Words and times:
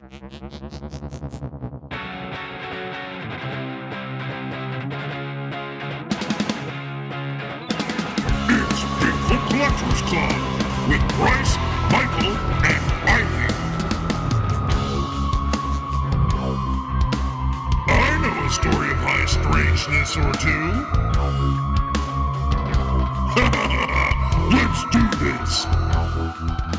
Collectors 0.00 0.16
Club 10.08 10.40
with 10.88 11.04
Bryce, 11.18 11.54
Michael, 11.92 12.32
and 12.64 12.82
Ivy. 13.04 13.48
I 17.88 18.16
know 18.22 18.36
a 18.40 18.50
story 18.50 18.88
of 18.90 18.96
high 19.04 19.26
strangeness 19.26 20.16
or 20.16 20.32
two. 20.40 20.64
Let's 24.56 24.80
do 24.92 25.02
this. 25.18 26.69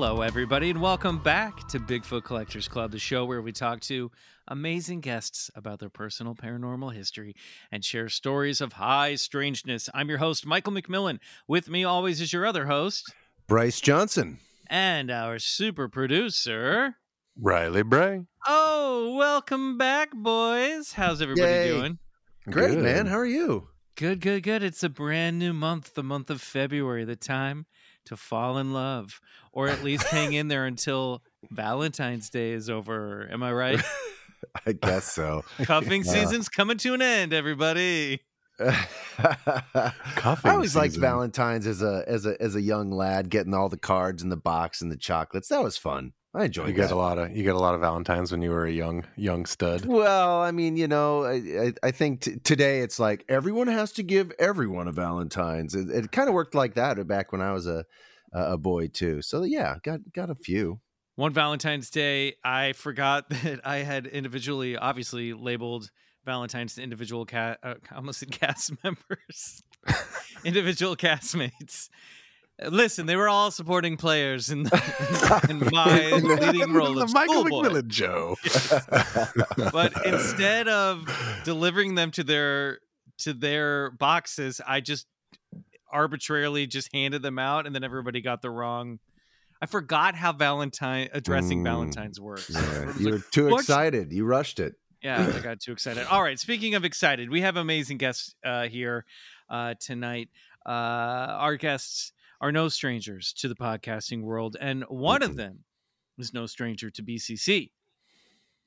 Hello, 0.00 0.20
everybody, 0.20 0.70
and 0.70 0.80
welcome 0.80 1.18
back 1.18 1.66
to 1.66 1.80
Bigfoot 1.80 2.22
Collectors 2.22 2.68
Club, 2.68 2.92
the 2.92 3.00
show 3.00 3.24
where 3.24 3.42
we 3.42 3.50
talk 3.50 3.80
to 3.80 4.12
amazing 4.46 5.00
guests 5.00 5.50
about 5.56 5.80
their 5.80 5.88
personal 5.88 6.36
paranormal 6.36 6.94
history 6.94 7.34
and 7.72 7.84
share 7.84 8.08
stories 8.08 8.60
of 8.60 8.74
high 8.74 9.16
strangeness. 9.16 9.90
I'm 9.92 10.08
your 10.08 10.18
host, 10.18 10.46
Michael 10.46 10.72
McMillan. 10.72 11.18
With 11.48 11.68
me 11.68 11.82
always 11.82 12.20
is 12.20 12.32
your 12.32 12.46
other 12.46 12.66
host 12.66 13.12
Bryce 13.48 13.80
Johnson. 13.80 14.38
and 14.68 15.10
our 15.10 15.40
super 15.40 15.88
producer. 15.88 16.94
Riley 17.36 17.82
Bray. 17.82 18.24
Oh, 18.46 19.16
welcome 19.18 19.78
back, 19.78 20.10
boys. 20.14 20.92
How's 20.92 21.20
everybody 21.20 21.50
Yay. 21.50 21.68
doing? 21.72 21.98
Great, 22.48 22.68
Good. 22.76 22.84
man. 22.84 23.06
How 23.06 23.18
are 23.18 23.26
you? 23.26 23.70
Good, 23.96 24.20
good, 24.20 24.44
good. 24.44 24.62
It's 24.62 24.84
a 24.84 24.88
brand 24.88 25.40
new 25.40 25.52
month, 25.52 25.94
the 25.94 26.04
month 26.04 26.30
of 26.30 26.40
February, 26.40 27.04
the 27.04 27.16
time 27.16 27.66
to 28.08 28.16
fall 28.16 28.58
in 28.58 28.72
love, 28.72 29.20
or 29.52 29.68
at 29.68 29.82
least 29.82 30.04
hang 30.08 30.32
in 30.34 30.48
there 30.48 30.66
until 30.66 31.22
Valentine's 31.50 32.28
Day 32.30 32.52
is 32.52 32.68
over. 32.68 33.28
Am 33.32 33.42
I 33.42 33.52
right? 33.52 33.80
I 34.66 34.72
guess 34.72 35.12
so. 35.12 35.44
Cuffing 35.62 36.04
Yeah. 36.04 36.12
season's 36.12 36.48
coming 36.48 36.76
to 36.78 36.94
an 36.94 37.02
end, 37.02 37.32
everybody. 37.32 38.20
Cuffing 38.58 40.50
I 40.50 40.54
always 40.54 40.74
liked. 40.76 40.96
Valentine's 40.96 41.66
as 41.66 41.80
a 41.82 42.04
as 42.06 42.26
a 42.26 42.40
as 42.42 42.54
a 42.56 42.60
young 42.60 42.90
lad, 42.90 43.30
getting 43.30 43.54
all 43.54 43.68
the 43.68 43.76
cards 43.78 44.22
and 44.22 44.32
the 44.32 44.36
box 44.36 44.80
and 44.82 44.90
the 44.90 44.96
chocolates. 44.96 45.48
That 45.48 45.62
was 45.62 45.76
fun. 45.76 46.12
I 46.34 46.44
enjoyed 46.44 46.68
You 46.68 46.74
that. 46.74 46.80
get 46.82 46.90
a 46.90 46.96
lot 46.96 47.18
of 47.18 47.36
you 47.36 47.42
get 47.42 47.54
a 47.54 47.58
lot 47.58 47.74
of 47.74 47.80
Valentines 47.80 48.30
when 48.30 48.42
you 48.42 48.50
were 48.50 48.64
a 48.66 48.70
young 48.72 49.04
young 49.16 49.46
stud. 49.46 49.86
Well, 49.86 50.40
I 50.42 50.50
mean, 50.50 50.76
you 50.76 50.86
know, 50.86 51.24
I 51.24 51.32
I, 51.34 51.72
I 51.82 51.90
think 51.90 52.20
t- 52.20 52.36
today 52.36 52.80
it's 52.80 52.98
like 53.00 53.24
everyone 53.28 53.66
has 53.68 53.92
to 53.92 54.02
give 54.02 54.32
everyone 54.38 54.88
a 54.88 54.92
Valentine's. 54.92 55.74
It, 55.74 55.88
it 55.90 56.12
kind 56.12 56.28
of 56.28 56.34
worked 56.34 56.54
like 56.54 56.74
that 56.74 57.04
back 57.06 57.32
when 57.32 57.40
I 57.40 57.52
was 57.52 57.66
a 57.66 57.84
a 58.32 58.58
boy 58.58 58.88
too. 58.88 59.22
So 59.22 59.42
yeah, 59.44 59.76
got 59.82 60.00
got 60.14 60.28
a 60.30 60.34
few. 60.34 60.80
One 61.16 61.32
Valentine's 61.32 61.90
Day, 61.90 62.34
I 62.44 62.74
forgot 62.74 63.28
that 63.30 63.60
I 63.66 63.78
had 63.78 64.06
individually, 64.06 64.76
obviously, 64.76 65.32
labeled 65.32 65.90
Valentine's 66.24 66.74
to 66.74 66.82
individual 66.82 67.24
cat, 67.24 67.58
uh, 67.62 67.74
almost 67.96 68.20
said 68.20 68.30
cast 68.40 68.72
members, 68.84 69.62
individual 70.44 70.94
castmates. 70.94 71.88
Listen, 72.66 73.06
they 73.06 73.14
were 73.16 73.28
all 73.28 73.50
supporting 73.52 73.96
players 73.96 74.50
in, 74.50 74.60
in 75.48 75.58
my 75.72 76.10
leading 76.22 76.72
role 76.72 76.94
the 76.94 77.02
of 77.04 77.12
Michael. 77.12 77.44
McMillan 77.44 77.86
Joe. 77.86 78.36
but 79.72 79.92
instead 80.06 80.66
of 80.68 81.06
delivering 81.44 81.94
them 81.94 82.10
to 82.12 82.24
their 82.24 82.80
to 83.18 83.32
their 83.32 83.90
boxes 83.92 84.60
i 84.66 84.80
just 84.80 85.06
arbitrarily 85.92 86.66
just 86.66 86.88
handed 86.94 87.22
them 87.22 87.38
out 87.38 87.66
and 87.66 87.74
then 87.74 87.82
everybody 87.82 88.20
got 88.20 88.42
the 88.42 88.50
wrong 88.50 88.98
i 89.62 89.66
forgot 89.66 90.14
how 90.14 90.32
valentine 90.32 91.08
addressing 91.12 91.60
Mm. 91.60 91.64
valentines 91.64 92.20
works 92.20 92.50
Yeah, 92.50 92.92
you 92.98 93.06
were 93.06 93.12
like, 93.16 93.30
too 93.32 93.54
excited. 93.56 94.12
You 94.12 94.24
rushed 94.24 94.60
it. 94.60 94.74
yeah 95.02 95.32
i 95.34 95.40
got 95.40 95.60
too 95.60 95.72
excited 95.72 96.06
all 96.06 96.22
right 96.22 96.38
speaking 96.38 96.74
of 96.74 96.84
excited 96.84 97.30
we 97.30 97.40
have 97.40 97.56
amazing 97.56 97.96
guests 97.98 98.34
uh, 98.44 98.68
here 98.68 99.04
uh, 99.50 99.74
tonight 99.80 100.28
uh, 100.66 100.68
our 100.70 101.56
guests 101.56 102.12
are 102.40 102.52
no 102.52 102.68
strangers 102.68 103.32
to 103.34 103.48
the 103.48 103.54
podcasting 103.54 104.22
world 104.22 104.56
and 104.60 104.84
one 104.84 105.22
of 105.22 105.32
Mhm. 105.32 105.36
them 105.36 105.64
is 106.18 106.32
no 106.32 106.46
stranger 106.46 106.90
to 106.90 107.02
bcc 107.02 107.70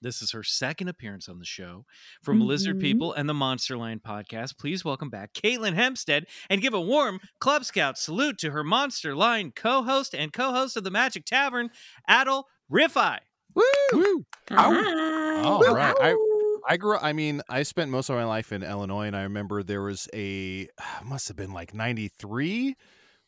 this 0.03 0.21
is 0.23 0.31
her 0.31 0.41
second 0.41 0.87
appearance 0.87 1.29
on 1.29 1.37
the 1.37 1.45
show 1.45 1.85
from 2.23 2.41
Lizard 2.41 2.77
Mhm. 2.77 2.81
People 2.81 3.13
and 3.13 3.29
the 3.29 3.35
Monster 3.35 3.77
Line 3.77 3.99
podcast. 3.99 4.57
Please 4.57 4.83
welcome 4.83 5.11
back 5.11 5.31
Katelyn 5.31 5.75
Hempstead 5.75 6.25
and 6.49 6.59
give 6.59 6.73
a 6.73 6.81
warm 6.81 7.19
Club 7.39 7.65
Scout 7.65 7.99
salute 7.99 8.39
to 8.39 8.49
her 8.49 8.63
Monster 8.63 9.15
Line 9.15 9.51
co 9.51 9.83
host 9.83 10.15
and 10.15 10.33
co 10.33 10.53
host 10.53 10.75
of 10.75 10.83
the 10.83 10.89
Magic 10.89 11.23
Tavern, 11.23 11.69
Adal 12.09 12.45
Rifai. 12.71 13.19
Woo! 13.53 14.25
Hi. 14.49 15.43
All 15.43 15.61
right. 15.75 15.95
I- 16.01 16.13
Ow. 16.13 16.61
I 16.67 16.77
grew. 16.77 16.97
I 16.97 17.13
mean, 17.13 17.43
I 17.47 17.61
spent 17.61 17.91
most 17.91 18.09
of 18.09 18.15
my 18.15 18.25
life 18.25 18.51
in 18.51 18.63
Illinois, 18.63 19.05
and 19.05 19.15
I 19.15 19.21
remember 19.21 19.61
there 19.61 19.83
was 19.83 20.09
a 20.15 20.67
must 21.05 21.27
have 21.27 21.37
been 21.37 21.51
like 21.53 21.75
'93 21.75 22.75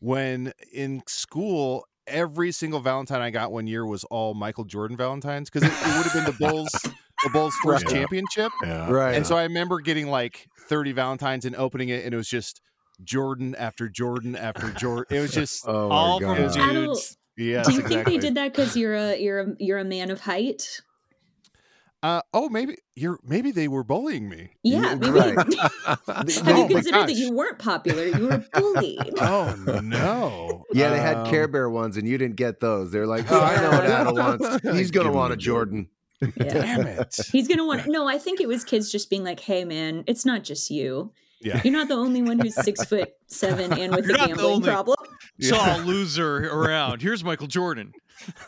when 0.04 0.52
in 0.74 1.02
school 1.08 1.86
every 2.08 2.52
single 2.52 2.82
Valentine 2.82 3.22
I 3.22 3.30
got 3.30 3.54
one 3.54 3.68
year 3.68 3.86
was 3.86 4.04
all 4.06 4.34
Michael 4.34 4.66
Jordan 4.66 4.98
Valentines 4.98 5.50
because 5.50 5.64
it, 5.68 5.72
it 5.74 5.98
would 5.98 6.06
have 6.06 6.14
been 6.14 6.26
the 6.26 6.34
Bulls, 6.50 6.70
the 7.24 7.30
Bulls' 7.32 7.56
first 7.64 7.86
Right. 7.86 7.94
championship, 7.96 8.52
Yeah. 8.62 8.92
Right. 8.92 9.16
and 9.16 9.26
so 9.26 9.38
I 9.38 9.44
remember 9.44 9.80
getting 9.80 10.08
like 10.08 10.48
30 10.68 10.92
Valentines 10.92 11.46
and 11.46 11.56
opening 11.56 11.88
it, 11.90 12.04
and 12.04 12.14
it 12.14 12.18
was 12.18 12.28
just 12.28 12.60
Jordan 13.04 13.56
after 13.56 13.88
Jordan 13.88 14.36
after 14.36 14.70
Jordan. 14.72 15.16
It 15.18 15.22
was 15.22 15.32
just 15.42 15.64
oh 15.68 15.90
All 15.90 16.20
God. 16.20 16.52
from 16.52 16.68
dudes. 16.70 17.18
yeah. 17.38 17.64
Do 17.64 17.72
you 17.72 17.82
think 17.82 18.06
they 18.06 18.18
did 18.18 18.36
that 18.36 18.52
because 18.52 18.76
you're 18.76 18.96
a 18.96 19.18
you're 19.18 19.40
a 19.40 19.48
you're 19.58 19.80
a 19.80 19.86
man 19.86 20.12
of 20.12 20.20
height? 20.20 20.82
Uh, 22.04 22.22
oh, 22.34 22.50
maybe 22.50 22.76
you're. 22.96 23.18
Maybe 23.24 23.52
they 23.52 23.68
were 23.70 23.84
bullying 23.84 24.28
me. 24.28 24.50
Yeah, 24.62 24.82
Yeah, 24.82 24.96
maybe. 24.96 25.12
right. 25.12 25.36
Have 25.86 26.48
Oh 26.48 26.62
you 26.62 26.68
considered 26.68 27.08
that 27.08 27.16
you 27.16 27.32
weren't 27.32 27.60
popular? 27.60 28.06
You 28.06 28.28
were 28.28 28.46
bullied. 28.54 29.14
Oh 29.22 29.56
no! 29.82 30.66
Yeah, 30.74 30.90
they 30.90 31.00
had 31.00 31.16
Um, 31.18 31.30
Care 31.30 31.48
Bear 31.48 31.70
ones, 31.70 31.96
and 31.96 32.06
you 32.08 32.18
didn't 32.18 32.36
get 32.36 32.60
those. 32.60 32.92
They're 32.92 33.08
like, 33.08 33.32
oh, 33.32 33.40
I 33.40 33.56
know 33.56 33.70
what 33.72 33.84
Adal 33.86 34.40
wants. 34.42 34.64
He's 34.78 34.92
gonna 34.92 35.14
want 35.14 35.32
a 35.32 35.36
a 35.36 35.38
Jordan. 35.38 35.88
Yeah. 36.22 36.28
Damn 36.54 36.88
it! 36.88 37.16
He's 37.32 37.48
gonna 37.48 37.66
want. 37.66 37.88
No, 37.88 38.08
I 38.08 38.18
think 38.18 38.42
it 38.42 38.48
was 38.50 38.64
kids 38.66 38.92
just 38.92 39.10
being 39.10 39.24
like, 39.24 39.40
"Hey, 39.40 39.64
man, 39.64 40.04
it's 40.06 40.26
not 40.26 40.44
just 40.44 40.70
you. 40.70 41.14
Yeah. 41.42 41.62
You're 41.64 41.74
not 41.74 41.88
the 41.90 41.96
only 41.96 42.22
one 42.22 42.40
who's 42.40 42.56
six 42.56 42.86
foot 42.86 43.12
seven 43.28 43.74
and 43.74 43.94
with 43.96 44.06
You're 44.06 44.16
a 44.16 44.18
not 44.18 44.30
the 44.30 44.36
gambling 44.36 44.54
only- 44.56 44.70
problem." 44.70 44.98
Saw 45.42 45.78
a 45.78 45.80
loser 45.80 46.48
around. 46.50 47.02
Here's 47.02 47.24
Michael 47.24 47.48
Jordan. 47.48 47.92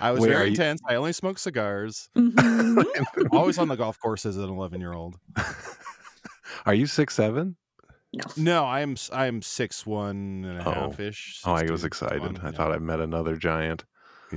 I 0.00 0.10
was 0.10 0.20
Wait, 0.20 0.28
very 0.28 0.44
you- 0.44 0.50
intense. 0.50 0.80
I 0.88 0.94
only 0.96 1.12
smoked 1.12 1.40
cigars. 1.40 2.08
Mhm. 2.16 2.84
Always 3.32 3.58
on 3.58 3.68
the 3.68 3.76
golf 3.76 3.98
course 4.00 4.26
as 4.26 4.36
an 4.36 4.48
11 4.48 4.80
year 4.80 4.92
old. 4.92 5.16
Are 6.66 6.74
you 6.74 6.86
six 6.86 7.14
seven? 7.14 7.56
No, 8.36 8.64
I'm 8.64 8.92
s- 8.92 9.10
I'm 9.12 9.42
six 9.42 9.84
one 9.86 10.44
and 10.44 10.58
a 10.60 10.68
Oh. 10.68 10.72
half 10.72 11.00
ish. 11.00 11.40
Oh, 11.44 11.52
I 11.54 11.64
was 11.70 11.84
excited. 11.84 12.38
I 12.42 12.50
thought 12.52 12.72
I 12.72 12.78
met 12.78 13.00
another 13.00 13.36
giant. 13.36 13.84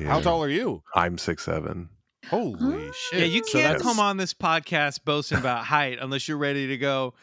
How 0.06 0.20
tall 0.20 0.44
are 0.44 0.50
you? 0.50 0.84
I'm 0.96 1.18
six 1.18 1.44
seven. 1.44 1.90
Holy 2.30 2.88
Ah. 2.90 2.92
shit! 3.10 3.20
Yeah, 3.20 3.26
you 3.26 3.42
can't 3.42 3.64
that's- 3.78 3.82
come 3.82 4.00
on 4.00 4.18
this 4.18 4.34
podcast 4.34 5.04
boasting 5.06 5.38
about 5.38 5.66
height 5.66 5.98
unless 6.02 6.28
you're 6.28 6.38
ready 6.38 6.68
to 6.68 6.78
go 6.78 7.14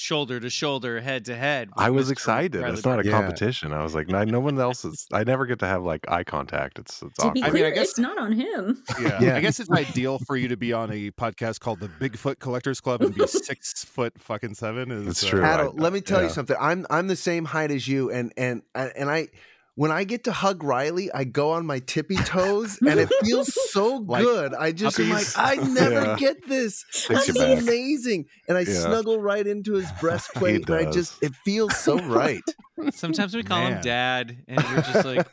shoulder 0.00 0.40
to 0.40 0.48
shoulder, 0.48 1.00
head 1.00 1.26
to 1.26 1.36
head. 1.36 1.68
I 1.76 1.90
was 1.90 2.08
Mr. 2.08 2.12
excited. 2.12 2.62
Riley 2.62 2.72
It's 2.74 2.84
not 2.86 3.00
a 3.00 3.04
Yeah. 3.04 3.12
competition. 3.12 3.72
I 3.72 3.82
was 3.82 3.94
like, 3.94 4.08
no, 4.08 4.24
no 4.24 4.40
one 4.40 4.58
else 4.58 4.84
is. 4.84 5.06
I 5.12 5.24
never 5.24 5.44
get 5.46 5.58
to 5.60 5.66
have 5.66 5.82
like 5.82 6.10
eye 6.10 6.24
contact. 6.24 6.78
It's 6.78 7.02
it's 7.02 7.18
to 7.18 7.30
be 7.32 7.42
awkward. 7.42 7.50
I 7.50 7.52
mean, 7.54 7.64
I 7.66 7.70
guess- 7.70 7.90
it's 7.90 7.98
not 7.98 8.18
on 8.18 8.32
him. 8.32 8.82
Yeah. 9.00 9.20
Yeah. 9.20 9.36
I 9.36 9.40
guess 9.44 9.60
it's 9.60 9.70
ideal 9.70 10.18
for 10.26 10.36
you 10.36 10.48
to 10.48 10.56
be 10.56 10.72
on 10.72 10.90
a 10.90 11.10
podcast 11.12 11.60
called 11.60 11.80
the 11.80 11.88
Bigfoot 11.88 12.38
Collectors 12.38 12.80
Club 12.80 13.02
and 13.02 13.14
be 13.14 13.26
six 13.28 13.84
foot 13.84 14.14
fucking 14.18 14.54
seven. 14.54 14.90
Is, 14.90 15.06
That's 15.06 15.24
uh, 15.24 15.28
true. 15.28 15.42
Adal, 15.42 15.78
I- 15.78 15.82
let 15.82 15.92
me 15.92 16.00
tell 16.00 16.22
you 16.22 16.30
something. 16.30 16.56
I'm 16.58 16.86
I'm 16.90 17.06
the 17.06 17.16
same 17.16 17.44
height 17.44 17.70
as 17.70 17.86
you, 17.86 18.10
and 18.10 18.32
and 18.36 18.62
and 18.74 19.10
I 19.10 19.28
when 19.80 19.90
I 19.90 20.04
get 20.04 20.24
to 20.24 20.32
hug 20.32 20.62
Riley, 20.62 21.10
I 21.10 21.24
go 21.24 21.52
on 21.52 21.64
my 21.64 21.78
tippy 21.78 22.16
toes, 22.26 22.78
and 22.86 23.00
it 23.00 23.08
feels 23.24 23.48
so 23.72 23.96
Like 24.06 24.24
good. 24.24 24.52
I 24.52 24.72
just 24.72 25.00
am 25.00 25.08
like. 25.08 25.26
I 25.36 25.54
never 25.80 26.04
Yeah. 26.04 26.16
get 26.18 26.36
this. 26.46 26.84
Takes 26.92 27.26
This 27.26 27.28
is 27.30 27.38
back. 27.38 27.62
amazing, 27.62 28.26
and 28.46 28.58
I 28.58 28.60
Yeah. 28.60 28.74
snuggle 28.74 29.22
right 29.22 29.46
into 29.46 29.72
his 29.76 29.90
breastplate, 29.98 30.68
and 30.68 30.76
I 30.76 30.90
just 30.90 31.14
it 31.22 31.32
feels 31.46 31.74
so 31.74 31.96
right. 31.96 32.42
Sometimes 32.90 33.34
we 33.34 33.42
call 33.42 33.66
him 33.68 33.80
dad, 33.80 34.36
and 34.48 34.62
you're 34.68 34.82
just 34.82 35.04
like, 35.06 35.26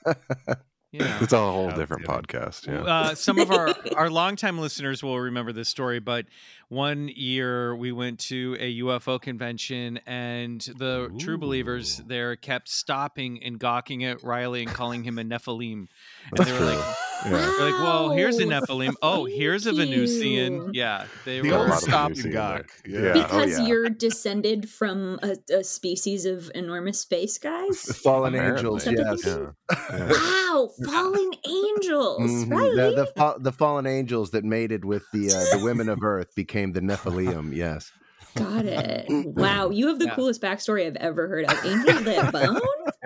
you 0.92 1.00
know. 1.00 1.18
It's 1.22 1.34
a 1.34 1.38
whole 1.38 1.68
Yeah, 1.70 1.76
different 1.76 2.04
yeah. 2.08 2.16
podcast. 2.16 2.68
Yeah. 2.68 2.82
Uh, 2.82 3.16
some 3.16 3.40
of 3.40 3.52
our 3.52 3.76
our 3.96 4.10
longtime 4.10 4.60
listeners 4.60 5.04
will 5.04 5.20
remember 5.20 5.52
this 5.52 5.70
story, 5.70 6.00
but 6.00 6.26
one 6.70 7.10
year 7.14 7.76
we 7.76 7.92
went 7.92 8.20
to 8.20 8.56
a 8.60 8.80
UFO 8.80 9.22
convention, 9.22 10.00
and 10.06 10.62
the 10.78 11.10
true 11.20 11.38
believers 11.38 11.98
there 12.08 12.36
kept 12.36 12.70
stopping 12.70 13.44
and 13.44 13.60
gawking 13.60 14.04
at 14.04 14.24
Riley 14.24 14.64
and 14.64 14.72
calling 14.72 15.04
him 15.04 15.18
a 15.20 15.24
Nephilim. 15.24 15.74
And 15.74 15.88
That's 16.34 16.50
they 16.52 16.60
were 16.60 16.66
like, 16.66 16.96
true. 17.24 17.32
Yeah. 17.32 17.38
They're 17.58 17.72
like, 17.72 17.82
well, 17.82 18.10
here's 18.12 18.38
a 18.40 18.44
Nephilim. 18.46 18.94
Oh, 19.02 19.26
here's 19.26 19.66
a 19.68 19.74
Venusian. 19.74 20.54
you. 20.54 20.70
Yeah, 20.74 21.06
they 21.26 21.42
The 21.42 21.50
were. 21.52 21.56
a 21.68 21.72
old 21.72 21.74
stop 21.80 22.10
Venusian 22.12 22.26
and 22.26 22.34
gawk. 22.34 22.66
Yeah. 22.86 23.00
Yeah. 23.00 23.10
oh, 23.10 23.14
because 23.24 23.60
yeah. 23.60 23.66
you're 23.66 23.90
descended 23.90 24.70
from 24.70 25.20
a, 25.24 25.36
a 25.54 25.64
species 25.64 26.26
of 26.26 26.52
enormous 26.56 27.00
space 27.00 27.38
guys. 27.38 27.80
Fallen 28.04 28.36
Apparently. 28.36 28.60
angels, 28.70 28.88
yes. 28.88 29.26
Yeah. 29.26 29.48
Yeah. 29.92 30.12
Wow, 30.12 30.70
fallen 30.86 31.32
angels, 31.48 32.22
Mhm. 32.46 32.52
right? 32.52 32.76
The, 32.76 32.96
the, 32.96 33.06
fa- 33.16 33.36
the 33.40 33.52
fallen 33.52 33.86
angels 33.86 34.32
that 34.32 34.44
mated 34.46 34.86
with 34.86 35.04
the 35.14 35.30
uh, 35.32 35.58
the 35.58 35.64
women 35.64 35.90
of 35.90 36.04
Earth 36.04 36.34
became 36.36 36.72
the 36.74 36.80
Nephilim. 36.82 37.54
Yes. 37.56 37.92
Got 38.38 38.66
it. 38.66 39.06
Wow, 39.38 39.70
you 39.70 39.88
have 39.88 40.00
the 40.00 40.06
Yeah. 40.06 40.16
coolest 40.16 40.42
backstory 40.42 40.86
I've 40.88 40.96
ever 40.98 41.28
heard 41.28 41.46
of. 41.46 41.66
Angels 41.66 42.04
that 42.04 42.32
bone? 42.34 42.60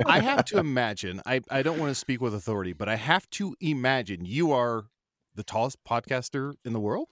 I 0.05 0.19
have 0.19 0.45
to 0.45 0.57
imagine. 0.59 1.21
I, 1.25 1.41
I 1.49 1.61
don't 1.63 1.79
want 1.79 1.89
to 1.91 1.95
speak 1.95 2.21
with 2.21 2.33
authority, 2.33 2.73
but 2.73 2.87
I 2.89 2.95
have 2.95 3.29
to 3.31 3.55
imagine 3.59 4.25
you 4.25 4.51
are 4.51 4.85
the 5.35 5.43
tallest 5.43 5.77
podcaster 5.83 6.53
in 6.65 6.73
the 6.73 6.79
world. 6.79 7.07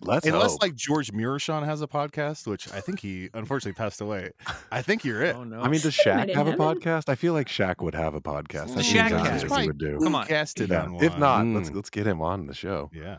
Let's 0.00 0.26
Unless 0.26 0.52
hope. 0.52 0.62
like 0.62 0.74
George 0.74 1.12
Muresan 1.12 1.64
has 1.66 1.82
a 1.82 1.86
podcast, 1.86 2.46
which 2.46 2.72
I 2.72 2.80
think 2.80 3.00
he 3.00 3.28
unfortunately 3.34 3.74
passed 3.74 4.00
away. 4.00 4.30
I 4.72 4.80
think 4.80 5.04
you're 5.04 5.22
it. 5.22 5.36
Oh 5.36 5.44
no! 5.44 5.60
I 5.60 5.68
mean, 5.68 5.80
does 5.82 5.94
Him 6.00 6.16
Shaq 6.16 6.34
have 6.34 6.46
a 6.46 6.52
podcast? 6.54 7.10
I 7.10 7.16
feel 7.16 7.34
like 7.34 7.48
Shaq 7.48 7.82
would 7.82 7.94
have 7.94 8.14
a 8.14 8.20
podcast. 8.20 8.74
That 8.76 8.84
Shaq 8.84 9.38
seems 9.40 9.50
what 9.50 9.60
he 9.60 9.66
would 9.66 9.76
do. 9.78 9.98
Come 10.02 10.14
on. 10.14 10.26
Casted 10.26 10.70
Yeah. 10.70 10.84
on 10.84 11.04
If 11.04 11.18
not, 11.18 11.44
Mm. 11.44 11.56
let's 11.56 11.70
let's 11.70 11.90
get 11.90 12.06
him 12.06 12.22
on 12.22 12.46
the 12.46 12.54
show. 12.54 12.90
yeah. 12.94 13.18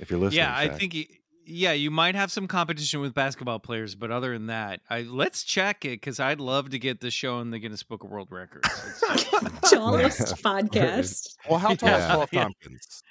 If 0.00 0.10
you're 0.10 0.18
listening, 0.18 0.38
yeah, 0.38 0.56
I 0.56 0.68
think. 0.68 0.94
y- 0.94 1.06
Yeah, 1.46 1.72
you 1.72 1.90
might 1.90 2.14
have 2.14 2.32
some 2.32 2.46
competition 2.48 3.00
with 3.00 3.12
basketball 3.14 3.58
players, 3.58 3.94
but 3.94 4.10
other 4.10 4.32
than 4.32 4.46
that, 4.46 4.80
I 4.88 5.02
let's 5.02 5.44
check 5.44 5.84
it 5.84 6.00
because 6.00 6.18
I'd 6.18 6.40
love 6.40 6.70
to 6.70 6.78
get 6.78 7.00
the 7.00 7.10
show 7.10 7.40
in 7.40 7.50
the 7.50 7.58
Guinness 7.58 7.82
Book 7.82 8.02
of 8.04 8.10
World 8.10 8.28
Records. 8.30 8.66
It's- 9.10 9.24
Tallest 9.70 10.36
podcast. 10.42 11.36
Well, 11.50 11.58
how 11.58 11.74
tall 11.74 11.88
is 11.90 11.94
Yeah. 11.98 12.08
Paul 12.14 12.22
F. 12.22 12.28
Yeah. 12.32 12.42
Tompkins? 12.44 13.02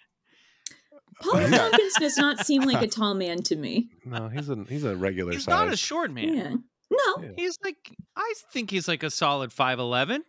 Paul 1.21 1.37
F. 1.37 1.51
Tompkins 1.51 1.93
does 1.99 2.17
not 2.17 2.45
seem 2.45 2.63
like 2.63 2.81
a 2.81 2.87
tall 2.87 3.13
man 3.13 3.43
to 3.43 3.55
me. 3.55 3.89
no, 4.05 4.29
he's 4.29 4.49
a 4.49 4.63
he's 4.67 4.83
a 4.83 4.95
regular 4.95 5.33
He's 5.33 5.43
size. 5.43 5.51
not 5.51 5.71
a 5.71 5.77
short 5.77 6.11
man. 6.11 6.33
Yeah. 6.35 6.55
No, 6.91 7.23
Yeah. 7.23 7.31
He's 7.37 7.57
like 7.63 7.77
I 8.15 8.33
think 8.51 8.71
he's 8.71 8.87
like 8.87 9.03
a 9.03 9.09
solid 9.11 9.53
five 9.53 9.77
eleven. 9.79 10.23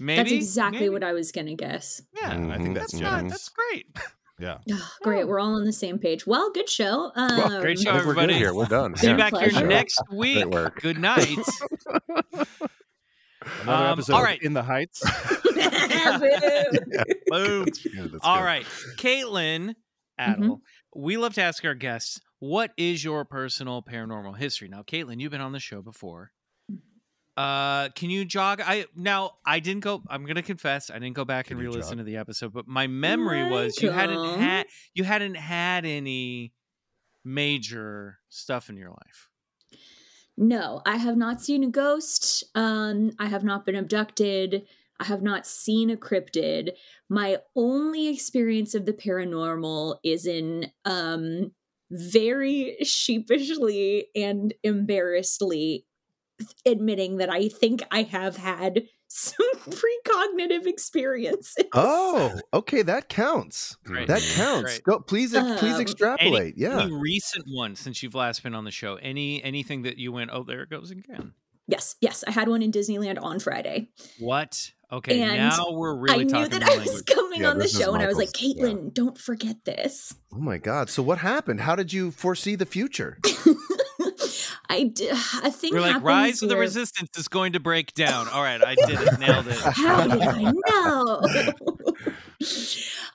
Maybe 0.00 0.18
that's 0.22 0.32
exactly 0.32 0.80
maybe. 0.80 0.88
what 0.90 1.02
I 1.04 1.12
was 1.12 1.32
going 1.32 1.46
to 1.46 1.54
guess. 1.54 2.02
Yeah, 2.20 2.34
Mm, 2.34 2.50
I 2.52 2.56
think 2.58 2.68
Mhm. 2.70 2.74
that's 2.74 2.92
that's 2.92 3.00
generous. 3.00 3.22
not. 3.22 3.30
That's 3.30 3.48
great. 3.48 3.86
Yeah. 4.38 4.58
Ugh, 4.70 4.80
great. 5.02 5.26
We're 5.26 5.40
all 5.40 5.54
on 5.54 5.64
the 5.64 5.72
same 5.72 5.98
page. 5.98 6.26
Well, 6.26 6.50
good 6.52 6.68
show. 6.68 7.10
Um, 7.16 7.36
Well, 7.38 7.60
great 7.62 7.78
show, 7.78 7.90
I 7.90 7.94
think 7.94 8.06
we're 8.06 8.14
good 8.14 8.24
everybody. 8.24 8.34
here. 8.38 8.52
We're 8.54 8.66
done. 8.66 8.94
See 8.96 9.06
you 9.06 9.16
Yeah. 9.16 9.30
back 9.30 9.36
here 9.52 9.66
next 9.66 10.00
week. 10.12 10.44
work. 10.46 10.80
Good 10.82 10.98
night. 10.98 11.28
Another 13.62 13.86
Um, 13.86 13.92
episode 13.92 14.12
all 14.14 14.18
of 14.20 14.24
right. 14.24 14.42
In 14.42 14.52
the 14.54 14.62
Heights. 14.62 15.00
Boom. 17.28 17.66
Yeah, 17.94 18.06
that's 18.06 18.24
All 18.24 18.38
good. 18.38 18.44
right, 18.44 18.66
Katelyn, 18.96 19.74
Adal, 20.20 20.60
we 20.94 21.16
love 21.16 21.34
to 21.34 21.42
ask 21.42 21.64
our 21.64 21.74
guests, 21.74 22.20
what 22.38 22.72
is 22.76 23.04
your 23.04 23.24
personal 23.24 23.82
paranormal 23.82 24.36
history? 24.36 24.68
Now, 24.68 24.82
Katelyn, 24.82 25.20
you've 25.20 25.32
been 25.32 25.40
on 25.40 25.52
the 25.52 25.60
show 25.60 25.80
before. 25.82 26.32
Uh, 27.36 27.90
can 27.90 28.08
you 28.08 28.24
jog? 28.24 28.62
I 28.64 28.86
now 28.96 29.32
I 29.44 29.60
didn't 29.60 29.82
go. 29.82 30.02
I'm 30.08 30.24
gonna 30.24 30.42
confess, 30.42 30.90
I 30.90 30.94
didn't 30.94 31.16
go 31.16 31.24
back 31.24 31.46
Can 31.46 31.58
and 31.58 31.66
re-listen 31.66 31.98
jog? 31.98 31.98
to 31.98 32.04
the 32.04 32.16
episode, 32.16 32.52
but 32.52 32.66
my 32.66 32.86
memory 32.86 33.50
was 33.50 33.80
you 33.82 33.90
hadn't 33.90 34.40
had 34.40 34.66
you 34.94 35.04
hadn't 35.04 35.34
had 35.36 35.84
any 35.84 36.54
major 37.24 38.18
stuff 38.30 38.70
in 38.70 38.76
your 38.76 38.90
life. 38.90 39.28
No, 40.38 40.82
I 40.86 40.96
have 40.96 41.16
not 41.16 41.42
seen 41.42 41.64
a 41.64 41.68
ghost. 41.68 42.44
Um, 42.54 43.12
I 43.18 43.26
have 43.26 43.44
not 43.44 43.66
been 43.66 43.74
abducted. 43.76 44.66
I 44.98 45.04
have 45.04 45.22
not 45.22 45.46
seen 45.46 45.90
a 45.90 45.96
cryptid. 45.96 46.70
My 47.08 47.38
only 47.54 48.08
experience 48.08 48.74
of 48.74 48.86
the 48.86 48.92
paranormal 48.94 49.98
is 50.02 50.26
in 50.26 50.70
um 50.86 51.52
very 51.90 52.76
sheepishly 52.82 54.06
and 54.16 54.54
embarrassedly 54.62 55.84
admitting 56.64 57.16
that 57.18 57.30
I 57.30 57.48
think 57.48 57.82
I 57.90 58.02
have 58.02 58.36
had 58.36 58.82
some 59.08 59.46
precognitive 59.70 60.66
experiences. 60.66 61.64
Oh, 61.72 62.38
okay, 62.52 62.82
that 62.82 63.08
counts. 63.08 63.76
Great. 63.84 64.08
That 64.08 64.20
counts. 64.34 64.62
Great. 64.64 64.82
Go, 64.84 65.00
please, 65.00 65.34
ex- 65.34 65.60
please 65.60 65.74
Um, 65.76 65.80
extrapolate. 65.80 66.54
Any, 66.56 66.62
yeah. 66.62 66.82
any 66.82 66.92
recent 66.92 67.44
one 67.48 67.76
since 67.76 68.02
you've 68.02 68.14
last 68.14 68.42
been 68.42 68.54
on 68.54 68.64
the 68.64 68.70
show? 68.70 68.96
Any 68.96 69.42
anything 69.44 69.82
that 69.82 69.98
you 69.98 70.12
went, 70.12 70.30
oh, 70.32 70.42
there 70.42 70.62
it 70.62 70.70
goes 70.70 70.90
again. 70.90 71.32
Yes, 71.68 71.96
yes, 72.00 72.22
I 72.26 72.30
had 72.30 72.48
one 72.48 72.62
in 72.62 72.70
Disneyland 72.70 73.20
on 73.20 73.40
Friday. 73.40 73.88
What? 74.20 74.70
Okay, 74.92 75.20
And 75.20 75.36
now 75.36 75.72
we're 75.72 75.96
really 75.96 76.20
I 76.20 76.22
knew 76.22 76.28
talking 76.30 76.60
that 76.60 76.62
I 76.62 76.76
was 76.78 77.02
coming 77.02 77.40
Yeah, 77.40 77.50
on 77.50 77.58
the 77.58 77.66
show, 77.66 77.92
and 77.94 78.02
I 78.04 78.06
was 78.06 78.16
like, 78.16 78.28
Michael's- 78.40 78.54
yeah. 78.56 78.64
Katelyn, 78.66 78.94
don't 78.94 79.18
forget 79.18 79.64
this. 79.64 80.14
Oh 80.32 80.38
my 80.38 80.58
God. 80.58 80.88
So 80.90 81.02
what 81.02 81.18
happened? 81.18 81.60
How 81.62 81.74
did 81.74 81.92
you 81.92 82.12
foresee 82.12 82.54
the 82.54 82.66
future? 82.66 83.18
I 84.68 84.84
d- 84.84 85.08
a 85.44 85.50
thing 85.50 85.72
We're 85.74 85.80
like, 85.80 86.02
Rise 86.02 86.42
of 86.42 86.48
the 86.48 86.56
Resistance 86.56 87.16
is 87.18 87.28
going 87.28 87.52
to 87.54 87.60
break 87.60 87.94
down. 87.94 88.28
All 88.28 88.42
right, 88.42 88.62
I 88.64 88.74
did 88.74 89.00
it, 89.00 89.18
nailed 89.18 89.48
it. 89.48 89.58
How 89.58 90.06
did 90.06 90.22
I 90.22 90.52
know? 90.52 91.20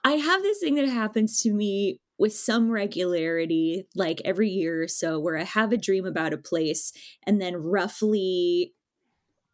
I 0.03 0.13
have 0.13 0.41
this 0.41 0.59
thing 0.59 0.75
that 0.75 0.87
happens 0.87 1.41
to 1.43 1.53
me 1.53 1.99
with 2.17 2.33
some 2.35 2.69
regularity, 2.69 3.87
like 3.95 4.21
every 4.25 4.49
year 4.49 4.83
or 4.83 4.87
so, 4.87 5.19
where 5.19 5.37
I 5.37 5.43
have 5.43 5.71
a 5.71 5.77
dream 5.77 6.05
about 6.05 6.33
a 6.33 6.37
place, 6.37 6.91
and 7.25 7.41
then 7.41 7.55
roughly 7.57 8.73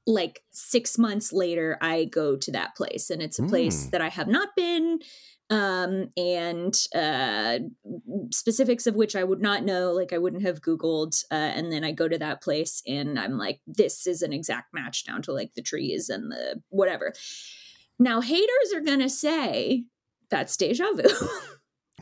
like 0.05 0.41
six 0.51 0.97
months 0.97 1.33
later, 1.33 1.77
I 1.81 2.05
go 2.05 2.37
to 2.37 2.51
that 2.53 2.75
place, 2.75 3.09
and 3.09 3.21
it's 3.21 3.39
a 3.39 3.43
place 3.43 3.87
Mm. 3.87 3.91
that 3.91 4.01
I 4.01 4.07
have 4.09 4.27
not 4.29 4.49
been. 4.55 4.99
Um, 5.49 6.09
and 6.17 6.73
uh, 6.93 7.59
specifics 8.31 8.85
of 8.85 8.95
which 8.95 9.15
I 9.15 9.23
would 9.23 9.41
not 9.41 9.63
know, 9.63 9.93
like 9.93 10.11
I 10.11 10.17
wouldn't 10.17 10.43
have 10.43 10.61
Googled. 10.61 11.23
Uh, 11.31 11.35
and 11.35 11.71
then 11.71 11.85
I 11.85 11.91
go 11.93 12.09
to 12.09 12.17
that 12.17 12.41
place 12.41 12.81
and 12.85 13.17
I'm 13.17 13.37
like, 13.37 13.61
this 13.65 14.05
is 14.07 14.21
an 14.21 14.33
exact 14.33 14.73
match 14.73 15.05
down 15.05 15.21
to 15.23 15.31
like 15.31 15.53
the 15.53 15.61
trees 15.61 16.09
and 16.09 16.29
the 16.31 16.61
whatever. 16.69 17.13
Now, 17.97 18.19
haters 18.21 18.73
are 18.75 18.81
going 18.81 18.99
to 18.99 19.09
say 19.09 19.85
that's 20.29 20.57
deja 20.57 20.85
vu. 20.93 21.03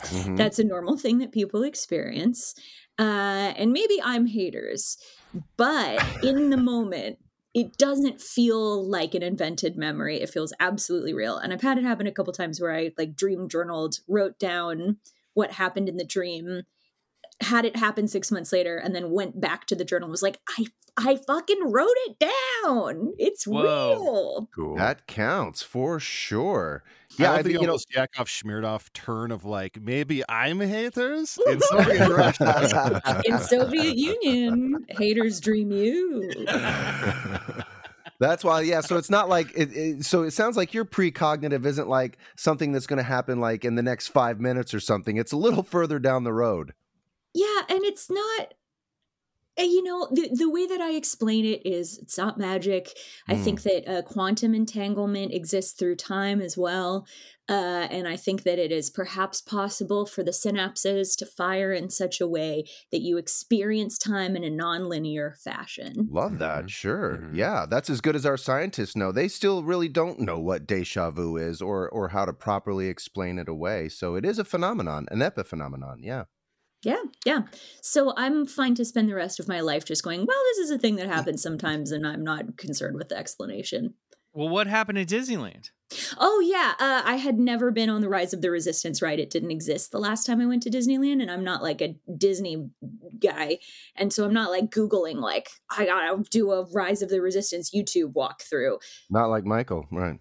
Mhm. 0.01 0.36
that's 0.36 0.59
a 0.59 0.63
normal 0.65 0.98
thing 0.98 1.19
that 1.19 1.31
people 1.31 1.63
experience. 1.63 2.53
Uh, 3.00 3.53
and 3.56 3.71
maybe 3.71 3.98
I'm 4.03 4.25
haters, 4.25 4.98
but 5.56 6.03
in 6.21 6.50
the 6.50 6.57
moment, 6.57 7.18
it 7.56 7.78
doesn't 7.78 8.22
feel 8.22 8.86
like 8.86 9.16
an 9.16 9.24
invented 9.24 9.78
memory. 9.78 10.22
It 10.22 10.30
feels 10.30 10.54
absolutely 10.60 11.13
real. 11.13 11.38
And 11.38 11.54
I've 11.54 11.62
had 11.62 11.78
it 11.78 11.86
happen 11.86 12.06
a 12.06 12.12
couple 12.12 12.34
times 12.34 12.60
where 12.60 12.75
I 12.75 12.92
like 12.98 13.16
dream 13.16 13.48
journaled, 13.48 14.00
wrote 14.10 14.38
down 14.38 14.98
what 15.36 15.54
happened 15.54 15.88
in 15.88 15.96
the 15.96 16.04
dream, 16.04 16.63
had 17.42 17.66
it 17.66 17.76
happen 17.76 18.08
six 18.08 18.32
months 18.32 18.52
later, 18.54 18.78
and 18.78 18.96
then 18.96 19.12
went 19.12 19.40
back 19.40 19.66
to 19.68 19.76
the 19.76 19.86
journal 19.86 20.06
and 20.08 20.12
was 20.12 20.22
like, 20.22 20.40
I 20.58 20.66
I 20.98 21.18
fucking 21.18 21.72
wrote 21.72 21.96
it 22.08 22.20
down. 22.20 23.14
It's 23.18 23.46
Whoa. 23.46 23.62
real. 23.64 24.50
Cool. 24.56 24.76
That 24.78 25.08
counts 25.08 25.62
for 25.62 26.00
sure. 26.00 26.84
Yeah, 27.18 27.26
Yeah, 27.26 27.32
I 27.32 27.34
I 27.34 27.36
love 27.38 27.44
the 27.44 27.50
mean, 27.50 27.54
you 27.62 27.68
know, 27.68 27.72
almost 27.74 27.94
Yakov 27.94 28.28
Smirnoff 28.28 28.94
turn 28.94 29.32
of 29.32 29.44
like 29.44 29.82
maybe 29.82 30.24
I'm 30.30 30.62
haters 30.62 31.38
in 31.48 31.60
Soviet 31.62 32.10
Russia. 32.10 33.22
In 33.25 33.39
Soviet 33.39 33.96
Union, 33.98 34.86
haters 34.89 35.42
dream 35.42 35.72
you. 35.72 36.46
That's 38.20 38.46
why, 38.46 38.62
yeah. 38.62 38.80
So 38.80 38.96
it's 38.96 39.10
not 39.10 39.27
like 39.27 39.51
it, 39.56 39.75
it. 39.75 40.06
So 40.06 40.24
it 40.24 40.32
sounds 40.32 40.56
like 40.56 40.74
your 40.74 40.86
precognitive 40.86 41.65
isn't 41.65 41.89
like 41.89 42.18
something 42.38 42.72
that's 42.72 42.88
going 42.88 42.98
to 42.98 43.04
happen 43.04 43.42
like 43.42 43.65
in 43.65 43.75
the 43.75 43.84
next 43.84 44.08
five 44.08 44.39
minutes 44.39 44.74
or 44.74 44.80
something. 44.80 45.18
It's 45.18 45.34
a 45.34 45.38
little 45.38 45.63
further 45.63 46.00
down 46.00 46.24
the 46.24 46.32
road. 46.32 46.74
Yeah, 47.36 47.63
and 47.70 47.84
it's 47.86 48.10
not 48.10 48.56
you 49.58 49.82
know 49.84 50.08
the 50.12 50.30
the 50.34 50.50
way 50.50 50.68
that 50.68 50.82
I 50.82 50.92
explain 50.96 51.46
it 51.46 51.65
is 51.65 51.98
it's 52.00 52.18
not 52.18 52.38
magic. 52.38 52.89
I 53.30 53.36
Mm. 53.36 53.44
think 53.44 53.62
that 53.63 53.88
uh, 53.89 54.01
quantum 54.01 54.54
entanglement 54.54 55.34
exists 55.34 55.72
through 55.74 55.96
time 55.96 56.42
as 56.42 56.58
well, 56.58 57.08
uh, 57.48 57.88
and 57.89 58.06
I 58.06 58.18
think 58.18 58.44
that 58.44 58.60
it 58.60 58.72
is 58.74 58.89
perhaps 58.89 59.42
possible 59.42 60.06
for 60.06 60.24
the 60.24 60.32
synapses 60.32 61.15
to 61.18 61.25
fire 61.25 61.72
in 61.72 61.89
such 61.89 62.20
a 62.20 62.27
way 62.27 62.65
that 62.92 63.01
you 63.01 63.18
experience 63.18 63.98
time 63.98 64.36
in 64.36 64.44
a 64.44 64.50
nonlinear 64.50 65.38
fashion. 65.42 66.12
Love 66.12 66.38
that. 66.39 66.65
Mhm. 66.65 66.70
Sure. 66.70 67.18
Mhm. 67.18 67.36
Yeah, 67.36 67.65
that's 67.65 67.89
as 67.89 68.01
good 68.01 68.15
as 68.15 68.25
our 68.25 68.38
scientists 68.38 68.96
know. 68.96 69.12
They 69.12 69.27
still 69.27 69.63
really 69.63 69.88
don't 69.89 70.20
know 70.20 70.39
what 70.39 70.68
deja 70.68 71.10
vu 71.12 71.38
is 71.38 71.62
or 71.62 71.89
or 71.89 72.10
how 72.10 72.25
to 72.25 72.34
properly 72.34 72.88
explain 72.89 73.39
it 73.39 73.48
away. 73.50 73.89
So 73.89 74.15
it 74.15 74.25
is 74.25 74.38
a 74.38 74.44
phenomenon, 74.46 75.08
an 75.12 75.20
epiphenomenon. 75.20 75.98
Yeah. 76.04 76.25
Yeah, 76.86 77.01
yeah. 77.25 77.42
So 77.82 78.13
I'm 78.15 78.46
fine 78.46 78.75
to 78.75 78.86
spend 78.86 79.10
the 79.10 79.15
rest 79.15 79.39
of 79.39 79.48
my 79.48 79.60
life 79.60 79.86
just 79.86 80.04
going, 80.04 80.20
well, 80.25 80.44
this 80.51 80.60
is 80.60 80.72
a 80.72 80.77
thing 80.77 80.98
that 80.98 81.08
happens 81.08 81.42
sometimes, 81.42 81.92
and 81.92 82.06
I'm 82.06 82.24
not 82.24 82.58
concerned 82.58 82.96
with 82.96 83.10
the 83.10 83.18
explanation. 83.18 83.96
Well, 84.34 84.50
what 84.50 84.68
happened 84.68 84.98
at 85.00 85.08
Disneyland? 85.08 85.70
Oh 86.18 86.42
yeah, 86.46 86.74
uh, 86.77 87.01
I 87.06 87.15
had 87.15 87.39
never 87.39 87.72
been 87.72 87.89
on 87.89 88.01
the 88.01 88.10
Rise 88.10 88.34
of 88.34 88.42
the 88.42 88.51
Resistance 88.51 89.01
ride. 89.01 89.20
It 89.20 89.30
didn't 89.30 89.51
exist 89.51 89.92
the 89.92 90.00
last 90.00 90.25
time 90.25 90.42
I 90.42 90.46
went 90.46 90.62
to 90.63 90.70
Disneyland, 90.70 91.22
and 91.22 91.32
I'm 91.32 91.44
not 91.44 91.63
like 91.63 91.82
a 91.82 91.96
Disney 92.18 92.70
guy, 93.20 93.60
and 93.96 94.12
so 94.12 94.25
I'm 94.25 94.34
not 94.34 94.51
like 94.51 94.72
googling 94.72 95.22
like 95.22 95.50
I 95.75 95.86
gotta 95.86 96.24
do 96.30 96.51
a 96.51 96.65
Rise 96.65 97.01
of 97.01 97.10
the 97.10 97.22
Resistance 97.22 97.72
YouTube 97.74 98.13
walkthrough. 98.13 98.77
Not 99.10 99.30
like 99.30 99.46
Michael, 99.46 99.88
right? 99.92 100.20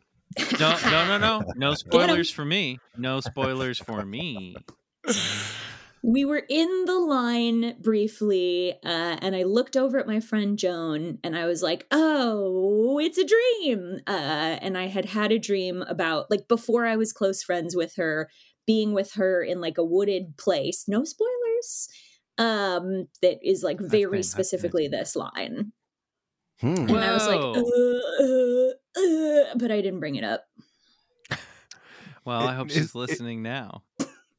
No, 0.60 0.78
no, 0.84 1.06
no, 1.06 1.18
no. 1.18 1.42
No 1.56 1.74
spoilers 1.74 2.30
for 2.30 2.44
me. 2.44 2.78
No 2.96 3.20
spoilers 3.20 3.78
for 3.78 4.04
me. 4.04 4.56
we 6.06 6.22
were 6.26 6.42
in 6.50 6.84
the 6.84 6.98
line 6.98 7.74
briefly 7.80 8.74
uh, 8.84 9.16
and 9.22 9.34
i 9.34 9.42
looked 9.42 9.74
over 9.76 9.98
at 9.98 10.06
my 10.06 10.20
friend 10.20 10.58
joan 10.58 11.18
and 11.24 11.34
i 11.36 11.46
was 11.46 11.62
like 11.62 11.86
oh 11.92 12.98
it's 13.02 13.16
a 13.16 13.24
dream 13.26 14.00
uh, 14.06 14.58
and 14.60 14.76
i 14.76 14.86
had 14.86 15.06
had 15.06 15.32
a 15.32 15.38
dream 15.38 15.80
about 15.88 16.30
like 16.30 16.46
before 16.46 16.84
i 16.84 16.94
was 16.94 17.10
close 17.12 17.42
friends 17.42 17.74
with 17.74 17.94
her 17.96 18.28
being 18.66 18.92
with 18.92 19.12
her 19.14 19.42
in 19.42 19.60
like 19.62 19.78
a 19.78 19.84
wooded 19.84 20.36
place 20.36 20.84
no 20.86 21.04
spoilers 21.04 21.88
um 22.38 23.06
that 23.22 23.38
is 23.42 23.62
like 23.62 23.78
very 23.80 24.18
fantastic. 24.18 24.32
specifically 24.32 24.88
this 24.88 25.16
line 25.16 25.72
Hmm. 26.60 26.74
and 26.88 26.98
i 26.98 27.12
was 27.12 27.26
like 27.26 27.40
uh, 27.40 27.60
uh, 28.22 28.70
uh, 29.00 29.54
but 29.56 29.70
i 29.72 29.80
didn't 29.80 30.00
bring 30.00 30.16
it 30.16 30.24
up 30.24 30.44
Well, 32.26 32.48
I 32.48 32.54
hope 32.54 32.68
is- 32.68 32.74
she's 32.74 32.94
it- 32.94 32.94
listening 32.94 33.42
now. 33.42 33.82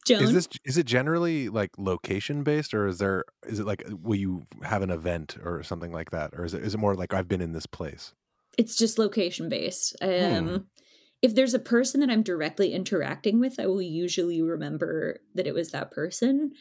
Joan 0.05 0.23
Is 0.23 0.33
this 0.33 0.47
is 0.63 0.77
it 0.77 0.85
generally 0.85 1.49
like 1.49 1.71
location 1.77 2.43
based, 2.43 2.73
or 2.73 2.87
is 2.87 2.99
there 2.99 3.25
is 3.47 3.59
it 3.59 3.65
like 3.65 3.83
will 4.01 4.15
you 4.15 4.45
have 4.63 4.81
an 4.81 4.89
event 4.89 5.37
or 5.43 5.63
something 5.63 5.91
like 5.91 6.11
that, 6.11 6.31
or 6.33 6.45
is 6.45 6.53
it 6.53 6.63
is 6.63 6.73
it 6.73 6.77
more 6.77 6.95
like 6.95 7.13
I've 7.13 7.27
been 7.27 7.41
in 7.41 7.53
this 7.53 7.65
place? 7.65 8.13
it's 8.57 8.75
just 8.77 8.97
location 8.97 9.49
based. 9.49 9.95
Um, 10.01 10.47
Hmm. 10.47 10.57
If 11.21 11.33
there's 11.33 11.53
a 11.53 11.59
person 11.59 12.01
that 12.01 12.09
I'm 12.09 12.21
directly 12.23 12.71
interacting 12.73 13.39
with, 13.39 13.59
I 13.59 13.65
will 13.65 13.81
usually 13.81 14.41
remember 14.41 15.19
that 15.33 15.47
it 15.47 15.53
was 15.53 15.71
that 15.71 15.91
person. 15.91 16.51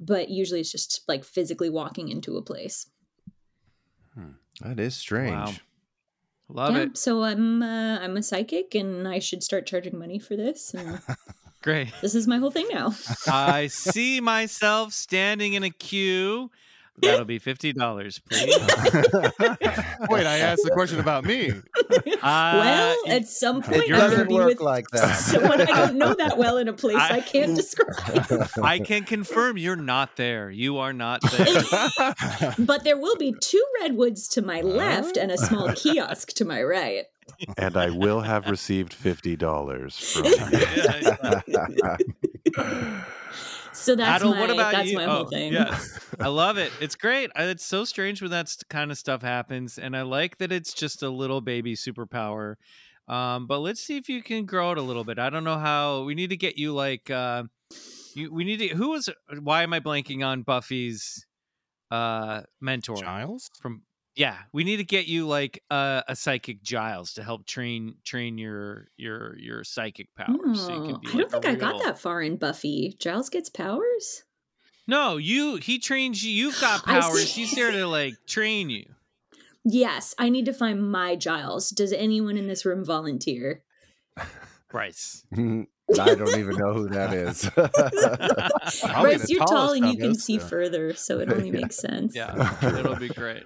But 0.00 0.30
usually 0.30 0.60
it's 0.60 0.72
just 0.72 1.02
like 1.06 1.24
physically 1.24 1.68
walking 1.68 2.08
into 2.08 2.36
a 2.36 2.42
place. 2.42 2.86
That 4.60 4.78
is 4.78 4.96
strange. 4.96 5.32
Wow. 5.32 5.52
Love 6.48 6.76
yeah, 6.76 6.82
it. 6.82 6.96
so 6.96 7.24
I'm 7.24 7.62
uh, 7.62 7.98
I'm 7.98 8.16
a 8.16 8.22
psychic, 8.22 8.74
and 8.74 9.08
I 9.08 9.18
should 9.18 9.42
start 9.42 9.66
charging 9.66 9.98
money 9.98 10.18
for 10.18 10.36
this. 10.36 10.74
And 10.74 11.00
Great. 11.64 11.88
this 12.02 12.14
is 12.14 12.28
my 12.28 12.36
whole 12.38 12.50
thing 12.52 12.68
now. 12.70 12.94
I 13.26 13.66
see 13.68 14.20
myself 14.20 14.92
standing 14.92 15.54
in 15.54 15.64
a 15.64 15.70
queue. 15.70 16.50
That'll 17.02 17.24
be 17.24 17.40
fifty 17.40 17.72
dollars, 17.72 18.20
please. 18.20 18.54
Wait, 20.08 20.26
I 20.26 20.38
asked 20.38 20.62
the 20.62 20.70
question 20.72 21.00
about 21.00 21.24
me. 21.24 21.52
Uh, 22.24 22.56
well, 22.58 22.96
at 23.08 23.28
some 23.28 23.60
point, 23.62 23.82
I'm 23.82 23.88
going 23.88 23.92
to 23.92 23.96
doesn't 23.98 24.28
be 24.28 24.34
work 24.34 24.46
with 24.46 24.60
like 24.60 24.88
that. 24.92 25.12
someone 25.16 25.60
I 25.60 25.66
don't 25.66 25.96
know 25.96 26.14
that 26.14 26.38
well 26.38 26.56
in 26.56 26.68
a 26.68 26.72
place 26.72 26.96
I, 26.96 27.16
I- 27.16 27.20
can't 27.20 27.54
describe. 27.54 28.48
I 28.62 28.78
can 28.78 29.04
confirm 29.04 29.58
you're 29.58 29.76
not 29.76 30.16
there. 30.16 30.50
You 30.50 30.78
are 30.78 30.94
not 30.94 31.20
there. 31.32 32.54
But 32.58 32.84
there 32.84 32.96
will 32.96 33.16
be 33.16 33.34
two 33.38 33.62
redwoods 33.82 34.26
to 34.28 34.42
my 34.42 34.62
left 34.62 35.18
and 35.18 35.30
a 35.30 35.36
small 35.36 35.70
kiosk 35.74 36.32
to 36.34 36.46
my 36.46 36.62
right. 36.62 37.04
And 37.58 37.76
I 37.76 37.90
will 37.90 38.20
have 38.20 38.48
received 38.48 38.92
fifty 38.94 39.36
dollars 39.36 39.98
from 39.98 40.24
So 43.72 43.96
that's 43.96 44.22
Adal, 44.22 44.30
my 44.30 44.40
what 44.40 44.50
about 44.50 44.72
that's 44.72 44.90
you? 44.90 44.96
my 44.96 45.04
whole 45.04 45.24
Oh, 45.24 45.28
thing. 45.28 45.52
Yes, 45.52 45.98
I 46.20 46.28
love 46.28 46.58
it. 46.58 46.72
It's 46.80 46.94
great. 46.94 47.30
It's 47.36 47.64
so 47.66 47.84
strange 47.84 48.22
when 48.22 48.30
that 48.30 48.54
kind 48.70 48.90
of 48.92 48.98
stuff 48.98 49.20
happens, 49.22 49.78
and 49.78 49.96
I 49.96 50.02
like 50.02 50.38
that 50.38 50.52
it's 50.52 50.72
just 50.72 51.02
a 51.02 51.08
little 51.10 51.40
baby 51.40 51.74
superpower. 51.74 52.54
Um, 53.08 53.46
but 53.48 53.58
let's 53.58 53.80
see 53.82 53.96
if 53.96 54.08
you 54.08 54.22
can 54.22 54.46
grow 54.46 54.70
it 54.72 54.78
a 54.78 54.82
little 54.82 55.02
bit. 55.04 55.18
I 55.18 55.28
don't 55.28 55.44
know 55.44 55.58
how. 55.58 56.04
We 56.04 56.14
need 56.14 56.30
to 56.30 56.36
get 56.36 56.56
you 56.56 56.72
like. 56.72 57.10
Uh, 57.10 57.44
you, 58.14 58.32
we 58.32 58.44
need 58.44 58.58
to. 58.58 58.68
Who 58.68 58.90
was? 58.90 59.08
Why 59.40 59.64
am 59.64 59.72
I 59.72 59.80
blanking 59.80 60.24
on 60.24 60.42
Buffy's 60.42 61.26
uh, 61.90 62.42
mentor 62.60 62.96
Giles? 62.96 63.50
from? 63.60 63.82
Yeah, 64.16 64.36
we 64.52 64.62
need 64.62 64.76
to 64.76 64.84
get 64.84 65.06
you 65.06 65.26
like 65.26 65.62
a, 65.70 66.04
a 66.08 66.14
psychic 66.14 66.62
Giles 66.62 67.14
to 67.14 67.24
help 67.24 67.46
train 67.46 67.96
train 68.04 68.38
your 68.38 68.86
your 68.96 69.36
your 69.38 69.64
psychic 69.64 70.08
powers. 70.14 70.60
so 70.60 70.68
you 70.68 70.80
Oh, 70.82 70.86
can 70.86 71.00
be 71.00 71.08
I 71.08 71.10
don't 71.12 71.18
like 71.18 71.26
a 71.26 71.40
think 71.40 71.46
I 71.46 71.54
got 71.54 71.82
that 71.82 71.98
far 71.98 72.22
in 72.22 72.36
Buffy. 72.36 72.96
Giles 73.00 73.28
gets 73.28 73.48
powers? 73.48 74.22
No, 74.86 75.16
you. 75.16 75.56
He 75.56 75.78
trains 75.78 76.22
you. 76.22 76.30
You've 76.30 76.60
got 76.60 76.84
powers. 76.86 77.32
see. 77.32 77.40
He's 77.42 77.54
there 77.56 77.72
to 77.72 77.86
like 77.88 78.14
train 78.28 78.70
you. 78.70 78.84
Yes, 79.64 80.14
I 80.18 80.28
need 80.28 80.44
to 80.44 80.52
find 80.52 80.90
my 80.92 81.16
Giles. 81.16 81.70
Does 81.70 81.92
anyone 81.92 82.36
in 82.36 82.46
this 82.48 82.64
room 82.66 82.84
volunteer? 82.84 83.62
Bryce. 84.70 85.24
I 85.36 86.14
don't 86.14 86.38
even 86.38 86.56
know 86.56 86.72
who 86.72 86.88
that 86.90 87.12
is. 87.12 87.48
Bryce, 89.02 89.28
you're 89.30 89.44
tall 89.44 89.72
and 89.72 89.86
you 89.86 89.96
can 89.96 90.14
see 90.14 90.38
further, 90.38 90.94
so 90.94 91.18
it 91.20 91.30
only 91.32 91.46
Yeah. 91.48 91.60
makes 91.60 91.76
sense. 91.76 92.14
Yeah, 92.14 92.56
it'll 92.78 92.96
be 92.96 93.08
great. 93.08 93.44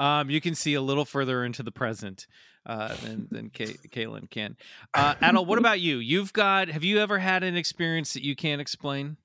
Um, 0.00 0.30
you 0.30 0.40
can 0.40 0.54
see 0.54 0.72
a 0.74 0.80
little 0.80 1.04
further 1.04 1.44
into 1.44 1.62
the 1.62 1.70
present 1.70 2.26
uh, 2.64 2.94
than 3.02 3.28
than 3.30 3.50
Kay- 3.50 3.76
Kaylin 3.90 4.30
can. 4.30 4.56
Uh, 4.94 5.14
Adal, 5.16 5.46
what 5.46 5.58
about 5.58 5.80
you? 5.80 5.98
You've 5.98 6.32
got. 6.32 6.68
Have 6.68 6.82
you 6.82 6.98
ever 6.98 7.18
had 7.18 7.42
an 7.42 7.54
experience 7.54 8.14
that 8.14 8.24
you 8.24 8.34
can't 8.34 8.60
explain? 8.60 9.18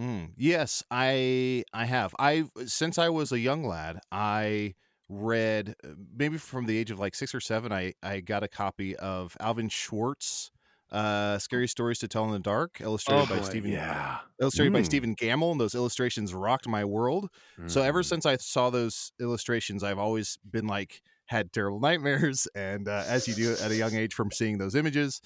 Mm, 0.00 0.32
yes, 0.36 0.82
I 0.90 1.64
I 1.72 1.86
have. 1.86 2.14
I 2.18 2.44
since 2.66 2.98
I 2.98 3.08
was 3.08 3.32
a 3.32 3.38
young 3.38 3.64
lad, 3.64 4.00
I 4.12 4.74
read 5.08 5.74
uh, 5.82 5.88
maybe 6.14 6.36
from 6.36 6.66
the 6.66 6.76
age 6.76 6.90
of 6.90 6.98
like 6.98 7.14
six 7.14 7.34
or 7.34 7.40
seven. 7.40 7.72
I 7.72 7.94
I 8.02 8.20
got 8.20 8.42
a 8.42 8.48
copy 8.48 8.94
of 8.96 9.34
Alvin 9.40 9.70
Schwartz, 9.70 10.50
uh, 10.90 11.38
"Scary 11.38 11.68
Stories 11.68 11.98
to 12.00 12.08
Tell 12.08 12.24
in 12.24 12.32
the 12.32 12.38
Dark," 12.38 12.80
illustrated 12.80 13.16
Oh, 13.16 13.26
by 13.28 13.40
boy, 13.40 13.40
Stephen. 13.40 13.76
yeah. 13.76 14.20
Illustrated 14.40 14.72
by 14.72 14.82
Mm. 14.82 14.82
Stephen 14.82 15.14
Gammell, 15.16 15.52
and 15.52 15.60
those 15.60 15.74
illustrations 15.74 16.34
rocked 16.34 16.68
my 16.68 16.84
world. 16.84 17.30
So 17.66 17.82
ever 17.82 18.02
Mhm. 18.02 18.04
since 18.04 18.26
I 18.26 18.36
saw 18.36 18.68
those 18.70 19.12
illustrations, 19.20 19.82
I've 19.82 19.98
always 19.98 20.38
been 20.48 20.66
like 20.66 21.02
had 21.26 21.52
terrible 21.52 21.80
nightmares, 21.82 22.46
and 22.54 22.88
uh, 22.88 23.04
as 23.06 23.26
you 23.26 23.34
do 23.34 23.56
at 23.58 23.70
a 23.70 23.76
young 23.76 23.94
age 23.94 24.14
from 24.14 24.30
seeing 24.30 24.58
those 24.58 24.74
images. 24.74 25.20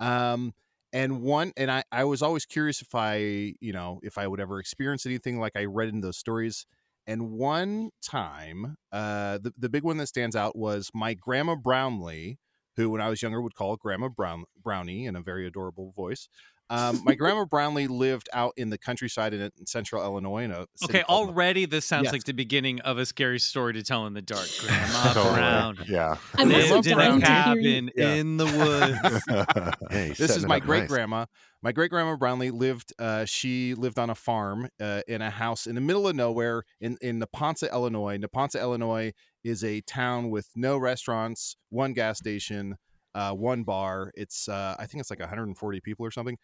Um, 0.00 0.52
and 0.92 1.22
one, 1.22 1.52
and 1.56 1.70
I, 1.70 1.84
I 1.92 2.04
was 2.04 2.22
always 2.22 2.46
curious 2.46 2.82
if 2.82 2.94
I, 2.94 3.54
you 3.60 3.72
know, 3.72 4.00
if 4.02 4.18
I 4.18 4.26
would 4.26 4.40
ever 4.40 4.58
experience 4.58 5.06
anything 5.06 5.38
like 5.38 5.52
I 5.56 5.64
read 5.66 5.88
in 5.88 6.00
those 6.00 6.18
stories. 6.18 6.66
And 7.06 7.30
one 7.32 7.90
time, 8.02 8.76
uh, 8.92 9.38
the 9.38 9.52
the 9.56 9.68
big 9.68 9.84
one 9.84 9.96
that 9.98 10.08
stands 10.08 10.36
out 10.36 10.56
was 10.56 10.90
my 10.94 11.14
grandma 11.14 11.54
Brownlee, 11.56 12.38
who 12.80 12.90
when 12.90 13.02
I 13.02 13.10
was 13.10 13.20
younger 13.20 13.42
would 13.42 13.54
call 13.54 13.76
Grandma 13.76 14.08
Brown 14.08 14.44
Brownie 14.62 15.04
in 15.04 15.14
a 15.14 15.20
very 15.20 15.46
adorable 15.46 15.92
voice. 15.94 16.28
Um, 16.70 17.02
my 17.04 17.14
grandma 17.16 17.44
Brownlee 17.44 17.88
lived 17.88 18.28
out 18.32 18.52
in 18.56 18.70
the 18.70 18.78
countryside 18.78 19.34
in, 19.34 19.40
in 19.58 19.66
central 19.66 20.02
Illinois. 20.02 20.44
In 20.44 20.52
a 20.52 20.66
Okay, 20.84 21.02
called- 21.02 21.28
already 21.30 21.66
this 21.66 21.84
sounds 21.84 22.04
Yes. 22.04 22.12
like 22.12 22.24
the 22.24 22.32
beginning 22.32 22.80
of 22.82 22.96
a 22.96 23.04
scary 23.04 23.40
story 23.40 23.72
to 23.74 23.82
tell 23.82 24.06
in 24.06 24.14
the 24.14 24.22
dark. 24.22 24.46
Grandma 24.60 25.12
Totally. 25.12 25.34
Brown 25.34 25.78
Yeah. 25.88 26.16
I'm 26.38 26.48
Grandma 26.48 26.62
also 26.62 26.74
lived 26.76 26.86
in 26.86 26.92
a 26.92 26.96
dying 26.96 27.20
to 27.20 27.26
hear 27.26 27.54
you. 27.56 27.80
cabin 27.82 27.90
Yeah. 27.96 28.14
in 28.14 28.36
the 28.36 28.46
woods. 29.84 29.84
Hey, 29.90 30.08
this 30.16 30.36
is 30.36 30.46
my 30.46 30.56
it 30.56 30.62
up 30.62 30.66
great 30.66 30.80
nice. 30.80 30.88
grandma. 30.88 31.26
My 31.62 31.72
great 31.72 31.90
grandma 31.90 32.16
Brownlee 32.16 32.50
lived. 32.50 32.92
Uh, 32.98 33.24
she 33.24 33.74
lived 33.74 33.98
on 33.98 34.08
a 34.08 34.14
farm 34.14 34.68
uh, 34.80 35.02
in 35.08 35.20
a 35.22 35.28
house 35.30 35.66
in 35.66 35.74
the 35.74 35.80
middle 35.80 36.08
of 36.08 36.16
nowhere 36.16 36.62
in 36.80 36.96
in 37.02 37.20
Neponset, 37.20 37.70
Illinois. 37.72 38.16
Neponset, 38.16 38.60
Illinois 38.62 39.12
is 39.44 39.62
a 39.64 39.80
town 39.82 40.30
with 40.30 40.48
no 40.54 40.78
restaurants, 40.78 41.56
one 41.68 41.92
gas 41.92 42.16
station, 42.18 42.76
uh, 43.14 43.32
one 43.32 43.62
bar. 43.64 44.10
It's 44.14 44.48
uh, 44.48 44.76
I 44.78 44.86
think 44.86 45.00
it's 45.00 45.10
like 45.10 45.18
140 45.20 45.80
people 45.80 46.06
or 46.06 46.10
something. 46.10 46.38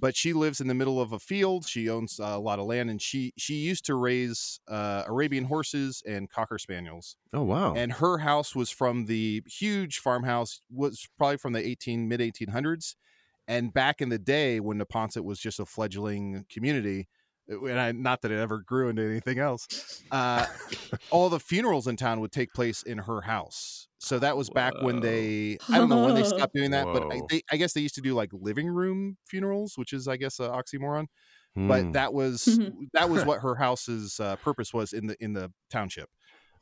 But 0.00 0.14
she 0.14 0.32
lives 0.32 0.60
in 0.60 0.68
the 0.68 0.74
middle 0.74 1.00
of 1.00 1.12
a 1.12 1.18
field. 1.18 1.66
She 1.66 1.88
owns 1.88 2.20
uh, 2.20 2.26
a 2.26 2.38
lot 2.38 2.58
of 2.60 2.66
land, 2.66 2.88
and 2.88 3.02
she 3.02 3.32
she 3.36 3.54
used 3.54 3.84
to 3.86 3.96
raise 3.96 4.60
uh, 4.68 5.02
Arabian 5.06 5.44
horses 5.44 6.02
and 6.06 6.30
cocker 6.30 6.58
spaniels 6.58 7.16
Oh 7.32 7.42
wow. 7.42 7.74
and 7.74 7.92
her 7.94 8.18
house 8.18 8.54
was 8.54 8.70
from 8.70 9.06
the 9.06 9.42
huge 9.46 9.98
farmhouse 9.98 10.60
was 10.70 11.08
probably 11.18 11.36
from 11.38 11.52
the 11.52 11.66
18 11.66 12.06
mid 12.08 12.20
1800s 12.20 12.94
and 13.48 13.72
back 13.72 14.00
in 14.00 14.08
the 14.08 14.18
day 14.18 14.60
when 14.60 14.78
Neponset 14.78 15.24
was 15.24 15.38
just 15.40 15.58
a 15.58 15.66
fledgling 15.66 16.44
community 16.48 17.08
uh, 17.50 17.64
and 17.64 17.80
I, 17.80 17.92
not 17.92 18.22
that 18.22 18.30
it 18.30 18.38
ever 18.38 18.58
grew 18.60 18.88
into 18.88 19.02
anything 19.02 19.38
else 19.38 20.02
uh, 20.10 20.46
all 21.10 21.28
the 21.28 21.40
funerals 21.40 21.86
in 21.88 21.96
town 21.96 22.20
would 22.20 22.32
take 22.32 22.52
place 22.54 22.82
in 22.82 22.98
her 22.98 23.22
house 23.22 23.87
so 23.98 24.18
that 24.18 24.36
was 24.36 24.50
back 24.50 24.74
when 24.80 25.00
they 25.00 25.58
i 25.72 25.78
don't 25.78 25.88
know 25.88 25.98
when 25.98 26.14
they 26.14 26.22
stopped 26.24 26.54
doing 26.54 26.70
that 26.70 26.88
but 26.92 27.04
I, 27.10 27.22
they, 27.28 27.42
I 27.50 27.56
guess 27.56 27.72
they 27.72 27.80
used 27.80 27.96
to 27.96 28.00
do 28.00 28.14
like 28.14 28.30
living 28.32 28.68
room 28.68 29.16
funerals 29.26 29.74
which 29.76 29.92
is 29.92 30.08
i 30.08 30.16
guess 30.16 30.38
an 30.38 30.50
oxymoron 30.50 31.06
Hmm. 31.56 31.66
but 31.66 31.92
that 31.92 32.12
was 32.14 32.60
Mhm. 32.60 32.88
that 32.92 33.10
was 33.10 33.24
what 33.24 33.40
her 33.40 33.56
house's 33.56 34.20
uh, 34.20 34.36
purpose 34.36 34.72
was 34.74 34.92
in 34.92 35.06
the 35.08 35.16
in 35.18 35.32
the 35.32 35.52
township. 35.70 36.08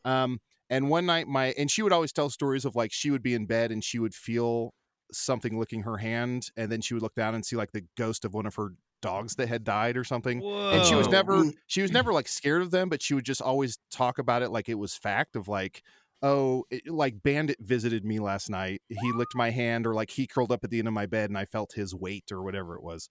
Um 0.05 0.41
and 0.71 0.91
one 0.91 1.07
night 1.07 1.29
my 1.29 1.49
and 1.59 1.71
she 1.71 1.83
would 1.83 1.93
always 1.93 2.13
tell 2.13 2.31
stories 2.31 2.65
of 2.65 2.75
like 2.77 2.93
she 2.93 3.11
would 3.11 3.23
be 3.23 3.35
in 3.35 3.47
bed 3.47 3.71
and 3.73 3.85
she 3.85 3.99
would 3.99 4.15
feel 4.15 4.75
something 5.13 5.59
licking 5.59 5.83
her 5.83 5.99
hand 5.99 6.49
and 6.57 6.71
then 6.73 6.81
she 6.81 6.95
would 6.95 7.03
look 7.03 7.15
down 7.15 7.35
and 7.35 7.47
see 7.47 7.57
like 7.57 7.73
the 7.73 7.85
ghost 7.97 8.25
of 8.25 8.35
one 8.35 8.47
of 8.47 8.55
her 8.57 8.71
dogs 9.03 9.37
that 9.37 9.49
had 9.49 9.63
died 9.63 9.97
or 9.97 10.03
something 10.05 10.43
and 10.71 10.85
she 10.85 10.95
was 10.97 11.09
never 11.09 11.45
she 11.67 11.83
was 11.83 11.93
never 11.93 12.13
like 12.13 12.27
scared 12.27 12.63
of 12.63 12.71
them 12.73 12.89
but 12.89 13.03
she 13.03 13.15
would 13.15 13.25
just 13.25 13.43
always 13.43 13.79
talk 13.91 14.19
about 14.19 14.43
it 14.43 14.51
like 14.51 14.69
it 14.69 14.75
was 14.75 14.97
fact 14.97 15.37
of 15.37 15.47
like 15.49 15.83
oh 16.23 16.65
it, 16.71 16.89
like 16.89 17.23
bandit 17.23 17.57
visited 17.61 18.05
me 18.05 18.19
last 18.19 18.49
night 18.51 18.81
he 18.89 19.13
licked 19.13 19.35
my 19.35 19.51
hand 19.51 19.87
or 19.87 19.95
like 19.95 20.11
he 20.11 20.27
curled 20.27 20.51
up 20.51 20.65
at 20.65 20.71
the 20.71 20.79
end 20.79 20.89
of 20.89 20.95
my 20.95 21.07
bed 21.07 21.29
and 21.31 21.37
i 21.39 21.45
felt 21.45 21.73
his 21.75 21.95
weight 21.95 22.25
or 22.33 22.43
whatever 22.43 22.75
it 22.75 22.83
was 22.83 23.09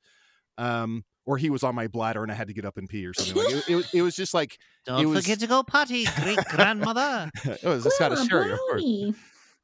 um 0.57 1.03
or 1.25 1.37
he 1.37 1.49
was 1.49 1.63
on 1.63 1.75
my 1.75 1.87
bladder 1.87 2.23
and 2.23 2.31
i 2.31 2.35
had 2.35 2.47
to 2.47 2.53
get 2.53 2.65
up 2.65 2.77
and 2.77 2.89
pee 2.89 3.05
or 3.05 3.13
something 3.13 3.35
like 3.43 3.53
it, 3.53 3.69
it, 3.69 3.75
was- 3.75 3.93
it 3.93 4.01
was 4.01 4.15
just 4.15 4.33
like 4.33 4.57
Don't 4.85 5.01
it 5.01 5.05
was- 5.05 5.23
forget 5.23 5.39
to 5.41 5.47
go 5.47 5.61
potty, 5.63 6.05
great 6.23 6.39
grandmother. 6.49 7.29
it 7.45 7.63
was 7.63 7.85
a 7.85 7.91
scottish 7.91 8.27
Grandma 8.27 8.43
terrier 8.43 8.53
of 8.53 8.59
course 8.59 9.15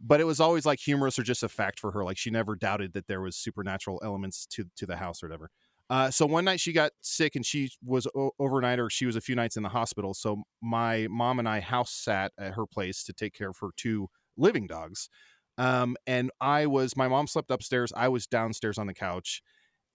but 0.04 0.20
it 0.20 0.24
was 0.24 0.40
always 0.40 0.66
like 0.66 0.80
humorous 0.80 1.20
or 1.20 1.24
just 1.24 1.44
a 1.44 1.48
fact 1.48 1.80
for 1.80 1.92
her. 1.92 2.04
Like 2.04 2.18
she 2.18 2.32
never 2.32 2.56
doubted 2.56 2.94
that 2.94 3.06
there 3.06 3.22
was 3.22 3.36
supernatural 3.38 4.02
elements 4.04 4.48
to 4.48 4.66
to 4.78 4.88
the 4.88 4.96
house 4.98 5.22
or 5.22 5.28
whatever. 5.28 5.52
Uh, 5.92 6.10
so 6.10 6.26
one 6.26 6.46
night 6.46 6.62
she 6.62 6.72
got 6.72 6.94
sick 7.02 7.36
and 7.36 7.46
she 7.46 7.70
was 7.84 8.08
o- 8.16 8.32
overnight 8.40 8.80
or 8.80 8.90
she 8.90 9.06
was 9.06 9.18
a 9.18 9.22
few 9.22 9.36
nights 9.36 9.58
in 9.58 9.64
the 9.64 9.68
hospital. 9.70 10.14
So 10.14 10.44
my 10.62 11.06
mom 11.10 11.38
and 11.38 11.50
I 11.50 11.60
house 11.60 11.92
sat 11.92 12.32
at 12.40 12.54
her 12.54 12.66
place 12.66 13.04
to 13.04 13.14
take 13.14 13.34
care 13.34 13.50
of 13.50 13.58
her 13.60 13.72
two 13.76 14.08
living 14.38 14.68
dogs. 14.68 15.10
Um, 15.58 15.98
and 16.08 16.32
I 16.40 16.66
was 16.66 16.96
my 16.96 17.10
mom 17.10 17.28
slept 17.28 17.52
upstairs. 17.52 17.92
I 17.94 18.08
was 18.08 18.26
downstairs 18.26 18.78
on 18.78 18.88
the 18.88 18.94
couch. 18.94 19.42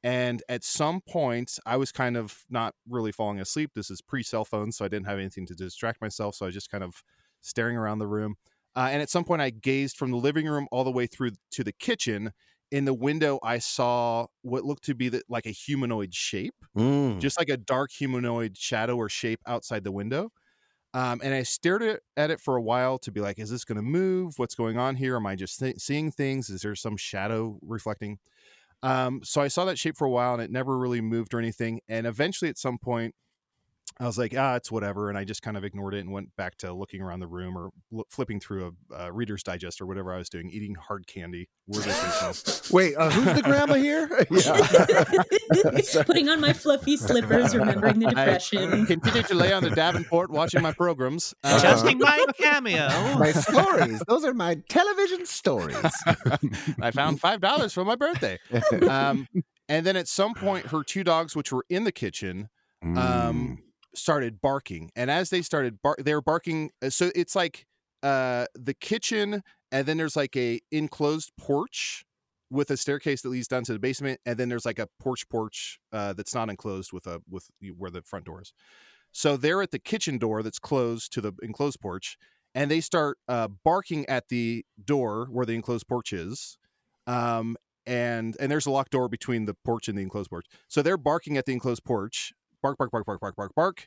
And 0.04 0.42
at 0.50 0.64
some 0.64 1.00
point, 1.00 1.58
I 1.64 1.78
was 1.78 1.92
kind 1.92 2.18
of 2.18 2.44
not 2.50 2.74
really 2.86 3.10
falling 3.10 3.40
asleep. 3.40 3.70
This 3.74 3.90
is 3.90 4.02
pre 4.02 4.22
cell 4.22 4.44
phone, 4.44 4.72
so 4.72 4.84
I 4.84 4.88
didn't 4.88 5.06
have 5.06 5.18
anything 5.18 5.46
to 5.46 5.54
distract 5.54 6.02
myself. 6.02 6.34
So 6.34 6.44
I 6.44 6.48
was 6.48 6.54
just 6.54 6.70
kind 6.70 6.84
of 6.84 7.02
staring 7.40 7.76
around 7.76 8.00
the 8.00 8.06
room. 8.06 8.36
Uh, 8.76 8.88
and 8.92 9.00
at 9.00 9.08
some 9.08 9.24
point, 9.24 9.40
I 9.40 9.48
gazed 9.48 9.96
from 9.96 10.10
the 10.10 10.18
living 10.18 10.46
room 10.46 10.68
all 10.70 10.84
the 10.84 10.92
way 10.92 11.06
through 11.06 11.30
to 11.52 11.64
the 11.64 11.72
kitchen. 11.72 12.32
In 12.70 12.84
the 12.84 12.94
window, 12.94 13.38
I 13.42 13.58
saw 13.58 14.26
what 14.42 14.64
looked 14.64 14.84
to 14.84 14.94
be 14.94 15.08
the, 15.08 15.22
like 15.28 15.46
a 15.46 15.50
humanoid 15.50 16.14
shape, 16.14 16.54
Mm. 16.76 17.20
just 17.20 17.38
like 17.38 17.48
a 17.48 17.56
dark 17.56 17.92
humanoid 17.92 18.56
shadow 18.58 18.96
or 18.96 19.08
shape 19.08 19.40
outside 19.46 19.84
the 19.84 19.92
window. 19.92 20.30
Um, 20.94 21.20
and 21.24 21.34
I 21.34 21.42
stared 21.44 21.82
at, 21.82 22.00
at 22.16 22.30
it 22.30 22.40
for 22.40 22.56
a 22.56 22.62
while 22.62 22.98
to 23.00 23.12
be 23.12 23.20
like, 23.20 23.38
is 23.38 23.50
this 23.50 23.64
going 23.64 23.76
to 23.76 23.82
move? 23.82 24.34
What's 24.38 24.54
going 24.54 24.78
on 24.78 24.96
here? 24.96 25.16
Am 25.16 25.26
I 25.26 25.36
just 25.36 25.60
th- 25.60 25.78
seeing 25.78 26.10
things? 26.10 26.50
Is 26.50 26.62
there 26.62 26.74
some 26.76 26.96
shadow 26.96 27.58
reflecting? 27.62 28.18
Um, 28.82 29.22
so 29.24 29.40
I 29.40 29.48
saw 29.48 29.64
that 29.66 29.78
shape 29.78 29.96
for 29.96 30.06
a 30.06 30.10
while 30.10 30.34
and 30.34 30.42
it 30.42 30.50
never 30.50 30.78
really 30.78 31.00
moved 31.00 31.34
or 31.34 31.38
anything. 31.38 31.80
And 31.88 32.06
eventually, 32.06 32.50
at 32.50 32.58
some 32.58 32.78
point, 32.78 33.14
I 33.98 34.04
was 34.04 34.18
like, 34.18 34.34
ah, 34.36 34.56
it's 34.56 34.70
whatever. 34.70 35.08
And 35.08 35.16
I 35.16 35.24
just 35.24 35.40
kind 35.40 35.56
of 35.56 35.64
ignored 35.64 35.94
it 35.94 36.00
and 36.00 36.12
went 36.12 36.34
back 36.36 36.56
to 36.58 36.72
looking 36.72 37.00
around 37.00 37.20
the 37.20 37.26
room 37.26 37.56
or 37.56 37.70
l- 37.94 38.04
flipping 38.10 38.40
through 38.40 38.74
a 38.92 39.04
uh, 39.04 39.10
Reader's 39.10 39.42
Digest 39.42 39.80
or 39.80 39.86
whatever 39.86 40.12
I 40.12 40.18
was 40.18 40.28
doing, 40.28 40.50
eating 40.50 40.74
hard 40.74 41.06
candy. 41.06 41.48
Wait, 42.70 42.94
uh, 42.96 43.10
who's 43.10 43.34
the 43.34 43.42
grandma 43.42 43.74
here? 43.74 44.06
Putting 46.06 46.28
on 46.28 46.40
my 46.40 46.52
fluffy 46.52 46.96
slippers, 46.96 47.54
remembering 47.56 47.98
the 48.00 48.06
Depression. 48.08 48.58
I 48.58 48.62
depression. 48.66 48.86
continue 48.86 49.22
to 49.22 49.34
lay 49.34 49.52
on 49.52 49.62
the 49.62 49.70
Davenport 49.70 50.30
watching 50.30 50.62
my 50.62 50.72
programs. 50.72 51.34
Uh, 51.42 51.56
Adjusting 51.58 51.98
my 51.98 52.24
cameo. 52.38 52.88
my 53.18 53.32
stories. 53.32 54.02
Those 54.06 54.24
are 54.24 54.34
my 54.34 54.56
television 54.68 55.26
stories. 55.26 55.76
I 56.80 56.90
found 56.90 57.20
five 57.20 57.40
dollars 57.40 57.72
for 57.72 57.84
my 57.84 57.94
birthday. 57.96 58.38
Um, 58.88 59.26
and 59.68 59.84
then 59.86 59.96
at 59.96 60.06
some 60.08 60.34
point, 60.34 60.66
her 60.66 60.82
two 60.84 61.02
dogs, 61.04 61.34
which 61.34 61.50
were 61.52 61.64
in 61.68 61.84
the 61.84 61.92
kitchen, 61.92 62.48
Mm. 62.84 62.98
um, 62.98 63.58
started 63.96 64.40
barking. 64.40 64.90
And 64.96 65.10
as 65.10 65.30
they 65.30 65.42
started, 65.42 65.80
bar- 65.82 65.96
they 65.98 66.14
were 66.14 66.22
barking. 66.22 66.70
uh, 66.82 66.90
So 66.90 67.10
it's 67.14 67.34
like 67.34 67.66
uh, 68.02 68.46
the 68.54 68.74
kitchen, 68.74 69.42
and 69.72 69.86
then 69.86 69.96
there's 69.96 70.16
like 70.16 70.36
a 70.36 70.60
enclosed 70.70 71.32
porch 71.38 72.04
with 72.50 72.70
a 72.70 72.76
staircase 72.76 73.22
that 73.22 73.28
leads 73.28 73.48
down 73.48 73.64
to 73.64 73.72
the 73.72 73.78
basement, 73.78 74.20
and 74.24 74.38
then 74.38 74.48
there's 74.48 74.64
like 74.64 74.78
a 74.78 74.88
porch 75.00 75.28
porch 75.28 75.80
uh, 75.92 76.12
that's 76.12 76.34
not 76.34 76.48
enclosed 76.48 76.92
with 76.92 77.06
a 77.06 77.20
with 77.28 77.48
where 77.76 77.90
the 77.90 78.02
front 78.02 78.24
door 78.24 78.40
is. 78.42 78.52
So 79.12 79.36
they're 79.36 79.62
at 79.62 79.70
the 79.70 79.78
kitchen 79.78 80.18
door 80.18 80.42
that's 80.42 80.58
closed 80.58 81.12
to 81.14 81.20
the 81.20 81.32
enclosed 81.42 81.80
porch, 81.80 82.16
and 82.54 82.70
they 82.70 82.80
start 82.80 83.18
uh, 83.28 83.48
barking 83.48 84.06
at 84.08 84.28
the 84.28 84.64
door 84.84 85.26
where 85.30 85.46
the 85.46 85.54
enclosed 85.54 85.88
porch 85.88 86.12
is. 86.12 86.58
Um, 87.06 87.56
and 87.86 88.36
and 88.40 88.50
there's 88.50 88.66
a 88.66 88.70
locked 88.70 88.92
door 88.92 89.08
between 89.08 89.46
the 89.46 89.54
porch 89.64 89.88
and 89.88 89.96
the 89.96 90.02
enclosed 90.02 90.30
porch. 90.30 90.46
So 90.68 90.82
they're 90.82 90.96
barking 90.96 91.36
at 91.36 91.46
the 91.46 91.52
enclosed 91.52 91.84
porch. 91.84 92.32
Bark, 92.62 92.78
bark, 92.78 92.90
bark, 92.90 93.06
bark, 93.06 93.20
bark, 93.20 93.36
bark, 93.36 93.54
bark. 93.54 93.86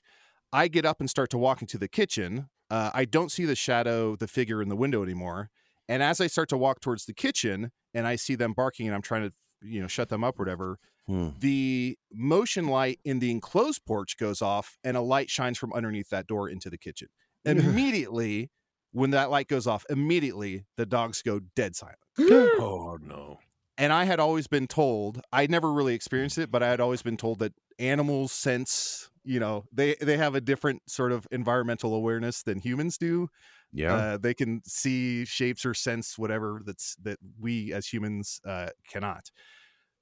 I 0.52 0.68
get 0.68 0.86
up 0.86 1.00
and 1.00 1.10
start 1.10 1.30
to 1.32 1.38
walk 1.38 1.62
into 1.62 1.78
the 1.78 1.88
kitchen. 1.88 2.50
Uh, 2.70 2.92
I 2.94 3.06
don't 3.06 3.32
see 3.32 3.46
the 3.46 3.56
shadow, 3.56 4.16
the 4.16 4.28
figure 4.28 4.62
in 4.62 4.70
the 4.70 4.76
window 4.76 5.04
anymore. 5.04 5.50
And 5.88 6.04
as 6.04 6.22
I 6.22 6.28
start 6.28 6.50
to 6.50 6.58
walk 6.58 6.82
towards 6.82 7.06
the 7.06 7.14
kitchen, 7.14 7.72
and 7.94 8.06
I 8.08 8.16
see 8.16 8.36
them 8.36 8.54
barking, 8.54 8.86
and 8.88 8.96
I'm 8.96 9.02
trying 9.02 9.24
to, 9.30 9.34
you 9.62 9.82
know, 9.82 9.88
shut 9.88 10.10
them 10.10 10.24
up 10.24 10.40
or 10.40 10.44
whatever, 10.44 10.80
Hmm. 11.08 11.30
the 11.40 11.98
motion 12.14 12.68
light 12.68 13.00
in 13.04 13.18
the 13.18 13.32
enclosed 13.32 13.84
porch 13.88 14.16
goes 14.16 14.44
off 14.44 14.78
and 14.84 14.96
a 14.96 15.02
light 15.02 15.32
shines 15.32 15.58
from 15.58 15.74
underneath 15.74 16.10
that 16.10 16.28
door 16.28 16.48
into 16.48 16.70
the 16.70 16.78
kitchen. 16.78 17.08
Immediately, 17.46 18.52
when 18.92 19.10
that 19.12 19.32
light 19.32 19.48
goes 19.48 19.66
off, 19.66 19.86
immediately 19.90 20.66
the 20.78 20.86
dogs 20.86 21.24
go 21.24 21.40
dead 21.56 21.76
silent. 21.76 21.98
Oh 22.20 23.00
no. 23.02 23.40
And 23.78 23.92
I 23.92 24.04
had 24.04 24.20
always 24.20 24.46
been 24.48 24.68
told, 24.68 25.22
I 25.32 25.48
never 25.48 25.72
really 25.74 25.96
experienced 25.96 26.38
it, 26.38 26.52
but 26.52 26.62
I 26.62 26.68
had 26.70 26.80
always 26.80 27.02
been 27.02 27.18
told 27.18 27.40
that 27.40 27.54
animals 27.80 28.32
sense, 28.32 29.10
you 29.24 29.40
know, 29.40 29.66
they 29.72 29.96
they 30.02 30.18
have 30.18 30.36
a 30.36 30.42
different 30.42 30.90
sort 30.90 31.12
of 31.12 31.28
environmental 31.32 31.96
awareness 31.96 32.44
than 32.44 32.60
humans 32.60 32.98
do. 32.98 33.30
Yeah. 33.72 33.96
Uh, 33.96 34.18
they 34.18 34.34
can 34.34 34.62
see 34.66 35.26
shapes 35.26 35.66
or 35.66 35.74
sense 35.74 36.18
whatever 36.18 36.62
that's 36.66 36.96
that 37.04 37.20
we 37.40 37.74
as 37.74 37.88
humans 37.88 38.42
uh, 38.46 38.70
cannot. 38.90 39.30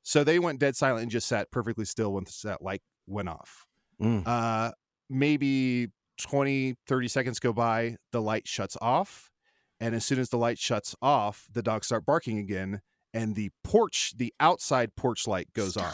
So 0.03 0.23
they 0.23 0.39
went 0.39 0.59
dead 0.59 0.75
silent 0.75 1.03
and 1.03 1.11
just 1.11 1.27
sat 1.27 1.51
perfectly 1.51 1.85
still 1.85 2.13
once 2.13 2.41
that 2.43 2.61
light 2.61 2.81
went 3.07 3.27
off. 3.27 3.65
Mm. 4.01 4.23
Uh, 4.25 4.71
maybe 5.09 5.89
20, 6.17 6.75
30 6.87 7.07
seconds 7.07 7.39
go 7.39 7.51
by, 7.51 7.97
the 8.11 8.21
light 8.21 8.47
shuts 8.47 8.77
off. 8.81 9.31
And 9.79 9.93
as 9.93 10.05
soon 10.05 10.19
as 10.19 10.29
the 10.29 10.37
light 10.37 10.57
shuts 10.57 10.95
off, 11.01 11.47
the 11.51 11.61
dogs 11.61 11.87
start 11.87 12.05
barking 12.05 12.39
again. 12.39 12.81
And 13.13 13.35
the 13.35 13.51
porch, 13.63 14.13
the 14.17 14.33
outside 14.39 14.95
porch 14.95 15.27
light 15.27 15.51
goes 15.53 15.77
on. 15.77 15.93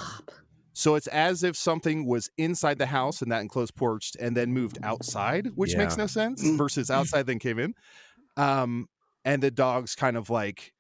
So 0.74 0.96
it's 0.96 1.08
as 1.08 1.44
if 1.44 1.56
something 1.56 2.06
was 2.06 2.30
inside 2.38 2.80
the 2.80 2.88
house 2.88 3.22
in 3.22 3.30
that 3.30 3.42
enclosed 3.42 3.76
porch 3.76 4.12
and 4.20 4.36
then 4.36 4.54
moved 4.54 4.80
outside, 4.84 5.52
which 5.56 5.76
makes 5.76 5.98
no 5.98 6.08
sense, 6.08 6.42
versus 6.58 6.90
outside 6.90 7.28
then 7.28 7.40
came 7.40 7.60
in. 7.60 7.74
Um, 8.38 8.90
and 9.24 9.42
the 9.42 9.52
dogs 9.52 9.96
kind 9.96 10.18
of 10.18 10.30
like 10.30 10.74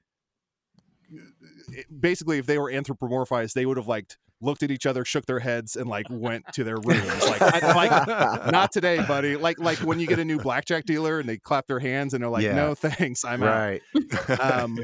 basically 2.00 2.40
if 2.40 2.46
they 2.46 2.58
were 2.58 2.72
anthropomorphized, 2.72 3.54
they 3.54 3.66
would 3.66 3.78
have 3.78 3.88
like 3.88 4.14
looked 4.42 4.64
at 4.64 4.72
each 4.72 4.86
other, 4.86 5.06
shook 5.06 5.26
their 5.26 5.40
heads, 5.40 5.76
and 5.76 5.88
like 5.88 6.06
went 6.10 6.44
to 6.54 6.64
their 6.64 6.78
rooms. 6.78 7.24
Like, 7.28 7.42
I, 7.42 7.74
like 7.74 8.52
not 8.52 8.72
today, 8.72 8.98
buddy. 9.08 9.36
Like 9.38 9.60
like 9.60 9.78
when 9.80 10.00
you 10.00 10.08
get 10.08 10.20
a 10.20 10.26
new 10.26 10.40
blackjack 10.40 10.86
dealer 10.86 11.20
and 11.20 11.30
they 11.30 11.38
clap 11.38 11.68
their 11.68 11.80
hands 11.80 12.14
and 12.14 12.24
they're 12.24 12.30
like, 12.30 12.44
Yeah. 12.44 12.56
"No 12.56 12.76
thanks, 12.76 13.24
I'm 13.24 13.44
out." 13.44 13.56
right. 13.56 13.82
Um, 14.40 14.78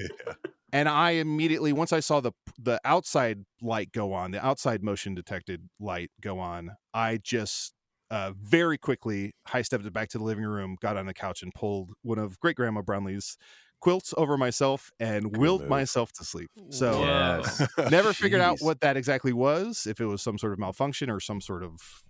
and 0.73 0.87
I 0.89 1.11
immediately 1.11 1.73
once 1.73 1.93
I 1.93 1.99
saw 1.99 2.19
the 2.19 2.31
the 2.57 2.79
outside 2.85 3.45
light 3.61 3.91
go 3.91 4.13
on, 4.13 4.31
the 4.31 4.45
outside 4.45 4.83
motion 4.83 5.15
detected 5.15 5.69
light 5.79 6.11
go 6.21 6.39
on, 6.39 6.71
I 6.93 7.17
just 7.23 7.73
uh, 8.11 8.33
very 8.37 8.77
quickly 8.77 9.33
high 9.47 9.61
stepped 9.61 9.85
it 9.85 9.93
back 9.93 10.09
to 10.09 10.17
the 10.17 10.23
living 10.23 10.45
room, 10.45 10.77
got 10.81 10.97
on 10.97 11.05
the 11.05 11.13
couch, 11.13 11.43
and 11.43 11.53
pulled 11.53 11.91
one 12.01 12.17
of 12.19 12.39
Great 12.39 12.55
Grandma 12.55 12.81
Brownlee's 12.81 13.37
quilts 13.81 14.13
over 14.17 14.37
myself 14.37 14.91
and 14.99 15.37
willed 15.37 15.61
move. 15.61 15.69
myself 15.69 16.11
to 16.13 16.25
sleep. 16.25 16.49
So 16.69 17.03
Yes. 17.03 17.61
never 17.91 18.13
figured 18.13 18.41
out 18.41 18.57
what 18.59 18.81
that 18.81 18.97
exactly 18.97 19.31
was, 19.33 19.85
if 19.87 20.01
it 20.01 20.05
was 20.05 20.21
some 20.21 20.37
sort 20.37 20.53
of 20.53 20.59
malfunction 20.59 21.09
or 21.09 21.19
some 21.19 21.39
sort 21.39 21.63
of 21.63 22.03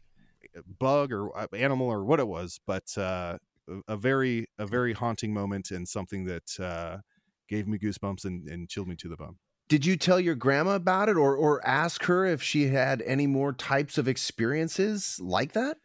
uh, 0.58 0.62
bug 0.80 1.12
or 1.12 1.36
uh, 1.38 1.48
animal 1.54 1.88
or 1.88 2.04
what 2.04 2.20
it 2.20 2.28
was, 2.28 2.60
but 2.66 2.98
uh, 2.98 3.38
a- 3.70 3.94
a 3.94 3.98
very 3.98 4.48
a 4.58 4.66
very 4.66 4.94
haunting 4.94 5.34
moment 5.34 5.70
and 5.72 5.88
something 5.88 6.26
that 6.26 6.60
uh, 6.60 6.98
gave 7.50 7.68
me 7.68 7.78
goosebumps 7.80 8.26
and, 8.26 8.48
and 8.48 8.70
chilled 8.70 8.88
me 8.88 8.96
to 8.98 9.10
the 9.10 9.18
bone. 9.18 9.38
Did 9.70 9.86
you 9.86 9.96
tell 9.98 10.20
your 10.20 10.36
grandma 10.36 10.76
about 10.76 11.08
it 11.10 11.16
or 11.16 11.36
or 11.38 11.66
ask 11.66 12.04
her 12.06 12.26
if 12.26 12.42
she 12.44 12.68
had 12.68 13.02
any 13.04 13.26
more 13.28 13.54
types 13.54 13.98
of 13.98 14.08
experiences 14.08 15.18
like 15.22 15.54
that? 15.54 15.78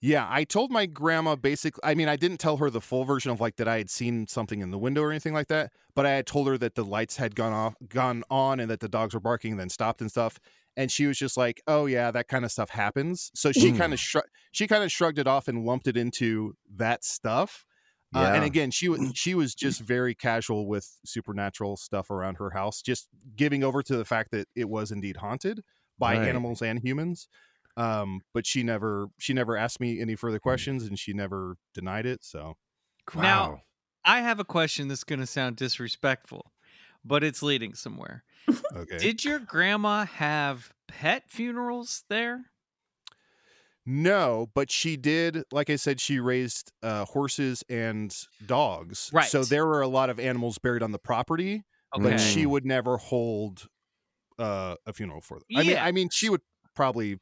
Yeah, 0.00 0.26
I 0.30 0.44
told 0.44 0.70
my 0.70 0.86
grandma 0.86 1.34
basically. 1.34 1.80
I 1.82 1.94
mean, 1.96 2.08
I 2.08 2.14
didn't 2.14 2.38
tell 2.38 2.58
her 2.58 2.70
the 2.70 2.80
full 2.80 3.04
version 3.04 3.32
of 3.32 3.40
like 3.40 3.56
that 3.56 3.66
I 3.66 3.78
had 3.78 3.90
seen 3.90 4.28
something 4.28 4.60
in 4.60 4.70
the 4.70 4.78
window 4.78 5.02
or 5.02 5.10
anything 5.10 5.34
like 5.34 5.48
that, 5.48 5.72
but 5.96 6.06
I 6.06 6.10
had 6.12 6.26
told 6.26 6.46
her 6.46 6.56
that 6.58 6.76
the 6.76 6.84
lights 6.84 7.16
had 7.16 7.34
gone 7.34 7.52
off, 7.52 7.74
gone 7.88 8.22
on, 8.30 8.60
and 8.60 8.70
that 8.70 8.78
the 8.78 8.88
dogs 8.88 9.12
were 9.14 9.20
barking, 9.20 9.52
and 9.52 9.60
then 9.60 9.68
stopped 9.68 10.00
and 10.00 10.08
stuff. 10.10 10.38
And 10.76 10.92
she 10.92 11.06
was 11.06 11.18
just 11.18 11.36
like, 11.36 11.60
"Oh 11.66 11.86
yeah, 11.86 12.12
that 12.12 12.28
kind 12.28 12.44
of 12.44 12.52
stuff 12.52 12.70
happens." 12.70 13.32
So 13.34 13.50
she 13.50 13.72
Hmm. 13.72 13.72
kind 13.72 13.92
of 13.92 13.98
shrug 13.98 14.24
she 14.52 14.68
kind 14.68 14.84
of 14.84 14.92
shrugged 14.92 15.18
it 15.18 15.26
off 15.26 15.48
and 15.48 15.64
lumped 15.64 15.88
it 15.88 15.96
into 15.96 16.54
that 16.76 17.02
stuff. 17.04 17.64
Uh, 18.14 18.30
and 18.34 18.44
again, 18.44 18.70
she 18.70 18.88
was 18.88 19.00
she 19.14 19.34
was 19.34 19.54
just 19.54 19.80
very 19.80 20.14
casual 20.14 20.66
with 20.66 20.98
supernatural 21.04 21.76
stuff 21.76 22.10
around 22.10 22.36
her 22.36 22.50
house, 22.50 22.80
just 22.82 23.08
giving 23.36 23.62
over 23.62 23.82
to 23.82 23.96
the 23.96 24.04
fact 24.04 24.30
that 24.32 24.48
it 24.56 24.68
was 24.68 24.90
indeed 24.90 25.16
haunted 25.18 25.62
by 25.98 26.16
Right. 26.16 26.28
animals 26.28 26.62
and 26.62 26.78
humans 26.80 27.28
um 27.76 28.22
but 28.34 28.46
she 28.46 28.62
never 28.64 29.08
she 29.18 29.32
never 29.32 29.56
asked 29.56 29.78
me 29.80 30.00
any 30.00 30.16
further 30.16 30.38
questions 30.40 30.84
and 30.84 30.98
she 30.98 31.12
never 31.12 31.56
denied 31.74 32.06
it 32.06 32.24
so 32.24 32.54
Now- 33.14 33.62
I 34.04 34.20
have 34.22 34.40
a 34.40 34.44
question 34.44 34.88
that's 34.88 35.04
going 35.04 35.18
to 35.20 35.26
sound 35.26 35.56
disrespectful, 35.56 36.52
but 37.04 37.22
it's 37.22 37.42
leading 37.42 37.74
somewhere. 37.74 38.24
okay 38.74 38.96
Did 38.96 39.22
your 39.24 39.38
grandma 39.38 40.06
have 40.06 40.72
pet 40.86 41.24
funerals 41.28 42.04
there? 42.08 42.46
No 43.90 44.48
but 44.54 44.70
she 44.70 44.96
did 44.98 45.42
like 45.50 45.70
i 45.70 45.76
said 45.76 45.98
she 46.00 46.20
raised 46.20 46.70
uh 46.82 47.04
horses 47.06 47.64
and 47.70 48.14
dogs 48.44 49.08
Right. 49.12 49.24
so 49.26 49.44
there 49.44 49.66
were 49.66 49.80
a 49.80 49.88
lot 49.88 50.10
of 50.10 50.20
animals 50.20 50.58
buried 50.58 50.82
on 50.82 50.92
the 50.92 50.98
property 50.98 51.64
Okay. 51.96 52.10
but 52.10 52.18
she 52.20 52.44
would 52.44 52.66
never 52.66 52.98
hold 52.98 53.66
uh 54.38 54.76
a 54.86 54.92
funeral 54.92 55.22
for 55.22 55.38
them 55.38 55.46
i 55.56 55.62
mean 55.62 55.78
i 55.78 55.90
mean 55.90 56.10
she 56.10 56.28
would 56.28 56.42
probably 56.76 57.18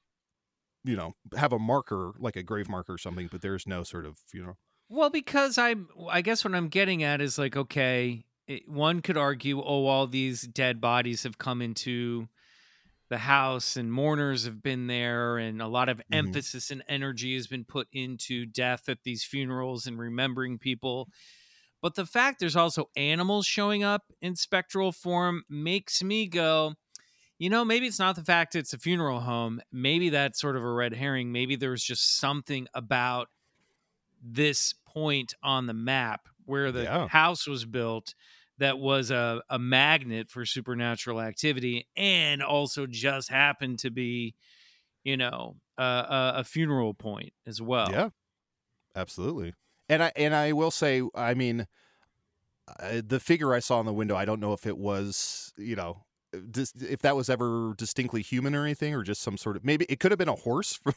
you 0.85 0.97
know 0.97 1.15
have 1.37 1.53
a 1.53 1.59
marker 1.59 2.13
like 2.19 2.35
a 2.35 2.43
grave 2.43 2.69
marker 2.69 2.95
or 2.95 2.99
something 2.99 3.29
but 3.31 3.43
there's 3.43 3.67
no 3.67 3.85
sort 3.85 4.05
of 4.05 4.19
funeral 4.27 4.59
Well, 4.89 5.11
because 5.11 5.59
I'm, 5.59 5.89
I 6.09 6.21
guess 6.23 6.45
what 6.45 6.55
I'm 6.55 6.69
getting 6.69 7.03
at 7.03 7.21
is 7.21 7.39
like, 7.39 7.57
okay, 7.57 8.23
it, 8.47 8.69
one 8.69 9.03
could 9.03 9.17
argue, 9.17 9.59
oh, 9.61 9.87
all 9.87 10.07
these 10.07 10.43
dead 10.43 10.81
bodies 10.81 11.25
have 11.25 11.39
come 11.39 11.61
into 11.61 12.29
the 13.09 13.19
house 13.19 13.77
and 13.77 13.93
mourners 13.93 14.45
have 14.45 14.63
been 14.63 14.87
there 14.89 15.39
and 15.39 15.63
a 15.63 15.69
lot 15.69 15.89
of 15.89 16.01
Mhm. 16.09 16.37
emphasis 16.37 16.71
and 16.71 16.83
energy 16.89 17.35
has 17.35 17.47
been 17.47 17.65
put 17.65 17.89
into 17.93 18.47
death 18.47 18.89
at 18.89 19.03
these 19.05 19.25
funerals 19.25 19.87
and 19.87 19.99
remembering 19.99 20.59
people 20.59 21.09
but 21.83 21.95
the 21.95 22.07
fact 22.07 22.41
there's 22.41 22.57
also 22.57 22.91
animals 22.97 23.47
showing 23.47 23.85
up 23.85 24.13
in 24.21 24.37
spectral 24.37 24.93
form 24.93 25.45
makes 25.49 26.03
me 26.03 26.27
go 26.27 26.75
you 27.39 27.51
know 27.51 27.65
maybe 27.65 27.87
it's 27.87 27.99
not 27.99 28.17
the 28.17 28.25
fact 28.25 28.55
it's 28.55 28.75
a 28.75 28.79
funeral 28.79 29.21
home 29.21 29.61
maybe 29.73 30.11
that's 30.11 30.41
sort 30.41 30.57
of 30.57 30.63
a 30.65 30.73
red 30.73 30.95
herring 30.95 31.33
maybe 31.33 31.57
there's 31.57 31.85
just 31.85 32.19
something 32.19 32.67
about 32.75 33.29
this 34.23 34.75
point 34.87 35.35
on 35.43 35.67
the 35.67 35.75
map 35.75 36.29
where 36.45 36.73
the 36.73 36.89
Yeah. 36.89 37.09
house 37.09 37.47
was 37.47 37.65
built 37.65 38.15
that 38.59 38.79
was 38.79 39.11
a, 39.11 39.43
a 39.51 39.59
magnet 39.59 40.31
for 40.31 40.45
supernatural 40.45 41.21
activity 41.21 41.87
and 41.97 42.43
also 42.43 42.87
just 42.87 43.31
happened 43.31 43.79
to 43.81 43.91
be 43.91 44.35
you 45.05 45.17
know 45.17 45.57
a, 45.79 45.83
a, 45.83 46.33
a 46.37 46.45
funeral 46.45 46.95
point 46.95 47.33
as 47.47 47.61
well 47.61 47.91
Yeah, 47.91 48.09
absolutely. 48.95 49.55
And 49.89 50.03
I 50.03 50.13
and 50.17 50.35
I 50.35 50.53
will 50.53 50.73
say, 50.73 51.03
I 51.15 51.35
mean, 51.35 51.67
uh, 52.81 53.03
the 53.07 53.21
figure 53.21 53.55
I 53.55 53.61
saw 53.61 53.79
in 53.81 53.87
the 53.87 53.93
window, 53.93 54.17
I 54.17 54.25
don't 54.25 54.41
know 54.41 54.53
if 54.53 54.67
it 54.67 54.77
was, 54.77 55.53
you 55.57 55.77
know, 55.77 56.05
dis- 56.51 56.73
if 56.75 57.03
that 57.03 57.15
was 57.15 57.31
ever 57.31 57.75
distinctly 57.77 58.23
human 58.23 58.55
or 58.55 58.65
anything, 58.65 58.95
or 58.95 59.05
just 59.05 59.23
some 59.23 59.37
sort 59.37 59.57
of 59.57 59.65
maybe 59.65 59.87
it 59.89 60.01
could 60.01 60.11
have 60.11 60.19
been 60.19 60.29
a 60.29 60.35
horse 60.35 60.73
from 60.83 60.95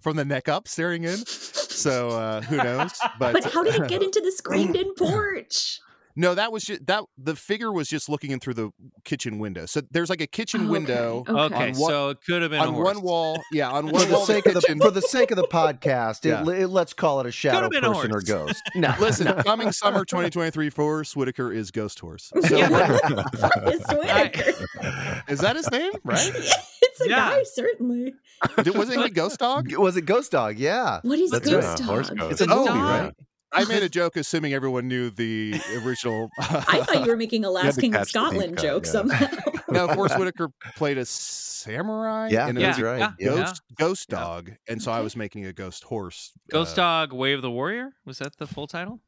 from 0.00 0.16
the 0.16 0.24
neck 0.24 0.48
up 0.48 0.68
staring 0.68 1.04
in. 1.04 1.16
So 1.16 2.10
uh, 2.10 2.42
who 2.42 2.58
knows? 2.58 2.92
But, 3.18 3.32
But 3.32 3.44
how 3.44 3.62
did 3.62 3.74
it 3.76 3.88
get 3.88 4.02
into 4.02 4.20
the 4.20 4.32
screened-in 4.32 4.94
porch? 4.94 5.80
No, 6.18 6.34
that 6.34 6.50
was 6.50 6.64
just 6.64 6.86
that 6.86 7.04
the 7.18 7.36
figure 7.36 7.70
was 7.70 7.88
just 7.88 8.08
looking 8.08 8.30
in 8.30 8.40
through 8.40 8.54
the 8.54 8.70
kitchen 9.04 9.38
window. 9.38 9.66
So 9.66 9.82
there's 9.90 10.08
like 10.08 10.22
a 10.22 10.26
kitchen 10.26 10.62
Oh, 10.62 10.64
okay. 10.64 10.70
window. 10.72 11.24
Okay. 11.28 11.32
okay 11.54 11.70
On 11.72 11.78
one- 11.78 11.90
so 11.90 12.08
it 12.08 12.18
could 12.26 12.40
have 12.42 12.50
been 12.50 12.60
a 12.60 12.64
On 12.68 12.72
horse. 12.74 12.94
one 12.94 13.02
wall, 13.02 13.42
yeah, 13.52 13.68
on 13.70 13.86
one 13.86 14.06
the 14.06 14.12
wall, 14.12 14.22
of 14.22 14.26
the 14.26 14.32
sake 14.34 14.46
of 14.46 14.54
the 14.54 14.60
for 14.80 14.90
the 14.90 15.02
sake 15.02 15.30
of 15.30 15.36
the 15.36 15.46
podcast, 15.46 16.24
Yeah. 16.24 16.42
it, 16.42 16.62
it- 16.62 16.68
let's 16.68 16.94
call 16.94 17.20
it 17.20 17.26
a 17.26 17.30
shadow 17.30 17.68
been 17.68 17.84
a 17.84 17.92
person 17.92 18.12
or 18.14 18.22
ghost. 18.22 18.62
No, 18.74 18.94
Listen, 18.98 19.26
coming 19.42 19.72
summer 19.72 20.04
2023, 20.06 20.70
Forest 20.70 21.16
Whitaker 21.16 21.52
is 21.52 21.70
Ghost 21.70 22.00
Horse. 22.00 22.32
So 22.46 22.56
Yeah. 22.56 22.68
Forest 22.68 23.84
Whitaker. 23.92 25.22
is 25.28 25.40
that 25.40 25.56
his 25.56 25.70
name? 25.70 25.92
Right? 26.02 26.30
it's 26.34 27.00
a 27.02 27.08
Yeah. 27.08 27.16
guy, 27.30 27.42
certainly. 27.44 28.14
Did- 28.62 28.74
Wasn't 28.76 29.02
he 29.02 29.10
Ghost 29.10 29.38
Dog? 29.38 29.74
was 29.76 29.96
it 29.96 30.02
Ghost 30.02 30.32
Dog? 30.32 30.56
Yeah, 30.58 31.00
What 31.02 31.18
is 31.18 31.30
That's 31.30 31.48
Ghost 31.48 31.80
right. 31.80 31.86
Horse 31.86 32.08
Dog? 32.08 32.18
Ghost. 32.18 32.32
it's 32.32 32.40
a 32.40 32.46
Oh, 32.54 32.56
movie, 32.58 32.68
dog. 32.68 32.78
right? 33.04 33.12
I 33.56 33.64
made 33.64 33.82
a 33.82 33.88
joke 33.88 34.16
assuming 34.16 34.52
everyone 34.54 34.86
knew 34.88 35.10
the 35.10 35.60
original. 35.84 36.28
I 36.38 36.82
thought 36.82 37.04
you 37.04 37.10
were 37.10 37.16
making 37.16 37.44
a 37.44 37.48
had 37.48 37.54
Last 37.66 37.80
King 37.80 37.94
of 37.94 38.00
catch 38.00 38.12
the 38.12 38.18
deep 38.20 38.28
Scotland 38.28 38.56
cut, 38.56 38.62
joke 38.62 38.86
yeah. 38.86 38.92
somehow. 38.92 39.26
no, 39.70 39.94
Forest 39.94 40.18
Whitaker 40.18 40.50
played 40.76 40.98
a 40.98 41.04
samurai 41.04 42.28
Yeah, 42.30 42.48
in 42.48 42.56
a 42.56 42.60
that's 42.60 42.78
Yeah, 42.78 42.84
movie 42.84 43.02
right. 43.02 43.12
yeah. 43.18 43.30
Yeah. 43.30 43.34
Ghost 43.36 43.62
Ghost 43.78 44.06
Yeah. 44.10 44.18
Dog, 44.20 44.52
and 44.68 44.82
so 44.82 44.92
I 44.92 45.00
was 45.00 45.16
making 45.16 45.46
a 45.46 45.52
ghost 45.52 45.84
horse. 45.84 46.32
Ghost 46.50 46.78
uh, 46.78 46.82
Dog 46.82 47.12
Wave 47.12 47.38
of 47.38 47.42
the 47.42 47.50
Warrior? 47.50 47.92
Was 48.04 48.18
that 48.18 48.36
the 48.38 48.46
full 48.46 48.66
title? 48.66 49.00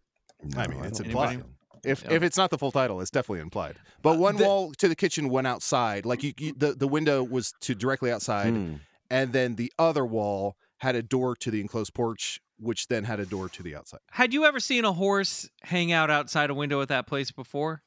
I 0.57 0.67
mean, 0.67 0.81
No, 0.81 0.85
it's 0.87 1.01
implied. 1.01 1.29
think 1.31 1.43
so. 1.43 1.49
If 1.85 2.03
Yeah. 2.05 2.15
if 2.15 2.23
it's 2.25 2.37
not 2.37 2.51
the 2.51 2.59
full 2.59 2.73
title, 2.73 3.01
it's 3.01 3.11
definitely 3.11 3.41
implied. 3.41 3.77
But 4.03 4.19
one 4.19 4.37
the- 4.37 4.45
wall 4.45 4.73
to 4.79 4.89
the 4.89 4.97
kitchen 4.97 5.29
went 5.29 5.47
outside. 5.47 6.05
Like 6.05 6.23
you, 6.23 6.33
you 6.39 6.53
the 6.57 6.73
the 6.75 6.89
window 6.89 7.23
was 7.23 7.53
to 7.61 7.75
directly 7.75 8.11
outside, 8.11 8.53
Hmm. 8.53 8.75
and 9.11 9.33
then 9.33 9.55
the 9.57 9.73
other 9.79 10.05
wall 10.05 10.57
had 10.79 10.95
a 10.97 11.03
door 11.03 11.35
to 11.37 11.51
the 11.51 11.61
enclosed 11.61 11.93
porch, 11.95 12.41
which 12.59 12.89
then 12.89 13.05
had 13.05 13.21
a 13.21 13.27
door 13.27 13.49
to 13.49 13.63
the 13.63 13.75
outside. 13.77 14.01
Had 14.11 14.35
you 14.35 14.45
ever 14.45 14.61
seen 14.61 14.85
a 14.85 14.93
horse 14.93 15.49
hang 15.63 15.93
out 15.93 16.11
outside 16.11 16.51
a 16.51 16.55
window 16.55 16.81
at 16.81 16.89
that 16.89 17.07
place 17.07 17.31
before? 17.31 17.83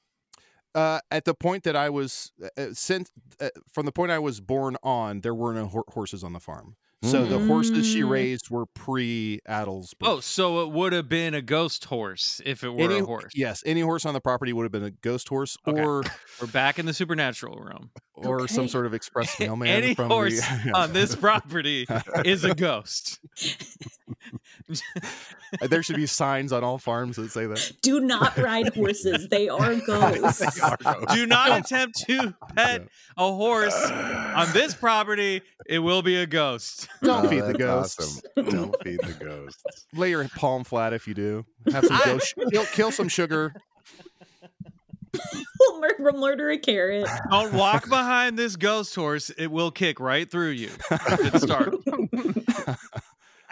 Uh, 0.73 0.99
at 1.11 1.25
the 1.25 1.33
point 1.33 1.63
that 1.63 1.75
I 1.75 1.89
was, 1.89 2.31
uh, 2.57 2.67
since 2.73 3.11
uh, 3.41 3.49
from 3.73 3.85
the 3.85 3.91
point 3.91 4.11
I 4.11 4.19
was 4.19 4.39
born 4.39 4.77
on, 4.83 5.19
there 5.21 5.35
were 5.35 5.53
no 5.53 5.65
hor- 5.67 5.83
horses 5.89 6.23
on 6.23 6.31
the 6.33 6.39
farm. 6.39 6.75
So 7.03 7.25
the 7.25 7.39
horses 7.39 7.87
she 7.87 8.01
Mm. 8.03 8.09
raised 8.11 8.51
were 8.51 8.67
pre 8.67 9.39
Adal's. 9.47 9.95
Oh, 10.03 10.19
so 10.19 10.61
it 10.61 10.69
would 10.71 10.93
have 10.93 11.09
been 11.09 11.33
a 11.33 11.41
ghost 11.41 11.85
horse 11.85 12.39
if 12.45 12.63
it 12.63 12.69
were 12.69 12.83
any 12.83 12.99
a 12.99 13.03
horse. 13.03 13.31
Yes, 13.33 13.63
any 13.65 13.81
horse 13.81 14.05
on 14.05 14.13
the 14.13 14.21
property 14.21 14.53
would 14.53 14.65
have 14.65 14.71
been 14.71 14.83
a 14.83 14.91
ghost 14.91 15.27
horse, 15.27 15.57
Okay. 15.67 15.81
or 15.83 16.03
We're 16.39 16.45
back 16.45 16.77
in 16.77 16.85
the 16.85 16.93
supernatural 16.93 17.57
realm. 17.59 17.89
or 18.13 18.47
some 18.47 18.67
sort 18.67 18.85
of 18.85 18.93
express 18.93 19.35
mailman. 19.39 19.67
Any 19.67 19.95
from 19.95 20.09
horse 20.11 20.39
the, 20.41 20.71
on 20.75 20.93
this 20.93 21.15
property 21.15 21.87
is 22.23 22.43
a 22.43 22.53
ghost. 22.53 23.19
there 25.69 25.83
should 25.83 25.95
be 25.95 26.05
signs 26.05 26.51
on 26.53 26.63
all 26.63 26.77
farms 26.77 27.15
that 27.17 27.31
say 27.31 27.45
that. 27.45 27.71
Do 27.81 27.99
not 27.99 28.37
ride 28.37 28.73
horses. 28.73 29.27
They 29.29 29.49
are 29.49 29.75
ghosts. 29.85 30.59
Do 31.13 31.25
not 31.25 31.59
attempt 31.65 31.99
to 32.07 32.33
pet 32.55 32.87
a 33.17 33.31
horse 33.33 33.75
on 33.91 34.51
this 34.53 34.73
property. 34.73 35.41
It 35.67 35.79
will 35.79 36.01
be 36.01 36.15
a 36.17 36.25
ghost. 36.25 36.87
Don't 37.03 37.25
Oh, 37.25 37.29
feed 37.29 37.43
the 37.43 37.53
ghosts. 37.53 38.23
awesome. 38.35 38.49
Don't 38.49 38.75
feed 38.83 38.99
the 39.03 39.13
ghosts. 39.13 39.85
Lay 39.93 40.09
your 40.11 40.27
palm 40.29 40.63
flat 40.63 40.93
if 40.93 41.07
you 41.07 41.13
do. 41.13 41.45
Have 41.71 41.85
some 41.85 41.99
ghost. 42.05 42.33
kill, 42.51 42.65
kill 42.65 42.91
some 42.91 43.07
sugar. 43.07 43.53
we'll 45.59 45.79
mur- 45.81 46.11
murder 46.13 46.49
a 46.49 46.57
carrot. 46.57 47.07
Don't 47.29 47.53
walk 47.53 47.89
behind 47.89 48.39
this 48.39 48.55
ghost 48.55 48.95
horse. 48.95 49.29
It 49.31 49.47
will 49.47 49.71
kick 49.71 49.99
right 49.99 50.29
through 50.29 50.51
you. 50.51 50.69
Good 51.17 51.41
start. 51.41 51.75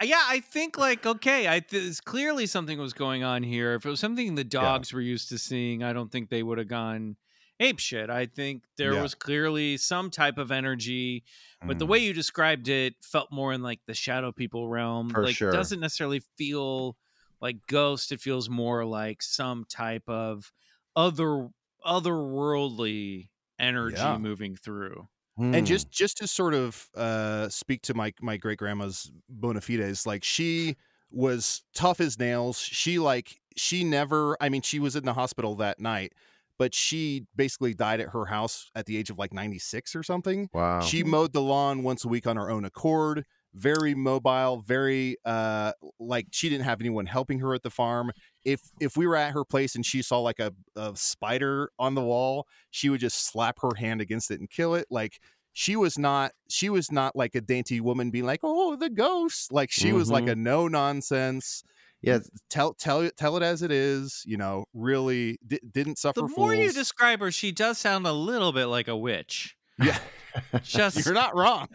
Yeah, 0.02 0.22
I 0.26 0.40
think 0.40 0.78
like 0.78 1.04
okay, 1.06 1.48
I 1.48 1.60
th- 1.60 2.02
clearly 2.04 2.46
something 2.46 2.78
was 2.78 2.92
going 2.92 3.22
on 3.22 3.42
here. 3.42 3.74
If 3.74 3.84
it 3.84 3.88
was 3.90 4.00
something 4.00 4.34
the 4.34 4.44
dogs 4.44 4.92
were 4.92 5.00
used 5.00 5.28
to 5.30 5.38
seeing, 5.38 5.82
I 5.82 5.92
don't 5.92 6.10
think 6.10 6.30
they 6.30 6.42
would 6.42 6.58
have 6.58 6.68
gone 6.68 7.16
ape 7.58 7.78
shit. 7.78 8.08
I 8.08 8.24
think 8.24 8.62
there 8.78 8.94
Yeah. 8.94 9.02
was 9.02 9.14
clearly 9.14 9.76
some 9.76 10.10
type 10.10 10.38
of 10.38 10.50
energy, 10.50 11.24
but 11.66 11.78
the 11.78 11.84
Mm. 11.84 11.90
way 11.90 11.98
you 11.98 12.14
described 12.14 12.68
it 12.68 12.94
felt 13.02 13.30
more 13.30 13.52
in 13.52 13.62
like 13.62 13.80
the 13.86 13.92
shadow 13.92 14.32
people 14.32 14.66
realm. 14.68 15.10
For 15.10 15.24
like 15.24 15.36
sure. 15.36 15.52
doesn't 15.52 15.80
necessarily 15.80 16.20
feel 16.38 16.96
like 17.42 17.66
ghost. 17.66 18.12
It 18.12 18.20
feels 18.22 18.48
more 18.48 18.86
like 18.86 19.20
some 19.22 19.66
type 19.66 20.08
of 20.08 20.50
other 20.96 21.48
otherworldly 21.84 23.28
energy 23.58 23.96
Yeah. 23.96 24.18
moving 24.18 24.56
through. 24.56 25.08
Hmm. 25.40 25.54
and 25.54 25.66
just 25.66 25.90
just 25.90 26.18
to 26.18 26.26
sort 26.26 26.52
of 26.52 26.90
uh 26.94 27.48
speak 27.48 27.80
to 27.84 27.94
my 27.94 28.12
my 28.20 28.36
great 28.36 28.58
grandma's 28.58 29.10
bona 29.26 29.62
fides 29.62 30.06
like 30.06 30.22
she 30.22 30.76
was 31.10 31.62
tough 31.74 31.98
as 31.98 32.18
nails 32.18 32.58
she 32.58 32.98
like 32.98 33.40
she 33.56 33.82
never 33.82 34.36
i 34.42 34.50
mean 34.50 34.60
she 34.60 34.78
was 34.78 34.96
in 34.96 35.06
the 35.06 35.14
hospital 35.14 35.54
that 35.54 35.80
night 35.80 36.12
but 36.58 36.74
she 36.74 37.24
basically 37.34 37.72
died 37.72 38.00
at 38.00 38.10
her 38.10 38.26
house 38.26 38.70
at 38.74 38.84
the 38.84 38.98
age 38.98 39.08
of 39.08 39.16
like 39.16 39.32
96 39.32 39.96
or 39.96 40.02
something 40.02 40.50
wow. 40.52 40.82
she 40.82 41.02
mowed 41.02 41.32
the 41.32 41.40
lawn 41.40 41.82
once 41.82 42.04
a 42.04 42.08
week 42.08 42.26
on 42.26 42.36
her 42.36 42.50
own 42.50 42.66
accord 42.66 43.24
very 43.54 43.94
mobile 43.94 44.62
very 44.66 45.16
uh 45.24 45.72
like 45.98 46.26
she 46.30 46.48
didn't 46.48 46.64
have 46.64 46.80
anyone 46.80 47.06
helping 47.06 47.40
her 47.40 47.54
at 47.54 47.62
the 47.62 47.70
farm. 47.70 48.12
If 48.44 48.60
if 48.80 48.96
we 48.96 49.06
were 49.06 49.16
at 49.16 49.32
her 49.32 49.44
place 49.44 49.74
and 49.74 49.84
she 49.84 50.02
saw 50.02 50.20
like 50.20 50.38
a, 50.38 50.52
a 50.76 50.92
spider 50.94 51.70
on 51.78 51.94
the 51.94 52.02
wall 52.02 52.46
she 52.70 52.88
would 52.88 53.00
just 53.00 53.26
slap 53.26 53.58
her 53.62 53.74
hand 53.76 54.00
against 54.00 54.30
it 54.30 54.40
and 54.40 54.48
kill 54.48 54.74
it. 54.74 54.86
Like 54.90 55.18
she 55.52 55.74
was 55.74 55.98
not 55.98 56.32
she 56.48 56.68
was 56.70 56.92
not 56.92 57.16
like 57.16 57.34
a 57.34 57.40
dainty 57.40 57.80
woman 57.80 58.10
being 58.10 58.24
like 58.26 58.40
oh 58.42 58.76
the 58.76 58.88
ghost. 58.90 59.52
Like 59.52 59.70
she 59.70 59.92
was 59.92 60.10
like 60.10 60.24
Mhm. 60.24 60.32
a 60.32 60.36
no 60.36 60.68
nonsense 60.68 61.62
yeah, 62.02 62.20
tell 62.48 62.72
tell 62.72 63.02
it 63.02 63.14
tell 63.18 63.36
it 63.36 63.42
as 63.42 63.60
it 63.60 63.70
is 63.70 64.22
you 64.24 64.38
know 64.38 64.64
really 64.72 65.38
di- 65.46 65.60
didn't 65.70 65.98
suffer 65.98 66.22
The 66.22 66.28
more 66.28 66.54
you 66.54 66.72
describe 66.72 67.20
her, 67.20 67.30
she 67.30 67.52
does 67.52 67.76
sound 67.76 68.06
a 68.06 68.12
little 68.12 68.52
bit 68.52 68.66
like 68.66 68.88
a 68.88 68.96
witch. 68.96 69.54
yeah 69.78 69.98
Just, 70.62 71.04
you're 71.04 71.14
not 71.14 71.34
wrong 71.36 71.68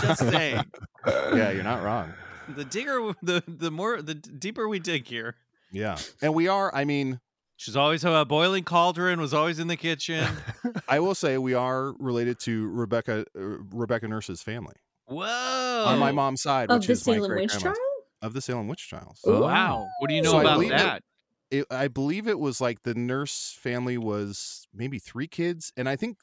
just 0.00 0.20
saying. 0.20 0.64
yeah 1.06 1.50
you're 1.50 1.62
not 1.64 1.82
wrong 1.82 2.12
The 2.48 2.64
digger, 2.64 3.12
the 3.22 3.42
the 3.46 3.70
more, 3.70 4.02
the 4.02 4.14
deeper 4.14 4.68
we 4.68 4.78
dig 4.78 5.06
here. 5.06 5.36
yeah 5.72 5.96
and 6.22 6.34
we 6.34 6.48
are 6.48 6.74
i 6.74 6.84
mean 6.84 7.20
She's 7.56 7.76
always 7.76 8.04
a 8.04 8.24
boiling 8.24 8.64
cauldron. 8.64 9.20
Was 9.20 9.34
always 9.34 9.58
in 9.58 9.66
the 9.66 9.76
kitchen. 9.76 10.26
I 10.88 10.98
will 11.00 11.14
say 11.14 11.36
we 11.36 11.52
are 11.52 11.92
related 11.98 12.38
to 12.40 12.66
Rebecca 12.70 13.26
uh, 13.38 13.40
Rebecca 13.70 14.08
Nurse's 14.08 14.42
family 14.42 14.76
Whoa! 15.04 15.84
on 15.86 15.98
my 15.98 16.10
mom's 16.10 16.40
side, 16.40 16.70
Of 16.70 16.78
which 16.78 16.86
the 16.86 16.94
is 16.94 17.02
Salem 17.02 17.20
witch 17.20 17.28
great-grandma's- 17.28 17.60
trial? 17.62 17.76
of 18.22 18.32
the 18.32 18.40
Salem 18.40 18.66
witch 18.66 18.88
trials. 18.88 19.20
Oh. 19.26 19.42
Wow! 19.42 19.86
What 19.98 20.08
do 20.08 20.14
you 20.14 20.22
know 20.22 20.30
So 20.30 20.38
I 20.38 20.40
about 20.40 20.54
believe 20.54 20.70
it- 20.72 20.78
that? 20.78 21.02
It, 21.50 21.66
I 21.70 21.88
believe 21.88 22.26
it 22.28 22.38
was 22.38 22.62
like 22.62 22.82
the 22.84 22.94
nurse 22.94 23.54
family 23.60 23.98
was 23.98 24.66
maybe 24.72 24.98
three 24.98 25.26
kids, 25.28 25.70
and 25.76 25.86
I 25.86 25.96
think 25.96 26.16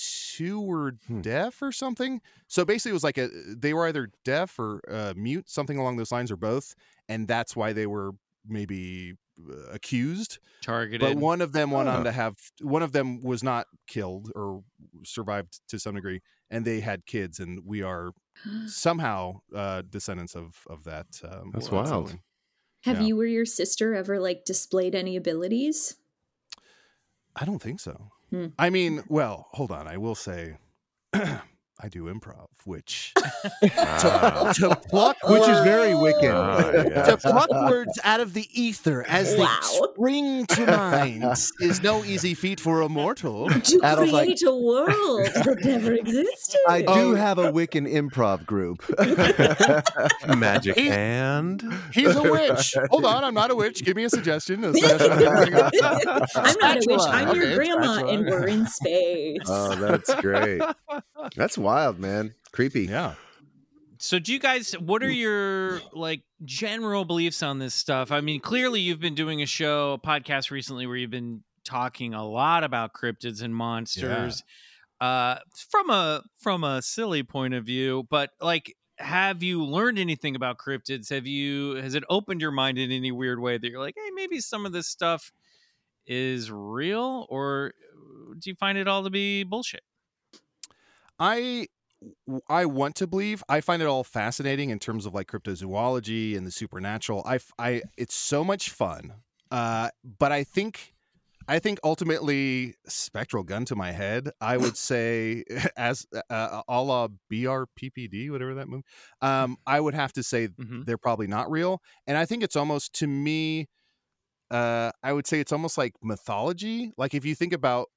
two 0.00 0.60
were 0.60 0.92
Hmm. 1.06 1.20
deaf 1.20 1.62
or 1.62 1.72
something. 1.72 2.20
So 2.48 2.64
basically, 2.64 2.90
it 2.90 2.94
was 2.94 3.04
like 3.04 3.18
a 3.18 3.28
they 3.56 3.74
were 3.74 3.86
either 3.88 4.10
deaf 4.24 4.58
or 4.58 4.80
uh, 4.88 5.14
mute, 5.16 5.48
something 5.48 5.78
along 5.78 5.96
those 5.96 6.12
lines, 6.12 6.30
or 6.30 6.36
both, 6.36 6.74
and 7.08 7.28
that's 7.28 7.56
why 7.56 7.72
they 7.72 7.86
were 7.86 8.12
maybe 8.46 9.14
uh, 9.48 9.66
accused. 9.72 10.38
Targeted. 10.62 11.00
But 11.00 11.16
one 11.16 11.40
of 11.42 11.52
them 11.52 11.70
went 11.70 11.88
Huh. 11.88 11.98
on 11.98 12.04
to 12.04 12.12
have 12.12 12.36
one 12.60 12.82
of 12.82 12.92
them 12.92 13.22
was 13.22 13.42
not 13.42 13.66
killed 13.86 14.32
or 14.34 14.62
survived 15.04 15.60
to 15.68 15.78
some 15.78 15.94
degree, 15.94 16.20
and 16.50 16.64
they 16.64 16.80
had 16.80 17.06
kids, 17.06 17.38
and 17.40 17.64
we 17.64 17.82
are 17.82 18.12
somehow 18.66 19.40
uh, 19.54 19.82
descendants 19.82 20.34
of 20.36 20.64
of 20.68 20.84
that. 20.84 21.06
Um, 21.24 21.50
That's 21.52 21.70
wild. 21.70 22.08
sibling. 22.08 22.22
Have 22.84 23.00
Yeah. 23.00 23.02
you 23.02 23.20
or 23.20 23.26
your 23.26 23.44
sister 23.44 23.94
ever 23.94 24.18
like 24.20 24.44
displayed 24.44 24.94
any 24.94 25.16
abilities? 25.16 25.96
I 27.34 27.44
don't 27.44 27.60
think 27.60 27.80
so. 27.80 28.10
Hmm. 28.30 28.46
I 28.58 28.70
mean, 28.70 29.04
well, 29.08 29.48
hold 29.52 29.70
on. 29.70 29.86
I 29.86 29.96
will 29.96 30.14
say, 30.14 30.58
I 31.78 31.88
do 31.88 32.04
improv, 32.04 32.48
which 32.64 33.12
Ah. 33.76 34.50
to 34.56 34.74
pluck 34.88 35.16
Which 35.28 35.42
is 35.42 35.60
very 35.60 35.90
Wiccan. 35.90 36.32
Ah, 36.34 36.70
yeah. 36.72 37.02
to 37.04 37.16
pluck 37.18 37.50
words 37.70 37.98
out 38.02 38.20
of 38.20 38.32
the 38.32 38.48
ether 38.58 39.04
as 39.06 39.36
Wow. 39.36 39.44
they 39.60 39.66
spring 39.92 40.46
to 40.46 40.66
mind 40.66 41.22
is 41.60 41.82
no 41.82 42.02
easy 42.02 42.32
feat 42.32 42.60
for 42.60 42.80
a 42.80 42.88
mortal. 42.88 43.50
To 43.60 43.80
Adam's 43.82 44.10
like- 44.12 44.24
create 44.26 44.42
a 44.46 44.54
world 44.56 45.26
that 45.26 45.58
never 45.64 45.92
existed. 45.92 46.60
I 46.66 46.80
do 46.80 46.88
Oh. 46.88 47.14
have 47.14 47.36
a 47.38 47.52
Wiccan 47.52 47.86
improv 47.92 48.46
group. 48.46 48.82
Magic 50.38 50.76
He- 50.76 50.86
hand. 50.86 51.62
He's 51.92 52.16
a 52.16 52.22
witch. 52.22 52.74
Hold 52.90 53.04
on, 53.04 53.22
I'm 53.22 53.34
not 53.34 53.50
a 53.50 53.54
witch. 53.54 53.84
Give 53.84 53.96
me 53.96 54.04
a 54.04 54.10
suggestion. 54.10 54.64
I'm 54.64 54.72
not 54.72 55.00
a 55.02 56.82
witch. 56.86 57.00
I'm 57.06 57.36
your 57.36 57.54
grandma, 57.54 57.82
spatula. 57.98 58.12
and 58.14 58.26
we're 58.26 58.46
in 58.48 58.66
space. 58.66 59.38
oh, 59.46 59.74
that's 59.76 60.14
great. 60.16 60.62
That's 61.34 61.58
wild, 61.66 61.98
man. 61.98 62.34
Creepy. 62.52 62.84
yeah. 62.84 63.14
So 63.98 64.18
do 64.18 64.32
you 64.32 64.38
guys 64.38 64.72
what 64.72 65.02
are 65.02 65.10
your 65.10 65.80
like 65.92 66.22
general 66.44 67.04
beliefs 67.04 67.42
on 67.42 67.58
this 67.58 67.74
stuff? 67.74 68.12
I 68.12 68.20
mean, 68.20 68.40
clearly 68.40 68.80
you've 68.80 69.00
been 69.00 69.14
doing 69.14 69.42
a 69.42 69.46
show, 69.46 69.94
a 69.94 69.98
podcast 69.98 70.50
recently 70.50 70.86
where 70.86 70.96
you've 70.96 71.10
been 71.10 71.42
talking 71.64 72.14
a 72.14 72.24
lot 72.24 72.62
about 72.62 72.92
cryptids 72.92 73.42
and 73.42 73.54
monsters 73.54 74.44
uh 75.00 75.36
from 75.70 75.90
a 75.90 76.22
from 76.38 76.62
a 76.62 76.80
silly 76.80 77.22
point 77.22 77.52
of 77.54 77.64
view, 77.64 78.06
but 78.08 78.30
like 78.40 78.74
have 78.98 79.42
you 79.42 79.64
learned 79.64 79.98
anything 79.98 80.36
about 80.36 80.56
cryptids? 80.58 81.10
Have 81.10 81.26
you 81.26 81.74
has 81.74 81.94
it 81.94 82.04
opened 82.08 82.40
your 82.40 82.52
mind 82.52 82.78
in 82.78 82.90
any 82.92 83.12
weird 83.12 83.40
way 83.40 83.58
that 83.58 83.68
you're 83.68 83.80
like, 83.80 83.94
"Hey, 83.96 84.10
maybe 84.14 84.40
some 84.40 84.64
of 84.64 84.72
this 84.72 84.86
stuff 84.86 85.32
is 86.06 86.50
real 86.50 87.26
or 87.28 87.72
do 88.38 88.50
you 88.50 88.56
find 88.56 88.78
it 88.78 88.88
all 88.88 89.02
to 89.04 89.10
be 89.10 89.42
bullshit?" 89.42 89.82
I 91.18 91.68
I 92.48 92.66
want 92.66 92.94
to 92.96 93.06
believe. 93.06 93.42
I 93.48 93.60
find 93.60 93.80
it 93.82 93.86
all 93.86 94.04
fascinating 94.04 94.70
in 94.70 94.78
terms 94.78 95.06
of 95.06 95.14
like 95.14 95.28
cryptozoology 95.28 96.36
and 96.36 96.46
the 96.46 96.50
supernatural. 96.50 97.22
I, 97.26 97.38
I 97.58 97.82
it's 97.96 98.14
so 98.14 98.44
much 98.44 98.70
fun. 98.70 99.14
Uh, 99.50 99.88
but 100.18 100.32
I 100.32 100.44
think 100.44 100.94
I 101.48 101.58
think 101.58 101.78
ultimately 101.84 102.74
spectral 102.86 103.44
gun 103.44 103.64
to 103.66 103.76
my 103.76 103.92
head. 103.92 104.30
I 104.40 104.56
would 104.58 104.76
say 104.90 105.44
as 105.76 106.06
uh, 106.30 106.62
a 106.68 106.82
la 106.82 107.08
BRPPD, 107.32 108.30
whatever 108.30 108.54
that 108.54 108.68
movie. 108.68 108.84
Um, 109.22 109.56
I 109.66 109.80
would 109.80 109.94
have 109.94 110.12
to 110.14 110.22
say 110.22 110.48
Mhm. 110.48 110.84
they're 110.84 110.98
probably 110.98 111.26
not 111.28 111.50
real, 111.50 111.80
and 112.06 112.18
I 112.18 112.26
think 112.26 112.42
it's 112.42 112.56
almost 112.56 112.92
to 112.94 113.06
me. 113.06 113.68
Uh, 114.50 114.92
I 115.02 115.12
would 115.12 115.26
say 115.26 115.40
it's 115.40 115.52
almost 115.52 115.76
like 115.78 115.94
mythology. 116.02 116.92
Like 116.96 117.14
if 117.14 117.24
you 117.24 117.34
think 117.34 117.52
about 117.52 117.88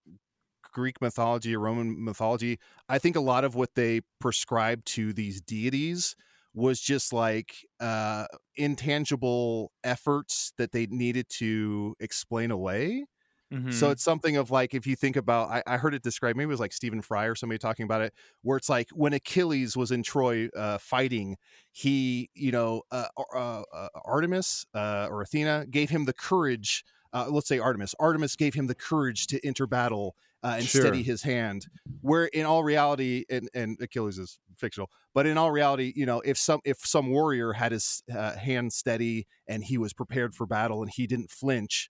Greek 0.71 1.01
mythology 1.01 1.55
or 1.55 1.59
Roman 1.59 2.03
mythology, 2.03 2.59
I 2.89 2.99
think 2.99 3.15
a 3.15 3.21
lot 3.21 3.43
of 3.43 3.55
what 3.55 3.75
they 3.75 4.01
prescribed 4.19 4.85
to 4.87 5.13
these 5.13 5.41
deities 5.41 6.15
was 6.53 6.81
just 6.81 7.13
like 7.13 7.55
uh, 7.79 8.25
intangible 8.55 9.71
efforts 9.83 10.53
that 10.57 10.71
they 10.71 10.87
needed 10.87 11.27
to 11.29 11.95
explain 11.99 12.51
away. 12.51 13.05
Mhm. 13.51 13.71
So 13.71 13.91
it's 13.91 14.03
something 14.03 14.35
of 14.35 14.49
like 14.49 14.73
if 14.73 14.87
you 14.87 14.95
think 14.95 15.15
about, 15.15 15.49
I, 15.49 15.63
I 15.67 15.77
heard 15.77 15.93
it 15.93 16.01
described. 16.01 16.37
Maybe 16.37 16.45
it 16.45 16.49
was 16.49 16.59
like 16.59 16.73
Stephen 16.73 17.01
Fry 17.03 17.25
or 17.25 17.35
somebody 17.35 17.59
talking 17.59 17.83
about 17.83 18.01
it, 18.01 18.13
where 18.41 18.57
it's 18.57 18.69
like 18.69 18.89
when 18.91 19.13
Achilles 19.13 19.77
was 19.77 19.91
in 19.91 20.01
Troy 20.01 20.47
uh, 20.55 20.79
fighting, 20.79 21.37
he, 21.71 22.29
you 22.33 22.51
know, 22.51 22.81
uh, 22.91 23.07
uh, 23.35 23.61
uh, 23.71 23.89
Artemis 24.05 24.65
uh, 24.73 25.07
or 25.11 25.21
Athena 25.21 25.67
gave 25.69 25.89
him 25.91 26.05
the 26.05 26.13
courage. 26.13 26.83
Uh, 27.13 27.27
let's 27.29 27.47
say 27.47 27.59
Artemis. 27.59 27.95
Artemis 27.99 28.35
gave 28.35 28.53
him 28.53 28.67
the 28.67 28.75
courage 28.75 29.27
to 29.27 29.45
enter 29.45 29.65
battle 29.65 30.15
uh, 30.43 30.55
and 30.57 30.65
Sure. 30.65 30.81
steady 30.81 31.03
his 31.03 31.23
hand. 31.23 31.67
Where 32.01 32.25
in 32.25 32.45
all 32.45 32.63
reality, 32.63 33.25
and, 33.29 33.49
and 33.53 33.77
Achilles 33.81 34.17
is 34.19 34.39
fictional, 34.57 34.89
but 35.13 35.25
in 35.25 35.37
all 35.37 35.51
reality, 35.51 35.91
you 35.95 36.05
know, 36.05 36.21
if 36.21 36.37
some 36.37 36.59
if 36.65 36.77
some 36.85 37.09
warrior 37.09 37.53
had 37.53 37.71
his 37.71 38.03
uh, 38.15 38.35
hand 38.37 38.71
steady 38.73 39.27
and 39.47 39.63
he 39.63 39.77
was 39.77 39.91
prepared 39.93 40.35
for 40.35 40.45
battle 40.45 40.81
and 40.81 40.91
he 40.93 41.07
didn't 41.07 41.31
flinch, 41.31 41.89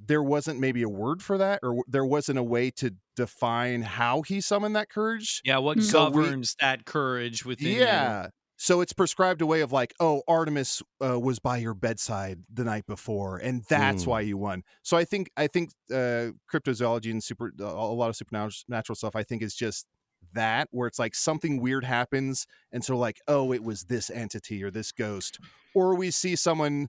there 0.00 0.22
wasn't 0.22 0.58
maybe 0.60 0.82
a 0.82 0.88
word 0.88 1.22
for 1.22 1.36
that, 1.38 1.60
or 1.62 1.82
there 1.88 2.04
wasn't 2.06 2.38
a 2.38 2.42
way 2.42 2.70
to 2.70 2.94
define 3.16 3.82
how 3.82 4.22
he 4.22 4.40
summoned 4.40 4.74
that 4.76 4.88
courage. 4.88 5.40
Yeah, 5.44 5.58
what 5.58 5.82
So 5.82 6.08
we- 6.10 6.22
governs 6.22 6.54
that 6.60 6.84
courage 6.86 7.44
within 7.44 7.72
you? 7.72 8.30
So 8.60 8.80
it's 8.80 8.92
prescribed 8.92 9.40
a 9.40 9.46
way 9.46 9.60
of 9.60 9.70
like, 9.70 9.94
oh, 10.00 10.22
Artemis 10.26 10.82
uh, 11.00 11.18
was 11.18 11.38
by 11.38 11.58
your 11.58 11.74
bedside 11.74 12.40
the 12.52 12.64
night 12.64 12.86
before, 12.86 13.38
and 13.38 13.64
that's 13.68 14.04
Mm. 14.04 14.08
why 14.08 14.20
you 14.22 14.36
won. 14.36 14.64
So 14.82 14.96
I 14.96 15.04
think 15.04 15.30
I 15.36 15.46
think 15.46 15.70
uh, 15.92 16.32
cryptozoology 16.52 17.10
and 17.12 17.22
super 17.22 17.52
a 17.60 17.64
lot 17.64 18.08
of 18.08 18.16
supernatural 18.16 18.96
stuff. 18.96 19.14
I 19.14 19.22
think 19.22 19.42
is 19.42 19.54
just 19.54 19.86
that 20.32 20.66
where 20.72 20.88
it's 20.88 20.98
like 20.98 21.14
something 21.14 21.60
weird 21.60 21.84
happens, 21.84 22.46
and 22.72 22.84
so 22.84 22.96
like, 22.98 23.20
oh, 23.28 23.52
it 23.52 23.62
was 23.62 23.84
this 23.84 24.10
entity 24.10 24.62
or 24.64 24.70
this 24.72 24.90
ghost, 24.90 25.38
or 25.74 25.94
we 25.94 26.10
see 26.10 26.34
someone. 26.36 26.88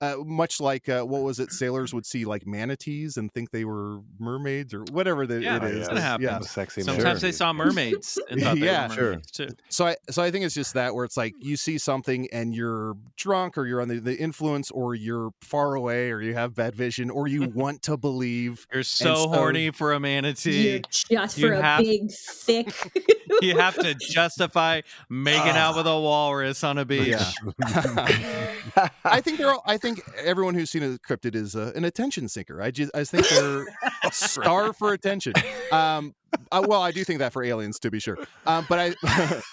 Uh, 0.00 0.14
much 0.24 0.60
like 0.60 0.88
uh, 0.88 1.02
what 1.02 1.22
was 1.22 1.40
it? 1.40 1.50
Sailors 1.50 1.92
would 1.92 2.06
see 2.12 2.24
like 2.24 2.46
manatees 2.46 3.16
and 3.16 3.32
think 3.32 3.50
they 3.50 3.64
were 3.64 3.98
mermaids 4.20 4.72
or 4.72 4.84
whatever 4.92 5.26
the, 5.26 5.42
Yeah, 5.42 5.56
it 5.56 5.64
is. 5.74 5.88
that 5.88 5.98
happens. 5.98 6.24
Yeah. 6.30 6.38
Sexy 6.40 6.82
Sometimes 6.82 7.04
man. 7.04 7.18
they 7.20 7.32
saw 7.32 7.52
mermaids 7.64 8.16
and 8.30 8.40
thought 8.40 8.60
they 8.60 8.66
Yeah, 8.66 8.86
were 8.88 8.94
sure. 8.94 9.16
too. 9.32 9.48
so 9.68 9.86
I 9.88 9.96
so 10.08 10.22
I 10.22 10.30
think 10.30 10.44
it's 10.44 10.54
just 10.54 10.74
that 10.74 10.94
where 10.94 11.04
it's 11.04 11.16
like 11.16 11.34
you 11.40 11.56
see 11.56 11.78
something 11.78 12.28
and 12.32 12.54
you're 12.54 12.94
drunk 13.16 13.58
or 13.58 13.66
you're 13.66 13.80
on 13.80 13.88
the, 13.88 13.98
the 13.98 14.16
influence 14.16 14.70
or 14.70 14.94
you're 14.94 15.30
far 15.40 15.74
away 15.74 16.12
or 16.12 16.20
you 16.22 16.32
have 16.34 16.54
bad 16.54 16.76
vision 16.76 17.10
or 17.10 17.26
you 17.26 17.48
want 17.54 17.82
to 17.82 17.96
believe 17.96 18.68
You're 18.72 18.84
so, 18.84 19.14
so- 19.16 19.28
horny 19.30 19.72
for 19.72 19.90
a 19.90 19.94
You're 19.94 20.00
manatee. 20.00 20.80
just 20.88 21.10
You 21.38 21.48
for 21.48 21.54
a 21.54 21.78
big, 21.82 22.08
thick. 22.12 22.72
you 23.42 23.58
have 23.58 23.74
to 23.74 23.94
justify 23.94 24.82
making 25.08 25.56
out 25.56 25.74
with 25.76 25.88
a 25.88 25.98
walrus 26.00 26.62
on 26.62 26.78
a 26.78 26.84
beach. 26.84 27.08
Yeah. 27.08 28.88
I 29.04 29.20
think 29.20 29.38
they're 29.38 29.50
all, 29.50 29.62
I 29.66 29.76
think 29.76 29.87
everyone 30.16 30.54
who's 30.54 30.70
seen 30.70 30.82
a 30.82 30.98
cryptid 30.98 31.34
is 31.34 31.54
uh, 31.56 31.72
an 31.74 31.84
attention 31.84 32.28
seeker. 32.28 32.60
I 32.60 32.70
just 32.70 32.90
I 32.94 33.04
think 33.04 33.28
they're 33.28 33.66
a 34.04 34.12
star 34.12 34.72
for 34.72 34.92
attention. 34.92 35.32
Um, 35.72 36.14
uh, 36.52 36.64
well, 36.66 36.82
I 36.82 36.90
do 36.90 37.04
think 37.04 37.18
that 37.20 37.32
for 37.32 37.42
aliens 37.42 37.78
to 37.80 37.90
be 37.90 38.00
sure. 38.00 38.18
Um, 38.46 38.66
but 38.68 38.96
I. 39.04 39.40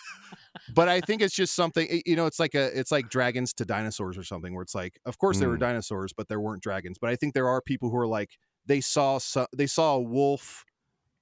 But 0.74 0.88
I 0.88 1.02
think 1.02 1.22
it's 1.22 1.36
just 1.36 1.54
something 1.54 2.02
you 2.06 2.16
know. 2.16 2.26
It's 2.26 2.40
like 2.40 2.56
a, 2.56 2.78
it's 2.78 2.92
like 2.92 3.10
dragons 3.10 3.54
to 3.56 3.66
dinosaurs 3.66 4.18
or 4.18 4.24
something. 4.24 4.54
Where 4.54 4.64
it's 4.64 4.74
like, 4.74 5.00
of 5.06 5.18
course 5.18 5.38
there 5.38 5.50
were 5.50 5.58
Mm. 5.58 5.60
dinosaurs, 5.62 6.12
but 6.14 6.28
there 6.28 6.40
weren't 6.40 6.64
dragons. 6.64 6.98
But 7.00 7.10
I 7.10 7.16
think 7.18 7.34
there 7.34 7.48
are 7.48 7.62
people 7.62 7.90
who 7.90 7.98
are 7.98 8.08
like, 8.08 8.32
they 8.66 8.82
saw 8.82 9.18
so, 9.20 9.46
they 9.56 9.68
saw 9.68 9.96
a 9.96 10.02
wolf 10.02 10.64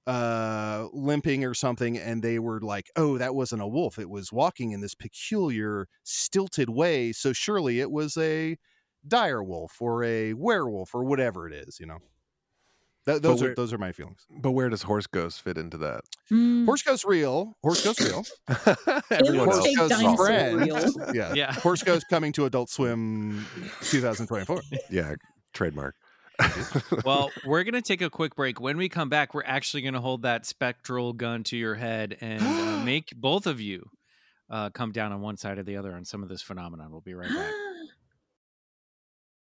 uh 0.06 0.86
limping 0.92 1.44
or 1.44 1.52
something 1.54 1.96
and 1.98 2.22
they 2.22 2.38
were 2.38 2.60
like 2.60 2.90
oh 2.94 3.16
that 3.16 3.34
wasn't 3.34 3.60
a 3.60 3.66
wolf 3.66 3.98
it 3.98 4.10
was 4.10 4.30
walking 4.30 4.72
in 4.72 4.82
this 4.82 4.94
peculiar 4.94 5.88
stilted 6.02 6.68
way 6.68 7.10
so 7.10 7.32
surely 7.32 7.80
it 7.80 7.90
was 7.90 8.14
a 8.18 8.56
dire 9.06 9.42
wolf 9.42 9.80
or 9.80 10.02
a 10.04 10.32
werewolf 10.34 10.94
or 10.94 11.04
whatever 11.04 11.46
it 11.48 11.52
is 11.68 11.78
you 11.80 11.86
know 11.86 11.98
Th- 13.06 13.20
those 13.20 13.42
are 13.42 13.54
those 13.54 13.70
are 13.72 13.76
my 13.78 13.92
feelings 13.92 14.24
But 14.30 14.52
where 14.52 14.70
does 14.70 14.82
horse 14.82 15.06
ghost 15.06 15.42
fit 15.42 15.58
into 15.58 15.76
that? 15.78 16.00
Mm. 16.32 16.64
horse 16.64 16.82
ghost 16.82 17.04
real 17.04 17.54
horse 17.62 17.84
ghost 17.84 18.00
real 18.00 18.24
Everyone 19.10 19.48
horse 19.50 19.76
else. 19.78 19.90
ghost 19.90 20.16
friend 20.16 20.60
real. 20.62 20.90
yeah 21.14 21.34
Yeah. 21.34 21.52
horse 21.52 21.82
ghost 21.82 22.06
coming 22.08 22.32
to 22.32 22.46
adult 22.46 22.70
swim 22.70 23.44
2024 23.82 24.62
Yeah, 24.90 25.14
trademark. 25.52 25.96
Well, 27.04 27.30
we're 27.44 27.62
going 27.62 27.74
to 27.74 27.82
take 27.82 28.00
a 28.02 28.10
quick 28.10 28.34
break. 28.34 28.60
When 28.60 28.76
we 28.76 28.88
come 28.88 29.08
back, 29.08 29.34
we're 29.34 29.44
actually 29.44 29.82
going 29.82 29.94
to 29.94 30.00
hold 30.00 30.22
that 30.22 30.44
spectral 30.46 31.12
gun 31.12 31.44
to 31.44 31.56
your 31.56 31.74
head 31.76 32.16
and 32.20 32.42
uh, 32.42 32.78
make 32.84 33.12
both 33.14 33.46
of 33.46 33.60
you 33.60 33.88
uh, 34.50 34.70
come 34.70 34.90
down 34.92 35.12
on 35.12 35.20
one 35.20 35.36
side 35.36 35.58
or 35.58 35.62
the 35.62 35.76
other 35.76 35.92
on 35.94 36.04
some 36.04 36.22
of 36.24 36.28
this 36.28 36.42
phenomenon. 36.42 36.90
We'll 36.90 37.02
be 37.02 37.14
right 37.14 37.28
back. 37.28 37.52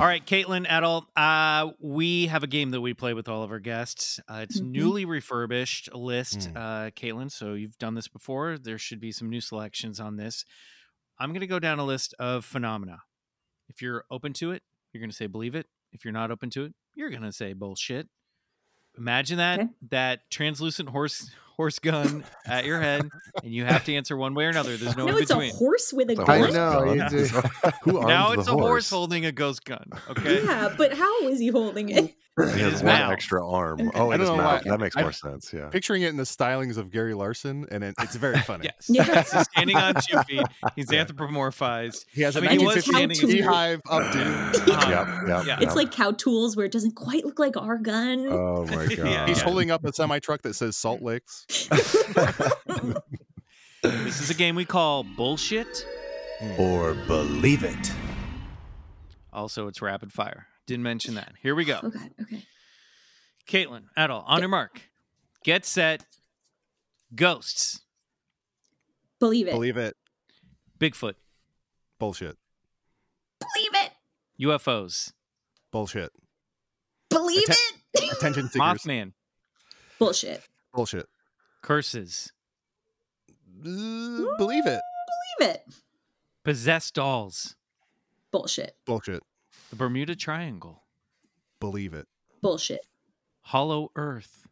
All 0.00 0.06
right, 0.06 0.24
Katelyn 0.24 0.66
Adal, 0.66 1.04
uh, 1.14 1.72
we 1.78 2.26
have 2.28 2.42
a 2.42 2.46
game 2.46 2.70
that 2.70 2.80
we 2.80 2.94
play 2.94 3.12
with 3.12 3.28
all 3.28 3.42
of 3.42 3.50
our 3.50 3.58
guests. 3.58 4.18
Uh, 4.26 4.36
it's 4.48 4.58
Mhm. 4.58 4.70
newly 4.70 5.04
refurbished 5.04 5.94
list, 5.94 6.38
Mm. 6.38 6.56
uh, 6.56 6.90
Katelyn. 6.92 7.30
So 7.30 7.52
you've 7.52 7.76
done 7.76 7.94
this 7.94 8.08
before. 8.08 8.56
There 8.56 8.78
should 8.78 8.98
be 8.98 9.12
some 9.12 9.28
new 9.28 9.42
selections 9.42 10.00
on 10.00 10.16
this. 10.16 10.46
I'm 11.18 11.30
going 11.32 11.42
to 11.42 11.46
go 11.46 11.58
down 11.58 11.78
a 11.78 11.84
list 11.84 12.14
of 12.18 12.46
phenomena. 12.46 13.02
If 13.68 13.82
you're 13.82 14.06
open 14.10 14.32
to 14.34 14.52
it, 14.52 14.62
you're 14.92 15.02
going 15.02 15.10
to 15.10 15.16
say 15.16 15.26
believe 15.26 15.54
it. 15.54 15.66
If 15.92 16.02
you're 16.06 16.12
not 16.12 16.30
open 16.30 16.48
to 16.50 16.64
it, 16.64 16.74
you're 16.94 17.10
going 17.10 17.20
to 17.22 17.32
say 17.32 17.52
bullshit. 17.52 18.08
Imagine 18.96 19.36
that 19.36 19.60
Okay. 19.60 19.68
that 19.90 20.30
translucent 20.30 20.88
horse 20.88 21.30
horse 21.60 21.78
gun 21.78 22.24
at 22.46 22.64
your 22.64 22.80
head, 22.80 23.06
and 23.44 23.52
you 23.52 23.66
have 23.66 23.84
to 23.84 23.94
answer 23.94 24.16
one 24.16 24.32
way 24.34 24.46
or 24.46 24.48
another. 24.48 24.78
There's 24.78 24.96
no, 24.96 25.04
way 25.04 25.10
No, 25.12 25.16
in 25.18 25.22
it's 25.22 25.30
a 25.30 25.34
between. 25.34 25.54
horse 25.54 25.92
with 25.92 26.08
a 26.08 26.12
It's 26.12 26.20
gun. 26.24 26.38
horse 26.40 26.54
know, 26.54 26.84
gun. 26.86 26.96
you 26.96 27.08
do. 27.10 27.24
Who 27.82 28.06
now 28.06 28.32
it's 28.32 28.48
a 28.48 28.52
horse 28.52 28.88
holding 28.88 29.26
a 29.26 29.32
ghost 29.32 29.66
gun. 29.66 29.84
Okay. 30.08 30.42
Yeah, 30.42 30.74
but 30.78 30.94
how 30.94 31.28
is 31.28 31.38
he 31.38 31.48
holding 31.48 31.90
it? 31.90 32.14
He 32.48 32.60
has 32.60 32.72
his 32.74 32.82
one 32.82 32.94
extra 33.12 33.46
arm. 33.46 33.80
Okay. 33.80 33.90
Oh, 33.98 34.10
I 34.10 34.14
in 34.14 34.20
don't 34.20 34.28
his 34.30 34.36
mouth. 34.38 34.64
why- 34.64 34.70
That 34.70 34.80
makes 34.80 34.96
I- 34.96 35.02
more 35.02 35.12
sense. 35.12 35.52
Yeah. 35.52 35.68
Picturing 35.68 36.02
it 36.02 36.08
in 36.08 36.16
the 36.16 36.22
stylings 36.24 36.76
of 36.78 36.90
Gary 36.90 37.14
Larson, 37.14 37.66
and 37.70 37.82
it, 37.84 37.94
it's 38.00 38.16
very 38.16 38.38
funny. 38.42 38.64
Yes. 38.64 38.86
Yeah. 38.88 39.22
He's 39.32 39.42
standing 39.52 39.76
on 39.76 39.94
two 39.94 40.22
feet. 40.24 40.42
He's 40.76 40.90
Yeah. 40.92 41.04
anthropomorphized. 41.04 42.04
He 42.12 42.22
has 42.22 42.36
I 42.36 42.40
a 42.40 42.42
mean, 42.42 42.60
he 42.60 42.66
was 42.66 42.76
1950s 42.76 42.82
standing 42.82 43.20
in- 43.20 43.26
beehive 43.36 43.82
updo. 43.84 44.68
Uh-huh. 44.68 44.90
Yep, 44.90 45.28
yep, 45.28 45.46
Yeah. 45.46 45.54
It's 45.56 45.66
yep. 45.66 45.74
like 45.76 45.92
cow 45.92 46.10
tools 46.12 46.56
where 46.56 46.66
it 46.66 46.72
doesn't 46.72 46.96
quite 46.96 47.24
look 47.24 47.38
like 47.38 47.56
our 47.56 47.78
gun. 47.78 48.26
Oh 48.28 48.64
my 48.66 48.86
god. 48.86 48.90
Yeah. 48.98 49.26
He's 49.26 49.40
holding 49.40 49.70
up 49.70 49.84
a 49.84 49.92
semi 49.92 50.18
truck 50.18 50.42
that 50.42 50.54
says 50.54 50.76
Salt 50.76 51.02
Licks. 51.02 51.46
This 53.82 54.20
is 54.20 54.30
a 54.30 54.34
game 54.34 54.56
we 54.56 54.64
call 54.64 55.04
bullshit. 55.04 55.86
Or 56.58 56.94
believe 57.06 57.64
it. 57.64 57.92
Also, 59.32 59.66
it's 59.68 59.80
rapid 59.80 60.12
fire. 60.12 60.46
Didn't 60.70 60.84
mention 60.84 61.16
that. 61.16 61.32
Here 61.42 61.56
we 61.56 61.64
go. 61.64 61.80
oh 61.82 61.90
god, 61.90 62.10
okay. 62.22 62.44
Katelyn, 63.48 63.86
Adal, 63.98 64.22
on 64.24 64.38
your 64.38 64.48
mark. 64.48 64.80
Get 65.42 65.66
set. 65.66 66.06
Ghosts. 67.12 67.80
Believe 69.18 69.48
it. 69.48 69.50
Believe 69.50 69.76
it. 69.76 69.96
Bigfoot. 70.78 71.14
Bullshit. 71.98 72.36
Believe 73.40 73.70
it. 73.84 73.90
UFOs. 74.46 75.12
Bullshit. 75.72 76.12
Believe 77.08 77.42
Atten- 77.48 77.56
it. 77.94 78.12
Attention 78.12 78.48
seekers. 78.50 78.60
Mothman. 78.84 79.12
Bullshit. 79.98 80.40
Bullshit. 80.72 81.06
Curses. 81.62 82.32
Uh, 83.58 84.36
believe 84.38 84.66
it. 84.68 84.80
Believe 85.40 85.50
it. 85.50 85.64
Possessed 86.44 86.94
dolls. 86.94 87.56
Bullshit. 88.30 88.76
Bullshit. 88.86 89.24
The 89.70 89.76
Bermuda 89.76 90.16
Triangle. 90.16 90.82
Believe 91.60 91.94
it. 91.94 92.06
Bullshit. 92.42 92.80
Hollow 93.42 93.90
Earth. 93.96 94.46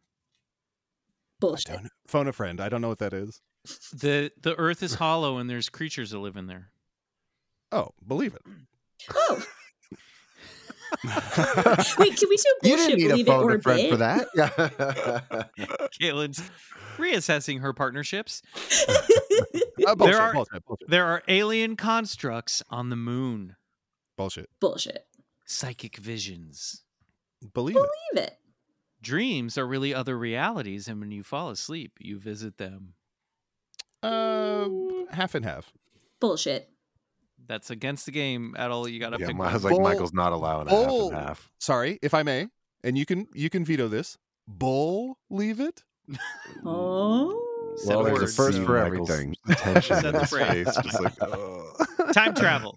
Bullshit. 1.41 1.79
Phone 2.07 2.29
a 2.29 2.33
friend. 2.33 2.61
I 2.61 2.69
don't 2.69 2.81
know 2.81 2.89
what 2.89 2.99
that 2.99 3.13
is. 3.13 3.41
The 3.93 4.31
the 4.41 4.55
Earth 4.57 4.83
is 4.83 4.95
hollow 4.95 5.39
and 5.39 5.49
there's 5.49 5.69
creatures 5.69 6.11
that 6.11 6.19
live 6.19 6.37
in 6.37 6.47
there. 6.47 6.71
Oh, 7.73 7.91
believe 8.07 8.35
it. 8.35 8.43
Oh. 9.15 9.43
Wait, 11.99 12.17
can 12.17 12.29
we 12.29 12.37
do 12.37 12.43
You 12.63 12.77
bullshit? 12.77 12.79
didn't 12.79 12.99
need 12.99 13.07
a 13.07 13.09
believe 13.11 13.29
it 13.29 13.31
or 13.31 13.55
a 13.55 13.63
friend 13.63 13.81
bit? 13.83 13.91
for 13.91 13.97
that. 13.99 14.27
Yeah. 15.57 15.69
Katelyn's 16.01 16.43
reassessing 16.97 17.61
her 17.61 17.73
partnerships. 17.73 18.43
Uh, 19.87 19.95
bullshit, 19.95 20.17
are- 20.17 20.33
bullshit. 20.35 20.65
Bullshit. 20.67 20.91
There 20.91 21.07
are 21.07 21.23
alien 21.29 21.77
constructs 21.77 22.63
on 22.69 22.91
the 22.91 22.97
moon. 22.97 23.55
Bullshit. 24.17 24.51
Bullshit. 24.61 25.07
Psychic 25.49 25.97
visions. 25.97 26.83
Believe 27.55 27.77
it. 27.77 27.89
Believe 28.13 28.27
it. 28.27 28.39
Dreams 29.01 29.57
are 29.57 29.67
really 29.67 29.95
other 29.95 30.19
realities, 30.19 30.89
and 30.89 31.01
when 31.01 31.11
you 31.11 31.23
fall 31.23 31.51
asleep, 31.51 31.93
you 32.01 32.19
visit 32.19 32.59
them. 32.59 32.95
Uh, 34.03 34.69
half 35.11 35.35
and 35.35 35.45
half. 35.45 35.73
Bullshit. 36.21 36.69
That's 37.47 37.71
against 37.71 38.07
the 38.07 38.13
game 38.13 38.55
at 38.59 38.71
all. 38.71 38.87
You 38.89 39.01
got 39.01 39.11
to 39.11 39.19
Yeah, 39.21 39.29
pick 39.29 39.37
I 39.37 39.39
one. 39.39 39.53
was 39.55 39.65
like, 39.65 39.75
Bull- 39.75 39.83
Michael's 39.83 40.13
not 40.13 40.33
allowing 40.33 40.69
a 40.69 40.71
half 40.71 40.91
and 40.91 41.13
half. 41.15 41.51
Sorry, 41.59 41.99
if 42.03 42.13
I 42.13 42.23
may, 42.23 42.49
and 42.85 42.99
you 42.99 43.07
can 43.07 43.27
you 43.33 43.49
can 43.49 43.65
veto 43.65 43.89
this. 43.89 44.19
Bull, 44.47 45.17
leave 45.31 45.61
it. 45.61 45.83
Oh. 46.65 47.75
Set 47.77 47.97
Well, 47.97 48.07
of 48.07 48.19
there's 48.19 48.33
a 48.33 48.35
first 48.37 48.61
for 48.63 48.77
everything. 48.77 49.35
Tension 49.53 50.05
in 50.05 50.13
the 50.13 50.21
his 50.21 50.31
face, 50.31 50.77
just 50.83 51.01
like, 51.01 51.13
ugh. 51.21 52.13
Time 52.13 52.35
travel. 52.35 52.77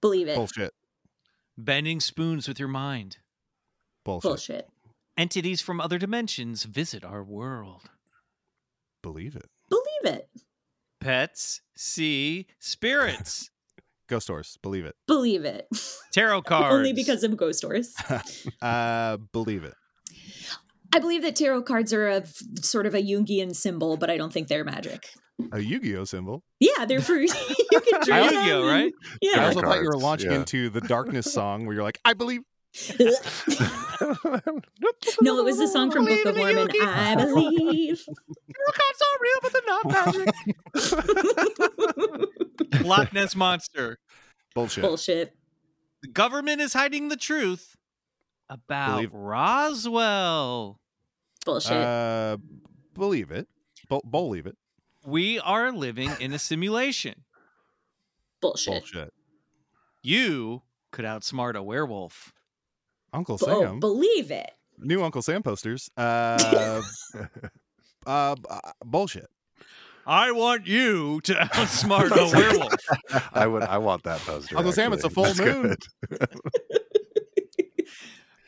Believe 0.00 0.28
it. 0.28 0.34
Bullshit. 0.36 0.72
Bending 1.56 2.00
spoons 2.00 2.48
with 2.48 2.58
your 2.58 2.68
mind. 2.68 3.18
Bullshit. 4.04 4.28
Bullshit. 4.28 4.68
Entities 5.16 5.60
from 5.60 5.80
other 5.80 5.98
dimensions 5.98 6.64
visit 6.64 7.04
our 7.04 7.22
world. 7.22 7.82
Believe 9.02 9.36
it. 9.36 9.46
Believe 9.68 10.16
it. 10.16 10.28
Pets 11.00 11.60
see 11.76 12.46
spirits. 12.58 13.50
Ghost 14.08 14.28
horse. 14.28 14.58
Believe 14.62 14.84
it. 14.84 14.96
Believe 15.06 15.44
it. 15.44 15.68
Tarot 16.12 16.42
cards. 16.46 16.74
Only 16.74 16.92
because 16.92 17.22
of 17.22 17.36
ghost 17.36 17.62
doors. 17.62 17.94
uh, 18.62 19.16
believe 19.32 19.64
it. 19.64 19.74
I 20.92 20.98
believe 20.98 21.22
that 21.22 21.36
tarot 21.36 21.62
cards 21.62 21.92
are 21.92 22.08
a 22.08 22.16
f- 22.16 22.42
sort 22.60 22.84
of 22.86 22.94
a 22.94 23.02
Jungian 23.02 23.54
symbol, 23.56 23.96
but 23.96 24.10
I 24.10 24.16
don't 24.18 24.32
think 24.32 24.48
they're 24.48 24.64
magic. 24.64 25.08
A 25.52 25.58
Yu-Gi-Oh 25.60 26.04
symbol. 26.04 26.42
Yeah, 26.60 26.84
they're 26.86 27.00
for 27.00 27.14
you 27.20 27.28
can 27.28 28.00
draw 28.04 28.24
Yu-Gi-Oh, 28.24 28.30
them 28.30 28.60
and- 28.60 28.66
right? 28.68 28.92
I 29.02 29.16
Yeah. 29.20 29.46
also 29.46 29.60
thought 29.62 29.80
you 29.82 29.86
were 29.88 29.96
launching 29.98 30.30
yeah. 30.30 30.36
into 30.38 30.68
the 30.70 30.80
darkness 30.80 31.32
song 31.32 31.66
where 31.66 31.74
you're 31.74 31.82
like, 31.82 31.98
I 32.04 32.14
believe. 32.14 32.42
no, 35.20 35.38
it 35.38 35.44
was 35.44 35.58
the 35.58 35.68
song 35.68 35.90
from 35.92 36.06
Book 36.06 36.24
of 36.24 36.36
Mormon. 36.36 36.68
I 36.82 37.14
believe. 37.16 38.04
Miracles 38.48 39.02
are 39.02 39.18
real, 39.20 39.38
but 39.42 39.52
they're 39.52 39.62
not 39.66 39.86
magic. 42.72 42.84
Loch 42.84 43.12
Ness 43.12 43.36
monster. 43.36 43.98
Bullshit. 44.54 44.82
Bullshit. 44.82 45.36
The 46.02 46.08
government 46.08 46.60
is 46.60 46.72
hiding 46.72 47.08
the 47.08 47.16
truth 47.16 47.76
about 48.48 48.96
Believe- 48.96 49.14
Roswell. 49.14 50.78
Bullshit. 51.44 51.72
Uh, 51.76 52.38
believe 52.94 53.30
it. 53.30 53.46
Bo- 53.88 54.02
believe 54.08 54.46
it. 54.46 54.56
We 55.04 55.38
are 55.40 55.70
living 55.72 56.10
in 56.20 56.32
a 56.32 56.38
simulation. 56.38 57.24
Bullshit. 58.40 58.72
Bullshit. 58.72 59.12
You 60.02 60.62
could 60.92 61.04
outsmart 61.04 61.54
a 61.54 61.62
werewolf. 61.62 62.32
Uncle 63.12 63.38
Oh, 63.42 63.62
Sam. 63.62 63.80
believe 63.80 64.30
it. 64.30 64.50
New 64.78 65.02
Uncle 65.04 65.22
Sam 65.22 65.42
posters. 65.42 65.90
Uh, 65.96 66.82
uh, 68.06 68.36
uh, 68.48 68.60
bullshit. 68.84 69.28
I 70.06 70.32
want 70.32 70.66
you 70.66 71.20
to 71.22 71.32
outsmart 71.54 72.10
a 72.10 72.36
werewolf. 72.36 72.74
I 73.34 73.46
would. 73.46 73.62
I 73.62 73.78
want 73.78 74.02
that 74.04 74.20
poster. 74.20 74.56
Uncle 74.56 74.72
Sam, 74.72 74.92
it's 74.92 75.04
a 75.04 75.10
full 75.10 75.24
That's 75.24 75.38
moon. 75.38 75.76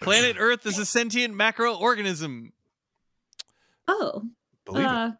Planet 0.02 0.36
Earth 0.38 0.66
is 0.66 0.78
a 0.78 0.84
sentient 0.86 1.34
macroorganism. 1.34 2.52
Oh. 3.88 4.22
Believe 4.64 4.84
it. 4.84 4.88
uh, 4.90 5.10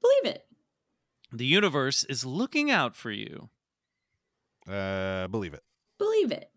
Believe 0.00 0.34
it. 0.34 0.44
The 1.38 1.46
universe 1.46 2.02
is 2.04 2.24
looking 2.26 2.70
out 2.70 2.96
for 2.96 3.10
you. 3.12 3.48
Uh, 4.68 5.28
believe 5.28 5.54
it. 5.54 5.62
Believe 5.98 6.32
it. 6.32 6.50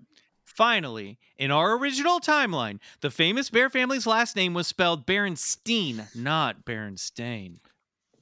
Finally, 0.44 1.18
in 1.38 1.50
our 1.52 1.78
original 1.78 2.20
timeline, 2.20 2.80
the 3.02 3.10
famous 3.12 3.50
Bear 3.50 3.70
family's 3.70 4.06
last 4.06 4.36
name 4.36 4.54
was 4.54 4.68
spelled 4.68 5.06
Berenstein, 5.08 6.08
not 6.16 6.66
Berenstain. 6.66 7.60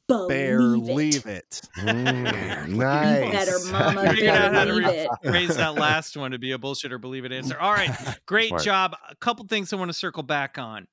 Believe 0.08 0.28
Bear, 0.30 0.60
it. 0.60 0.64
leave 0.78 1.26
it. 1.26 1.62
Mm, 1.78 2.68
You 2.70 2.76
nice. 2.76 3.32
better, 3.32 3.60
mama. 3.72 4.10
Figured 4.10 4.30
out 4.30 4.54
how 4.54 4.66
to 4.66 4.74
Believe 4.74 4.88
it. 4.88 5.10
Raise 5.24 5.56
that 5.56 5.76
last 5.76 6.18
one 6.18 6.32
to 6.32 6.40
be 6.40 6.52
a 6.52 6.58
bullshit 6.58 6.92
or 6.92 6.98
believe 6.98 7.26
it 7.26 7.32
answer. 7.32 7.58
All 7.60 7.72
right, 7.74 7.90
great 8.26 8.50
Smart. 8.50 8.64
job. 8.64 8.96
A 9.10 9.16
couple 9.16 9.46
things 9.48 9.72
I 9.72 9.78
want 9.78 9.90
to 9.90 9.94
circle 9.98 10.24
back 10.24 10.58
on. 10.58 10.88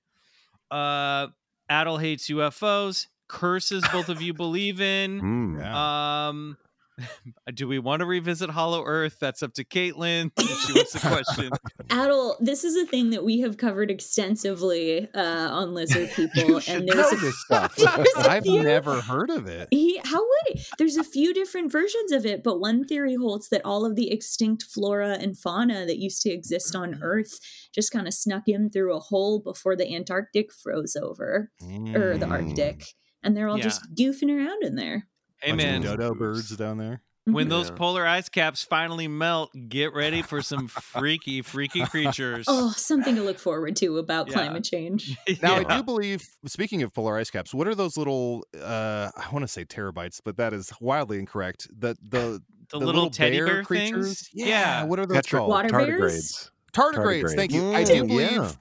Uh, 0.71 1.29
Adal 1.71 2.01
hates 2.01 2.29
UFOs. 2.31 3.09
Curses 3.29 3.85
both 3.93 4.09
of 4.09 4.23
you 4.23 4.33
believe 4.35 4.81
in. 4.81 5.21
Mm. 5.27 5.59
Yeah. 5.61 6.29
Um, 6.29 6.57
Do 7.55 7.69
we 7.69 7.79
want 7.79 8.01
to 8.01 8.07
revisit 8.07 8.49
Hollow 8.49 8.83
Earth? 8.83 9.19
That's 9.21 9.43
up 9.43 9.53
to 9.55 9.65
Katelyn. 9.65 10.31
She 10.67 10.73
wants 10.73 10.93
the 10.95 11.01
question. 11.01 11.51
Adal, 11.91 12.37
this 12.41 12.65
is 12.65 12.75
a 12.75 12.87
thing 12.87 13.11
that 13.11 13.23
we 13.23 13.41
have 13.41 13.59
covered 13.59 13.91
extensively 13.91 15.07
uh, 15.15 15.21
on 15.53 15.75
lizard 15.75 16.11
people, 16.17 16.43
You 16.43 16.61
should 16.61 16.75
and 16.77 16.87
know 16.87 16.95
there's 16.95 17.13
a, 17.13 17.17
this 17.17 17.41
stuff. 17.45 17.77
there's 17.77 18.27
a 18.27 18.31
I've 18.31 18.43
few- 18.45 18.63
never 18.63 19.01
heard 19.03 19.29
of 19.31 19.47
it. 19.47 19.69
He, 19.71 20.01
how 20.05 20.19
would 20.21 20.55
he? 20.59 20.63
There's 20.79 20.97
a 20.97 21.05
few 21.05 21.35
different 21.35 21.71
versions 21.71 22.13
of 22.13 22.25
it, 22.25 22.43
but 22.43 22.61
one 22.61 22.85
theory 22.85 23.15
holds 23.15 23.51
that 23.51 23.61
all 23.65 23.85
of 23.85 23.95
the 23.95 24.11
extinct 24.11 24.63
flora 24.63 25.19
and 25.21 25.37
fauna 25.39 25.85
that 25.87 25.99
used 25.99 26.23
to 26.23 26.31
exist 26.31 26.75
on 26.75 26.95
Mm. 26.95 26.99
Earth 27.03 27.39
just 27.75 27.91
kind 27.93 28.07
of 28.07 28.15
snuck 28.15 28.45
in 28.47 28.71
through 28.71 28.95
a 28.97 29.01
hole 29.01 29.39
before 29.41 29.77
the 29.77 29.95
Antarctic 29.95 30.51
froze 30.53 30.97
over, 30.97 31.51
or 31.95 32.17
the 32.17 32.27
Mm. 32.27 32.31
Arctic, 32.31 32.87
and 33.23 33.37
they're 33.37 33.49
all 33.49 33.57
Yeah. 33.59 33.65
just 33.65 33.95
goofing 33.95 34.31
around 34.31 34.63
in 34.65 34.75
there. 34.77 35.07
Hey 35.41 35.51
Bunch 35.53 35.63
man, 35.63 35.83
dodo 35.83 36.15
birds 36.15 36.57
down 36.57 36.79
there. 36.79 37.03
when 37.25 37.47
Mhm. 37.47 37.51
those 37.51 37.69
Yeah. 37.71 37.75
polar 37.77 38.07
ice 38.07 38.29
caps 38.29 38.63
finally 38.63 39.09
melt, 39.09 39.51
get 39.69 39.93
ready 39.93 40.23
for 40.23 40.41
some 40.43 40.69
freaky, 40.69 41.43
freaky 41.43 41.81
creatures. 41.87 42.47
Oh, 42.49 42.73
something 42.77 43.17
to 43.17 43.23
look 43.23 43.39
forward 43.39 43.77
to 43.77 43.99
about 43.99 44.29
Yeah. 44.29 44.33
climate 44.35 44.65
change. 44.65 45.17
Now 45.43 45.59
Yeah. 45.61 45.65
I 45.69 45.77
do 45.79 45.83
believe. 45.83 46.25
Speaking 46.47 46.83
of 46.83 46.93
polar 46.95 47.17
ice 47.19 47.31
caps, 47.31 47.53
what 47.53 47.67
are 47.69 47.75
those 47.75 47.97
little? 47.97 48.45
uh 48.61 49.11
I 49.17 49.29
want 49.33 49.43
to 49.43 49.49
say 49.49 49.65
terabytes, 49.65 50.21
but 50.25 50.37
that 50.39 50.53
is 50.53 50.73
wildly 50.81 51.19
incorrect. 51.19 51.69
The 51.77 51.97
the 52.03 52.43
the, 52.71 52.79
the 52.81 52.85
little, 52.87 53.11
teddy 53.11 53.39
bear, 53.39 53.63
creatures. 53.63 54.29
things. 54.29 54.31
Yeah, 54.33 54.83
what 54.85 54.99
are 54.99 55.07
those 55.07 55.19
Tetra- 55.19 55.39
called? 55.39 55.51
Water 55.51 55.69
bears? 55.69 56.51
tardigrades. 56.73 56.95
Tardigrades. 56.97 57.37
Thank 57.37 57.53
you. 57.53 57.73
I 57.73 57.85
Mm, 57.85 57.87
do 57.87 58.05
believe. 58.07 58.59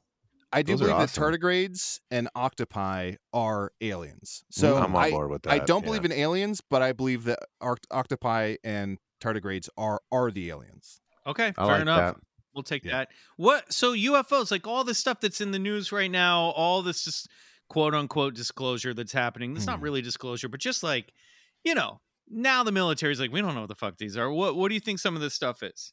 Yeah. 0.56 0.60
I 0.60 0.62
do 0.64 0.74
Those 0.74 0.80
believe 0.82 0.96
awesome. 0.96 1.24
that 1.32 1.40
tardigrades 1.40 2.00
and 2.12 2.30
octopi 2.36 3.16
are 3.34 3.72
aliens. 3.82 4.44
So 4.52 4.78
I'm 4.78 4.96
on 4.96 5.04
I, 5.06 5.10
board 5.12 5.30
with 5.30 5.44
that. 5.44 5.52
I 5.52 5.60
don't 5.60 5.82
yeah. 5.82 5.86
believe 5.88 6.06
in 6.06 6.12
aliens, 6.12 6.62
but 6.70 6.82
I 6.82 6.94
believe 6.94 7.26
that 7.26 7.40
oct- 7.62 7.86
octopi 7.92 8.56
and 8.64 8.98
tardigrades 9.22 9.70
are 9.78 10.02
are 10.12 10.32
the 10.32 10.50
aliens. 10.50 11.02
Okay, 11.28 11.48
I 11.48 11.52
fair 11.54 11.66
like 11.66 11.82
enough. 11.82 12.16
that. 12.16 12.22
We'll 12.54 12.64
take 12.64 12.86
Yeah. 12.86 12.92
that. 13.00 13.10
What? 13.38 13.74
So 13.74 13.94
UFOs, 13.94 14.50
like 14.52 14.66
all 14.68 14.84
this 14.84 14.98
stuff 15.00 15.20
that's 15.20 15.42
in 15.42 15.52
the 15.52 15.60
news 15.60 15.92
right 15.92 16.10
now, 16.12 16.52
all 16.52 16.82
this 16.82 17.04
just 17.04 17.28
quote 17.68 17.94
unquote 17.94 18.34
disclosure 18.36 18.94
that's 18.94 19.12
happening. 19.12 19.56
It's 19.58 19.66
not 19.66 19.80
Mhm. 19.80 19.84
really 19.84 20.02
disclosure, 20.02 20.48
but 20.48 20.60
just 20.62 20.84
like, 20.84 21.12
you 21.64 21.76
know, 21.76 22.00
now 22.30 22.64
the 22.64 22.72
military's 22.72 23.20
like, 23.20 23.32
we 23.32 23.42
don't 23.42 23.56
know 23.56 23.62
what 23.62 23.70
the 23.70 23.76
fuck 23.76 23.98
these 23.98 24.16
are. 24.18 24.32
What 24.32 24.56
What 24.56 24.70
do 24.70 24.74
you 24.76 24.80
think 24.80 25.00
some 25.00 25.16
of 25.16 25.22
this 25.22 25.34
stuff 25.34 25.64
is? 25.64 25.92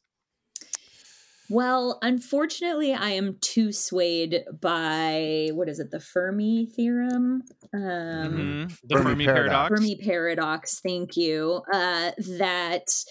Well, 1.53 1.99
unfortunately, 2.01 2.93
I 2.95 3.11
am 3.11 3.37
too 3.39 3.71
swayed 3.71 4.43
by 4.59 5.49
what 5.53 5.69
is 5.69 5.79
it, 5.79 5.91
the 5.91 5.99
Fermi 5.99 6.65
theorem? 6.65 7.43
Um, 7.71 7.79
Mhm. 8.71 8.79
The 8.89 8.95
Fermi 8.95 9.03
Fermi, 9.11 9.25
paradox. 9.25 9.69
paradox. 9.69 9.69
Fermi 9.69 9.95
paradox. 9.97 10.79
Thank 10.79 11.15
you. 11.15 11.61
Uh, 11.71 12.11
that 12.39 13.05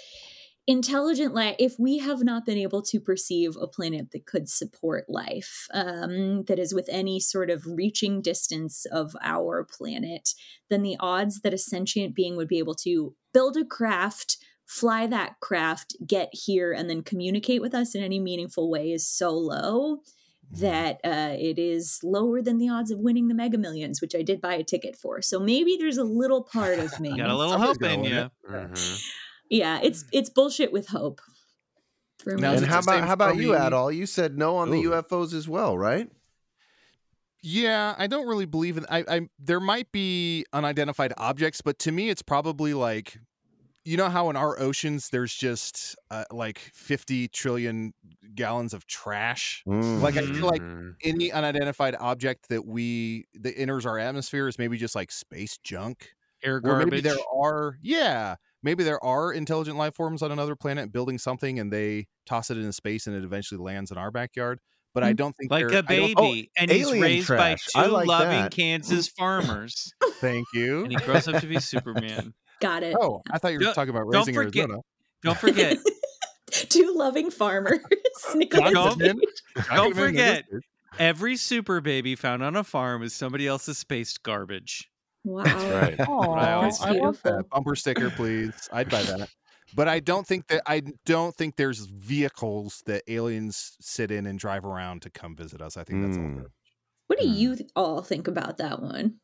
intelligent 0.67 1.35
life, 1.35 1.55
if 1.61 1.79
we 1.79 1.99
have 1.99 2.25
not 2.25 2.45
been 2.45 2.59
able 2.59 2.83
to 2.83 2.99
perceive 2.99 3.57
a 3.57 3.69
planet 3.69 4.11
that 4.11 4.27
could 4.27 4.49
support 4.49 5.05
life, 5.09 5.69
um, 5.73 6.43
that 6.49 6.59
is 6.59 6.75
with 6.75 6.89
any 6.89 7.21
sort 7.21 7.49
of 7.49 7.65
reaching 7.65 8.21
distance 8.21 8.87
of 8.87 9.15
our 9.23 9.65
planet, 9.65 10.35
then 10.69 10.83
the 10.83 10.97
odds 10.99 11.43
that 11.43 11.55
a 11.55 11.59
sentient 11.59 12.13
being 12.13 12.35
would 12.37 12.49
be 12.49 12.59
able 12.59 12.75
to 12.75 13.15
build 13.33 13.57
a 13.57 13.65
craft. 13.65 14.37
Fly 14.73 15.07
that 15.09 15.39
craft, 15.41 15.97
get 16.07 16.31
here, 16.33 16.73
and 16.73 16.89
then 16.89 17.03
communicate 17.03 17.61
with 17.61 17.75
us 17.75 17.95
in 17.95 18.03
any 18.03 18.19
meaningful 18.19 18.71
way 18.71 18.91
is 18.91 19.07
so 19.07 19.31
low 19.31 19.99
that 20.51 20.99
uh, 21.05 21.35
it 21.39 21.59
is 21.59 22.01
lower 22.03 22.41
than 22.41 22.57
the 22.57 22.71
odds 22.71 22.91
of 22.91 22.99
winning 22.99 23.29
the 23.29 23.35
Mega 23.35 23.59
Millions, 23.59 24.01
which 24.01 24.15
I 24.15 24.23
did 24.23 24.41
buy 24.41 24.55
a 24.55 24.65
ticket 24.65 24.97
for. 24.97 25.21
So 25.21 25.39
maybe 25.39 25.77
there's 25.79 25.99
a 25.99 26.05
little 26.05 26.43
part 26.43 26.79
of 26.79 26.99
me. 27.01 27.11
Got 27.19 27.29
a 27.29 27.37
little 27.37 27.53
Somebody's 27.53 27.77
hope 27.87 27.99
in 27.99 28.05
you. 28.05 28.17
it. 28.17 28.31
Mhm. 28.51 29.03
yeah, 29.51 29.81
it's 29.83 30.07
it's 30.11 30.31
bullshit 30.31 30.73
with 30.73 30.89
hope. 30.89 31.21
For 32.19 32.35
me. 32.37 32.41
Now, 32.41 32.53
And 32.53 32.65
how 32.65 32.79
about 32.79 33.05
how 33.05 33.13
about 33.13 33.37
you, 33.37 33.51
Adal? 33.51 33.95
You 33.95 34.07
said 34.07 34.39
no 34.39 34.57
on 34.57 34.71
the 34.71 34.83
UFOs 34.85 35.35
as 35.35 35.49
well, 35.49 35.77
right? 35.77 36.09
Yeah, 37.43 37.95
I 37.99 38.07
don't 38.07 38.27
really 38.27 38.47
believe 38.47 38.79
in. 38.79 38.87
I, 38.89 39.05
I 39.09 39.21
there 39.39 39.61
might 39.61 39.91
be 39.93 40.47
unidentified 40.53 41.13
objects, 41.19 41.61
but 41.61 41.79
to 41.81 41.93
me, 41.93 42.09
it's 42.09 42.23
probably 42.23 42.73
like, 42.73 43.19
you 43.85 43.97
know 43.97 44.09
how 44.09 44.31
in 44.31 44.37
our 44.37 44.59
oceans 44.61 45.09
there's 45.11 45.35
just 45.35 45.97
uh, 46.11 46.25
like 46.31 46.59
50 46.75 47.29
trillion 47.29 47.93
gallons 48.35 48.75
of 48.75 48.87
trash. 48.87 49.63
Mm. 49.67 50.01
Like 50.01 50.17
I 50.17 50.23
feel 50.23 50.47
like 50.47 50.63
Mhm. 50.63 50.95
any 51.03 51.33
unidentified 51.33 51.97
object 51.99 52.49
that 52.49 52.65
we 52.67 53.25
that 53.35 53.59
enters 53.59 53.85
our 53.87 53.99
atmosphere 53.99 54.47
is 54.49 54.59
maybe 54.59 54.77
just 54.77 54.95
like 54.95 55.11
space 55.11 55.59
junk. 55.59 56.11
Air 56.45 56.57
Or 56.57 56.61
garbage. 56.61 56.87
maybe 56.91 57.01
there 57.03 57.17
are, 57.41 57.79
yeah, 57.83 58.35
maybe 58.65 58.83
there 58.83 59.03
are 59.05 59.33
intelligent 59.33 59.77
life 59.77 59.95
forms 59.95 60.23
on 60.23 60.33
another 60.33 60.57
planet 60.57 60.91
building 60.93 61.17
something, 61.19 61.61
and 61.61 61.73
they 61.73 62.09
toss 62.27 62.51
it 62.51 62.57
into 62.59 62.73
space, 62.73 63.07
and 63.07 63.15
it 63.15 63.23
eventually 63.23 63.61
lands 63.63 63.93
in 63.93 63.97
our 63.99 64.11
backyard. 64.11 64.59
But 64.93 65.05
I 65.05 65.13
Mm. 65.13 65.17
don't 65.17 65.37
think 65.37 65.51
like 65.53 65.67
a 65.67 65.83
don't- 65.83 65.87
baby, 65.87 66.51
and 66.57 66.69
he's 66.71 66.91
raised 66.93 67.29
by 67.29 67.55
two 67.55 67.81
like 67.87 68.09
loving 68.09 68.29
that. 68.43 68.51
Kansas 68.53 69.07
farmers, 69.09 69.93
oh, 70.03 70.13
thank 70.21 70.47
you. 70.53 70.83
and 70.83 70.91
he 70.93 70.97
grows 70.99 71.29
up 71.29 71.41
to 71.41 71.47
be 71.47 71.61
Superman. 71.61 72.35
Got 72.63 72.83
it. 72.85 72.97
Oh, 72.99 73.21
I 73.31 73.39
thought 73.39 73.53
you 73.53 73.59
were 73.59 73.65
Don't- 73.65 73.75
talking 73.75 73.91
about 73.91 74.11
don't 74.11 74.21
raising 74.21 74.35
forget- 74.35 74.63
Arizona. 74.71 74.83
Don't 75.23 75.39
forget, 75.39 75.79
Two 76.51 76.95
loving 76.97 77.31
farmers. 77.31 77.79
Nicolas 78.35 78.73
Don't- 78.73 79.01
Cage. 79.01 79.17
don't 79.75 79.95
forget, 79.97 80.45
every 80.99 81.37
super 81.37 81.81
baby 81.81 82.15
found 82.17 82.43
on 82.43 82.57
a 82.57 82.65
farm 82.65 83.03
is 83.03 83.15
somebody 83.15 83.47
else's 83.47 83.79
spaced 83.79 84.23
garbage. 84.23 84.89
Wow. 85.25 85.45
That's 85.45 85.65
right. 85.99 86.09
Aw, 86.09 86.61
That's 86.63 86.81
I 86.83 86.91
want 86.93 87.01
beautiful. 87.23 87.37
that 87.39 87.49
bumper 87.51 87.77
sticker, 87.77 88.11
please. 88.11 88.69
I'd 88.73 88.91
buy 88.91 89.03
that. 89.05 89.29
But 89.75 89.89
I 89.89 90.01
don't 90.01 90.27
think 90.27 90.49
that 90.49 90.63
I 90.67 90.83
don't 91.07 91.35
think 91.35 91.57
there's 91.57 91.87
vehicles 91.87 92.83
that 92.87 93.03
aliens 93.09 93.77
sit 93.81 94.11
in 94.11 94.27
and 94.27 94.39
drive 94.39 94.65
around 94.67 95.03
to 95.03 95.11
come 95.11 95.35
visit 95.37 95.63
us. 95.63 95.77
I 95.77 95.85
think 95.85 96.05
that's 96.05 96.17
all. 96.19 96.25
Mm. 96.25 96.37
there. 96.37 96.51
What 97.07 97.19
do 97.21 97.27
Hmm. 97.29 97.35
you 97.35 97.57
all 97.77 98.03
think 98.03 98.27
about 98.29 98.59
that 98.59 98.83
one? 98.83 99.15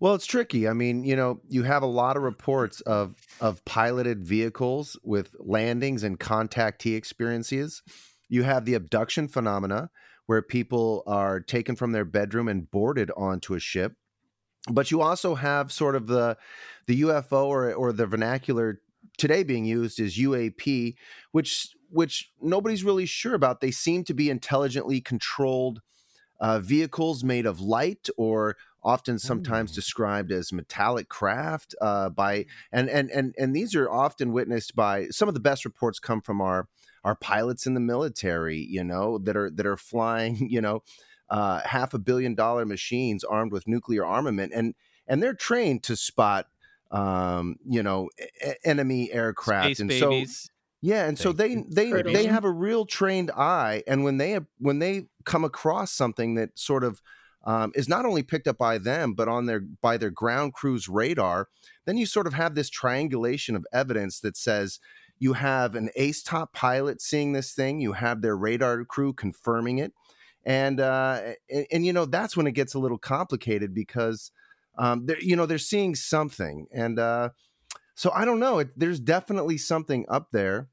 Well, 0.00 0.14
it's 0.14 0.26
tricky. 0.26 0.68
I 0.68 0.72
mean, 0.72 1.04
you 1.04 1.16
know, 1.16 1.40
you 1.48 1.62
have 1.62 1.82
a 1.82 1.86
lot 1.86 2.16
of 2.16 2.22
reports 2.22 2.80
of 2.82 3.16
of 3.40 3.64
piloted 3.64 4.26
vehicles 4.26 4.98
with 5.02 5.34
landings 5.38 6.02
and 6.02 6.18
contactee 6.18 6.96
experiences. 6.96 7.82
You 8.28 8.42
have 8.42 8.64
the 8.64 8.74
abduction 8.74 9.28
phenomena 9.28 9.90
where 10.26 10.42
people 10.42 11.02
are 11.06 11.40
taken 11.40 11.76
from 11.76 11.92
their 11.92 12.04
bedroom 12.04 12.48
and 12.48 12.70
boarded 12.70 13.10
onto 13.16 13.54
a 13.54 13.60
ship. 13.60 13.94
But 14.70 14.90
you 14.90 15.00
also 15.00 15.36
have 15.36 15.72
sort 15.72 15.94
of 15.94 16.08
the 16.08 16.36
the 16.86 17.02
UFO 17.02 17.46
or 17.46 17.72
or 17.72 17.92
the 17.92 18.06
vernacular 18.06 18.80
today 19.16 19.44
being 19.44 19.64
used 19.64 20.00
is 20.00 20.18
UAP, 20.18 20.94
which 21.32 21.68
which 21.90 22.32
nobody's 22.40 22.84
really 22.84 23.06
sure 23.06 23.34
about. 23.34 23.60
They 23.60 23.70
seem 23.70 24.04
to 24.04 24.14
be 24.14 24.28
intelligently 24.28 25.00
controlled 25.00 25.80
uh, 26.40 26.58
vehicles 26.58 27.24
made 27.24 27.46
of 27.46 27.60
light 27.60 28.08
or 28.16 28.56
often 28.86 29.18
sometimes 29.18 29.72
Mm. 29.72 29.74
described 29.74 30.32
as 30.32 30.52
metallic 30.52 31.08
craft 31.08 31.74
uh, 31.80 32.08
by 32.08 32.46
and 32.72 32.88
and 32.88 33.10
and 33.10 33.34
and 33.36 33.54
these 33.54 33.74
are 33.74 33.90
often 33.90 34.32
witnessed 34.32 34.76
by 34.76 35.08
some 35.08 35.28
of 35.28 35.34
the 35.34 35.40
best 35.40 35.64
reports 35.64 35.98
come 35.98 36.20
from 36.22 36.40
our 36.40 36.68
our 37.04 37.16
pilots 37.16 37.66
in 37.66 37.74
the 37.74 37.80
military 37.80 38.58
you 38.58 38.84
know 38.84 39.18
that 39.18 39.36
are 39.36 39.50
that 39.50 39.66
are 39.66 39.76
flying 39.76 40.36
you 40.50 40.60
know 40.60 40.82
uh, 41.28 41.60
half 41.64 41.92
a 41.92 41.98
billion 41.98 42.34
dollar 42.36 42.64
machines 42.64 43.24
armed 43.24 43.52
with 43.52 43.66
nuclear 43.66 44.04
armament 44.04 44.52
and 44.54 44.74
and 45.08 45.22
they're 45.22 45.34
trained 45.34 45.82
to 45.82 45.96
spot 45.96 46.46
um 46.92 47.56
you 47.68 47.82
know 47.82 48.08
enemy 48.64 49.10
aircraft 49.12 49.76
Space 49.76 49.80
and 49.80 49.92
so 49.92 50.24
yeah, 50.82 51.08
and 51.08 51.18
so 51.18 51.32
they 51.32 51.56
they 51.68 51.90
they 52.02 52.26
have 52.26 52.44
a 52.44 52.50
real 52.50 52.84
trained 52.84 53.30
eye, 53.32 53.82
and 53.88 54.04
when 54.04 54.18
they 54.18 54.38
when 54.58 54.78
they 54.78 55.08
come 55.24 55.42
across 55.42 55.90
something 55.90 56.34
that 56.34 56.56
sort 56.58 56.84
of 56.84 57.00
um, 57.46 57.72
is 57.76 57.88
not 57.88 58.04
only 58.04 58.24
picked 58.24 58.48
up 58.48 58.58
by 58.58 58.76
them 58.76 59.14
but 59.14 59.28
on 59.28 59.46
their 59.46 59.60
by 59.60 59.96
their 59.96 60.10
ground 60.10 60.52
crew's 60.52 60.88
radar, 60.88 61.48
then 61.86 61.96
you 61.96 62.04
sort 62.04 62.26
of 62.26 62.34
have 62.34 62.54
this 62.54 62.68
triangulation 62.68 63.56
of 63.56 63.64
evidence 63.72 64.20
that 64.20 64.36
says 64.36 64.80
you 65.18 65.32
have 65.32 65.74
an 65.74 65.88
ace 65.96 66.22
top 66.22 66.52
pilot 66.52 67.00
seeing 67.00 67.32
this 67.32 67.54
thing, 67.54 67.80
you 67.80 67.92
have 67.92 68.20
their 68.20 68.36
radar 68.36 68.84
crew 68.84 69.12
confirming 69.12 69.78
it, 69.78 69.92
and 70.44 70.80
uh, 70.80 71.32
and, 71.48 71.66
and 71.72 71.86
you 71.86 71.92
know 71.92 72.04
that's 72.04 72.36
when 72.36 72.46
it 72.46 72.52
gets 72.52 72.74
a 72.74 72.78
little 72.78 72.98
complicated 72.98 73.72
because 73.72 74.30
um, 74.76 75.06
they're 75.06 75.20
you 75.20 75.36
know 75.36 75.46
they're 75.46 75.58
seeing 75.58 75.94
something, 75.94 76.66
and 76.72 76.98
uh, 76.98 77.30
so 77.94 78.10
I 78.12 78.24
don't 78.24 78.40
know. 78.40 78.58
It, 78.58 78.70
there's 78.76 79.00
definitely 79.00 79.56
something 79.56 80.04
up 80.08 80.32
there, 80.32 80.68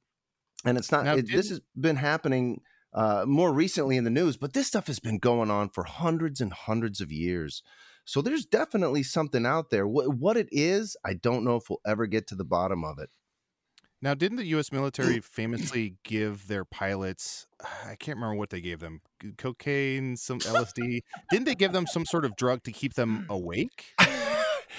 and 0.65 0.77
it's 0.77 0.91
not. 0.91 1.05
Now, 1.05 1.15
It, 1.15 1.27
this 1.31 1.49
has 1.49 1.61
been 1.79 1.95
happening 1.97 2.61
uh, 2.93 3.25
more 3.27 3.51
recently 3.51 3.97
in 3.97 4.03
the 4.03 4.09
news, 4.09 4.37
but 4.37 4.53
this 4.53 4.67
stuff 4.67 4.87
has 4.87 4.99
been 4.99 5.17
going 5.17 5.49
on 5.49 5.69
for 5.69 5.83
hundreds 5.83 6.39
and 6.41 6.53
hundreds 6.53 7.01
of 7.01 7.11
years. 7.11 7.63
So 8.05 8.21
there's 8.21 8.45
definitely 8.45 9.03
something 9.03 9.45
out 9.45 9.69
there. 9.69 9.87
What, 9.87 10.15
what 10.15 10.37
it 10.37 10.49
is, 10.51 10.97
I 11.05 11.13
don't 11.13 11.43
know 11.43 11.55
if 11.55 11.69
we'll 11.69 11.79
ever 11.85 12.05
get 12.05 12.27
to 12.27 12.35
the 12.35 12.43
bottom 12.43 12.83
of 12.83 12.99
it. 12.99 13.09
Now, 14.01 14.13
didn't 14.13 14.37
the 14.37 14.45
U.S. 14.47 14.71
military 14.73 15.19
famously 15.23 15.95
give 16.03 16.47
their 16.47 16.65
pilots? 16.65 17.47
I 17.85 17.95
can't 17.95 18.17
remember 18.17 18.35
what 18.35 18.49
they 18.49 18.61
gave 18.61 18.79
them, 18.79 19.01
cocaine, 19.37 20.17
some 20.17 20.39
LSD. 20.39 21.01
didn't 21.31 21.45
they 21.45 21.55
give 21.55 21.71
them 21.71 21.87
some 21.87 22.05
sort 22.05 22.25
of 22.25 22.35
drug 22.35 22.63
to 22.63 22.71
keep 22.71 22.95
them 22.95 23.25
awake? 23.29 23.93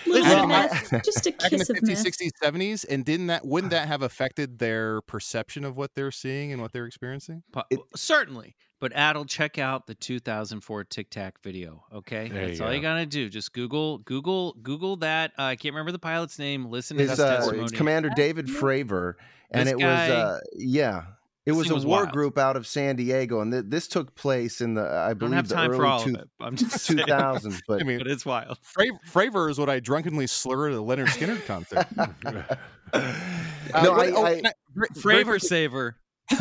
Little 0.06 0.24
bit 0.24 0.38
of 0.38 0.44
I- 0.44 0.46
meth, 0.46 0.90
just 1.04 1.26
a 1.26 1.32
back 1.32 1.52
in 1.52 1.58
the 1.58 1.64
kiss 1.64 1.70
of 1.70 1.76
50s, 1.76 1.82
meth. 1.88 2.04
60s, 2.04 2.30
70s, 2.42 2.84
and 2.88 3.04
didn't 3.04 3.26
that 3.28 3.44
wouldn't 3.46 3.70
that 3.72 3.88
have 3.88 4.02
affected 4.02 4.58
their 4.58 5.00
perception 5.02 5.64
of 5.64 5.76
what 5.76 5.94
they're 5.94 6.10
seeing 6.10 6.52
and 6.52 6.60
what 6.60 6.72
they're 6.72 6.86
experiencing? 6.86 7.42
Po- 7.52 7.64
It- 7.70 7.80
certainly. 7.96 8.56
But 8.80 8.92
Adal, 8.92 9.26
check 9.26 9.56
out 9.58 9.86
the 9.86 9.94
2004 9.94 10.84
Tic 10.84 11.08
Tac 11.08 11.42
video. 11.42 11.84
Okay, 11.94 12.28
There 12.28 12.46
that's 12.48 12.58
you 12.58 12.64
all 12.66 12.74
you 12.74 12.82
gotta 12.82 13.06
do. 13.06 13.30
Just 13.30 13.54
Google, 13.54 13.98
Google, 13.98 14.54
Google 14.62 14.96
that. 14.96 15.32
Uh, 15.38 15.42
I 15.44 15.56
can't 15.56 15.72
remember 15.74 15.92
the 15.92 15.98
pilot's 15.98 16.38
name. 16.38 16.66
Listen 16.66 16.98
to 16.98 17.02
His 17.04 17.12
his 17.12 17.20
uh, 17.20 17.36
testimony. 17.36 17.68
Commander 17.70 18.10
David 18.14 18.46
Fravor, 18.46 19.14
and 19.50 19.66
This 19.68 19.74
it 19.74 19.78
guy- 19.80 20.08
was 20.08 20.10
uh, 20.10 20.40
yeah, 20.58 21.02
it 21.46 21.52
was 21.52 21.70
a 21.70 21.74
was 21.74 21.84
war 21.86 22.00
wild. 22.04 22.12
group 22.12 22.38
out 22.38 22.56
of 22.56 22.66
San 22.66 22.96
Diego, 22.96 23.40
and 23.40 23.52
th- 23.52 23.64
this 23.68 23.86
took 23.88 24.14
place 24.14 24.60
in 24.60 24.74
the 24.74 24.82
I 24.82 25.04
I 25.04 25.08
don't 25.08 25.18
believe 25.18 25.34
have 25.36 25.48
the 25.48 25.58
early 25.60 25.76
for 25.76 25.86
all 25.86 26.00
two 26.02 26.14
of. 26.16 26.28
I'm 26.40 26.56
just 26.56 26.78
saying. 26.80 27.04
But 27.68 27.80
I 27.80 27.84
mean, 27.84 27.98
but 27.98 28.06
it's 28.06 28.24
wild. 28.24 28.58
Fra- 28.62 28.86
Fravor 29.10 29.50
is 29.50 29.58
what 29.58 29.68
I 29.68 29.80
drunkenly 29.80 30.26
slur 30.26 30.68
at 30.68 30.74
a 30.74 30.78
Lynyrd 30.78 31.08
Skynyrd 31.08 31.44
concert. 31.46 31.86
Uh, 32.92 33.82
no, 33.82 33.92
I, 33.94 34.10
oh, 34.12 34.22
I 34.24 34.30
I- 34.30 34.52
very- 34.74 34.88
very 34.94 35.24
Fravor 35.24 35.40
saver. 35.40 35.96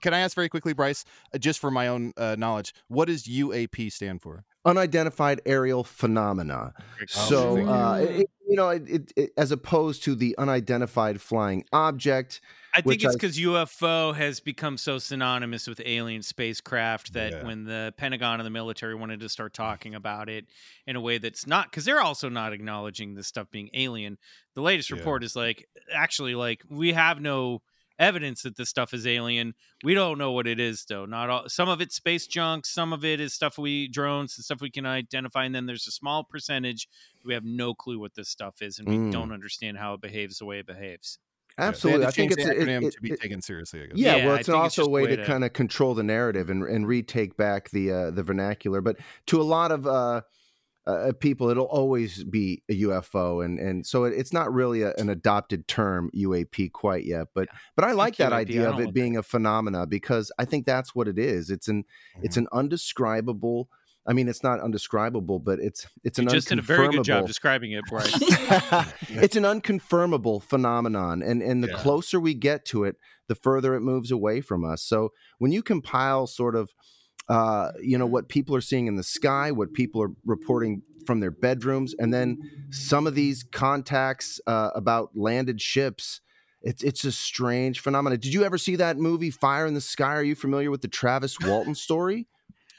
Can 0.00 0.14
I 0.14 0.20
ask 0.20 0.34
very 0.34 0.48
quickly, 0.48 0.72
Bryce, 0.72 1.04
uh, 1.34 1.38
just 1.38 1.60
for 1.60 1.70
my 1.70 1.86
own 1.88 2.12
uh, 2.16 2.34
knowledge, 2.38 2.74
what 2.88 3.06
does 3.08 3.24
UAP 3.24 3.92
stand 3.92 4.22
for? 4.22 4.44
unidentified 4.64 5.40
aerial 5.44 5.82
phenomena. 5.82 6.72
So, 7.08 7.66
uh, 7.68 7.96
it, 7.96 8.20
it- 8.20 8.30
you 8.52 8.56
know, 8.56 8.68
it, 8.68 8.88
it, 8.88 9.12
it- 9.16 9.32
as 9.36 9.50
opposed 9.50 10.04
to 10.04 10.14
the 10.14 10.34
unidentified 10.38 11.20
flying 11.20 11.64
object. 11.72 12.40
I 12.74 12.76
think 12.78 12.86
which 12.86 13.04
it's 13.04 13.14
I- 13.14 13.16
because 13.16 13.38
UFO 13.38 14.14
has 14.14 14.40
become 14.40 14.76
so 14.78 14.98
synonymous 14.98 15.66
with 15.66 15.80
alien 15.84 16.22
spacecraft 16.22 17.12
that 17.14 17.32
Yeah. 17.32 17.44
when 17.46 17.64
the 17.64 17.92
Pentagon 17.96 18.40
and 18.40 18.46
the 18.46 18.50
military 18.50 18.94
wanted 18.94 19.20
to 19.20 19.28
start 19.28 19.52
talking 19.54 19.94
about 19.94 20.28
it 20.28 20.46
in 20.86 20.96
a 20.96 21.00
way 21.00 21.18
that's 21.18 21.46
not, 21.46 21.70
because 21.70 21.84
they're 21.84 22.00
also 22.00 22.28
not 22.28 22.52
acknowledging 22.52 23.14
this 23.14 23.26
stuff 23.26 23.50
being 23.50 23.68
alien. 23.74 24.16
The 24.54 24.62
latest 24.62 24.90
Yeah. 24.90 24.96
report 24.98 25.24
is 25.24 25.34
like, 25.36 25.68
actually, 25.94 26.34
like 26.34 26.62
we 26.70 26.92
have 26.92 27.20
no 27.20 27.62
evidence 28.02 28.42
that 28.42 28.56
this 28.56 28.68
stuff 28.68 28.92
is 28.92 29.06
alien. 29.06 29.54
We 29.84 29.94
don't 29.94 30.18
know 30.18 30.32
what 30.32 30.46
it 30.46 30.58
is, 30.60 30.84
though. 30.88 31.06
Not 31.06 31.30
all. 31.30 31.48
Some 31.48 31.68
of 31.68 31.80
it's 31.80 31.94
space 31.94 32.26
junk. 32.26 32.66
Some 32.66 32.92
of 32.92 33.04
it 33.04 33.20
is 33.20 33.32
stuff 33.32 33.56
we 33.56 33.88
drones 33.88 34.36
and 34.36 34.44
stuff 34.44 34.60
we 34.60 34.70
can 34.70 34.84
identify. 34.84 35.44
And 35.44 35.54
then 35.54 35.66
there's 35.66 35.86
a 35.86 35.92
small 35.92 36.24
percentage 36.24 36.88
we 37.24 37.32
have 37.34 37.44
no 37.44 37.72
clue 37.74 37.98
what 37.98 38.14
this 38.14 38.28
stuff 38.28 38.60
is, 38.60 38.78
and 38.78 38.88
we 38.88 38.96
Mm. 38.96 39.12
don't 39.12 39.32
understand 39.32 39.78
how 39.78 39.94
it 39.94 40.00
behaves 40.00 40.38
the 40.38 40.44
way 40.44 40.58
it 40.58 40.66
behaves. 40.66 41.18
Absolutely, 41.58 42.00
They 42.00 42.06
I 42.06 42.10
to 42.10 42.16
think 42.16 42.32
it's 42.32 42.44
the 42.44 42.50
it- 42.62 42.68
it- 42.68 42.92
to 42.94 43.00
be 43.02 43.10
it- 43.12 43.20
taken 43.20 43.42
seriously. 43.42 43.82
I 43.82 43.86
guess. 43.86 43.96
Yeah, 43.96 44.16
Yeah, 44.16 44.26
well, 44.26 44.34
it's 44.36 44.46
think 44.46 44.64
it's 44.64 44.78
also 44.78 44.84
a 44.86 44.88
way 44.88 45.02
way 45.02 45.08
to, 45.10 45.16
to- 45.18 45.24
kind 45.24 45.44
of 45.44 45.52
control 45.52 45.94
the 45.94 46.02
narrative 46.02 46.48
and 46.50 46.62
and 46.64 46.86
retake 46.88 47.36
back 47.36 47.68
the 47.70 47.92
uh, 47.92 48.10
the 48.10 48.22
vernacular. 48.22 48.80
But 48.80 48.96
to 49.26 49.40
a 49.40 49.44
lot 49.44 49.70
of 49.70 49.86
uh, 49.86 50.22
uh, 50.86 51.12
people, 51.20 51.48
it'll 51.48 51.64
always 51.66 52.24
be 52.24 52.62
a 52.68 52.82
UFO, 52.82 53.44
and 53.44 53.58
and 53.58 53.86
so 53.86 54.04
it, 54.04 54.14
it's 54.16 54.32
not 54.32 54.52
really 54.52 54.82
a, 54.82 54.92
an 54.94 55.08
adopted 55.08 55.68
term 55.68 56.10
UAP 56.14 56.72
quite 56.72 57.04
yet. 57.04 57.28
But 57.34 57.48
but 57.76 57.84
I 57.84 57.92
like 57.92 58.16
that 58.16 58.32
UAP, 58.32 58.36
idea 58.36 58.70
of 58.70 58.80
it 58.80 58.92
being 58.92 59.16
a 59.16 59.22
phenomena 59.22 59.86
because 59.86 60.32
I 60.38 60.44
think 60.44 60.66
that's 60.66 60.94
what 60.94 61.06
it 61.06 61.18
is. 61.18 61.50
It's 61.50 61.68
an 61.68 61.84
it's 62.22 62.36
an 62.36 62.48
undescribable. 62.52 63.68
I 64.04 64.12
mean, 64.14 64.28
it's 64.28 64.42
not 64.42 64.58
undescribable, 64.58 65.38
but 65.38 65.60
it's 65.60 65.86
it's 66.02 66.18
an 66.18 66.24
You 66.24 66.30
just 66.30 66.48
did 66.48 66.58
a 66.58 66.62
very 66.62 66.88
good 66.88 67.04
job 67.04 67.28
describing 67.28 67.72
it, 67.72 67.84
Bryce. 67.88 68.12
it's 69.08 69.36
an 69.36 69.44
unconfirmable 69.44 70.42
phenomenon 70.42 71.22
and 71.22 71.42
and 71.42 71.62
the 71.62 71.68
Yeah. 71.68 71.74
closer 71.74 72.18
we 72.18 72.34
get 72.34 72.64
to 72.66 72.82
it 72.84 72.96
the 73.28 73.36
further 73.36 73.76
it 73.76 73.80
moves 73.80 74.10
away 74.10 74.40
from 74.40 74.64
us 74.64 74.82
so 74.82 75.10
when 75.38 75.52
you 75.52 75.62
compile 75.62 76.26
sort 76.26 76.56
of 76.56 76.72
uh, 77.28 77.70
you 77.80 77.98
know 77.98 78.06
what 78.06 78.28
people 78.28 78.54
are 78.54 78.60
seeing 78.60 78.86
in 78.86 78.96
the 78.96 79.02
sky 79.02 79.50
what 79.50 79.72
people 79.72 80.02
are 80.02 80.10
reporting 80.24 80.82
from 81.06 81.20
their 81.20 81.30
bedrooms 81.30 81.94
and 81.98 82.12
then 82.12 82.38
some 82.70 83.06
of 83.06 83.14
these 83.14 83.42
contacts 83.42 84.40
uh, 84.46 84.70
about 84.74 85.10
landed 85.14 85.60
ships. 85.60 86.20
It's 86.62 86.82
it's 86.84 87.04
a 87.04 87.12
strange 87.12 87.80
phenomenon. 87.80 88.20
Did 88.20 88.32
you 88.32 88.44
ever 88.44 88.56
see 88.56 88.76
that 88.76 88.96
movie 88.96 89.30
fire 89.30 89.66
in 89.66 89.74
the 89.74 89.80
sky? 89.80 90.14
Are 90.14 90.22
you 90.22 90.36
familiar 90.36 90.70
with 90.70 90.80
the 90.80 90.88
travis 90.88 91.38
walton 91.40 91.74
story? 91.74 92.28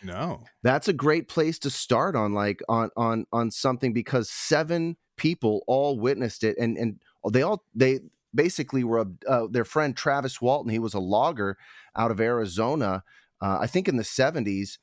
No. 0.05 0.43
that's 0.63 0.89
a 0.89 0.93
great 0.93 1.29
place 1.29 1.57
to 1.59 1.69
start 1.69 2.15
on 2.15 2.33
like 2.33 2.61
on 2.67 2.89
on 2.97 3.25
on 3.31 3.51
something 3.51 3.93
because 3.93 4.29
seven 4.29 4.97
people 5.15 5.63
all 5.65 5.97
witnessed 5.97 6.43
it 6.43 6.57
and 6.57 6.77
and 6.77 6.99
they 7.31 7.41
all 7.41 7.63
they 7.73 7.99
basically 8.35 8.83
were 8.83 9.05
uh, 9.27 9.47
their 9.49 9.63
friend 9.63 9.95
Travis 9.95 10.41
Walton 10.41 10.71
he 10.71 10.79
was 10.79 10.93
a 10.93 10.99
logger 10.99 11.57
out 11.95 12.11
of 12.11 12.19
Arizona 12.19 13.03
uh, 13.43 13.57
I 13.61 13.67
think 13.67 13.87
in 13.87 13.97
the 13.97 14.03
70s 14.03 14.77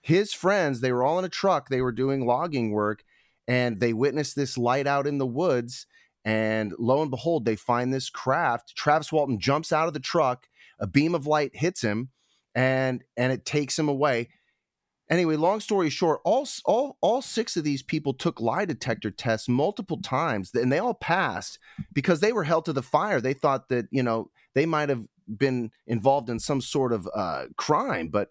his 0.00 0.32
friends 0.32 0.80
they 0.80 0.92
were 0.92 1.04
all 1.04 1.18
in 1.18 1.24
a 1.24 1.28
truck 1.28 1.68
they 1.68 1.80
were 1.80 1.92
doing 1.92 2.26
logging 2.26 2.70
work 2.70 3.04
and 3.46 3.78
they 3.78 3.92
witnessed 3.92 4.34
this 4.34 4.58
light 4.58 4.86
out 4.86 5.06
in 5.06 5.18
the 5.18 5.26
woods 5.26 5.86
and 6.24 6.74
lo 6.78 7.02
and 7.02 7.10
behold 7.10 7.44
they 7.44 7.56
find 7.56 7.92
this 7.92 8.10
craft 8.10 8.74
Travis 8.74 9.12
Walton 9.12 9.38
jumps 9.38 9.72
out 9.72 9.88
of 9.88 9.94
the 9.94 10.00
truck 10.00 10.48
a 10.80 10.86
beam 10.86 11.14
of 11.14 11.26
light 11.26 11.54
hits 11.54 11.82
him 11.82 12.08
and 12.54 13.04
and 13.16 13.32
it 13.32 13.44
takes 13.44 13.78
him 13.78 13.88
away 13.88 14.28
Anyway, 15.08 15.36
long 15.36 15.60
story 15.60 15.88
short, 15.88 16.20
all 16.24 16.48
all 16.64 16.96
all 17.00 17.22
six 17.22 17.56
of 17.56 17.62
these 17.62 17.82
people 17.82 18.12
took 18.12 18.40
lie 18.40 18.64
detector 18.64 19.10
tests 19.10 19.48
multiple 19.48 20.00
times, 20.02 20.52
and 20.52 20.72
they 20.72 20.80
all 20.80 20.94
passed 20.94 21.60
because 21.92 22.18
they 22.18 22.32
were 22.32 22.42
held 22.42 22.64
to 22.64 22.72
the 22.72 22.82
fire. 22.82 23.20
They 23.20 23.32
thought 23.32 23.68
that 23.68 23.86
you 23.92 24.02
know 24.02 24.30
they 24.54 24.66
might 24.66 24.88
have 24.88 25.06
been 25.26 25.70
involved 25.86 26.30
in 26.30 26.38
some 26.38 26.60
sort 26.60 26.92
of 26.92 27.08
uh, 27.14 27.46
crime. 27.56 28.08
But 28.08 28.30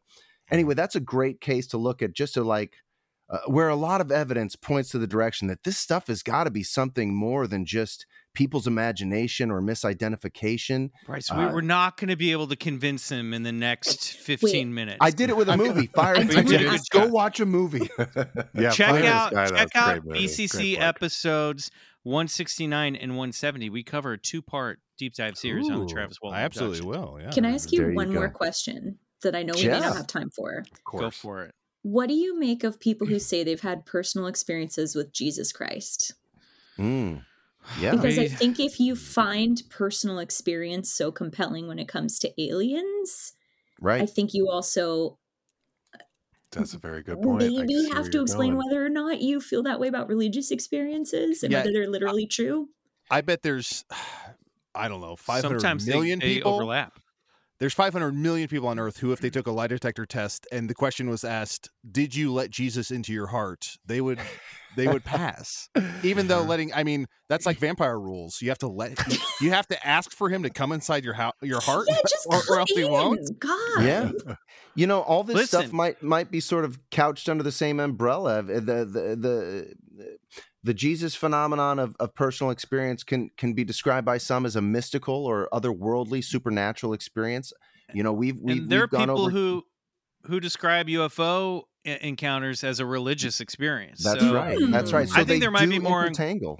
anyway, 0.51 0.73
that's 0.73 0.95
a 0.95 0.99
great 0.99 1.41
case 1.41 1.67
to 1.67 1.77
look 1.77 2.01
at, 2.01 2.13
just 2.13 2.33
to 2.35 2.43
like 2.43 2.75
uh, 3.29 3.39
where 3.47 3.69
a 3.69 3.75
lot 3.75 4.01
of 4.01 4.11
evidence 4.11 4.55
points 4.55 4.89
to 4.91 4.99
the 4.99 5.07
direction 5.07 5.47
that 5.47 5.63
this 5.63 5.77
stuff 5.77 6.07
has 6.07 6.21
got 6.21 6.43
to 6.43 6.51
be 6.51 6.61
something 6.63 7.15
more 7.15 7.47
than 7.47 7.65
just 7.65 8.05
people's 8.35 8.67
imagination 8.67 9.49
or 9.49 9.61
misidentification. 9.61 10.91
Bryce, 11.07 11.31
Uh, 11.31 11.37
we, 11.37 11.45
we're 11.45 11.61
not 11.61 11.97
going 11.97 12.09
to 12.09 12.15
be 12.15 12.31
able 12.31 12.47
to 12.47 12.55
convince 12.55 13.09
him 13.09 13.33
in 13.33 13.41
the 13.43 13.51
next 13.51 14.11
15 14.17 14.73
minutes. 14.73 14.97
I 15.01 15.09
did 15.09 15.29
it 15.29 15.37
with 15.37 15.49
a 15.49 15.57
movie, 15.57 15.87
Fire. 15.95 16.15
And 16.15 16.29
did 16.29 16.47
Fury. 16.47 16.77
Go 16.91 17.07
watch 17.07 17.39
a 17.39 17.45
movie. 17.45 17.89
Yeah, 18.53 18.69
check 18.69 18.89
Fire 18.89 18.97
in 18.97 19.01
the 19.05 19.11
out 19.11 19.31
Sky, 19.31 19.47
check 19.47 19.75
out. 19.75 20.05
BCC 20.05 20.79
episodes 20.79 21.71
169 22.03 22.95
and 22.95 23.11
170. 23.11 23.69
We 23.69 23.83
cover 23.83 24.13
a 24.13 24.17
two 24.17 24.41
part 24.41 24.79
deep 24.97 25.13
dive 25.13 25.37
series 25.37 25.69
on 25.69 25.79
the 25.79 25.85
Travis 25.85 26.17
Walton. 26.21 26.39
I 26.39 26.43
absolutely 26.43 26.79
abduction. 26.79 27.01
will. 27.01 27.21
Yeah. 27.21 27.31
Can 27.31 27.45
I 27.45 27.51
ask 27.51 27.71
you 27.71 27.79
There 27.79 27.89
you 27.89 27.95
one 27.95 28.13
more 28.13 28.29
question 28.29 28.99
that 29.23 29.35
I 29.35 29.43
know 29.43 29.53
we 29.55 29.67
may 29.67 29.79
not 29.79 29.95
have 29.97 30.07
time 30.07 30.29
for? 30.29 30.65
Of 30.71 30.83
Go 30.83 31.09
for 31.11 31.43
it. 31.43 31.53
What 31.81 32.07
do 32.07 32.15
you 32.15 32.39
make 32.39 32.63
of 32.63 32.79
people 32.79 33.07
who 33.07 33.19
say 33.19 33.43
they've 33.43 33.59
had 33.59 33.85
personal 33.85 34.27
experiences 34.27 34.95
with 34.95 35.13
Jesus 35.13 35.51
Christ? 35.51 36.13
Mm. 36.77 37.23
Yeah. 37.79 37.91
Because 37.91 38.19
I 38.19 38.27
think 38.27 38.59
if 38.59 38.79
you 38.79 38.95
find 38.95 39.61
personal 39.69 40.19
experience 40.19 40.91
so 40.91 41.11
compelling 41.11 41.67
when 41.67 41.79
it 41.79 41.87
comes 41.87 42.19
to 42.19 42.41
aliens, 42.41 43.33
right? 43.81 44.01
I 44.01 44.05
think 44.05 44.33
you 44.33 44.49
also 44.49 45.17
That's 46.51 46.73
a 46.73 46.77
very 46.77 47.01
good 47.01 47.21
point. 47.21 47.39
Maybe 47.39 47.73
see 47.73 47.89
have 47.89 48.09
to 48.11 48.21
explain 48.21 48.53
going. 48.53 48.67
whether 48.67 48.85
or 48.85 48.89
not 48.89 49.21
you 49.21 49.41
feel 49.41 49.63
that 49.63 49.79
way 49.79 49.87
about 49.87 50.07
religious 50.07 50.51
experiences 50.51 51.43
and 51.43 51.51
Yeah, 51.51 51.59
whether 51.59 51.71
they're 51.73 51.89
literally 51.89 52.27
true. 52.27 52.69
I 53.09 53.21
bet 53.21 53.41
there's, 53.43 53.85
I 54.75 54.87
don't 54.87 55.01
know, 55.01 55.15
500 55.15 55.59
Sometimes 55.59 55.87
million 55.87 56.19
they, 56.19 56.35
people. 56.35 56.53
overlap. 56.53 56.99
There's 57.57 57.73
500 57.73 58.11
million 58.11 58.49
people 58.49 58.67
on 58.67 58.79
Earth 58.79 58.97
who, 58.97 59.13
if 59.13 59.21
they 59.21 59.29
mm-hmm. 59.29 59.33
took 59.35 59.47
a 59.47 59.51
lie 59.51 59.67
detector 59.67 60.05
test 60.05 60.45
and 60.51 60.69
the 60.69 60.73
question 60.73 61.09
was 61.09 61.23
asked, 61.23 61.69
"Did 61.89 62.13
you 62.13 62.33
let 62.33 62.49
Jesus 62.49 62.91
into 62.91 63.13
your 63.13 63.27
heart?" 63.27 63.77
they 63.85 64.01
would, 64.01 64.19
they 64.75 64.87
would 64.87 65.05
pass. 65.05 65.69
Even 66.03 66.27
though 66.27 66.41
letting, 66.43 66.73
I 66.73 66.83
mean, 66.83 67.07
that's 67.29 67.45
like 67.45 67.57
vampire 67.57 67.97
rules. 67.97 68.41
You 68.41 68.49
have 68.49 68.57
to 68.57 68.67
let, 68.67 68.99
you 69.39 69.51
have 69.51 69.67
to 69.67 69.87
ask 69.87 70.11
for 70.11 70.29
him 70.29 70.43
to 70.43 70.49
come 70.49 70.73
inside 70.73 71.05
your 71.05 71.13
house, 71.13 71.33
your 71.41 71.61
heart, 71.63 71.85
Yeah, 71.89 71.97
just 72.05 72.27
or, 72.27 72.35
or 72.35 72.41
come 72.41 72.59
else 72.59 72.71
he 72.75 72.83
won't. 72.83 73.39
God. 73.39 73.83
Yeah. 73.83 74.11
You 74.77 74.87
know, 74.87 74.99
all 74.99 75.23
this 75.23 75.47
stuff 75.47 75.71
might 75.71 76.03
might 76.03 76.29
be 76.29 76.41
sort 76.41 76.65
of 76.65 76.77
couched 76.91 77.29
under 77.29 77.43
the 77.43 77.51
same 77.53 77.79
umbrella. 77.79 78.39
Uh, 78.39 78.41
the 78.41 78.59
the 78.59 79.15
the 79.15 79.73
the 79.95 80.17
Jesus 80.73 81.15
phenomenon 81.15 81.79
of, 81.79 81.95
of 81.99 82.15
personal 82.15 82.51
experience 82.51 83.03
can 83.03 83.29
can 83.37 83.53
be 83.53 83.63
described 83.63 84.05
by 84.05 84.17
some 84.17 84.45
as 84.45 84.55
a 84.55 84.61
mystical 84.61 85.25
or 85.25 85.47
otherworldly 85.53 86.23
supernatural 86.23 86.93
experience. 86.93 87.53
You 87.93 88.03
know, 88.03 88.13
we've 88.13 88.39
we've, 88.39 88.57
and 88.63 88.69
there 88.69 88.83
are 88.83 88.87
people 88.87 89.21
over. 89.21 89.29
who 89.31 89.63
who 90.23 90.39
describe 90.39 90.87
UFO 90.87 91.63
encounters 91.85 92.63
as 92.63 92.79
a 92.79 92.85
religious 92.85 93.39
experience. 93.41 94.03
that's 94.03 94.21
So 94.21 94.33
right. 94.33 94.57
That's 94.69 94.91
right. 94.91 95.07
I 95.15 95.23
think 95.23 95.41
there 95.41 95.51
might 95.51 95.69
be 95.69 95.77
more- 95.77 96.07
intertangle. 96.07 96.57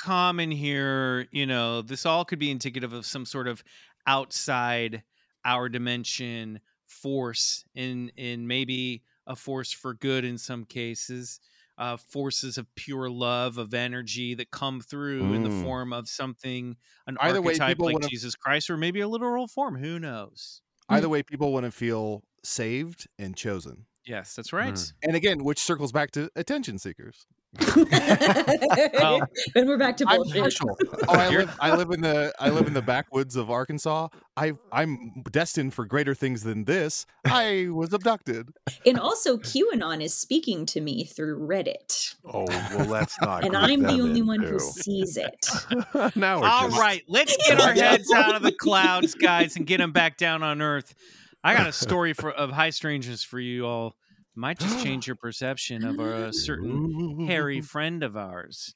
common 0.00 0.50
here, 0.50 1.28
you 1.30 1.46
know, 1.46 1.80
this 1.80 2.04
all 2.04 2.24
could 2.24 2.40
be 2.40 2.50
indicative 2.50 2.92
of 2.92 3.06
some 3.06 3.24
sort 3.24 3.46
of 3.46 3.62
outside 4.06 5.02
our 5.44 5.68
dimension 5.68 6.60
force 6.86 7.64
in 7.74 8.10
in 8.16 8.46
maybe 8.46 9.02
a 9.26 9.36
force 9.36 9.72
for 9.72 9.94
good 9.94 10.24
in 10.24 10.36
some 10.38 10.64
cases. 10.64 11.40
Uh, 11.76 11.96
forces 11.96 12.56
of 12.56 12.72
pure 12.76 13.10
love 13.10 13.58
of 13.58 13.74
energy 13.74 14.32
that 14.34 14.50
come 14.52 14.80
through 14.80 15.32
in 15.34 15.42
the 15.42 15.48
Mm. 15.50 15.62
form 15.64 15.92
of 15.92 16.08
something 16.08 16.76
an 17.08 17.16
Either 17.20 17.38
archetype 17.40 17.68
people 17.70 17.86
like 17.86 17.94
wanna- 17.94 18.08
Jesus 18.08 18.36
Christ 18.36 18.70
or 18.70 18.76
maybe 18.76 19.00
a 19.00 19.08
literal 19.08 19.48
form 19.48 19.76
who 19.78 19.98
knows 19.98 20.60
Either 20.88 21.08
way, 21.08 21.22
people 21.24 21.52
want 21.52 21.64
to 21.64 21.72
feel 21.72 22.22
saved 22.44 23.08
and 23.18 23.36
chosen. 23.36 23.86
yes 24.04 24.36
that's 24.36 24.52
right 24.52 24.74
Mm. 24.74 24.92
And 25.02 25.16
again, 25.16 25.42
which 25.42 25.58
circles 25.58 25.90
back 25.90 26.12
to 26.12 26.30
attention 26.36 26.78
seekers. 26.78 27.26
Well, 27.74 29.20
and 29.54 29.68
we're 29.68 29.78
back 29.78 29.96
to 29.98 30.04
I'm 30.08 30.18
bullshit. 30.18 30.42
partial. 30.42 30.78
Oh, 31.06 31.12
I 31.12 31.28
live. 31.28 31.56
I 31.60 31.74
live 31.76 31.90
in 31.90 32.00
the. 32.00 32.32
I 32.38 32.48
live 32.50 32.66
in 32.66 32.72
the 32.72 32.82
backwoods 32.82 33.36
of 33.36 33.50
Arkansas. 33.50 34.08
I. 34.36 34.52
I'm 34.72 35.22
destined 35.30 35.74
for 35.74 35.84
greater 35.84 36.14
things 36.14 36.42
than 36.42 36.64
this. 36.64 37.06
I 37.26 37.68
was 37.70 37.92
abducted. 37.92 38.48
And 38.86 38.98
also, 38.98 39.36
QAnon 39.36 40.02
is 40.02 40.14
speaking 40.14 40.64
to 40.66 40.80
me 40.80 41.04
through 41.04 41.46
Reddit, 41.46 42.14
Oh 42.24 42.46
well, 42.48 42.86
let's 42.86 43.20
not. 43.20 43.44
and 43.44 43.56
I'm 43.56 43.82
the 43.82 44.00
only 44.00 44.20
in 44.20 44.26
one 44.26 44.42
who 44.42 44.58
sees 44.58 45.16
it. 45.16 45.46
now 46.16 46.40
we're 46.40 46.46
All 46.48 46.68
just, 46.68 46.80
right, 46.80 47.02
let's 47.08 47.36
get 47.48 47.60
our 47.60 47.72
heads 47.72 48.10
out 48.12 48.34
of 48.34 48.42
the 48.42 48.52
clouds, 48.52 49.14
guys, 49.14 49.56
and 49.56 49.66
get 49.66 49.78
them 49.78 49.92
back 49.92 50.16
down 50.16 50.42
on 50.42 50.62
Earth. 50.62 50.94
I 51.42 51.54
got 51.54 51.66
a 51.66 51.72
story 51.72 52.14
for 52.14 52.30
of 52.32 52.50
high 52.50 52.70
strangeness 52.70 53.22
for 53.22 53.38
you 53.38 53.66
all. 53.66 53.96
Might 54.36 54.58
just 54.58 54.82
change 54.82 55.06
your 55.06 55.16
perception 55.16 55.84
of 55.84 55.98
a 56.00 56.32
certain 56.32 57.26
hairy 57.26 57.60
friend 57.72 58.02
of 58.02 58.16
ours. 58.16 58.74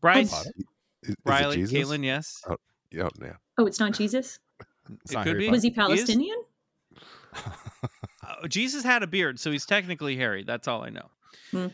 Bryce, 0.00 0.32
Is- 0.32 0.52
is 1.02 1.10
it 1.10 1.18
Riley, 1.24 1.56
Jesus? 1.58 1.72
Katelyn, 1.78 2.04
yes, 2.04 2.42
Oh, 2.48 2.56
yeah, 2.90 3.08
yeah. 3.22 3.34
Oh, 3.58 3.66
it's 3.66 3.78
not 3.78 3.92
Jesus? 3.92 4.38
It's 5.04 5.12
it 5.12 5.14
not 5.14 5.24
could 5.24 5.30
Harry 5.34 5.46
be. 5.46 5.50
Was 5.50 5.62
he 5.62 5.68
is- 5.68 5.74
Palestinian? 5.74 6.36
Uh, 7.32 8.48
Jesus 8.48 8.82
had 8.84 9.02
a 9.02 9.06
beard, 9.06 9.38
so 9.38 9.50
he's 9.50 9.66
technically 9.66 10.16
hairy. 10.16 10.44
That's 10.44 10.66
all 10.68 10.82
I 10.82 10.90
know. 10.90 11.10
Hmm. 11.50 11.66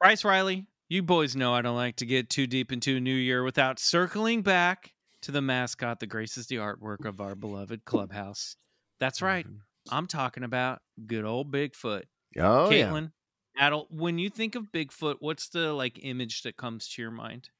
Bryce 0.00 0.24
Riley, 0.24 0.66
you 0.88 1.02
boys 1.02 1.36
know 1.36 1.54
I 1.54 1.62
don't 1.62 1.76
like 1.76 1.96
to 1.96 2.06
get 2.06 2.30
too 2.30 2.46
deep 2.46 2.72
into 2.72 2.96
a 2.96 3.00
new 3.00 3.14
year 3.14 3.42
without 3.44 3.78
circling 3.78 4.42
back 4.42 4.92
to 5.22 5.32
the 5.32 5.42
mascot 5.42 6.00
that 6.00 6.06
graces 6.06 6.46
the 6.46 6.56
artwork 6.56 7.04
of 7.04 7.20
our 7.20 7.34
beloved 7.34 7.84
clubhouse. 7.84 8.56
That's 8.98 9.20
right. 9.22 9.46
I'm 9.90 10.06
talking 10.06 10.42
about 10.44 10.80
good 11.06 11.24
old 11.24 11.52
Bigfoot. 11.52 12.02
Oh 12.38 12.70
yeah. 12.70 12.90
Katelyn, 12.90 13.12
Adal, 13.58 13.86
when 13.90 14.18
you 14.18 14.30
think 14.30 14.54
of 14.54 14.70
Bigfoot, 14.72 15.16
what's 15.20 15.48
the 15.48 15.72
like 15.72 15.98
image 16.02 16.42
that 16.42 16.56
comes 16.56 16.88
to 16.90 17.02
your 17.02 17.10
mind? 17.10 17.50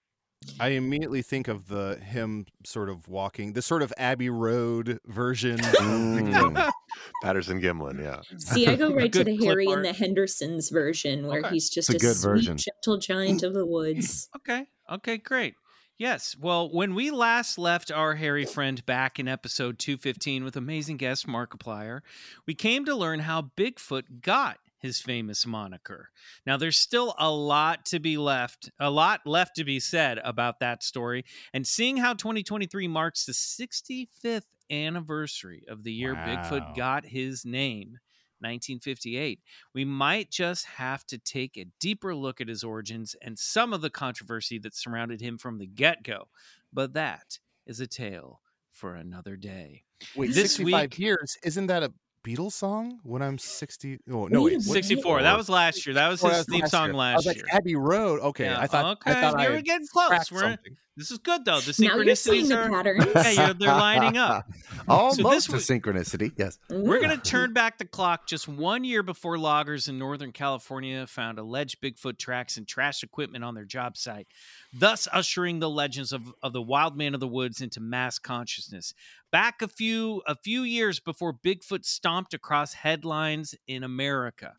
I 0.58 0.68
immediately 0.68 1.20
think 1.20 1.48
of 1.48 1.68
the 1.68 1.96
him 1.96 2.46
sort 2.64 2.88
of 2.88 3.08
walking, 3.08 3.52
the 3.52 3.60
sort 3.60 3.82
of 3.82 3.92
Abbey 3.98 4.30
Road 4.30 4.98
version. 5.06 5.58
Mm. 5.58 6.70
Patterson 7.22 7.60
Gimlin, 7.60 8.00
yeah. 8.02 8.20
See, 8.38 8.66
I 8.66 8.76
go 8.76 8.92
right 8.94 9.12
to 9.12 9.22
the 9.22 9.36
Harry 9.44 9.66
art. 9.66 9.76
and 9.76 9.84
the 9.84 9.92
Hendersons 9.92 10.70
version, 10.70 11.26
where 11.26 11.40
Okay. 11.40 11.50
he's 11.50 11.68
just 11.68 11.90
It's 11.90 12.02
a 12.02 12.06
a, 12.06 12.08
good 12.10 12.16
sweet, 12.16 12.28
version. 12.30 12.56
gentle 12.56 12.96
giant 12.98 13.42
of 13.42 13.52
the 13.52 13.66
woods. 13.66 14.30
Okay. 14.36 14.66
Okay, 14.90 15.18
great. 15.18 15.54
Yes. 16.00 16.34
Well, 16.40 16.70
when 16.72 16.94
we 16.94 17.10
last 17.10 17.58
left 17.58 17.92
our 17.92 18.14
hairy 18.14 18.46
friend 18.46 18.84
back 18.86 19.18
in 19.18 19.28
episode 19.28 19.78
215 19.78 20.44
with 20.44 20.56
amazing 20.56 20.96
guest 20.96 21.26
Markiplier, 21.26 22.00
we 22.46 22.54
came 22.54 22.86
to 22.86 22.94
learn 22.94 23.20
how 23.20 23.50
Bigfoot 23.54 24.22
got 24.22 24.56
his 24.78 24.98
famous 24.98 25.44
moniker. 25.44 26.08
Now, 26.46 26.56
there's 26.56 26.78
still 26.78 27.14
a 27.18 27.30
lot 27.30 27.84
to 27.84 28.00
be 28.00 28.16
left, 28.16 28.70
a 28.80 28.90
lot 28.90 29.26
left 29.26 29.56
to 29.56 29.64
be 29.64 29.78
said 29.78 30.18
about 30.24 30.60
that 30.60 30.82
story. 30.82 31.22
And 31.52 31.66
seeing 31.66 31.98
how 31.98 32.14
2023 32.14 32.88
marks 32.88 33.26
the 33.26 33.32
65th 33.32 34.46
anniversary 34.70 35.64
of 35.68 35.84
the 35.84 35.92
year 35.92 36.14
Wow. 36.14 36.24
Bigfoot 36.26 36.76
got 36.76 37.04
his 37.04 37.44
name, 37.44 37.98
1958, 38.40 39.40
we 39.74 39.84
might 39.84 40.30
just 40.30 40.64
have 40.66 41.04
to 41.06 41.18
take 41.18 41.56
a 41.56 41.66
deeper 41.78 42.14
look 42.14 42.40
at 42.40 42.48
his 42.48 42.64
origins 42.64 43.14
and 43.22 43.38
some 43.38 43.72
of 43.72 43.80
the 43.80 43.90
controversy 43.90 44.58
that 44.58 44.74
surrounded 44.74 45.20
him 45.20 45.38
from 45.38 45.58
the 45.58 45.66
get 45.66 46.02
go. 46.02 46.28
But 46.72 46.92
that 46.94 47.38
is 47.66 47.80
a 47.80 47.86
tale 47.86 48.40
for 48.72 48.94
another 48.94 49.36
day. 49.36 49.84
Wait, 50.16 50.28
This 50.34 50.54
65 50.56 50.64
week- 50.90 50.98
years? 50.98 51.36
Isn't 51.44 51.66
that 51.66 51.82
a 51.82 51.92
Beatles 52.24 52.52
song? 52.52 53.00
When 53.02 53.22
I'm 53.22 53.38
60? 53.38 53.98
Oh 54.12 54.26
no, 54.26 54.42
wait. 54.42 54.52
Wait 54.52 54.52
a 54.52 54.56
what- 54.68 54.74
64. 54.74 55.22
That 55.22 55.36
was 55.36 55.48
last 55.48 55.86
year. 55.86 55.94
That 55.94 56.08
was 56.08 56.20
his 56.20 56.30
that 56.30 56.36
was 56.38 56.46
theme 56.46 56.60
last 56.60 56.70
song 56.70 56.86
year. 56.88 56.94
I 56.94 56.98
last 56.98 57.16
was 57.16 57.26
like 57.26 57.36
year. 57.36 57.46
Abbey 57.52 57.76
Road. 57.76 58.20
Okay, 58.20 58.44
Yeah, 58.44 58.60
I 58.60 58.66
thought. 58.66 58.84
okay, 58.98 59.10
I 59.12 59.20
thought 59.20 59.40
you're 59.42 59.52
had 59.52 59.64
getting 59.64 59.86
close. 59.86 60.30
We're, 60.30 60.40
something. 60.40 60.76
this 60.96 61.10
is 61.10 61.18
good 61.18 61.44
though. 61.44 61.60
The 61.60 61.74
Now 61.86 61.96
you're 61.96 62.14
seeing 62.14 62.48
the 62.48 62.58
are 62.58 62.68
patterns. 62.70 63.06
yeah, 63.14 63.30
you're, 63.46 63.54
they're 63.54 63.68
lining 63.68 64.16
up. 64.18 64.46
Almost 64.88 65.50
this 65.50 65.70
a 65.70 65.72
synchronicity. 65.80 66.32
Yes. 66.36 66.58
We're 66.68 66.98
going 67.00 67.10
to 67.18 67.22
turn 67.30 67.52
back 67.52 67.78
the 67.78 67.84
clock 67.84 68.26
just 68.26 68.48
one 68.48 68.82
year 68.82 69.02
before 69.02 69.38
loggers 69.38 69.88
in 69.88 69.98
Northern 69.98 70.32
California 70.32 71.06
found 71.06 71.38
alleged 71.38 71.80
Bigfoot 71.80 72.18
tracks 72.18 72.56
and 72.56 72.66
trash 72.66 73.02
equipment 73.02 73.44
on 73.44 73.54
their 73.54 73.64
job 73.64 73.96
site, 73.96 74.26
thus 74.72 75.06
ushering 75.12 75.60
the 75.60 75.70
legends 75.70 76.12
of, 76.12 76.22
of 76.42 76.52
the 76.52 76.62
wild 76.62 76.96
man 76.96 77.14
of 77.14 77.20
the 77.20 77.28
woods 77.28 77.60
into 77.60 77.80
mass 77.80 78.18
consciousness. 78.18 78.94
Back 79.32 79.62
a 79.62 79.68
few 79.68 80.22
a 80.26 80.34
few 80.34 80.62
years 80.62 80.98
before 80.98 81.32
Bigfoot 81.32 81.84
stomped 81.84 82.34
across 82.34 82.72
headlines 82.72 83.54
in 83.68 83.84
America. 83.84 84.54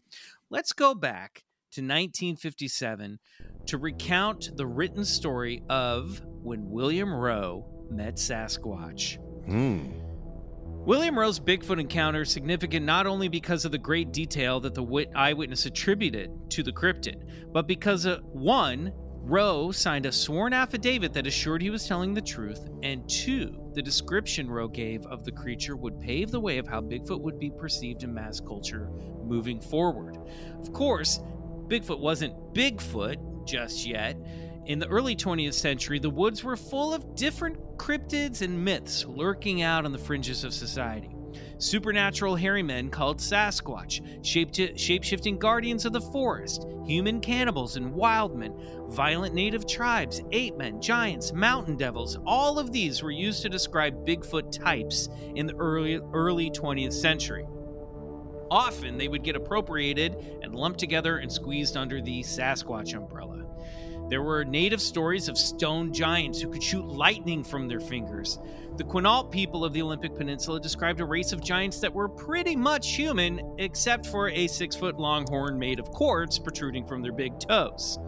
Let's 0.50 0.72
go 0.72 0.96
back 0.96 1.44
to 1.72 1.82
1957 1.82 3.20
to 3.66 3.78
recount 3.78 4.56
the 4.56 4.66
written 4.66 5.04
story 5.04 5.62
of 5.70 6.22
when 6.26 6.70
William 6.70 7.14
Roe 7.14 7.66
met 7.90 8.16
Sasquatch. 8.16 9.18
Mm. 9.50 10.02
William 10.86 11.20
Roe's 11.20 11.40
Bigfoot 11.40 11.80
encounter 11.80 12.22
is 12.22 12.32
significant 12.32 12.86
not 12.86 13.06
only 13.06 13.28
because 13.28 13.66
of 13.66 13.72
the 13.72 13.78
great 13.78 14.12
detail 14.12 14.60
that 14.62 14.74
the 14.74 14.82
wit- 14.82 15.12
eyewitness 15.16 15.66
attributed 15.66 16.32
to 16.50 16.64
the 16.64 16.72
cryptid, 16.72 17.22
but 17.54 17.68
because, 17.68 18.06
uh, 18.06 18.18
one, 18.24 18.92
Roe 19.24 19.72
signed 19.72 20.08
a 20.08 20.12
sworn 20.12 20.52
affidavit 20.52 21.14
that 21.14 21.28
assured 21.28 21.62
he 21.62 21.70
was 21.70 21.88
telling 21.88 22.14
the 22.14 22.22
truth, 22.22 22.68
and 22.82 23.08
two, 23.08 23.72
the 23.74 23.82
description 23.82 24.50
Roe 24.50 24.68
gave 24.68 25.06
of 25.06 25.24
the 25.24 25.32
creature 25.32 25.76
would 25.76 26.00
pave 26.00 26.32
the 26.32 26.40
way 26.40 26.58
of 26.58 26.68
how 26.68 26.82
Bigfoot 26.82 27.22
would 27.22 27.38
be 27.38 27.52
perceived 27.52 28.04
in 28.04 28.14
mass 28.14 28.40
culture 28.40 28.90
moving 29.24 29.62
forward. 29.62 30.18
Of 30.60 30.74
course, 30.74 31.20
Bigfoot 31.68 32.00
wasn't 32.00 32.34
Bigfoot 32.54 33.48
just 33.48 33.86
yet. 33.86 34.18
In 34.66 34.80
the 34.80 34.88
early 34.88 35.16
20th 35.16 35.54
century, 35.54 36.00
the 36.00 36.10
woods 36.10 36.44
were 36.44 36.58
full 36.58 36.94
of 36.94 37.16
different 37.16 37.58
cryptids 37.78 38.42
and 38.42 38.66
myths 38.66 39.06
lurking 39.06 39.62
out 39.62 39.86
on 39.86 39.92
the 39.92 39.98
fringes 40.00 40.44
of 40.44 40.54
society. 40.54 41.16
Supernatural 41.62 42.36
hairy 42.36 42.64
men 42.64 42.90
called 42.90 43.20
Sasquatch, 43.20 44.02
shape 44.26 45.04
shifting 45.04 45.38
guardians 45.38 45.86
of 45.86 45.94
the 45.94 46.02
forest, 46.02 46.66
human 46.88 47.22
cannibals 47.22 47.76
and 47.76 47.94
wild 47.94 48.36
men, 48.36 48.56
violent 48.88 49.36
native 49.36 49.68
tribes, 49.68 50.24
ape 50.32 50.58
men, 50.58 50.82
giants, 50.82 51.34
mountain 51.34 51.78
devils, 51.78 52.18
all 52.26 52.58
of 52.58 52.72
these 52.72 53.04
were 53.04 53.12
used 53.12 53.44
to 53.44 53.50
describe 53.50 54.08
Bigfoot 54.08 54.52
types 54.52 55.08
in 55.36 55.46
the 55.46 55.56
early, 55.58 56.02
early 56.14 56.50
20th 56.50 56.94
century. 56.94 57.46
Often 58.50 58.98
they 58.98 59.08
would 59.08 59.24
get 59.24 59.36
appropriated 59.36 60.40
and 60.42 60.56
lumped 60.56 60.80
together 60.80 61.18
and 61.18 61.32
squeezed 61.32 61.78
under 61.78 62.02
the 62.02 62.24
Sasquatch 62.24 62.96
umbrella. 62.96 63.46
There 64.10 64.24
were 64.24 64.44
native 64.44 64.82
stories 64.82 65.30
of 65.30 65.38
stone 65.38 65.94
giants 65.94 66.42
who 66.42 66.50
could 66.50 66.64
shoot 66.64 66.86
lightning 66.86 67.44
from 67.44 67.68
their 67.68 67.80
fingers. 67.80 68.40
The 68.82 68.88
Quinault 68.88 69.30
people 69.30 69.64
of 69.64 69.74
the 69.74 69.82
Olympic 69.84 70.16
Peninsula 70.16 70.60
described 70.60 71.02
a 71.02 71.06
race 71.06 71.34
of 71.34 71.44
giants 71.44 71.80
that 71.82 71.94
were 71.94 72.10
pretty 72.10 72.56
much 72.56 72.96
human, 72.96 73.40
except 73.60 74.08
for 74.08 74.30
a 74.30 74.48
six 74.48 74.76
foot 74.76 75.00
long 75.00 75.28
horn 75.30 75.60
made 75.60 75.80
of 75.80 75.92
quartz 75.92 76.40
protruding 76.40 76.88
from 76.88 77.04
their 77.04 77.12
big 77.12 77.38
toes. 77.38 78.00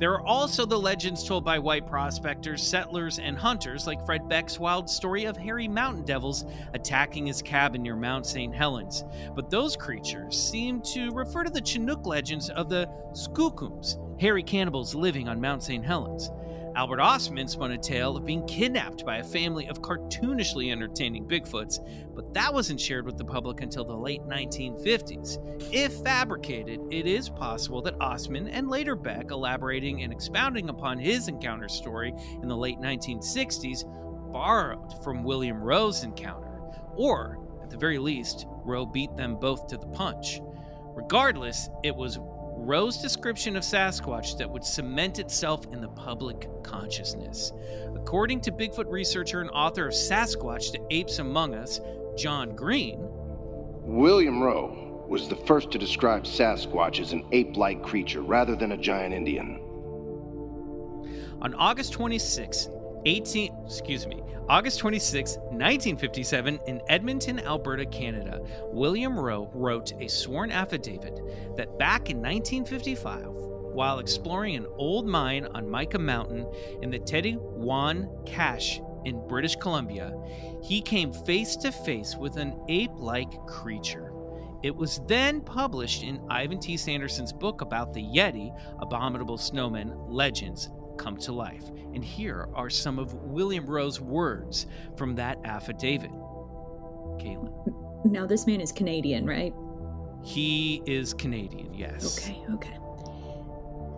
There 0.00 0.10
are 0.14 0.26
also 0.26 0.66
the 0.66 0.76
legends 0.76 1.22
told 1.22 1.44
by 1.44 1.60
white 1.60 1.86
prospectors, 1.86 2.66
settlers, 2.66 3.20
and 3.20 3.38
hunters, 3.38 3.86
like 3.86 4.04
Fred 4.04 4.28
Beck's 4.28 4.58
wild 4.58 4.90
story 4.90 5.26
of 5.26 5.36
hairy 5.36 5.68
mountain 5.68 6.04
devils 6.04 6.46
attacking 6.74 7.26
his 7.26 7.40
cabin 7.40 7.80
near 7.80 7.94
Mount 7.94 8.26
St. 8.26 8.52
Helens. 8.52 9.04
But 9.36 9.50
those 9.50 9.76
creatures 9.76 10.36
seem 10.36 10.82
to 10.94 11.12
refer 11.12 11.44
to 11.44 11.50
the 11.50 11.60
Chinook 11.64 12.06
legends 12.06 12.50
of 12.50 12.68
the 12.68 12.88
Skookums, 13.12 14.20
hairy 14.20 14.42
cannibals 14.42 14.96
living 14.96 15.28
on 15.28 15.40
Mount 15.40 15.62
St. 15.62 15.84
Helens. 15.84 16.28
Albert 16.74 17.00
Ostman 17.00 17.50
spun 17.50 17.72
a 17.72 17.78
tale 17.78 18.16
of 18.16 18.24
being 18.24 18.46
kidnapped 18.46 19.04
by 19.04 19.18
a 19.18 19.24
family 19.24 19.66
of 19.68 19.82
cartoonishly 19.82 20.72
entertaining 20.72 21.26
Bigfoots, 21.26 21.78
but 22.14 22.32
that 22.32 22.52
wasn't 22.52 22.80
shared 22.80 23.04
with 23.04 23.18
the 23.18 23.24
public 23.24 23.60
until 23.60 23.84
the 23.84 23.94
late 23.94 24.22
1950s. 24.22 25.36
If 25.72 25.92
fabricated, 26.02 26.80
it 26.90 27.06
is 27.06 27.28
possible 27.28 27.82
that 27.82 27.98
Ostman 27.98 28.48
and 28.50 28.70
later 28.70 28.96
Beck, 28.96 29.30
elaborating 29.30 30.02
and 30.02 30.12
expounding 30.12 30.70
upon 30.70 30.98
his 30.98 31.28
encounter 31.28 31.68
story 31.68 32.14
in 32.40 32.48
the 32.48 32.56
late 32.56 32.78
1960s, 32.78 33.84
borrowed 34.32 35.04
from 35.04 35.24
William 35.24 35.60
Roe's 35.62 36.04
encounter, 36.04 36.58
or, 36.96 37.38
at 37.62 37.68
the 37.68 37.76
very 37.76 37.98
least, 37.98 38.46
Roe 38.64 38.86
beat 38.86 39.14
them 39.14 39.36
both 39.36 39.66
to 39.66 39.76
the 39.76 39.88
punch. 39.88 40.40
Regardless, 40.94 41.68
it 41.82 41.94
was 41.94 42.18
Roe's 42.62 42.98
description 42.98 43.56
of 43.56 43.64
Sasquatch 43.64 44.38
that 44.38 44.48
would 44.48 44.64
cement 44.64 45.18
itself 45.18 45.66
in 45.72 45.80
the 45.80 45.88
public 45.88 46.48
consciousness. 46.62 47.52
According 47.96 48.40
to 48.42 48.52
Bigfoot 48.52 48.88
researcher 48.88 49.40
and 49.40 49.50
author 49.50 49.88
of 49.88 49.92
Sasquatch 49.92 50.70
The 50.70 50.80
Apes 50.90 51.18
Among 51.18 51.54
Us, 51.54 51.80
John 52.16 52.54
Green, 52.54 52.98
William 53.84 54.40
Roe 54.40 55.04
was 55.08 55.28
the 55.28 55.36
first 55.36 55.72
to 55.72 55.78
describe 55.78 56.22
Sasquatch 56.24 57.00
as 57.00 57.12
an 57.12 57.26
ape 57.32 57.56
like 57.56 57.82
creature 57.82 58.22
rather 58.22 58.54
than 58.54 58.72
a 58.72 58.76
giant 58.76 59.12
Indian. 59.12 59.58
on 61.42 61.54
August 61.54 61.92
26, 61.92 62.68
18, 63.04 63.54
excuse 63.66 64.06
me, 64.06 64.22
August 64.48 64.78
26, 64.80 65.36
1957, 65.36 66.60
in 66.66 66.82
Edmonton, 66.88 67.38
Alberta, 67.40 67.86
Canada, 67.86 68.40
William 68.66 69.18
Roe 69.18 69.50
wrote 69.54 69.92
a 70.00 70.08
sworn 70.08 70.50
affidavit 70.50 71.20
that 71.56 71.78
back 71.78 72.10
in 72.10 72.18
1955, 72.18 73.26
while 73.26 73.98
exploring 73.98 74.56
an 74.56 74.66
old 74.76 75.06
mine 75.06 75.46
on 75.54 75.70
Mica 75.70 75.98
Mountain 75.98 76.46
in 76.82 76.90
the 76.90 76.98
Tête 76.98 77.38
Jaune 77.58 78.08
Cache 78.26 78.80
in 79.04 79.26
British 79.26 79.56
Columbia, 79.56 80.12
he 80.62 80.80
came 80.80 81.12
face 81.12 81.56
to 81.56 81.72
face 81.72 82.16
with 82.16 82.36
an 82.36 82.60
ape 82.68 82.92
like 82.96 83.32
creature. 83.46 84.12
It 84.62 84.76
was 84.76 85.00
then 85.08 85.40
published 85.40 86.04
in 86.04 86.20
Ivan 86.30 86.60
T. 86.60 86.76
Sanderson's 86.76 87.32
book 87.32 87.62
about 87.62 87.92
the 87.92 88.02
Yeti, 88.02 88.56
Abominable 88.80 89.38
Snowmen 89.38 89.94
Legends 90.08 90.70
Come 91.02 91.16
to 91.18 91.32
Life. 91.32 91.68
And 91.94 92.04
here 92.04 92.48
are 92.54 92.70
some 92.70 93.00
of 93.00 93.12
William 93.14 93.66
Roe's 93.66 94.00
words 94.00 94.66
from 94.96 95.16
that 95.16 95.38
affidavit. 95.44 96.12
Katelyn. 97.18 97.52
Now, 98.04 98.24
this 98.24 98.46
man 98.46 98.60
is 98.60 98.70
Canadian, 98.70 99.26
right? 99.26 99.52
He 100.22 100.80
is 100.86 101.12
Canadian, 101.12 101.74
yes. 101.74 102.18
Okay, 102.18 102.40
okay. 102.52 102.78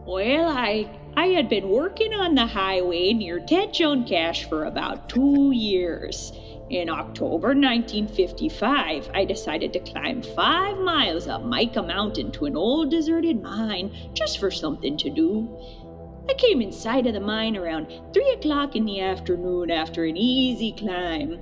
Well, 0.06 0.48
I 0.48 0.90
I 1.16 1.26
had 1.26 1.48
been 1.48 1.68
working 1.68 2.12
on 2.12 2.34
the 2.34 2.46
highway 2.46 3.12
near 3.12 3.38
Tête 3.38 3.72
Jaune 3.72 4.04
Cache 4.04 4.48
for 4.48 4.64
about 4.64 5.08
two 5.08 5.52
years. 5.52 6.32
In 6.70 6.88
October 6.88 7.48
1955, 7.48 9.10
I 9.14 9.24
decided 9.24 9.72
to 9.74 9.80
climb 9.80 10.22
five 10.22 10.78
miles 10.78 11.28
up 11.28 11.44
Mica 11.44 11.82
Mountain 11.82 12.32
to 12.32 12.46
an 12.46 12.56
old 12.56 12.90
deserted 12.90 13.42
mine 13.42 13.94
just 14.14 14.38
for 14.38 14.50
something 14.50 14.96
to 14.96 15.10
do. 15.10 15.48
I 16.28 16.32
came 16.34 16.62
inside 16.62 17.06
of 17.06 17.12
the 17.12 17.20
mine 17.20 17.54
around 17.54 17.86
3 18.14 18.30
o'clock 18.30 18.76
in 18.76 18.86
the 18.86 19.00
afternoon 19.00 19.70
after 19.70 20.04
an 20.04 20.16
easy 20.16 20.72
climb. 20.72 21.38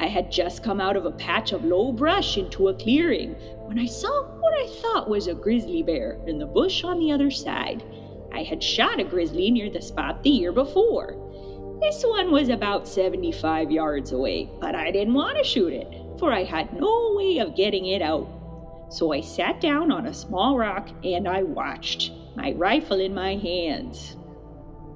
I 0.00 0.06
had 0.06 0.32
just 0.32 0.64
come 0.64 0.80
out 0.80 0.96
of 0.96 1.06
a 1.06 1.12
patch 1.12 1.52
of 1.52 1.64
low 1.64 1.92
brush 1.92 2.36
into 2.36 2.66
a 2.68 2.74
clearing 2.74 3.34
when 3.66 3.78
I 3.78 3.86
saw 3.86 4.24
what 4.40 4.52
I 4.54 4.66
thought 4.80 5.08
was 5.08 5.28
a 5.28 5.34
grizzly 5.34 5.84
bear 5.84 6.18
in 6.26 6.38
the 6.38 6.46
bush 6.46 6.82
on 6.82 6.98
the 6.98 7.12
other 7.12 7.30
side. 7.30 7.84
I 8.32 8.42
had 8.42 8.60
shot 8.60 8.98
a 8.98 9.04
grizzly 9.04 9.52
near 9.52 9.70
the 9.70 9.80
spot 9.80 10.24
the 10.24 10.30
year 10.30 10.50
before. 10.50 11.16
This 11.80 12.02
one 12.02 12.32
was 12.32 12.48
about 12.48 12.88
75 12.88 13.70
yards 13.70 14.10
away, 14.10 14.50
but 14.60 14.74
I 14.74 14.90
didn't 14.90 15.14
want 15.14 15.38
to 15.38 15.44
shoot 15.44 15.72
it, 15.72 15.86
for 16.18 16.32
I 16.32 16.42
had 16.42 16.72
no 16.72 17.14
way 17.16 17.38
of 17.38 17.54
getting 17.54 17.86
it 17.86 18.02
out. 18.02 18.28
So 18.88 19.12
I 19.12 19.20
sat 19.20 19.60
down 19.60 19.92
on 19.92 20.06
a 20.06 20.14
small 20.14 20.58
rock 20.58 20.88
and 21.04 21.28
I 21.28 21.44
watched, 21.44 22.10
my 22.34 22.52
rifle 22.52 22.98
in 22.98 23.14
my 23.14 23.36
hands. 23.36 24.16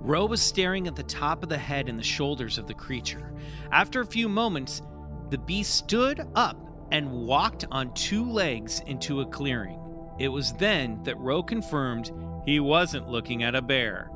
Roe 0.01 0.27
was 0.27 0.41
staring 0.41 0.87
at 0.87 0.97
the 0.97 1.03
top 1.03 1.43
of 1.43 1.49
the 1.49 1.59
head 1.59 1.89
and 1.89 1.99
the 1.99 2.03
shoulders 2.03 2.57
of 2.57 2.67
the 2.67 2.75
creature. 2.75 3.33
After 3.73 4.01
a 4.01 4.07
few 4.07 4.29
moments, 4.29 4.83
the 5.31 5.39
beast 5.39 5.75
stood 5.75 6.27
up 6.35 6.57
and 6.91 7.11
walked 7.11 7.65
on 7.71 7.93
two 7.95 8.25
legs 8.25 8.81
into 8.87 9.21
a 9.21 9.27
clearing. 9.27 9.79
It 10.19 10.29
was 10.29 10.53
then 10.55 11.03
that 11.03 11.19
Roe 11.19 11.43
confirmed 11.43 12.11
he 12.47 12.61
wasn't 12.61 13.09
looking 13.09 13.43
at 13.43 13.55
a 13.55 13.63
bear. 13.63 14.11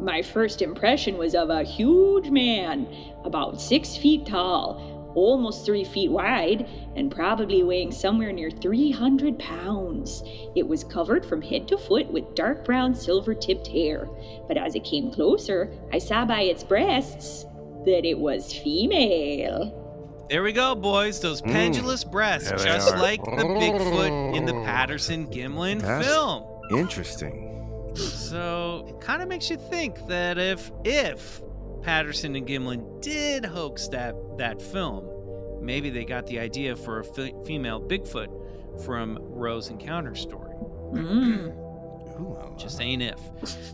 My 0.00 0.22
first 0.22 0.60
impression 0.60 1.16
was 1.16 1.34
of 1.34 1.50
a 1.50 1.62
huge 1.62 2.28
man, 2.30 2.86
about 3.24 3.60
six 3.60 3.96
feet 3.96 4.26
tall, 4.26 4.93
almost 5.14 5.64
three 5.64 5.84
feet 5.84 6.10
wide, 6.10 6.68
and 6.96 7.10
probably 7.10 7.62
weighing 7.62 7.92
somewhere 7.92 8.32
near 8.32 8.50
300 8.50 9.38
pounds. 9.38 10.22
It 10.54 10.66
was 10.66 10.84
covered 10.84 11.24
from 11.24 11.42
head 11.42 11.68
to 11.68 11.78
foot 11.78 12.10
with 12.10 12.34
dark 12.34 12.64
brown 12.64 12.94
silver 12.94 13.34
tipped 13.34 13.66
hair, 13.66 14.08
but 14.48 14.56
as 14.56 14.74
it 14.74 14.84
came 14.84 15.12
closer, 15.12 15.72
I 15.92 15.98
saw 15.98 16.24
by 16.24 16.42
its 16.42 16.64
breasts 16.64 17.44
that 17.84 18.04
it 18.04 18.18
was 18.18 18.52
female. 18.52 19.80
There 20.30 20.42
we 20.42 20.52
go, 20.52 20.74
boys. 20.74 21.20
Those 21.20 21.40
hmm. 21.40 21.52
pendulous 21.52 22.02
breasts, 22.02 22.50
Yeah, 22.50 22.56
just 22.56 22.94
are. 22.94 22.98
like 22.98 23.22
the 23.22 23.30
Bigfoot 23.30 24.34
in 24.34 24.46
the 24.46 24.54
Patterson 24.64 25.26
Gimlin 25.26 25.80
That's- 25.80 26.06
film. 26.06 26.44
Interesting. 26.70 27.50
So, 27.94 28.98
kind 29.00 29.22
of 29.22 29.28
makes 29.28 29.50
you 29.50 29.56
think 29.56 30.06
that 30.08 30.38
if 30.38 30.72
if 30.82 31.40
Patterson 31.84 32.34
and 32.34 32.46
Gimlin 32.46 33.00
did 33.02 33.44
hoax 33.44 33.88
that 33.88 34.14
that 34.38 34.60
film, 34.60 35.08
maybe 35.60 35.90
they 35.90 36.04
got 36.04 36.26
the 36.26 36.38
idea 36.38 36.74
for 36.74 37.00
a 37.00 37.04
female 37.44 37.80
Bigfoot 37.80 38.84
from 38.84 39.18
Roe's 39.20 39.68
encounter 39.68 40.14
story. 40.14 40.54
Mm. 40.92 41.60
Ooh 42.20 42.34
la 42.34 42.44
la. 42.44 42.56
Just 42.56 42.80
ain't 42.80 43.02
if. 43.02 43.18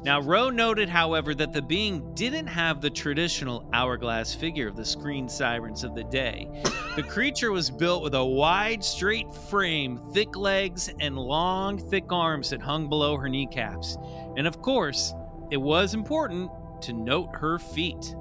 Now, 0.02 0.20
Roe 0.20 0.50
noted, 0.50 0.88
however, 0.88 1.34
that 1.34 1.52
the 1.52 1.62
being 1.62 2.14
didn't 2.14 2.46
have 2.46 2.80
the 2.80 2.90
traditional 2.90 3.68
hourglass 3.72 4.34
figure 4.34 4.66
of 4.66 4.76
the 4.76 4.84
screen 4.84 5.28
sirens 5.28 5.84
of 5.84 5.94
the 5.94 6.04
day. 6.04 6.48
The 6.96 7.02
creature 7.02 7.52
was 7.52 7.70
built 7.70 8.02
with 8.02 8.14
a 8.14 8.24
wide, 8.24 8.82
straight 8.82 9.32
frame, 9.34 10.00
thick 10.12 10.36
legs, 10.36 10.90
and 11.00 11.16
long, 11.18 11.78
thick 11.78 12.11
arms 12.11 12.50
that 12.50 12.62
hung 12.62 12.88
below 12.88 13.16
her 13.16 13.28
kneecaps. 13.28 13.96
And 14.36 14.46
of 14.46 14.62
course, 14.62 15.12
it 15.50 15.58
was 15.58 15.94
important 15.94 16.50
to 16.82 16.92
note 16.92 17.30
her 17.34 17.58
feet. 17.58 18.14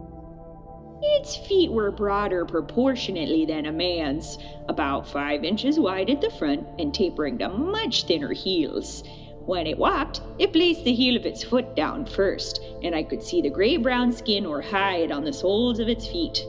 Its 1.01 1.37
feet 1.37 1.71
were 1.71 1.91
broader 1.91 2.45
proportionately 2.45 3.45
than 3.45 3.67
a 3.67 3.71
man's, 3.71 4.37
about 4.67 5.07
five 5.07 5.45
inches 5.45 5.79
wide 5.79 6.09
at 6.09 6.19
the 6.19 6.29
front 6.31 6.67
and 6.77 6.93
tapering 6.93 7.37
to 7.37 7.47
much 7.47 8.03
thinner 8.03 8.33
heels. 8.33 9.03
When 9.45 9.65
it 9.65 9.77
walked, 9.77 10.21
it 10.37 10.51
placed 10.51 10.83
the 10.83 10.93
heel 10.93 11.15
of 11.15 11.25
its 11.25 11.43
foot 11.43 11.75
down 11.75 12.05
first, 12.05 12.61
and 12.83 12.93
I 12.93 13.03
could 13.03 13.23
see 13.23 13.41
the 13.41 13.49
gray 13.49 13.77
brown 13.77 14.11
skin 14.11 14.45
or 14.45 14.61
hide 14.61 15.11
on 15.11 15.23
the 15.23 15.33
soles 15.33 15.79
of 15.79 15.87
its 15.87 16.05
feet. 16.05 16.45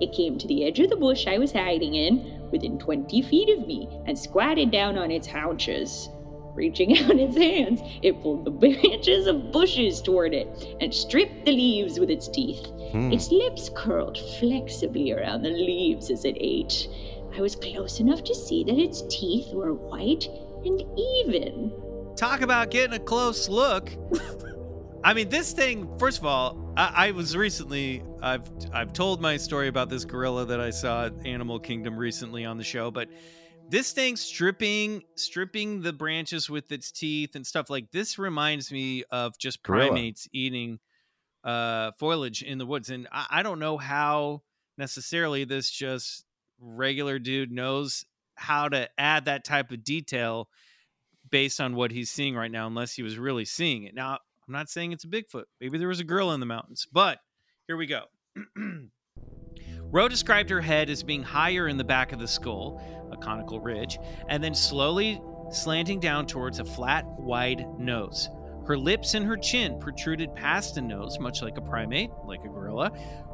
It 0.00 0.12
came 0.12 0.36
to 0.38 0.48
the 0.48 0.64
edge 0.64 0.80
of 0.80 0.90
the 0.90 0.96
bush 0.96 1.26
I 1.28 1.38
was 1.38 1.52
hiding 1.52 1.94
in, 1.94 2.42
within 2.50 2.78
20 2.78 3.22
feet 3.22 3.56
of 3.56 3.66
me, 3.66 3.88
and 4.06 4.18
squatted 4.18 4.70
down 4.70 4.98
on 4.98 5.10
its 5.10 5.28
haunches. 5.28 6.10
Reaching 6.54 6.98
out 7.04 7.18
its 7.18 7.36
hands, 7.36 7.80
it 8.02 8.20
pulled 8.22 8.44
the 8.44 8.50
branches 8.50 9.26
of 9.26 9.52
bushes 9.52 10.02
toward 10.02 10.34
it 10.34 10.76
and 10.80 10.92
stripped 10.92 11.44
the 11.44 11.52
leaves 11.52 11.98
with 11.98 12.10
its 12.10 12.28
teeth. 12.28 12.66
Hmm. 12.90 13.12
Its 13.12 13.30
lips 13.30 13.70
curled 13.74 14.18
flexibly 14.38 15.12
around 15.12 15.42
the 15.42 15.50
leaves 15.50 16.10
as 16.10 16.24
it 16.24 16.36
ate. 16.38 16.88
I 17.36 17.40
was 17.40 17.56
close 17.56 18.00
enough 18.00 18.22
to 18.24 18.34
see 18.34 18.64
that 18.64 18.78
its 18.78 19.02
teeth 19.08 19.52
were 19.54 19.72
white 19.72 20.28
and 20.64 20.82
even. 20.98 21.72
Talk 22.16 22.42
about 22.42 22.70
getting 22.70 22.94
a 22.94 22.98
close 22.98 23.48
look. 23.48 23.90
I 25.04 25.14
mean, 25.14 25.28
this 25.28 25.52
thing. 25.52 25.88
First 25.98 26.18
of 26.18 26.26
all, 26.26 26.72
I, 26.76 27.08
I 27.08 27.10
was 27.12 27.36
recently. 27.36 28.04
I've 28.20 28.48
I've 28.72 28.92
told 28.92 29.20
my 29.20 29.36
story 29.36 29.68
about 29.68 29.88
this 29.88 30.04
gorilla 30.04 30.44
that 30.46 30.60
I 30.60 30.70
saw 30.70 31.06
at 31.06 31.14
Animal 31.26 31.58
Kingdom 31.58 31.96
recently 31.96 32.44
on 32.44 32.56
the 32.56 32.64
show, 32.64 32.90
but 32.90 33.08
this 33.72 33.92
thing 33.92 34.16
stripping 34.16 35.02
stripping 35.16 35.80
the 35.80 35.94
branches 35.94 36.50
with 36.50 36.70
its 36.70 36.92
teeth 36.92 37.34
and 37.34 37.46
stuff 37.46 37.70
like 37.70 37.90
this 37.90 38.18
reminds 38.18 38.70
me 38.70 39.02
of 39.10 39.36
just 39.38 39.62
Gorilla. 39.62 39.88
primates 39.88 40.28
eating 40.30 40.78
uh 41.42 41.90
foliage 41.98 42.42
in 42.42 42.58
the 42.58 42.66
woods 42.66 42.90
and 42.90 43.08
I, 43.10 43.26
I 43.30 43.42
don't 43.42 43.58
know 43.58 43.78
how 43.78 44.42
necessarily 44.76 45.44
this 45.44 45.70
just 45.70 46.26
regular 46.60 47.18
dude 47.18 47.50
knows 47.50 48.04
how 48.34 48.68
to 48.68 48.88
add 48.98 49.24
that 49.24 49.42
type 49.42 49.72
of 49.72 49.82
detail 49.82 50.48
based 51.30 51.58
on 51.58 51.74
what 51.74 51.92
he's 51.92 52.10
seeing 52.10 52.36
right 52.36 52.50
now 52.50 52.66
unless 52.66 52.92
he 52.92 53.02
was 53.02 53.18
really 53.18 53.46
seeing 53.46 53.84
it. 53.84 53.94
Now 53.94 54.18
i'm 54.46 54.52
not 54.52 54.68
saying 54.68 54.92
it's 54.92 55.04
a 55.04 55.08
bigfoot. 55.08 55.44
Maybe 55.62 55.78
there 55.78 55.88
was 55.88 56.00
a 56.00 56.04
girl 56.04 56.32
in 56.32 56.40
the 56.40 56.46
mountains 56.46 56.86
but 56.92 57.20
here 57.66 57.78
we 57.78 57.86
go. 57.86 58.02
Roe 59.92 60.08
described 60.08 60.48
her 60.48 60.60
head 60.62 60.88
as 60.88 61.02
being 61.02 61.22
higher 61.22 61.68
in 61.68 61.76
the 61.76 61.84
back 61.84 62.12
of 62.12 62.18
the 62.18 62.26
skull, 62.26 62.80
a 63.12 63.16
conical 63.16 63.60
ridge, 63.60 63.98
and 64.28 64.42
then 64.42 64.54
slowly 64.54 65.20
slanting 65.50 66.00
down 66.00 66.26
towards 66.26 66.58
a 66.58 66.64
flat, 66.64 67.04
wide 67.18 67.66
nose. 67.78 68.30
Her 68.66 68.78
lips 68.78 69.14
and 69.14 69.26
her 69.26 69.36
chin 69.36 69.78
protruded 69.78 70.34
past 70.34 70.76
the 70.76 70.82
nose, 70.82 71.18
much 71.18 71.42
like 71.42 71.58
a 71.58 71.60
primate, 71.60 72.10
like 72.24 72.44
a 72.44 72.48
gorilla. 72.48 72.90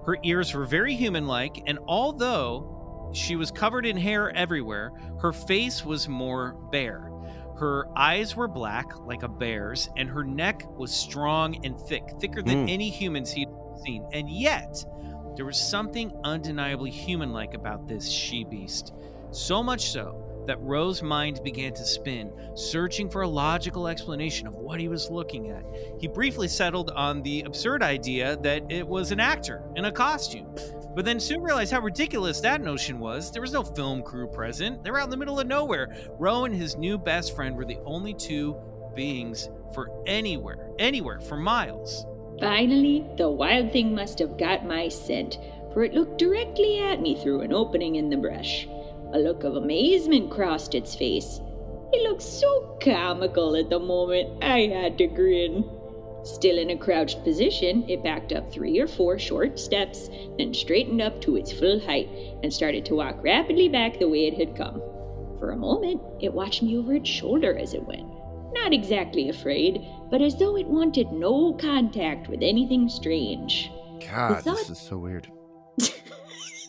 Her 0.07 0.17
ears 0.25 0.55
were 0.55 0.65
very 0.65 0.95
human 0.95 1.27
like, 1.27 1.63
and 1.67 1.79
although 1.87 3.11
she 3.13 3.37
was 3.37 3.51
covered 3.51 3.87
in 3.87 3.97
hair 3.97 4.35
everywhere, 4.35 4.93
her 5.21 5.33
face 5.33 5.85
was 5.85 6.09
more 6.09 6.55
bare. 6.73 7.11
Her 7.57 7.89
eyes 7.97 8.37
were 8.37 8.49
black, 8.49 8.87
like 9.01 9.23
a 9.23 9.29
bear's, 9.29 9.89
and 9.97 10.09
her 10.09 10.25
neck 10.25 10.63
was 10.79 10.93
strong 10.93 11.65
and 11.65 11.79
thick, 11.79 12.05
thicker 12.21 12.41
than 12.41 12.67
Mm. 12.67 12.73
any 12.73 12.89
humans 12.89 13.33
he'd 13.33 13.49
seen. 13.85 14.07
And 14.13 14.31
yet, 14.31 14.85
there 15.37 15.45
was 15.45 15.59
something 15.61 16.13
undeniably 16.25 16.91
human 16.91 17.33
like 17.33 17.55
about 17.55 17.87
this 17.89 18.09
she 18.09 18.45
beast. 18.45 18.93
So 19.31 19.63
much 19.63 19.91
so 19.91 20.25
that 20.47 20.61
Roe's 20.63 21.03
mind 21.03 21.41
began 21.45 21.75
to 21.75 21.85
spin, 21.85 22.33
searching 22.55 23.11
for 23.11 23.23
a 23.23 23.29
logical 23.29 23.87
explanation 23.87 24.47
of 24.47 24.55
what 24.55 24.81
he 24.81 24.89
was 24.89 25.11
looking 25.11 25.51
at. 25.51 25.63
He 26.01 26.09
briefly 26.09 26.49
settled 26.49 26.91
on 26.91 27.23
the 27.23 27.43
absurd 27.43 27.83
idea 27.83 28.37
that 28.39 28.63
it 28.73 28.87
was 28.87 29.13
an 29.13 29.21
actor 29.21 29.63
in 29.77 29.85
a 29.85 29.93
costume, 29.93 30.55
but 30.97 31.05
then 31.05 31.21
soon 31.21 31.43
realized 31.43 31.71
how 31.71 31.81
ridiculous 31.81 32.41
that 32.41 32.63
notion 32.63 32.99
was. 32.99 33.31
There 33.31 33.43
was 33.43 33.53
no 33.53 33.63
film 33.63 34.03
crew 34.03 34.27
present, 34.27 34.83
they 34.83 34.91
were 34.91 34.99
out 34.99 35.05
in 35.05 35.11
the 35.11 35.19
middle 35.19 35.39
of 35.39 35.47
nowhere. 35.47 35.95
Roe 36.19 36.47
and 36.47 36.55
his 36.55 36.79
new 36.79 36.97
best 36.97 37.37
friend 37.37 37.55
were 37.55 37.67
the 37.67 37.79
only 37.85 38.15
two 38.15 38.57
beings 38.95 39.51
for 39.75 39.91
anywhere, 40.07 40.71
anywhere 40.79 41.21
for 41.21 41.37
miles. 41.37 42.07
Finally, 42.41 43.07
the 43.19 43.31
wild 43.31 43.71
thing 43.71 43.95
must 43.95 44.19
have 44.19 44.39
got 44.39 44.65
my 44.65 44.89
scent, 44.89 45.39
for 45.75 45.85
it 45.85 45.93
looked 45.93 46.19
directly 46.19 46.81
at 46.81 47.03
me 47.03 47.21
through 47.21 47.43
an 47.43 47.53
opening 47.53 47.97
in 47.97 48.09
the 48.09 48.17
brush. 48.17 48.67
A 49.13 49.19
look 49.19 49.45
of 49.45 49.57
amazement 49.57 50.31
crossed 50.31 50.75
its 50.75 50.95
face. 50.95 51.41
It 51.93 52.03
looked 52.03 52.23
so 52.23 52.77
comical 52.83 53.57
at 53.57 53.71
the 53.71 53.79
moment, 53.79 54.45
I 54.45 54.67
had 54.67 54.99
to 54.99 55.07
grin. 55.07 55.65
Still 56.25 56.59
in 56.59 56.71
a 56.71 56.77
crouched 56.77 57.25
position, 57.25 57.89
it 57.89 58.03
backed 58.03 58.33
up 58.33 58.53
three 58.53 58.79
or 58.79 58.87
four 58.87 59.19
short 59.19 59.59
steps, 59.59 60.11
then 60.37 60.53
straightened 60.53 61.01
up 61.01 61.21
to 61.23 61.37
its 61.37 61.53
full 61.53 61.81
height 61.81 62.09
and 62.43 62.53
started 62.53 62.85
to 62.87 62.97
walk 62.97 63.23
rapidly 63.23 63.69
back 63.69 63.99
the 63.99 64.09
way 64.09 64.27
it 64.27 64.35
had 64.37 64.57
come. 64.57 64.83
For 65.39 65.53
a 65.53 65.57
moment, 65.57 66.03
it 66.21 66.35
watched 66.35 66.63
me 66.63 66.77
over 66.77 66.95
its 66.95 67.09
shoulder 67.09 67.57
as 67.57 67.73
it 67.73 67.87
went. 67.87 68.07
Not 68.53 68.75
exactly 68.75 69.29
afraid, 69.29 69.87
but 70.11 70.21
as 70.21 70.37
though 70.37 70.57
it 70.57 70.67
wanted 70.67 71.13
no 71.13 71.55
contact 71.55 72.29
with 72.29 72.43
anything 72.43 72.89
strange. 72.89 73.71
God, 74.01 74.43
thought- 74.43 74.57
this 74.59 74.71
is 74.71 74.79
so 74.79 74.99
weird. 74.99 75.29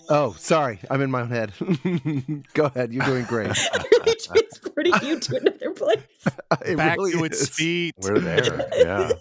Oh, 0.10 0.36
sorry. 0.38 0.80
I'm 0.90 1.02
in 1.02 1.12
my 1.12 1.22
own 1.22 1.30
head. 1.30 1.54
Go 2.54 2.66
ahead. 2.66 2.94
You're 2.94 3.06
doing 3.06 3.26
great. 3.26 3.56
transporting 4.24 4.94
you 5.04 5.20
to 5.20 5.38
another 5.38 5.72
place. 5.72 5.98
It 6.66 6.78
Back 6.78 6.98
really 6.98 7.12
to 7.14 7.24
its 7.24 7.42
is. 7.42 7.50
feet. 7.50 7.96
We're 8.00 8.20
there. 8.20 8.68
Yeah. 8.76 9.12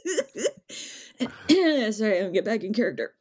Sorry, 1.90 2.20
I'll 2.20 2.32
get 2.32 2.44
back 2.44 2.64
in 2.64 2.72
character. 2.72 3.12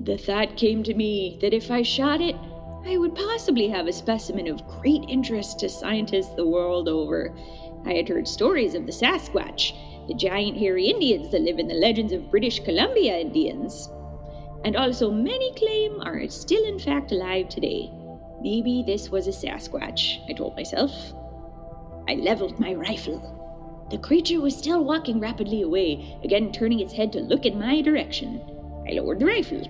The 0.00 0.18
thought 0.18 0.56
came 0.56 0.82
to 0.84 0.94
me 0.94 1.38
that 1.40 1.54
if 1.54 1.70
I 1.70 1.82
shot 1.82 2.20
it, 2.20 2.34
I 2.84 2.96
would 2.96 3.14
possibly 3.14 3.68
have 3.68 3.86
a 3.86 3.92
specimen 3.92 4.48
of 4.48 4.66
great 4.80 5.04
interest 5.08 5.60
to 5.60 5.68
scientists 5.68 6.34
the 6.34 6.46
world 6.46 6.88
over. 6.88 7.36
I 7.84 7.94
had 7.94 8.08
heard 8.08 8.28
stories 8.28 8.74
of 8.74 8.86
the 8.86 8.92
Sasquatch, 8.92 9.72
the 10.08 10.14
giant 10.14 10.56
hairy 10.58 10.86
Indians 10.86 11.30
that 11.30 11.42
live 11.42 11.58
in 11.58 11.68
the 11.68 11.74
legends 11.74 12.12
of 12.12 12.30
British 12.30 12.60
Columbia 12.60 13.18
Indians. 13.18 13.88
And 14.64 14.76
also, 14.76 15.10
many 15.10 15.52
claim 15.54 16.00
are 16.02 16.28
still 16.28 16.64
in 16.64 16.78
fact 16.78 17.12
alive 17.12 17.48
today. 17.48 17.90
Maybe 18.40 18.82
this 18.86 19.10
was 19.10 19.26
a 19.26 19.30
Sasquatch, 19.30 20.18
I 20.28 20.32
told 20.32 20.56
myself. 20.56 20.92
I 22.08 22.14
leveled 22.14 22.58
my 22.58 22.74
rifle. 22.74 23.32
The 23.90 23.98
creature 23.98 24.40
was 24.40 24.56
still 24.56 24.84
walking 24.84 25.20
rapidly 25.20 25.62
away, 25.62 26.18
again 26.24 26.52
turning 26.52 26.80
its 26.80 26.92
head 26.92 27.12
to 27.12 27.20
look 27.20 27.46
in 27.46 27.58
my 27.58 27.80
direction. 27.80 28.40
I 28.88 28.92
lowered 28.92 29.20
the 29.20 29.26
rifle. 29.26 29.62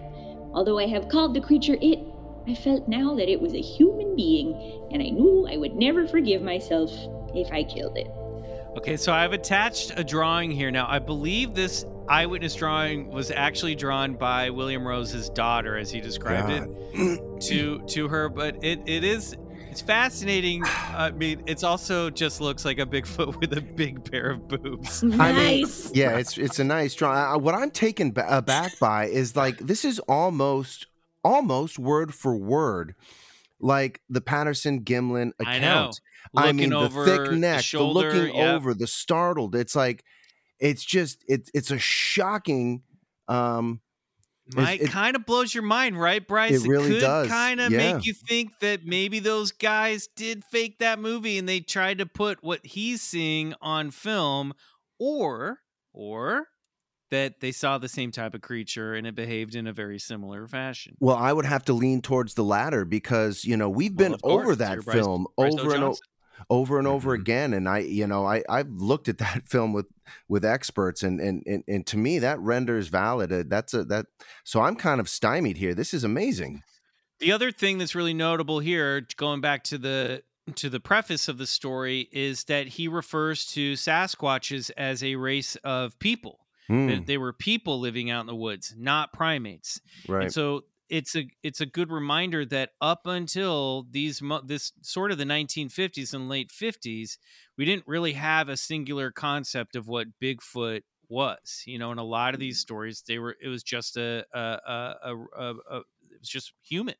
Although 0.55 0.79
I 0.79 0.87
have 0.87 1.09
called 1.09 1.35
the 1.35 1.41
creature 1.41 1.77
it, 1.81 2.01
I 2.49 2.55
felt 2.55 2.89
now 2.89 3.15
that 3.17 3.29
it 3.29 3.41
was 3.41 3.55
a 3.55 3.61
human 3.61 4.17
being, 4.17 4.55
and 4.93 5.03
I 5.03 5.11
knew 5.11 5.47
I 5.51 5.57
would 5.57 5.75
never 5.75 6.07
forgive 6.07 6.43
myself 6.43 6.91
if 7.35 7.51
I 7.53 7.65
killed 7.65 7.99
it. 7.99 8.09
Okay, 8.79 8.97
so 8.97 9.13
I've 9.13 9.33
attached 9.33 9.93
a 9.97 10.05
drawing 10.05 10.51
here. 10.51 10.71
Now, 10.71 10.87
I 10.89 10.99
believe 10.99 11.55
this 11.55 11.85
eyewitness 12.09 12.55
drawing 12.55 13.09
was 13.09 13.31
actually 13.31 13.75
drawn 13.75 14.15
by 14.15 14.51
William 14.51 14.87
Rose's 14.87 15.29
daughter, 15.31 15.77
as 15.77 15.91
he 15.91 16.01
described 16.01 16.51
it 16.51 17.41
to 17.43 17.83
to 17.87 18.09
her. 18.09 18.29
But 18.29 18.63
it, 18.65 18.81
it 18.87 19.05
is 19.05 19.37
it's 19.71 19.81
fascinating. 19.83 20.63
I 20.67 21.11
mean, 21.11 21.43
it's 21.47 21.63
also 21.63 22.11
just 22.11 22.41
looks 22.41 22.65
like 22.65 22.79
a 22.79 22.87
Bigfoot 22.87 23.41
with 23.41 23.53
a 23.57 23.61
big 23.61 24.11
pair 24.11 24.31
of 24.31 24.49
boobs. 24.49 25.03
I 25.05 25.07
mean, 25.07 25.19
Nice. 25.19 25.91
yeah, 25.95 26.17
it's 26.17 26.39
it's 26.39 26.59
a 26.59 26.65
nice 26.65 26.95
drawing. 26.95 27.19
Uh, 27.19 27.39
what 27.39 27.55
I'm 27.55 27.71
taken 27.71 28.13
ba- 28.13 28.27
aback 28.29 28.79
by 28.79 29.07
is 29.07 29.37
like 29.37 29.59
this 29.59 29.85
is 29.85 29.99
almost 30.01 30.87
almost 31.23 31.79
word 31.79 32.15
for 32.15 32.37
word 32.37 32.95
like 33.61 34.01
the 34.09 34.21
Patterson 34.21 34.83
Gimlin 34.83 35.33
I 35.45 35.59
know. 35.59 35.67
account. 35.67 36.01
I, 36.37 36.47
Looking 36.47 36.57
mean, 36.57 36.71
the 36.71 36.89
thick 36.89 37.33
neck, 37.33 37.59
the, 37.59 37.63
shoulder, 37.63 38.13
looking 38.13 38.35
yep. 38.37 38.55
over, 38.57 38.75
the 38.75 38.87
startled. 38.87 39.55
It's 39.55 39.77
like 39.77 40.05
it's 40.61 40.85
just 40.85 41.25
it's 41.29 41.51
it's 41.55 41.71
a 41.71 41.79
shocking. 41.79 42.83
um 43.29 43.81
Might 44.55 44.81
it- 44.83 44.91
kind 44.91 45.17
of 45.17 45.27
blows 45.27 45.53
your 45.55 45.65
mind, 45.65 46.01
right, 46.01 46.27
Bryce? 46.27 46.65
It 46.65 46.69
really 46.69 46.91
could 46.91 47.01
does, 47.01 47.29
kind 47.29 47.61
of 47.61 47.73
yeah. 47.73 47.95
make 47.95 48.07
you 48.07 48.15
think 48.15 48.53
that 48.61 48.85
maybe 48.87 49.19
those 49.19 49.51
guys 49.53 50.09
did 50.17 50.45
fake 50.45 50.79
that 50.79 50.99
movie 51.01 51.37
and 51.39 51.49
they 51.49 51.61
tried 51.61 51.99
to 51.99 52.07
put 52.07 52.43
what 52.45 52.65
he's 52.65 53.03
seeing 53.03 53.55
on 53.61 53.91
film, 53.91 54.53
or 55.01 55.59
or 55.93 56.47
that 57.11 57.41
they 57.41 57.53
saw 57.53 57.79
the 57.79 57.89
same 57.89 58.11
type 58.11 58.35
of 58.35 58.41
creature 58.41 58.93
and 58.95 59.07
it 59.07 59.15
behaved 59.15 59.55
in 59.55 59.67
a 59.69 59.73
very 59.73 59.99
similar 59.99 60.47
fashion. 60.49 60.97
Well, 60.99 61.15
I 61.17 61.33
would 61.33 61.47
have 61.47 61.65
to 61.67 61.73
lean 61.73 62.03
towards 62.03 62.35
the 62.35 62.43
latter 62.45 62.85
because 62.85 63.45
you 63.45 63.57
know 63.57 63.69
we've 63.69 63.97
been 63.97 64.15
course, 64.19 64.43
over 64.45 64.57
that 64.57 64.85
Bryce- 64.85 64.97
film 64.97 65.27
Bryce 65.37 65.55
over 65.59 65.75
and 65.75 65.85
over. 65.85 65.97
Over 66.51 66.79
and 66.79 66.87
over 66.87 67.17
Mhm. 67.17 67.21
again, 67.21 67.53
and 67.55 67.69
I, 67.69 67.79
you 67.79 68.07
know, 68.07 68.27
I 68.27 68.43
I've 68.49 68.71
looked 68.71 69.09
at 69.09 69.19
that 69.19 69.49
film 69.49 69.73
with 69.73 69.87
with 70.29 70.45
experts, 70.45 71.03
and 71.03 71.21
and 71.21 71.43
and, 71.47 71.65
and 71.69 71.87
to 71.87 71.97
me 71.97 72.19
that 72.21 72.39
renders 72.41 72.89
valid. 72.89 73.33
Uh, 73.33 73.45
That's 73.47 73.75
a 73.75 73.85
that. 73.85 74.07
So 74.45 74.61
I'm 74.63 74.77
kind 74.77 75.01
of 75.01 75.09
stymied 75.09 75.57
here. 75.57 75.75
This 75.75 75.93
is 75.95 76.05
amazing. 76.05 76.63
The 77.19 77.33
other 77.33 77.51
thing 77.51 77.79
that's 77.79 77.95
really 77.95 78.13
notable 78.15 78.59
here, 78.61 79.07
going 79.17 79.41
back 79.41 79.65
to 79.65 79.79
the 79.79 80.23
to 80.57 80.69
the 80.71 80.79
preface 80.81 81.27
of 81.29 81.39
the 81.39 81.47
story, 81.47 82.09
is 82.13 82.45
that 82.45 82.69
he 82.69 82.87
refers 82.89 83.47
to 83.47 83.73
Sasquatches 83.73 84.71
as 84.77 85.03
a 85.03 85.17
race 85.17 85.57
of 85.65 85.99
people. 85.99 86.41
Hmm, 86.69 86.89
That 86.89 87.07
they 87.07 87.17
were 87.19 87.33
people 87.33 87.81
living 87.81 88.11
out 88.11 88.21
in 88.21 88.27
the 88.27 88.35
woods, 88.37 88.75
not 88.77 89.13
primates. 89.13 89.81
right. 90.09 90.25
And 90.25 90.33
so 90.33 90.65
it's 90.89 91.17
a 91.17 91.29
it's 91.43 91.61
a 91.61 91.67
good 91.67 91.91
reminder 91.91 92.45
that 92.47 92.71
up 92.81 93.07
until 93.07 93.87
these 93.91 94.23
this 94.45 94.73
sort 94.83 95.11
of 95.11 95.19
the 95.19 95.25
1950s 95.25 96.15
and 96.15 96.29
late 96.29 96.51
50s, 96.51 97.19
we 97.57 97.65
didn't 97.65 97.87
really 97.87 98.13
have 98.13 98.49
a 98.49 98.57
singular 98.57 99.11
concept 99.11 99.77
of 99.77 99.89
what 99.89 100.09
Bigfoot 100.23 100.83
was. 101.09 101.63
You 101.67 101.79
know, 101.79 101.93
in 101.93 101.99
a 101.99 102.05
lot 102.05 102.35
of 102.35 102.41
these 102.41 102.61
stories, 102.61 103.03
they 103.07 103.19
were 103.19 103.37
it 103.43 103.49
was 103.49 103.63
just 103.63 103.97
a 103.97 104.25
a 104.33 104.39
a, 104.39 104.95
a, 105.03 105.17
a, 105.17 105.55
a 105.71 105.77
it 105.79 106.21
was 106.21 106.29
just 106.29 106.53
human. 106.63 106.95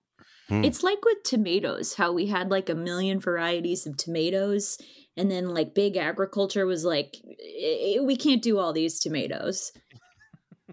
Hmm. 0.49 0.65
It's 0.65 0.83
like 0.83 1.05
with 1.05 1.23
tomatoes, 1.25 1.95
how 1.95 2.13
we 2.13 2.27
had 2.27 2.51
like 2.51 2.69
a 2.69 2.75
million 2.75 3.21
varieties 3.21 3.87
of 3.87 3.97
tomatoes, 3.97 4.79
and 5.17 5.31
then 5.31 5.49
like 5.49 5.75
big 5.75 5.97
agriculture 5.97 6.67
was 6.67 6.85
like, 6.85 7.17
"Eh, 7.41 8.01
we 8.01 8.17
can't 8.17 8.43
do 8.43 8.59
all 8.59 8.73
these 8.73 8.99
tomatoes. 8.99 9.73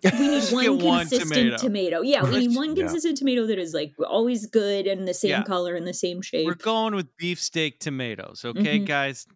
We 0.01 0.09
need 0.27 0.43
one 0.51 0.63
get 0.63 0.73
one 0.85 0.99
consistent 1.01 1.33
tomato. 1.33 1.57
tomato. 1.57 2.01
Yeah, 2.01 2.23
we 2.23 2.47
need 2.47 2.55
one 2.55 2.75
Yeah. 2.75 2.83
consistent 2.83 3.17
tomato 3.17 3.45
that 3.47 3.59
is 3.59 3.73
like 3.73 3.93
always 4.07 4.47
good 4.47 4.87
and 4.87 5.07
the 5.07 5.13
same 5.13 5.29
Yeah. 5.31 5.43
color 5.43 5.75
and 5.75 5.85
the 5.87 5.93
same 5.93 6.21
shape. 6.21 6.45
We're 6.47 6.55
going 6.55 6.95
with 6.95 7.15
beefsteak 7.17 7.79
tomatoes, 7.79 8.43
okay, 8.43 8.79
Mhm. 8.79 8.85
guys? 8.87 9.27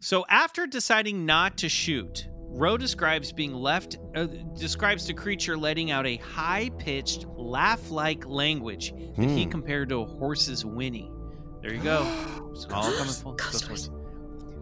So 0.00 0.24
after 0.28 0.66
deciding 0.66 1.24
not 1.26 1.56
to 1.58 1.68
shoot, 1.68 2.26
Roe 2.52 2.76
describes 2.76 3.32
being 3.32 3.54
left, 3.54 3.96
uh, 4.16 4.26
describes 4.58 5.06
the 5.06 5.14
creature 5.14 5.56
letting 5.56 5.90
out 5.90 6.06
a 6.06 6.16
high 6.16 6.70
pitched, 6.78 7.24
laugh 7.36 7.90
like 7.90 8.26
language 8.26 8.92
that 9.16 9.28
he 9.30 9.44
Hmm. 9.44 9.50
compared 9.50 9.88
to 9.90 10.00
a 10.02 10.04
horse's 10.06 10.64
whinny. 10.64 11.10
There 11.62 11.72
you 11.74 11.82
go. 11.82 12.02
It's 12.52 12.64
all 12.66 12.90
coming 12.92 13.12
full. 13.12 13.36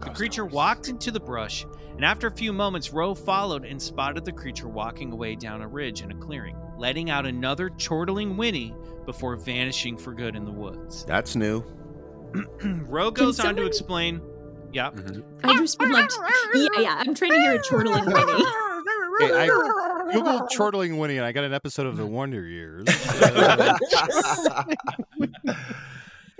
The 0.01 0.09
creature 0.11 0.45
walked 0.45 0.87
into 0.87 1.11
the 1.11 1.19
brush, 1.19 1.65
and 1.95 2.05
after 2.05 2.27
a 2.27 2.31
few 2.31 2.53
moments, 2.53 2.91
Roe 2.93 3.13
followed 3.13 3.65
and 3.65 3.81
spotted 3.81 4.23
the 4.25 4.31
creature 4.31 4.69
walking 4.69 5.11
away 5.11 5.35
down 5.35 5.61
a 5.61 5.67
ridge 5.67 6.01
in 6.01 6.11
a 6.11 6.15
clearing, 6.15 6.55
letting 6.77 7.09
out 7.09 7.25
another 7.25 7.69
chortling 7.71 8.37
whinny 8.37 8.73
before 9.05 9.35
vanishing 9.35 9.97
for 9.97 10.13
good 10.13 10.35
in 10.35 10.45
the 10.45 10.51
woods. 10.51 11.03
That's 11.07 11.35
new. 11.35 11.63
Roe 12.63 13.11
goes 13.11 13.39
on 13.39 13.55
to 13.55 13.65
explain. 13.65 14.21
Yeah. 14.71 14.91
Mm-hmm. 14.91 15.49
I 15.49 15.57
just 15.57 15.79
would 15.79 15.89
like, 15.89 16.09
to, 16.09 16.31
yeah, 16.53 16.67
yeah. 16.79 16.95
I'm 16.99 17.15
trying 17.15 17.31
to 17.31 17.37
hear 17.37 17.55
a 17.55 17.61
chortling 17.61 18.05
whinny. 18.05 18.45
Hey, 19.19 19.33
I 19.33 19.47
googled 20.13 20.49
chortling 20.49 20.97
Winnie, 20.97 21.17
and 21.17 21.25
I 21.25 21.31
got 21.31 21.43
an 21.43 21.53
episode 21.53 21.87
of 21.87 21.97
The 21.97 22.05
Wonder 22.05 22.45
Years. 22.45 22.85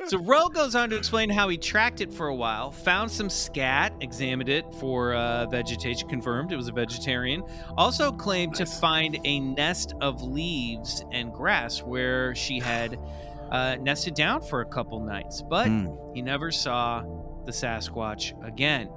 So 0.08 0.18
Roe 0.20 0.48
goes 0.50 0.76
on 0.76 0.90
to 0.90 0.96
explain 0.96 1.30
how 1.30 1.50
he 1.50 1.58
tracked 1.58 2.02
it 2.02 2.12
for 2.12 2.28
a 2.28 2.36
while, 2.36 2.72
found 2.72 3.12
some 3.12 3.30
scat, 3.30 3.94
examined 4.02 4.50
it 4.50 4.66
for 4.80 5.14
uh, 5.14 5.46
vegetation, 5.48 6.08
confirmed 6.08 6.52
it 6.52 6.56
was 6.56 6.68
a 6.68 6.72
vegetarian. 6.72 7.44
Also 7.78 8.12
claimed 8.12 8.56
to 8.56 8.66
find 8.66 9.18
a 9.26 9.40
nest 9.40 9.94
of 10.02 10.22
leaves 10.24 11.04
and 11.12 11.32
grass 11.34 11.84
where 11.84 12.34
she 12.34 12.60
had 12.60 12.98
uh, 13.52 13.76
nested 13.82 14.14
down 14.16 14.42
for 14.42 14.62
a 14.62 14.66
couple 14.66 15.00
nights, 15.00 15.42
but 15.48 15.68
Hmm. 15.68 15.88
he 16.14 16.22
never 16.22 16.52
saw 16.52 17.04
the 17.46 17.52
Sasquatch 17.52 18.34
again. 18.46 18.90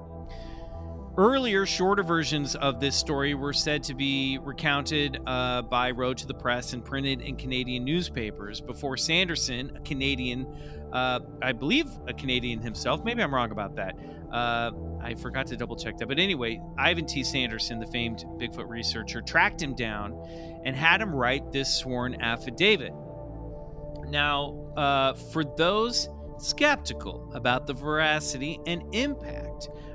Earlier, 1.19 1.67
shorter 1.67 2.03
versions 2.03 2.57
of 2.57 2.81
this 2.81 2.97
story 2.97 3.35
were 3.35 3.53
said 3.53 3.83
to 3.83 3.95
be 3.95 4.39
recounted 4.39 5.21
uh, 5.27 5.61
by 5.61 5.91
road 5.91 6.17
to 6.19 6.27
the 6.27 6.33
press 6.33 6.73
and 6.73 6.83
printed 6.83 7.21
in 7.21 7.37
Canadian 7.37 7.85
newspapers 7.85 8.63
before 8.63 8.97
Sanderson, 8.97 9.77
a 9.77 9.81
Canadian, 9.81 10.47
uh, 10.91 11.21
I 11.43 11.53
believe 11.53 11.87
a 12.09 12.15
Canadian 12.15 12.61
himself, 12.61 13.05
maybe 13.05 13.23
I'm 13.23 13.35
wrong 13.35 13.51
about 13.51 13.77
that. 13.77 13.95
Uh, 14.33 14.71
I 15.03 15.15
forgot 15.15 15.47
to 15.49 15.57
double 15.59 15.77
check 15.77 15.99
that. 15.99 16.09
But 16.09 16.19
anyway, 16.19 16.63
Ivan 16.79 17.05
T. 17.05 17.23
Sanderson, 17.23 17.79
the 17.79 17.87
famed 17.89 18.25
Bigfoot 18.39 18.71
researcher, 18.71 19.21
tracked 19.21 19.61
him 19.61 19.75
down 19.75 20.15
and 20.65 20.75
had 20.75 21.03
him 21.03 21.15
write 21.15 21.53
this 21.53 21.75
sworn 21.75 22.23
affidavit. 22.23 22.95
Now, 24.07 24.73
uh, 24.79 25.13
for 25.13 25.45
those 25.45 26.09
skeptical 26.39 27.31
about 27.35 27.67
the 27.67 27.75
veracity 27.75 28.59
and 28.67 28.83
impact 28.95 29.52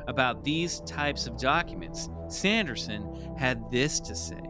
about 0.08 0.44
these 0.44 0.80
types 0.82 1.28
of 1.28 1.38
documents, 1.38 2.10
Sanderson 2.28 3.36
had 3.38 3.70
this 3.72 4.00
to 4.02 4.16
say. 4.16 4.42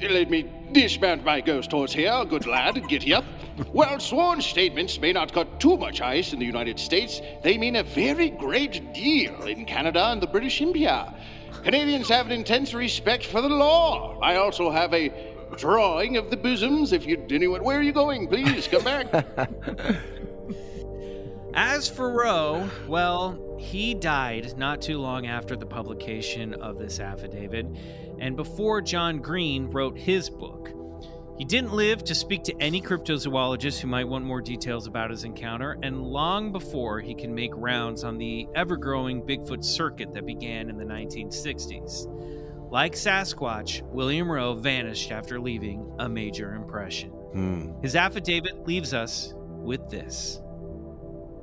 Let 0.00 0.30
me 0.30 0.48
dismount 0.72 1.24
my 1.24 1.40
ghost 1.40 1.72
horse 1.72 1.92
here, 1.92 2.24
good 2.24 2.46
lad. 2.46 2.86
Get 2.88 3.10
up. 3.10 3.24
While 3.72 3.98
sworn 3.98 4.40
statements 4.40 5.00
may 5.00 5.12
not 5.12 5.32
cut 5.32 5.58
too 5.58 5.76
much 5.76 6.00
ice 6.00 6.32
in 6.32 6.38
the 6.38 6.46
United 6.46 6.78
States, 6.78 7.20
they 7.42 7.58
mean 7.58 7.76
a 7.76 7.82
very 7.82 8.30
great 8.30 8.92
deal 8.94 9.42
in 9.42 9.64
Canada 9.64 10.06
and 10.06 10.22
the 10.22 10.28
British 10.28 10.62
Empire. 10.62 11.12
Canadians 11.64 12.08
have 12.08 12.26
an 12.26 12.32
intense 12.32 12.74
respect 12.74 13.26
for 13.26 13.40
the 13.40 13.48
law. 13.48 14.20
I 14.20 14.36
also 14.36 14.70
have 14.70 14.94
a 14.94 15.12
drawing 15.56 16.16
of 16.16 16.30
the 16.30 16.36
bosoms. 16.36 16.92
If 16.92 17.04
you 17.04 17.24
anyone, 17.30 17.64
where 17.64 17.78
are 17.78 17.82
you 17.82 17.92
going? 17.92 18.28
Please 18.28 18.68
come 18.68 18.84
back. 18.84 19.08
As 21.60 21.88
for 21.88 22.12
Roe, 22.12 22.70
well, 22.86 23.56
he 23.58 23.92
died 23.92 24.56
not 24.56 24.80
too 24.80 24.98
long 24.98 25.26
after 25.26 25.56
the 25.56 25.66
publication 25.66 26.54
of 26.54 26.78
this 26.78 27.00
affidavit, 27.00 27.66
and 28.20 28.36
before 28.36 28.80
John 28.80 29.18
Green 29.18 29.68
wrote 29.68 29.98
his 29.98 30.30
book. 30.30 30.70
He 31.36 31.44
didn't 31.44 31.72
live 31.72 32.04
to 32.04 32.14
speak 32.14 32.44
to 32.44 32.56
any 32.62 32.80
cryptozoologist 32.80 33.80
who 33.80 33.88
might 33.88 34.06
want 34.06 34.24
more 34.24 34.40
details 34.40 34.86
about 34.86 35.10
his 35.10 35.24
encounter, 35.24 35.76
and 35.82 36.00
long 36.00 36.52
before 36.52 37.00
he 37.00 37.12
can 37.12 37.34
make 37.34 37.50
rounds 37.56 38.04
on 38.04 38.18
the 38.18 38.46
ever 38.54 38.76
growing 38.76 39.20
Bigfoot 39.20 39.64
circuit 39.64 40.14
that 40.14 40.26
began 40.26 40.70
in 40.70 40.78
the 40.78 40.84
1960s. 40.84 42.70
Like 42.70 42.92
Sasquatch, 42.92 43.82
William 43.90 44.30
Roe 44.30 44.54
vanished 44.54 45.10
after 45.10 45.40
leaving 45.40 45.92
a 45.98 46.08
major 46.08 46.54
impression. 46.54 47.10
Hmm. 47.10 47.72
His 47.82 47.96
affidavit 47.96 48.64
leaves 48.64 48.94
us 48.94 49.34
with 49.36 49.90
this. 49.90 50.40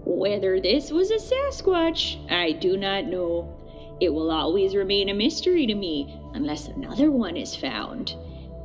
Whether 0.06 0.60
this 0.60 0.92
was 0.92 1.10
a 1.10 1.16
Sasquatch, 1.16 2.32
I 2.32 2.52
do 2.52 2.78
not 2.78 3.06
know. 3.06 3.52
It 4.00 4.10
will 4.10 4.32
always 4.32 4.76
remain 4.76 5.10
a 5.10 5.14
mystery 5.14 5.66
to 5.66 5.74
me 5.74 6.20
unless 6.34 6.68
another 6.68 7.12
one 7.12 7.36
is 7.36 7.56
found. 7.56 8.16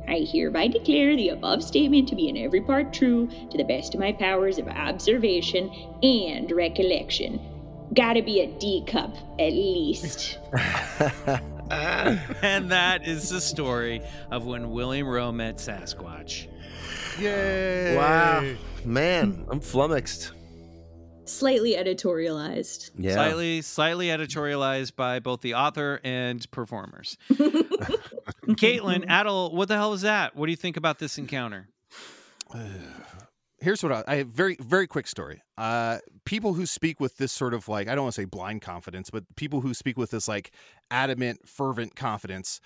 I 0.07 0.27
hereby 0.31 0.67
declare 0.67 1.15
the 1.15 1.29
above 1.29 1.63
statement 1.63 2.09
to 2.09 2.15
be 2.15 2.29
in 2.29 2.37
every 2.37 2.61
part 2.61 2.93
true 2.93 3.27
to 3.49 3.57
the 3.57 3.63
best 3.63 3.93
of 3.93 3.99
my 3.99 4.11
powers 4.11 4.57
of 4.57 4.67
observation 4.67 5.71
and 6.03 6.51
recollection. 6.51 7.39
Gotta 7.93 8.21
be 8.21 8.41
a 8.41 8.47
D 8.47 8.83
cup, 8.85 9.15
at 9.39 9.53
least. 9.53 10.37
and 11.71 12.69
that 12.69 13.07
is 13.07 13.29
the 13.29 13.39
story 13.39 14.01
of 14.29 14.45
when 14.45 14.71
William 14.71 15.07
Roe 15.07 15.31
met 15.31 15.55
Sasquatch. 15.55 16.47
Yay! 17.19 17.95
Wow, 17.95 18.55
man, 18.83 19.45
I'm 19.49 19.59
flummoxed. 19.59 20.33
Slightly 21.31 21.75
editorialized. 21.75 22.91
Yeah. 22.97 23.13
Slightly, 23.13 23.61
slightly 23.61 24.07
editorialized 24.07 24.97
by 24.97 25.19
both 25.19 25.39
the 25.39 25.53
author 25.53 26.01
and 26.03 26.49
performers. 26.51 27.17
Katelyn, 27.31 29.07
Adal, 29.07 29.53
what 29.53 29.69
the 29.69 29.77
hell 29.77 29.91
was 29.91 30.01
that? 30.01 30.35
What 30.35 30.47
do 30.47 30.51
you 30.51 30.57
think 30.57 30.75
about 30.75 30.99
this 30.99 31.17
encounter? 31.17 31.69
Here's 33.59 33.81
what 33.81 33.91
I, 33.93 34.03
I 34.07 34.15
have 34.15 34.27
very 34.27 34.57
very 34.59 34.87
quick 34.87 35.07
story. 35.07 35.41
Uh, 35.57 35.99
people 36.25 36.53
who 36.53 36.65
speak 36.65 36.99
with 36.99 37.17
this 37.17 37.31
sort 37.31 37.53
of 37.53 37.69
like 37.69 37.87
I 37.87 37.95
don't 37.95 38.03
want 38.03 38.15
to 38.15 38.21
say 38.21 38.25
blind 38.25 38.61
confidence, 38.61 39.09
but 39.09 39.23
people 39.37 39.61
who 39.61 39.73
speak 39.73 39.97
with 39.97 40.11
this 40.11 40.27
like 40.27 40.51
adamant, 40.89 41.47
fervent 41.47 41.95
confidence. 41.95 42.59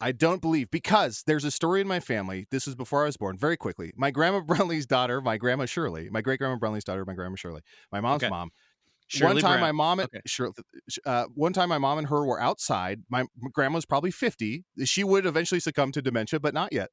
I 0.00 0.12
don't 0.12 0.40
believe 0.40 0.70
because 0.70 1.22
there's 1.26 1.44
a 1.44 1.50
story 1.50 1.80
in 1.80 1.88
my 1.88 2.00
family. 2.00 2.46
This 2.50 2.66
was 2.66 2.74
before 2.74 3.02
I 3.02 3.06
was 3.06 3.16
born. 3.18 3.36
Very 3.36 3.56
quickly, 3.56 3.92
my 3.96 4.10
grandma 4.10 4.40
Brownlee's 4.46 4.86
daughter, 4.86 5.20
my 5.20 5.36
grandma 5.36 5.66
Shirley, 5.66 6.08
my 6.10 6.22
great 6.22 6.38
grandma 6.38 6.56
Brownlee's 6.58 6.84
daughter, 6.84 7.04
my 7.04 7.14
grandma 7.14 7.36
Shirley, 7.36 7.60
my 7.92 8.00
mom's 8.00 8.24
Okay. 8.24 8.30
mom. 8.30 8.50
one 9.12 9.36
Shirley 9.36 9.42
time, 9.42 9.60
my 9.60 9.72
mom 9.72 10.00
and 10.00 10.08
Okay. 10.08 10.20
Shir- 10.26 10.52
uh, 11.06 11.26
one 11.34 11.52
time 11.52 11.68
my 11.68 11.78
mom 11.78 11.98
and 11.98 12.08
her 12.08 12.24
were 12.24 12.40
outside. 12.40 13.02
My 13.10 13.26
grandma's 13.52 13.86
probably 13.86 14.10
fifty. 14.10 14.64
She 14.84 15.04
would 15.04 15.26
eventually 15.26 15.60
succumb 15.60 15.92
to 15.92 16.02
dementia, 16.02 16.40
but 16.40 16.54
not 16.54 16.72
yet. 16.72 16.90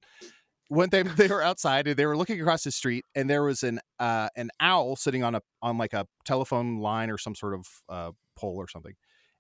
When 0.69 0.89
time 0.89 1.13
they 1.17 1.27
were 1.27 1.41
outside 1.41 1.87
and 1.87 1.97
they 1.97 2.05
were 2.05 2.17
looking 2.17 2.41
across 2.41 2.63
the 2.63 2.71
street, 2.71 3.05
and 3.15 3.29
there 3.29 3.43
was 3.43 3.63
an 3.63 3.79
uh, 3.99 4.29
an 4.35 4.49
owl 4.59 4.95
sitting 4.97 5.23
on 5.23 5.35
a 5.35 5.41
on 5.61 5.77
like 5.77 5.93
a 5.93 6.07
telephone 6.25 6.79
line 6.79 7.09
or 7.09 7.17
some 7.17 7.35
sort 7.35 7.53
of 7.53 7.67
uh, 7.89 8.11
pole 8.35 8.57
or 8.57 8.67
something. 8.67 8.93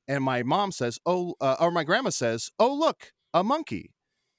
And 0.07 0.23
my 0.23 0.43
mom 0.43 0.71
says, 0.71 0.99
"Oh," 1.05 1.35
uh, 1.41 1.57
or 1.59 1.71
my 1.71 1.83
grandma 1.83 2.11
says, 2.11 2.49
"Oh, 2.59 2.73
look, 2.73 3.11
a 3.33 3.43
monkey." 3.43 3.93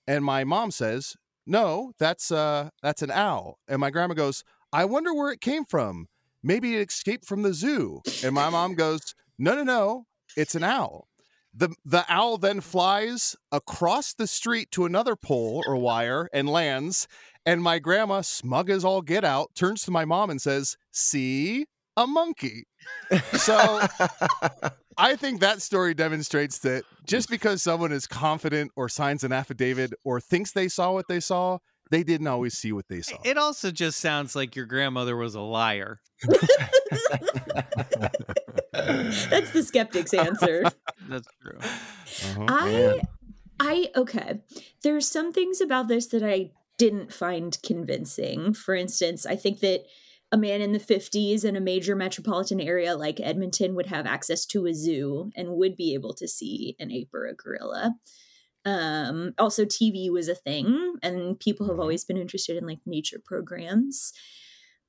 And 0.07 0.25
my 0.25 0.45
mom 0.45 0.71
says, 0.71 1.17
"No, 1.47 1.93
that's 1.99 2.31
uh 2.31 2.71
that's 2.83 3.03
an 3.03 3.11
owl." 3.11 3.59
And 3.69 3.81
my 3.81 3.91
grandma 3.91 4.15
goes, 4.15 4.43
"I 4.73 4.85
wonder 4.85 5.15
where 5.15 5.31
it 5.31 5.41
came 5.41 5.65
from. 5.65 6.07
Maybe 6.43 6.77
it 6.77 6.89
escaped 6.89 7.27
from 7.27 7.43
the 7.43 7.55
zoo." 7.55 8.01
And 8.25 8.35
my 8.35 8.51
mom 8.51 8.75
goes, 8.75 9.15
"No, 9.39 9.55
no, 9.55 9.65
no, 9.65 10.05
it's 10.37 10.55
an 10.55 10.65
owl." 10.65 11.09
The 11.55 11.75
the 11.85 12.05
owl 12.09 12.39
then 12.39 12.61
flies 12.61 13.35
across 13.51 14.15
the 14.15 14.27
street 14.27 14.71
to 14.73 14.85
another 14.85 15.17
pole 15.17 15.63
or 15.67 15.77
wire 15.77 16.29
and 16.33 16.49
lands. 16.49 17.09
And 17.45 17.63
my 17.63 17.79
grandma, 17.79 18.21
smug 18.21 18.71
as 18.71 18.85
all 18.85 19.03
get 19.03 19.25
out, 19.25 19.55
turns 19.55 19.83
to 19.83 19.91
my 19.91 20.05
mom 20.05 20.31
and 20.31 20.41
says, 20.41 20.77
"See, 20.93 21.67
a 21.97 22.07
monkey." 22.07 22.65
So 23.33 23.81
I 24.99 25.15
think 25.15 25.41
that 25.41 25.63
story 25.63 25.95
demonstrates 25.95 26.59
that 26.59 26.83
just 27.07 27.31
because 27.31 27.63
someone 27.63 27.93
is 27.93 28.09
confident 28.09 28.73
or 28.75 28.89
signs 28.89 29.23
an 29.23 29.33
affidavit 29.33 29.95
or 30.05 30.21
thinks 30.21 30.53
they 30.53 30.67
saw 30.67 30.93
what 30.93 31.07
they 31.09 31.21
saw, 31.21 31.59
they 31.93 32.03
didn't 32.03 32.27
always 32.27 32.59
see 32.59 32.73
what 32.73 32.89
they 32.89 33.01
saw. 33.01 33.17
It 33.25 33.39
also 33.39 33.71
just 33.71 34.01
sounds 34.01 34.35
like 34.35 34.57
your 34.57 34.67
grandmother 34.67 35.17
was 35.17 35.37
a 35.37 35.41
liar. 35.41 36.01
That's 38.73 39.53
the 39.53 39.65
skeptic's 39.65 40.13
answer. 40.13 40.65
That's 41.09 41.29
true. 41.41 41.59
Uh-huh. 41.61 42.47
I 42.49 43.01
I 43.61 43.91
okay. 43.97 44.41
There's 44.83 45.09
some 45.09 45.33
things 45.33 45.61
about 45.61 45.87
this 45.89 46.09
that 46.09 46.25
I 46.25 46.51
didn't 46.77 47.13
find 47.13 47.57
convincing. 47.63 48.53
For 48.53 48.75
instance, 48.75 49.27
I 49.27 49.37
think 49.37 49.61
that 49.61 49.85
a 50.31 50.37
man 50.37 50.61
in 50.61 50.73
the 50.73 50.79
50s 50.79 51.45
in 51.45 51.57
a 51.57 51.61
major 51.61 51.97
metropolitan 51.97 52.61
area 52.61 52.97
like 52.97 53.21
Edmonton 53.21 53.75
would 53.75 53.87
have 53.87 54.07
access 54.07 54.45
to 54.47 54.67
a 54.67 54.75
zoo 54.75 55.31
and 55.35 55.57
would 55.57 55.75
be 55.77 55.95
able 55.95 56.13
to 56.15 56.29
see 56.29 56.77
an 56.79 56.93
ape 56.93 57.15
or 57.15 57.27
a 57.27 57.35
gorilla. 57.35 57.95
Um, 58.65 59.33
also, 59.39 59.65
TV 59.65 60.11
was 60.11 60.29
a 60.29 60.35
thing, 60.35 60.97
and 61.03 61.41
people 61.41 61.67
have 61.69 61.81
always 61.81 62.05
been 62.05 62.19
interested 62.19 62.57
in 62.57 62.67
like 62.67 62.81
nature 62.85 63.21
programs. 63.25 64.13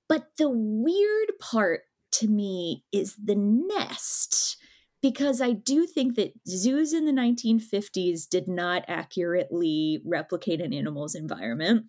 But 0.10 0.28
the 0.38 0.50
weird 0.50 1.30
part 1.40 1.82
to 2.14 2.28
me 2.28 2.84
is 2.92 3.16
the 3.16 3.36
nest 3.36 4.58
because 5.02 5.40
I 5.40 5.52
do 5.54 5.86
think 5.86 6.16
that 6.16 6.34
zoos 6.48 6.94
in 6.94 7.06
the 7.06 7.14
1950s 7.14 8.28
did 8.28 8.48
not 8.48 8.84
accurately 8.88 10.02
replicate 10.04 10.60
an 10.60 10.74
animal's 10.74 11.16
environment. 11.16 11.86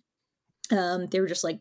Um, 0.71 1.07
they 1.11 1.19
were 1.19 1.27
just 1.27 1.43
like 1.43 1.59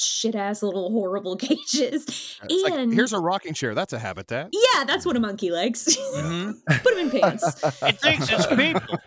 shit 0.00 0.34
ass 0.34 0.62
little 0.62 0.90
horrible 0.90 1.36
cages. 1.38 2.04
It's 2.42 2.62
like, 2.64 2.72
and 2.74 2.92
here's 2.92 3.12
a 3.12 3.18
rocking 3.18 3.54
chair. 3.54 3.74
That's 3.74 3.92
a 3.92 3.98
habitat. 3.98 4.50
yeah, 4.52 4.84
that's 4.84 5.04
what 5.06 5.16
a 5.16 5.20
monkey 5.20 5.50
likes. 5.50 5.84
Mhm. 6.14 6.54
Put 6.82 6.92
him 6.94 7.10
in 7.10 7.20
pants. 7.20 7.62
It 7.82 8.00
thinks 8.00 8.28
it's 8.30 8.46
people. 8.46 8.98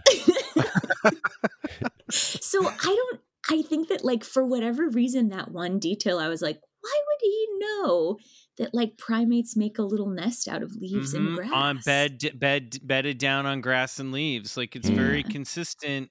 so 2.11 2.65
I 2.67 2.71
don't. 2.83 3.19
I 3.49 3.61
think 3.61 3.87
that 3.89 4.03
like 4.03 4.23
for 4.23 4.45
whatever 4.45 4.89
reason, 4.89 5.29
that 5.29 5.51
one 5.51 5.79
detail, 5.79 6.19
I 6.19 6.27
was 6.27 6.41
like, 6.41 6.59
why 6.81 7.01
would 7.07 7.21
he 7.21 7.47
know 7.59 8.17
that 8.57 8.73
like 8.73 8.97
primates 8.97 9.55
make 9.55 9.77
a 9.77 9.83
little 9.83 10.09
nest 10.09 10.47
out 10.47 10.63
of 10.63 10.75
leaves 10.75 11.13
and 11.13 11.29
Mhm. 11.29 11.35
grass 11.35 11.51
on 11.53 11.79
bed 11.85 12.31
bed 12.39 12.77
bedded 12.83 13.17
down 13.19 13.45
on 13.45 13.61
grass 13.61 13.99
and 13.99 14.11
leaves 14.11 14.57
like 14.57 14.75
it's 14.75 14.89
very 14.89 15.21
consistent 15.23 16.09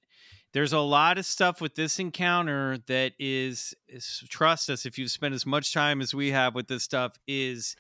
there's 0.57 0.73
a 0.73 0.81
lot 0.81 1.19
of 1.19 1.27
stuff 1.27 1.61
with 1.61 1.75
this 1.75 1.99
encounter 1.99 2.79
that 2.87 3.13
is, 3.19 3.75
is 3.89 4.25
trust 4.31 4.71
us 4.71 4.87
if 4.87 4.99
you've 4.99 5.11
spent 5.11 5.35
as 5.35 5.45
much 5.45 5.75
time 5.75 6.01
as 6.01 6.15
we 6.15 6.31
have 6.31 6.55
with 6.55 6.67
this 6.67 6.83
stuff 6.83 7.13
is 7.27 7.77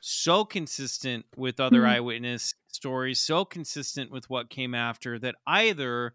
so 0.00 0.44
consistent 0.44 1.26
with 1.36 1.60
other 1.60 1.82
Mhm. 1.82 1.88
eyewitness 1.88 2.54
stories 2.68 3.20
so 3.20 3.44
consistent 3.44 4.12
with 4.12 4.30
what 4.30 4.50
came 4.50 4.74
after 4.74 5.18
that 5.18 5.34
either 5.48 6.14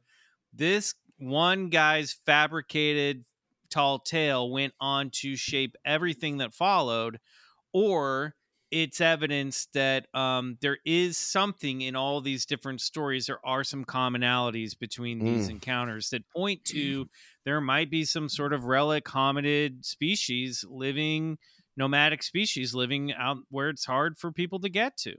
this 0.53 0.95
one 1.17 1.69
guy's 1.69 2.13
fabricated 2.25 3.25
tall 3.69 3.99
tale 3.99 4.49
went 4.49 4.73
on 4.79 5.09
to 5.09 5.35
shape 5.35 5.75
everything 5.85 6.37
that 6.37 6.53
followed 6.53 7.19
or 7.73 8.35
it's 8.71 8.99
evidence 9.01 9.67
that 9.73 10.07
um, 10.13 10.57
there 10.61 10.77
is 10.85 11.17
something 11.17 11.81
in 11.81 11.95
all 11.95 12.21
these 12.21 12.45
different 12.45 12.81
stories. 12.81 13.25
There 13.27 13.45
are 13.45 13.63
some 13.63 13.85
commonalities 13.85 14.77
between 14.77 15.23
these 15.23 15.47
Mm. 15.47 15.51
encounters 15.51 16.09
that 16.09 16.27
point 16.29 16.63
to 16.65 17.09
there 17.45 17.61
might 17.61 17.89
be 17.89 18.05
some 18.05 18.29
sort 18.29 18.53
of 18.53 18.65
relic 18.65 19.05
hominid 19.05 19.85
species 19.85 20.65
living, 20.67 21.37
nomadic 21.77 22.23
species 22.23 22.73
living 22.75 23.13
out 23.13 23.37
where 23.49 23.69
it's 23.69 23.85
hard 23.85 24.17
for 24.17 24.31
people 24.31 24.59
to 24.59 24.69
get 24.69 24.97
to. 24.97 25.15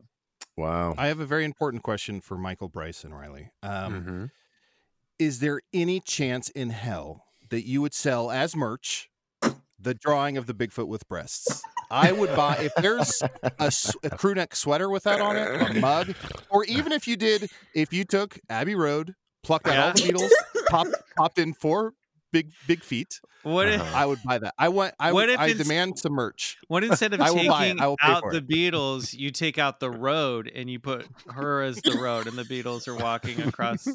Wow. 0.57 0.95
I 0.99 1.07
have 1.07 1.21
a 1.21 1.27
very 1.27 1.45
important 1.45 1.83
question 1.83 2.21
for 2.21 2.37
Michael 2.37 2.69
Bryce 2.69 3.05
and 3.05 3.15
Riley. 3.17 3.51
Um, 3.63 4.05
Mhm. 4.05 4.31
Is 5.19 5.41
there 5.41 5.61
any 5.73 6.01
chance 6.01 6.49
in 6.51 6.71
hell 6.71 7.25
that 7.51 7.67
you 7.67 7.81
would 7.83 7.95
sell 7.95 8.31
as 8.31 8.55
merch 8.55 9.09
the 9.81 9.95
drawing 9.95 10.37
of 10.37 10.47
the 10.47 10.55
Bigfoot 10.55 10.89
with 10.89 11.09
breasts? 11.09 11.63
I 11.91 12.13
would 12.13 12.35
buy 12.37 12.57
if 12.59 12.75
there's 12.77 13.23
a 14.03 14.11
crew 14.11 14.35
neck 14.35 14.55
sweater 14.55 14.91
with 14.91 15.05
that 15.05 15.21
on 15.21 15.37
it, 15.37 15.77
a 15.77 15.81
mug, 15.81 16.15
or 16.51 16.65
even 16.65 16.93
if 16.93 17.09
you 17.09 17.17
did, 17.17 17.51
if 17.75 17.93
you 17.93 18.05
took 18.05 18.39
Abbey 18.51 18.75
Road, 18.75 19.15
plucked 19.43 19.69
out 19.69 19.79
all 19.79 19.93
the 19.93 20.01
Yeah. 20.01 20.07
needles, 20.07 20.35
popped 20.69 20.95
popped 21.17 21.39
in 21.39 21.55
four 21.55 21.95
big 22.31 22.51
big 22.67 22.83
feet. 22.83 23.21
What 23.45 23.69
if 23.69 23.81
I 23.95 24.05
would 24.05 24.19
buy 24.23 24.37
that. 24.39 24.53
I 24.59 24.69
want. 24.69 24.93
I 25.01 25.13
What 25.13 25.31
if 25.31 25.39
I 25.41 25.53
demand 25.55 25.99
some 25.99 26.13
merch. 26.13 26.59
what 26.67 26.85
instead 26.85 27.15
of 27.15 27.21
I 27.23 27.31
will 27.31 27.47
buy 27.47 27.67
it. 27.67 27.79
taking 27.79 27.81
out 27.81 28.23
the 28.31 28.39
it. 28.39 28.49
Beatles, 28.49 29.15
you 29.15 29.31
take 29.31 29.57
out 29.59 29.81
the 29.81 29.91
road 29.91 30.51
and 30.55 30.69
you 30.69 30.79
put 30.81 31.07
her 31.31 31.63
as 31.63 31.77
the 31.77 31.93
road, 31.99 32.27
and 32.27 32.37
the 32.37 32.43
Beatles 32.43 32.87
are 32.89 32.97
walking 32.97 33.41
across. 33.41 33.89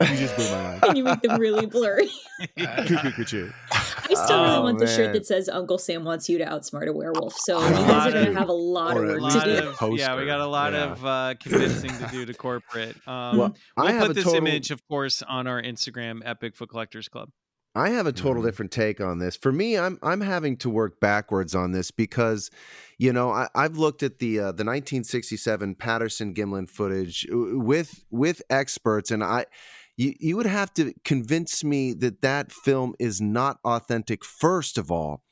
You 0.00 0.16
just 0.16 0.34
blew 0.36 0.50
my 0.50 0.62
mind. 0.62 0.84
and 0.84 0.96
you 0.98 1.04
make 1.04 1.20
them 1.20 1.38
really 1.40 1.66
blurry. 1.66 2.08
Cuckoo-cuckoo. 2.58 3.50
I 3.72 4.14
still 4.14 4.42
really 4.42 4.56
Oh, 4.56 4.62
want 4.62 4.78
the 4.78 4.86
shirt 4.86 5.12
that 5.12 5.26
says 5.26 5.48
Uncle 5.48 5.78
Sam 5.78 6.04
wants 6.04 6.28
you 6.28 6.38
to 6.38 6.44
outsmart 6.44 6.86
a 6.88 6.92
werewolf. 6.92 7.34
So 7.36 7.58
A 7.58 7.68
you 7.68 7.74
guys 7.74 7.86
lot 7.88 8.08
are 8.08 8.12
going 8.12 8.32
to 8.34 8.38
have 8.38 8.48
a 8.48 8.52
lot 8.52 8.96
of 8.96 9.04
at 9.04 9.08
work 9.08 9.20
A 9.20 9.24
least 9.24 9.40
to 9.44 9.46
lot 9.64 9.78
do. 9.80 9.86
of 9.92 9.98
yeah, 9.98 10.16
we 10.16 10.26
got 10.26 10.40
a 10.40 10.46
lot 10.46 10.72
yeah. 10.72 10.84
of 10.92 11.04
uh, 11.06 11.34
convincing 11.40 11.90
to 11.90 12.08
do 12.10 12.24
to 12.26 12.34
corporate. 12.34 12.96
Um, 13.06 13.38
Well, 13.38 13.56
I 13.76 13.82
we'll 13.84 13.92
have 13.92 14.06
put 14.08 14.14
this 14.16 14.24
total- 14.24 14.38
image, 14.46 14.70
of 14.70 14.86
course, 14.88 15.22
on 15.22 15.46
our 15.46 15.60
Instagram 15.60 16.20
at 16.24 16.40
Bigfoot 16.40 16.68
Collectors 16.68 17.08
Club. 17.08 17.30
I 17.74 17.90
have 17.90 18.06
a 18.06 18.12
total 18.12 18.42
Mhm. 18.42 18.46
different 18.46 18.70
take 18.72 19.00
on 19.00 19.18
this. 19.20 19.36
For 19.36 19.52
me, 19.52 19.76
I'm 19.78 19.98
I'm 20.02 20.20
having 20.20 20.56
to 20.58 20.70
work 20.70 20.98
backwards 21.00 21.54
on 21.54 21.70
this 21.72 21.90
because, 21.92 22.50
you 22.98 23.12
know, 23.12 23.30
I, 23.30 23.48
I've 23.54 23.76
looked 23.78 24.02
at 24.02 24.18
the 24.18 24.38
uh, 24.40 24.42
the 24.46 24.64
1967 24.64 25.76
Patterson 25.76 26.34
Gimlin 26.34 26.68
footage 26.68 27.26
uh, 27.32 27.36
with 27.58 28.04
with 28.10 28.42
experts, 28.50 29.10
and 29.10 29.22
I. 29.22 29.46
You, 30.00 30.14
you 30.18 30.36
would 30.38 30.46
have 30.46 30.72
to 30.74 30.94
convince 31.04 31.62
me 31.62 31.92
that 31.94 32.22
that 32.22 32.52
film 32.52 32.94
is 32.98 33.20
not 33.20 33.58
authentic, 33.64 34.24
first 34.24 34.78
of 34.78 34.90
all. 34.90 35.22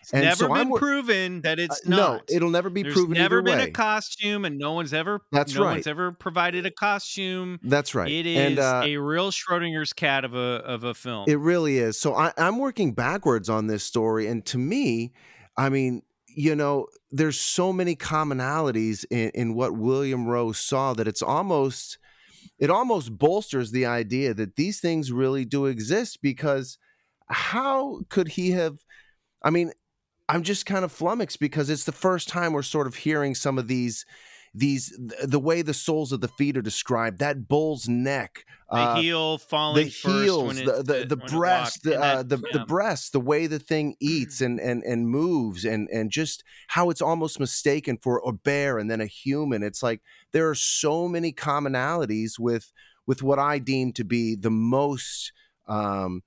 It's 0.00 0.12
And 0.14 0.24
never 0.24 0.36
so 0.36 0.54
I'm 0.54 0.68
been 0.70 0.78
proven 0.78 1.40
that 1.42 1.58
Uh, 1.58 1.62
it's 1.62 1.86
no, 1.86 1.96
not. 1.96 2.22
it'll 2.30 2.48
never 2.50 2.70
be 2.70 2.82
There's 2.82 2.94
proven 2.94 3.14
never 3.14 3.42
been 3.42 3.58
way. 3.58 3.64
a 3.64 3.70
costume, 3.70 4.44
and 4.46 4.58
no 4.58 4.72
one's 4.72 4.94
ever. 4.94 5.20
That's 5.32 5.54
no 5.54 5.64
right. 5.64 5.72
one's 5.74 5.86
ever 5.86 6.12
provided 6.12 6.64
a 6.64 6.70
costume. 6.70 7.58
That's 7.62 7.94
right. 7.94 8.10
It 8.10 8.24
is 8.26 8.38
and, 8.38 8.58
uh, 8.58 8.82
a 8.84 8.96
real 8.96 9.30
Schrodinger's 9.30 9.92
cat 9.92 10.24
of 10.24 10.34
a 10.34 10.38
of 10.64 10.84
a 10.84 10.94
film. 10.94 11.24
It 11.28 11.38
really 11.38 11.76
is. 11.78 11.98
So 12.00 12.14
I, 12.14 12.32
I'm 12.38 12.58
working 12.58 12.92
backwards 12.94 13.48
on 13.50 13.66
this 13.66 13.84
story. 13.84 14.26
And 14.26 14.44
to 14.46 14.58
me, 14.58 15.12
I 15.56 15.68
mean, 15.68 16.02
you 16.28 16.54
know, 16.54 16.86
there's 17.10 17.38
so 17.40 17.72
many 17.72 17.94
commonalities 17.94 19.04
in, 19.10 19.30
in 19.34 19.54
what 19.54 19.72
William 19.76 20.26
Roe 20.26 20.52
saw 20.52 20.92
that 20.94 21.06
it's 21.08 21.22
almost 21.22 21.98
it 22.64 22.70
almost 22.70 23.18
bolsters 23.18 23.72
the 23.72 23.84
idea 23.84 24.32
that 24.32 24.56
these 24.56 24.80
things 24.80 25.12
really 25.12 25.44
do 25.44 25.66
exist 25.66 26.22
because 26.22 26.78
how 27.28 28.00
could 28.08 28.28
he 28.28 28.52
have 28.52 28.78
I 29.42 29.50
mean, 29.50 29.72
I'm 30.30 30.42
just 30.42 30.64
kind 30.64 30.82
of 30.82 30.90
flummoxed 30.90 31.38
because 31.38 31.68
it's 31.68 31.84
the 31.84 31.92
first 31.92 32.26
time 32.26 32.54
we're 32.54 32.62
sort 32.62 32.86
of 32.86 32.94
hearing 32.94 33.34
some 33.34 33.58
of 33.58 33.68
these 33.68 34.06
these 34.54 34.96
the 35.22 35.38
way 35.38 35.62
the 35.62 35.74
soles 35.74 36.12
of 36.12 36.20
the 36.20 36.28
feet 36.28 36.56
are 36.56 36.62
described 36.62 37.18
that 37.18 37.48
bull's 37.48 37.88
neck 37.88 38.44
the 38.70 38.80
uh, 38.80 38.96
heel 38.96 39.38
falling 39.38 39.84
the 39.84 39.90
heels, 39.90 40.46
when 40.46 40.64
the 40.64 40.82
the, 40.82 41.06
the 41.06 41.16
breast, 41.16 41.84
the, 41.84 42.00
uh, 42.00 42.22
the 42.22 42.38
the 42.52 42.64
breast, 42.66 43.12
the 43.12 43.20
way 43.20 43.46
the 43.46 43.58
thing 43.58 43.94
eats 44.00 44.40
and 44.40 44.58
and 44.58 44.82
and 44.82 45.08
moves, 45.08 45.64
and 45.64 45.88
and 45.90 46.10
just 46.10 46.42
how 46.68 46.90
it's 46.90 47.02
almost 47.02 47.38
mistaken 47.38 47.98
for 48.02 48.20
a 48.26 48.32
bear 48.32 48.78
and 48.78 48.90
then 48.90 49.00
a 49.00 49.06
human. 49.06 49.62
It's 49.62 49.82
like 49.82 50.00
there 50.32 50.48
are 50.48 50.54
so 50.54 51.06
many 51.06 51.32
commonalities 51.32 52.38
with 52.38 52.72
with 53.06 53.22
what 53.22 53.38
I 53.38 53.58
deem 53.58 53.92
to 53.92 54.04
be 54.04 54.34
the 54.34 54.50
most 54.50 55.32
um, 55.68 56.22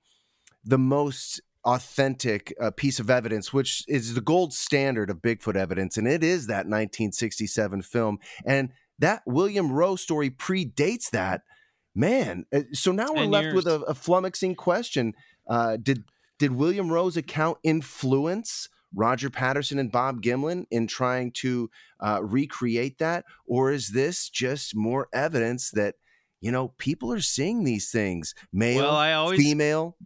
the 0.64 0.78
most 0.78 1.40
authentic 1.64 2.54
uh, 2.60 2.70
piece 2.70 2.98
of 3.00 3.10
evidence, 3.10 3.52
which 3.52 3.84
is 3.88 4.14
the 4.14 4.20
gold 4.20 4.52
standard 4.52 5.10
of 5.10 5.18
Bigfoot 5.18 5.56
evidence, 5.56 5.96
and 5.96 6.06
it 6.06 6.22
is 6.24 6.46
that 6.46 6.66
1967 6.66 7.82
film. 7.82 8.18
And 8.44 8.70
that 8.98 9.22
William 9.26 9.72
Roe 9.72 9.96
story 9.96 10.30
predates 10.30 11.10
that. 11.10 11.42
Man, 11.94 12.44
uh, 12.54 12.60
so 12.72 12.92
now 12.92 13.08
we're 13.08 13.22
10 13.22 13.30
left 13.30 13.54
with 13.54 13.66
a, 13.66 13.80
a 13.82 13.94
flummoxing 13.94 14.56
question: 14.56 15.14
uh, 15.48 15.76
Did 15.76 16.04
did 16.38 16.52
William 16.52 16.92
Roe's 16.92 17.16
account 17.16 17.58
influence 17.64 18.68
Roger 18.94 19.30
Patterson 19.30 19.78
and 19.78 19.92
Bob 19.92 20.22
Gimlin 20.22 20.64
in 20.70 20.86
trying 20.86 21.32
to 21.32 21.70
uh, 22.00 22.20
recreate 22.22 22.98
that, 22.98 23.24
or 23.46 23.72
is 23.72 23.90
this 23.90 24.28
just 24.28 24.74
more 24.74 25.08
evidence 25.12 25.70
that 25.72 25.96
you 26.40 26.52
know 26.52 26.68
people 26.78 27.12
are 27.12 27.20
seeing 27.20 27.64
these 27.64 27.90
things, 27.90 28.34
male, 28.52 28.84
Well, 28.84 28.96
I 28.96 29.12
always 29.14 29.40
female? 29.40 29.96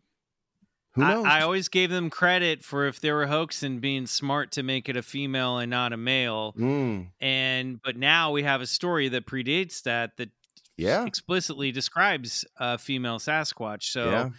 Who 0.94 1.02
knows? 1.02 1.24
I, 1.24 1.38
I 1.38 1.42
always 1.42 1.68
gave 1.68 1.90
them 1.90 2.10
credit 2.10 2.62
for 2.64 2.86
if 2.86 3.00
they 3.00 3.10
were 3.12 3.26
hoaxing 3.26 3.78
being 3.80 4.06
smart 4.06 4.52
to 4.52 4.62
make 4.62 4.88
it 4.88 4.96
a 4.96 5.02
female 5.02 5.58
and 5.58 5.70
not 5.70 5.92
a 5.92 5.96
male. 5.96 6.52
Mm, 6.58 7.08
And 7.20 7.80
but 7.82 7.96
now 7.96 8.30
we 8.30 8.42
have 8.42 8.60
a 8.60 8.66
story 8.66 9.08
that 9.08 9.26
predates 9.26 9.82
that 9.84 10.16
that 10.18 10.30
yeah, 10.76 11.04
explicitly 11.06 11.72
describes 11.72 12.44
a 12.58 12.76
female 12.78 13.18
Sasquatch. 13.18 13.84
So 13.84 14.10
yeah. 14.10 14.24
you 14.26 14.32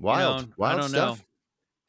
Wild, 0.00 0.48
know, 0.48 0.54
wild 0.56 0.78
I 0.78 0.80
don't 0.80 0.88
stuff. 0.90 1.18
know. 1.18 1.24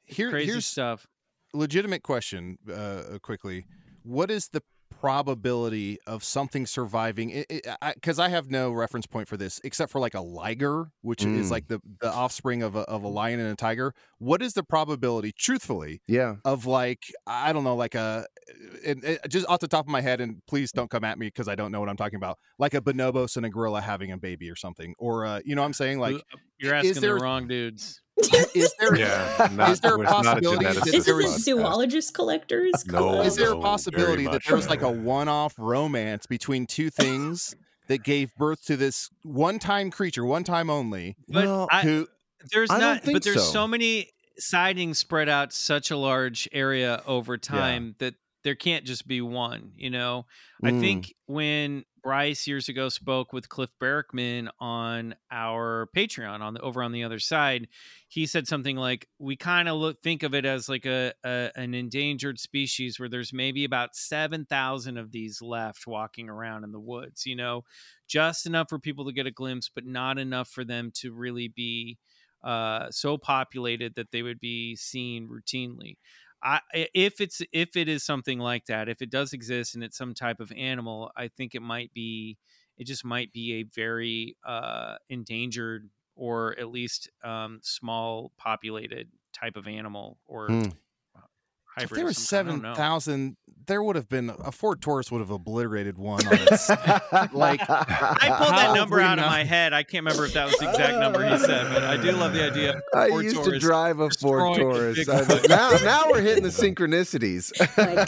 Here, 0.05 0.29
Crazy 0.29 0.51
here's 0.51 0.65
stuff. 0.65 1.07
legitimate 1.53 2.03
question 2.03 2.57
uh, 2.71 3.17
quickly 3.21 3.65
what 4.03 4.29
is 4.29 4.49
the 4.49 4.61
probability 5.01 5.97
of 6.07 6.23
something 6.23 6.65
surviving 6.65 7.45
because 7.93 8.19
I, 8.19 8.29
have 8.29 8.49
no 8.49 8.71
reference 8.71 9.05
point 9.05 9.27
for 9.27 9.37
this 9.37 9.61
except 9.63 9.91
for 9.91 9.99
like 9.99 10.13
a 10.13 10.21
liger 10.21 10.89
which 11.01 11.23
is 11.23 11.47
Mm. 11.47 11.51
like 11.51 11.67
the, 11.67 11.79
the 12.01 12.11
offspring 12.11 12.63
of 12.63 12.75
a, 12.75 12.79
of 12.81 13.03
a 13.03 13.07
lion 13.07 13.39
and 13.39 13.49
a 13.51 13.55
tiger 13.55 13.93
what 14.17 14.41
is 14.41 14.53
the 14.53 14.63
probability 14.63 15.31
truthfully 15.37 16.01
Yeah, 16.07 16.35
of 16.43 16.65
like 16.65 17.03
i 17.27 17.53
don't 17.53 17.63
know 17.63 17.75
like 17.75 17.95
a 17.95 18.25
and, 18.85 19.03
and 19.03 19.19
just 19.29 19.47
off 19.47 19.59
the 19.59 19.67
top 19.67 19.85
of 19.85 19.89
my 19.89 20.01
head 20.01 20.21
and 20.21 20.41
please 20.47 20.71
don't 20.71 20.89
come 20.89 21.03
at 21.03 21.17
me 21.19 21.27
because 21.27 21.47
i 21.47 21.55
don't 21.55 21.71
know 21.71 21.79
what 21.79 21.89
i'm 21.89 21.97
talking 21.97 22.17
about 22.17 22.37
like 22.59 22.73
a 22.73 22.81
bonobos 22.81 23.37
and 23.37 23.45
a 23.45 23.49
gorilla 23.49 23.81
having 23.81 24.11
a 24.11 24.17
baby 24.17 24.49
or 24.49 24.55
something 24.55 24.93
or 24.99 25.25
uh, 25.25 25.39
you 25.45 25.55
know 25.55 25.61
what 25.61 25.67
i'm 25.67 25.73
saying 25.73 25.99
like 25.99 26.21
You're 26.57 26.75
is 26.75 26.89
asking 26.89 27.01
there- 27.01 27.15
the 27.15 27.21
wrong 27.21 27.47
dudes. 27.47 28.01
Is 28.53 28.73
there 28.79 28.95
Yeah, 28.95 29.49
not, 29.53 29.71
Is 29.71 29.79
there 29.81 29.95
a 29.95 29.97
we're 29.97 30.03
not 30.05 30.23
possibility 30.23 30.65
that 30.65 30.75
geneticist 30.75 30.91
This 30.91 31.07
was- 31.07 31.25
a 31.25 31.27
podcast. 31.27 31.39
zoologist 31.43 32.13
collectors 32.13 32.85
No. 32.87 33.21
is 33.21 33.35
there 33.35 33.49
no, 33.51 33.59
a 33.59 33.61
possibility 33.61 34.25
that 34.27 34.43
there 34.45 34.55
was 34.55 34.69
like 34.69 34.81
a 34.81 34.89
one-off 34.91 35.53
romance 35.57 36.25
between 36.25 36.65
two 36.65 36.89
things 36.89 37.55
that 37.87 38.03
gave 38.03 38.33
birth 38.35 38.63
to 38.65 38.77
this 38.77 39.09
one-time 39.23 39.91
creature 39.91 40.25
one 40.25 40.43
time 40.43 40.69
only 40.69 41.15
But 41.27 41.45
Well, 41.45 41.67
I, 41.71 42.05
there's 42.51 42.69
I 42.71 42.79
don't 42.79 43.05
but 43.13 43.23
there's 43.23 43.43
so. 43.43 43.51
so. 43.51 43.67
many 43.67 44.11
sightings 44.37 44.97
spread 44.97 45.29
out 45.29 45.53
such 45.53 45.91
a 45.91 45.97
large 45.97 46.47
area 46.51 47.01
over 47.05 47.37
time 47.37 47.95
that 47.99 48.15
there 48.43 48.55
can't 48.55 48.85
just 48.85 49.07
be 49.07 49.21
one 49.21 49.71
you 49.75 49.89
know 49.89 50.25
i 50.63 50.71
Mm. 50.71 50.79
think 50.79 51.13
when 51.25 51.83
bryce 52.05 52.45
years 52.45 52.69
ago 52.69 52.87
spoke 52.87 53.33
with 53.33 53.49
cliff 53.49 53.71
Barackman 53.81 54.47
on 54.59 55.15
our 55.31 55.89
patreon 55.97 56.39
on 56.41 56.53
the 56.53 56.61
over 56.61 56.83
on 56.83 56.91
the 56.91 57.03
other 57.03 57.17
side 57.17 57.67
he 58.09 58.27
said 58.27 58.47
something 58.47 58.77
like 58.77 59.07
we 59.17 59.35
kind 59.35 59.67
of 59.67 59.77
look 59.77 60.03
think 60.03 60.21
of 60.21 60.35
it 60.35 60.45
as 60.45 60.69
like 60.69 60.85
a, 60.85 61.13
a 61.23 61.49
an 61.55 61.73
endangered 61.73 62.39
species 62.39 62.99
where 62.99 63.09
there's 63.09 63.33
maybe 63.33 63.65
about 63.65 63.95
7000 63.95 64.99
of 64.99 65.11
these 65.11 65.41
left 65.41 65.87
walking 65.87 66.29
around 66.29 66.63
in 66.63 66.71
the 66.71 66.79
woods 66.79 67.25
you 67.25 67.35
know 67.35 67.63
just 68.07 68.45
enough 68.45 68.69
for 68.69 68.77
people 68.77 69.05
to 69.05 69.11
get 69.11 69.25
a 69.25 69.31
glimpse 69.31 69.71
but 69.73 69.83
not 69.83 70.19
enough 70.19 70.47
for 70.47 70.63
them 70.63 70.91
to 70.93 71.11
really 71.11 71.47
be 71.47 71.97
uh, 72.43 72.91
so 72.91 73.17
populated 73.17 73.95
that 73.95 74.11
they 74.11 74.21
would 74.21 74.39
be 74.39 74.75
seen 74.75 75.27
routinely. 75.27 75.97
If 76.73 77.21
it's 77.21 77.41
if 77.51 77.75
it 77.75 77.89
is 77.89 78.03
something 78.03 78.39
like 78.39 78.65
that, 78.67 78.89
if 78.89 79.01
it 79.01 79.09
does 79.09 79.33
exist 79.33 79.75
and 79.75 79.83
it's 79.83 79.97
some 79.97 80.13
type 80.13 80.39
of 80.39 80.51
animal, 80.51 81.11
I 81.15 81.27
think 81.27 81.55
it 81.55 81.61
might 81.61 81.93
be 81.93 82.37
it 82.77 82.85
just 82.85 83.05
might 83.05 83.31
be 83.33 83.53
a 83.55 83.63
very 83.63 84.37
uh, 84.45 84.97
endangered 85.09 85.89
or 86.15 86.57
at 86.59 86.69
least 86.69 87.09
um, 87.23 87.59
small 87.63 88.31
populated 88.37 89.09
type 89.33 89.55
of 89.57 89.67
animal 89.67 90.19
or 90.25 90.59
Hmm. 91.77 91.83
if 91.83 91.89
there 91.89 92.03
of 92.03 92.07
was 92.07 92.17
some 92.17 92.47
kind, 92.47 92.49
I 92.49 92.51
don't 92.53 92.61
know. 92.63 92.73
7000 92.73 93.37
there 93.67 93.81
would 93.81 93.95
have 93.95 94.07
been 94.07 94.29
a 94.29 94.51
ford 94.51 94.81
taurus 94.81 95.11
would 95.11 95.19
have 95.19 95.31
obliterated 95.31 95.97
one 95.97 96.25
on 96.27 96.33
its 96.39 96.69
like 97.33 97.61
I 97.67 98.35
pulled 98.37 98.53
that 98.53 98.73
number 98.75 99.01
out 99.01 99.19
of 99.19 99.25
my 99.25 99.43
head. 99.43 99.73
I 99.73 99.83
can't 99.83 100.05
remember 100.05 100.25
if 100.25 100.33
that 100.33 100.45
was 100.45 100.57
the 100.57 100.69
exact 100.69 100.99
number 100.99 101.27
he 101.27 101.37
said, 101.37 101.73
but 101.73 101.83
I 101.83 101.97
do 101.97 102.11
love 102.11 102.33
the 102.33 102.43
idea. 102.43 102.75
Of 102.75 102.83
I 102.93 103.09
Ford 103.09 103.23
used 103.23 103.37
to 103.37 103.43
Taurus 103.43 103.63
drive 103.63 103.99
a 103.99 104.09
Ford 104.09 104.55
destroying 104.55 104.59
a 104.59 105.25
Taurus. 105.25 105.47
Now, 105.49 105.71
now 105.83 106.03
we're 106.11 106.21
hitting 106.21 106.43
the 106.43 106.49
synchronicities. 106.49 107.51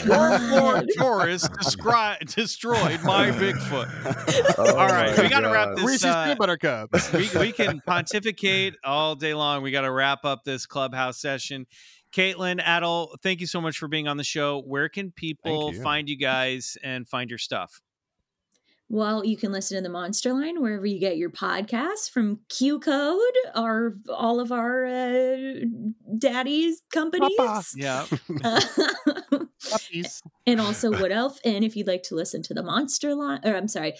Your 0.06 0.38
Ford 0.60 0.88
Taurus 0.96 1.48
descri- 1.48 2.34
destroyed 2.34 3.02
my 3.02 3.30
Bigfoot. 3.30 4.54
Oh 4.58 4.76
All 4.76 4.86
right, 4.88 5.16
my 5.16 5.22
we 5.22 5.28
got 5.28 5.40
to 5.40 5.48
wrap 5.48 5.76
this. 5.76 5.84
reese's 5.84 6.04
uh, 6.04 6.24
peanut 6.24 6.38
butter 6.38 6.56
cups 6.56 7.12
we, 7.12 7.28
we 7.38 7.52
can 7.52 7.80
pontificate 7.86 8.74
all 8.84 9.14
day 9.14 9.34
long. 9.34 9.62
We 9.62 9.70
got 9.70 9.82
to 9.82 9.90
wrap 9.90 10.24
up 10.24 10.44
this 10.44 10.66
clubhouse 10.66 11.20
session. 11.20 11.66
Katelyn, 12.12 12.62
Adal, 12.62 13.14
thank 13.22 13.40
you 13.40 13.46
so 13.46 13.60
much 13.60 13.78
for 13.78 13.88
being 13.88 14.08
on 14.08 14.16
the 14.16 14.24
show. 14.24 14.62
Where 14.62 14.88
can 14.88 15.10
people 15.10 15.72
you. 15.72 15.82
find 15.82 16.08
you 16.08 16.16
guys 16.16 16.76
and 16.82 17.08
find 17.08 17.30
your 17.30 17.38
stuff? 17.38 17.80
Well, 18.90 19.22
you 19.24 19.36
can 19.36 19.52
listen 19.52 19.76
to 19.76 19.82
the 19.82 19.90
Monster 19.90 20.32
Line 20.32 20.62
wherever 20.62 20.86
you 20.86 20.98
get 20.98 21.18
your 21.18 21.28
podcasts 21.28 22.10
from 22.10 22.40
Q 22.48 22.80
Code, 22.80 23.20
our 23.54 23.98
all 24.08 24.40
of 24.40 24.50
our 24.50 24.86
uh, 24.86 25.36
daddies 26.16 26.80
companies. 26.90 27.36
Papa. 27.36 27.64
Yeah. 27.76 28.06
Puppies. 29.70 30.22
and 30.46 30.60
also 30.60 30.90
what 30.90 31.12
else? 31.12 31.38
And 31.44 31.64
if 31.64 31.76
you'd 31.76 31.86
like 31.86 32.02
to 32.04 32.14
listen 32.14 32.42
to 32.44 32.54
the 32.54 32.62
Monster 32.62 33.14
Line, 33.14 33.40
or 33.44 33.54
I'm 33.54 33.68
sorry, 33.68 33.92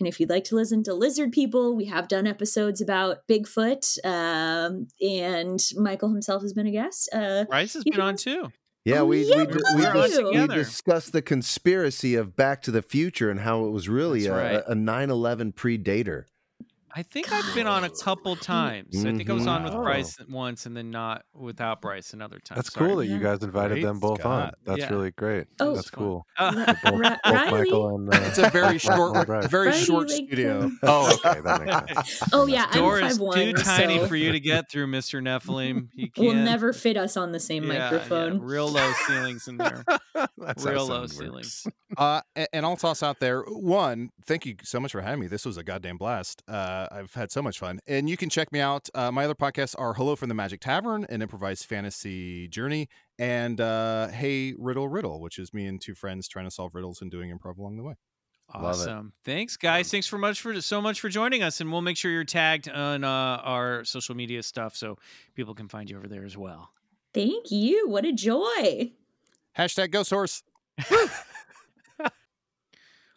And 0.00 0.08
if 0.08 0.18
you'd 0.18 0.30
like 0.30 0.44
to 0.44 0.54
listen 0.56 0.82
to 0.84 0.94
lizard 0.94 1.30
people, 1.30 1.76
we 1.76 1.84
have 1.84 2.08
done 2.08 2.26
episodes 2.26 2.80
about 2.80 3.18
Bigfoot, 3.28 3.98
um, 4.04 4.88
and 5.00 5.60
Michael 5.76 6.08
himself 6.08 6.40
has 6.42 6.54
been 6.54 6.66
a 6.66 6.70
guest. 6.72 7.10
Uh, 7.12 7.44
Bryce 7.44 7.74
has 7.74 7.84
been 7.84 7.92
can- 7.92 8.00
on 8.02 8.16
too. 8.16 8.48
Yeah, 8.86 9.00
Oh, 9.00 9.04
we 9.04 9.24
yeah, 9.28 9.36
we, 9.36 9.40
look 9.42 9.50
di- 9.52 9.58
at 9.58 9.76
we, 9.76 9.82
We're 9.82 9.88
on 9.96 10.08
dis- 10.08 10.18
you. 10.18 10.30
we 10.32 10.46
discussed 10.46 11.12
the 11.12 11.20
conspiracy 11.20 12.14
of 12.14 12.34
Back 12.34 12.62
to 12.62 12.70
the 12.70 12.80
Future 12.80 13.30
and 13.30 13.40
how 13.40 13.66
it 13.66 13.70
was 13.72 13.90
really 13.90 14.20
That's 14.26 14.30
a, 14.30 14.54
right. 14.56 14.62
a 14.66 14.74
9/11 14.74 15.54
predator. 15.54 16.26
I 16.94 17.02
think 17.02 17.32
I've 17.32 17.54
been 17.54 17.66
on 17.66 17.84
a 17.84 17.90
couple 17.90 18.34
times. 18.36 18.96
I 19.04 19.12
think 19.16 19.30
I 19.30 19.32
was 19.32 19.46
on 19.46 19.62
with 19.64 19.72
Mhm. 19.72 19.82
Bryce 19.84 20.16
once 20.28 20.66
and 20.66 20.76
then 20.76 20.90
not 20.90 21.24
without 21.34 21.80
Bryce 21.80 22.12
another 22.12 22.38
time. 22.40 22.56
That's 22.56 22.72
Sorry. 22.72 22.88
cool 22.88 22.96
that 22.98 23.06
you 23.06 23.18
guys 23.18 23.42
invited 23.42 23.74
Great, 23.74 23.84
them 23.84 24.00
both 24.00 24.24
on. 24.26 24.52
That's 24.64 24.80
Yeah. 24.80 24.90
really 24.90 25.10
great. 25.12 25.46
Oh. 25.60 25.74
That's 25.74 25.88
cool. 25.90 26.26
Uh, 26.36 26.52
Both, 26.52 26.82
both 26.82 27.50
Michael 27.50 27.88
and 27.96 28.12
uh, 28.12 28.18
It's 28.24 28.38
a 28.38 28.50
very 28.50 28.78
short, 28.78 29.26
very 29.48 29.68
Riley, 29.68 29.84
short 29.84 30.08
like, 30.10 30.16
studio. 30.26 30.70
Oh, 30.82 31.14
okay, 31.24 31.40
that 31.40 31.64
makes 31.64 31.94
sense. 32.18 32.22
Oh 32.32 32.46
yeah, 32.46 32.66
I'm 32.70 32.78
door 32.78 33.00
is 33.00 33.12
five 33.18 33.20
one. 33.20 33.36
too 33.36 33.52
tiny 33.54 33.98
so 33.98 34.06
for 34.06 34.16
you 34.16 34.32
to 34.32 34.40
get 34.40 34.70
through, 34.70 34.86
Mr. 34.88 35.20
Nephilim. 35.22 35.88
You 35.94 36.10
can't. 36.10 36.26
will 36.26 36.34
never 36.34 36.72
fit 36.72 36.96
us 36.96 37.16
on 37.16 37.32
the 37.32 37.40
same 37.40 37.64
Yeah, 37.64 37.72
yeah, 37.74 37.90
microphone. 37.90 38.40
real 38.40 38.68
low 38.68 38.92
ceilings 39.06 39.46
in 39.48 39.58
there. 39.58 39.84
That's 40.38 40.64
real 40.64 40.86
low 40.86 41.06
ceilings. 41.06 41.66
Works. 41.90 42.00
Uh, 42.00 42.20
a- 42.36 42.54
and 42.54 42.64
I'll 42.64 42.76
toss 42.76 43.02
out 43.02 43.20
there 43.20 43.42
one. 43.42 44.10
Thank 44.24 44.46
you 44.46 44.56
so 44.62 44.80
much 44.80 44.92
for 44.92 45.00
having 45.00 45.20
me. 45.20 45.26
This 45.26 45.44
was 45.44 45.56
a 45.56 45.62
goddamn 45.62 45.96
blast. 45.96 46.42
Uh, 46.48 46.86
I've 46.90 47.12
had 47.14 47.30
so 47.30 47.42
much 47.42 47.58
fun. 47.58 47.80
And 47.86 48.08
you 48.08 48.16
can 48.16 48.28
check 48.30 48.52
me 48.52 48.60
out. 48.60 48.88
Uh, 48.94 49.10
my 49.10 49.24
other 49.24 49.34
podcasts 49.34 49.74
are 49.78 49.94
Hello 49.94 50.16
from 50.16 50.28
the 50.28 50.34
Magic 50.34 50.60
Tavern, 50.60 51.04
an 51.08 51.22
improvised 51.22 51.66
fantasy 51.66 52.48
journey, 52.48 52.88
and 53.18 53.60
uh, 53.60 54.08
Hey 54.08 54.54
Riddle 54.58 54.88
Riddle, 54.88 55.20
which 55.20 55.38
is 55.38 55.52
me 55.52 55.66
and 55.66 55.80
two 55.80 55.94
friends 55.94 56.28
trying 56.28 56.46
to 56.46 56.50
solve 56.50 56.74
riddles 56.74 57.00
and 57.02 57.10
doing 57.10 57.30
improv 57.36 57.58
along 57.58 57.76
the 57.76 57.82
way. 57.82 57.94
Awesome. 58.52 59.12
Thanks, 59.24 59.56
guys. 59.56 59.92
Thanks 59.92 60.08
for 60.08 60.18
much 60.18 60.40
for 60.40 60.60
so 60.60 60.80
much 60.80 61.00
for 61.00 61.08
joining 61.08 61.40
us, 61.42 61.60
and 61.60 61.70
we'll 61.70 61.82
make 61.82 61.96
sure 61.96 62.10
you're 62.10 62.24
tagged 62.24 62.68
on 62.68 63.04
uh, 63.04 63.08
our 63.08 63.84
social 63.84 64.16
media 64.16 64.42
stuff 64.42 64.74
so 64.74 64.98
people 65.36 65.54
can 65.54 65.68
find 65.68 65.88
you 65.88 65.96
over 65.96 66.08
there 66.08 66.24
as 66.24 66.36
well. 66.36 66.72
Thank 67.14 67.52
you. 67.52 67.88
What 67.88 68.04
a 68.04 68.12
joy. 68.12 68.90
Hashtag 69.56 69.92
Ghost 69.92 70.10
Horse. 70.10 70.42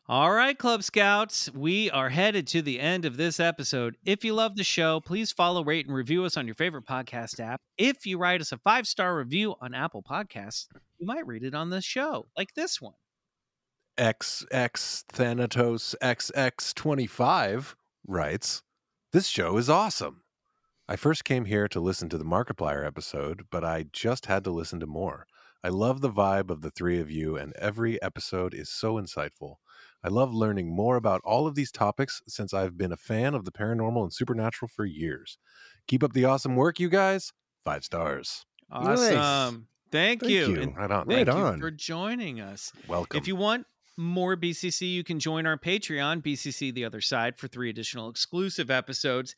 All 0.10 0.34
right, 0.34 0.58
Club 0.58 0.84
Scouts, 0.84 1.50
we 1.54 1.90
are 1.90 2.10
headed 2.10 2.46
to 2.48 2.62
the 2.62 2.78
end 2.78 3.06
of 3.06 3.16
this 3.16 3.40
episode. 3.40 3.96
If 4.04 4.26
you 4.26 4.34
love 4.34 4.58
the 4.58 4.64
show, 4.66 5.00
please 5.00 5.32
follow, 5.32 5.64
rate, 5.64 5.86
and 5.86 5.96
review 5.96 6.26
us 6.26 6.36
on 6.36 6.46
your 6.46 6.56
favorite 6.56 6.86
podcast 6.86 7.40
app. 7.40 7.62
If 7.78 8.06
you 8.06 8.18
write 8.18 8.42
us 8.42 8.52
a 8.52 8.58
five 8.58 8.86
star 8.86 9.16
review 9.16 9.56
on 9.62 9.74
Apple 9.74 10.04
Podcasts, 10.04 10.68
you 10.98 11.08
might 11.08 11.26
read 11.26 11.46
it 11.46 11.56
on 11.56 11.70
the 11.70 11.80
show, 11.80 12.28
like 12.36 12.54
this 12.54 12.82
one. 12.82 12.96
XX 13.98 15.06
Thanatos 15.08 15.96
XX25 16.02 17.76
writes, 18.06 18.62
This 19.14 19.28
show 19.28 19.56
is 19.56 19.70
awesome. 19.70 20.24
I 20.86 20.98
first 20.98 21.24
came 21.24 21.46
here 21.46 21.70
to 21.70 21.80
listen 21.80 22.10
to 22.10 22.18
the 22.18 22.26
Markiplier 22.26 22.86
episode, 22.86 23.44
but 23.50 23.64
I 23.64 23.86
just 23.94 24.26
had 24.26 24.44
to 24.44 24.52
listen 24.52 24.82
to 24.82 24.86
more. 24.86 25.28
I 25.64 25.70
love 25.70 26.02
the 26.02 26.12
vibe 26.12 26.50
of 26.50 26.60
the 26.60 26.72
three 26.72 27.00
of 27.00 27.10
you, 27.10 27.38
and 27.38 27.54
every 27.56 28.02
episode 28.02 28.54
is 28.54 28.70
so 28.70 28.96
insightful. 28.96 29.56
I 30.04 30.10
love 30.10 30.34
learning 30.34 30.76
more 30.76 30.98
about 30.98 31.22
all 31.24 31.48
of 31.48 31.56
these 31.56 31.72
topics 31.72 32.22
since 32.28 32.54
I've 32.54 32.78
been 32.78 32.92
a 32.92 32.98
fan 32.98 33.34
of 33.34 33.46
the 33.46 33.52
paranormal 33.52 34.04
and 34.04 34.14
supernatural 34.14 34.70
for 34.74 34.86
years. 34.86 35.38
Keep 35.88 36.04
up 36.04 36.14
the 36.14 36.26
awesome 36.26 36.56
work, 36.56 36.80
you 36.80 36.90
guys. 36.90 37.32
Five 37.64 37.84
stars. 37.86 38.46
Nice. 38.70 39.14
Awesome. 39.14 39.68
Thank, 39.92 40.22
Thank 40.22 40.32
you. 40.34 40.48
you. 40.48 40.74
Right 40.76 40.90
on. 40.92 41.06
thank 41.08 41.28
Right 41.28 41.38
you 41.38 41.44
on. 41.44 41.60
for 41.60 41.70
joining 41.72 42.42
us. 42.42 42.74
Welcome. 42.88 43.18
If 43.18 43.28
you 43.28 43.36
want 43.36 43.66
more 43.98 44.36
BCC, 44.36 44.92
you 44.92 45.04
can 45.04 45.20
join 45.20 45.46
our 45.46 45.58
Patreon, 45.58 46.24
BCC 46.24 46.74
The 46.74 46.86
Other 46.86 47.02
Side, 47.02 47.38
for 47.38 47.48
three 47.48 47.70
additional 47.70 48.10
exclusive 48.10 48.72
episodes 48.72 49.36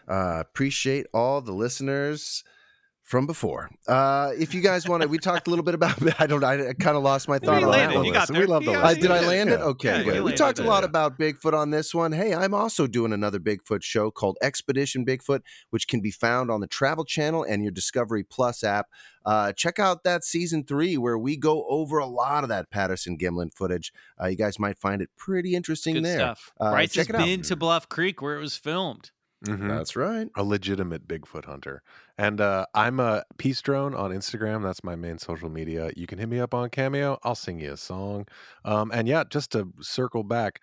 uh, 0.07 0.39
appreciate 0.41 1.07
all 1.13 1.41
the 1.41 1.53
listeners 1.53 2.45
from 3.07 3.25
before. 3.25 3.71
Uh, 3.87 4.33
if 4.37 4.53
you 4.53 4.61
guys 4.61 4.89
want 4.89 5.01
to, 5.03 5.09
we 5.09 5.17
talked 5.17 5.47
a 5.47 5.51
little 5.51 5.65
bit 5.65 5.75
about, 5.75 5.97
I 6.21 6.27
don't, 6.27 6.43
I, 6.43 6.73
kind 6.75 6.97
of 6.97 7.05
lost 7.05 7.29
my 7.29 7.39
thought 7.39 7.59
We 7.59 7.65
on 7.65 7.71
that 7.71 7.79
landed. 7.93 8.05
You 8.05 8.13
got 8.13 8.29
there. 8.29 8.41
we 8.41 8.47
love 8.47 8.65
the 8.65 8.73
got 8.73 8.85
Uh, 8.85 8.95
did 8.95 9.11
I 9.13 9.21
land 9.27 9.51
it? 9.51 9.61
Okay, 9.61 10.05
Yeah. 10.05 10.21
We 10.23 10.33
talked 10.33 10.59
a 10.59 10.63
it. 10.63 10.67
lot 10.67 10.83
about 10.83 11.17
Bigfoot 11.19 11.53
on 11.55 11.71
this 11.71 11.95
one. 11.95 12.11
Hey, 12.13 12.35
I'm 12.35 12.53
also 12.53 12.89
doing 12.89 13.13
another 13.13 13.39
Bigfoot 13.39 13.85
show 13.85 14.11
called 14.11 14.37
Expedition 14.43 15.07
Bigfoot, 15.07 15.41
which 15.71 15.87
can 15.87 16.01
be 16.01 16.11
found 16.11 16.51
on 16.51 16.61
the 16.61 16.67
Travel 16.67 17.05
Channel 17.05 17.45
and 17.45 17.63
your 17.63 17.71
Discovery 17.73 18.25
Plus 18.25 18.65
app. 18.65 18.87
Uh, 19.25 19.53
check 19.53 19.79
out 19.79 20.03
that 20.03 20.25
season 20.25 20.65
three 20.65 20.97
where 20.97 21.17
we 21.19 21.37
go 21.37 21.65
over 21.69 21.99
a 21.99 22.07
lot 22.07 22.43
of 22.43 22.49
that 22.49 22.71
Patterson 22.71 23.17
Gimlin 23.19 23.53
footage. 23.55 23.93
Uh, 24.21 24.27
you 24.27 24.37
guys 24.37 24.59
might 24.59 24.79
find 24.79 25.01
it 25.01 25.11
pretty 25.17 25.55
interesting 25.55 25.95
Good 25.95 26.05
there. 26.05 26.19
stuff. 26.19 26.53
Uh, 26.61 26.71
Bryce 26.73 26.95
has 26.95 27.07
check 27.07 27.15
it 27.15 27.21
out. 27.21 27.25
been 27.25 27.43
to 27.43 27.55
Bluff 27.57 27.89
Creek 27.89 28.21
where 28.21 28.37
it 28.37 28.41
was 28.41 28.57
filmed. 28.57 29.11
Mhm. 29.45 29.69
That's 29.69 29.95
right. 29.97 30.29
a 30.35 30.43
legitimate 30.43 31.07
Bigfoot 31.07 31.45
hunter. 31.45 31.83
And 32.17 32.41
uh, 32.41 32.67
I'm 32.75 32.99
a 33.01 33.23
peace 33.39 33.61
drone 33.61 33.95
on 33.95 34.11
Instagram. 34.11 34.63
That's 34.63 34.83
my 34.83 34.97
main 34.97 35.19
social 35.19 35.51
media. 35.51 35.91
You 35.97 36.07
can 36.07 36.19
hit 36.19 36.29
me 36.29 36.41
up 36.41 36.55
on 36.55 36.71
Cameo. 36.71 37.19
I'll 37.23 37.35
sing 37.35 37.61
you 37.61 37.73
a 37.75 37.77
song. 37.77 38.27
Um, 38.65 38.91
and 38.95 39.07
yeah, 39.07 39.25
just 39.29 39.53
to 39.53 39.69
circle 39.81 40.25
back, 40.25 40.61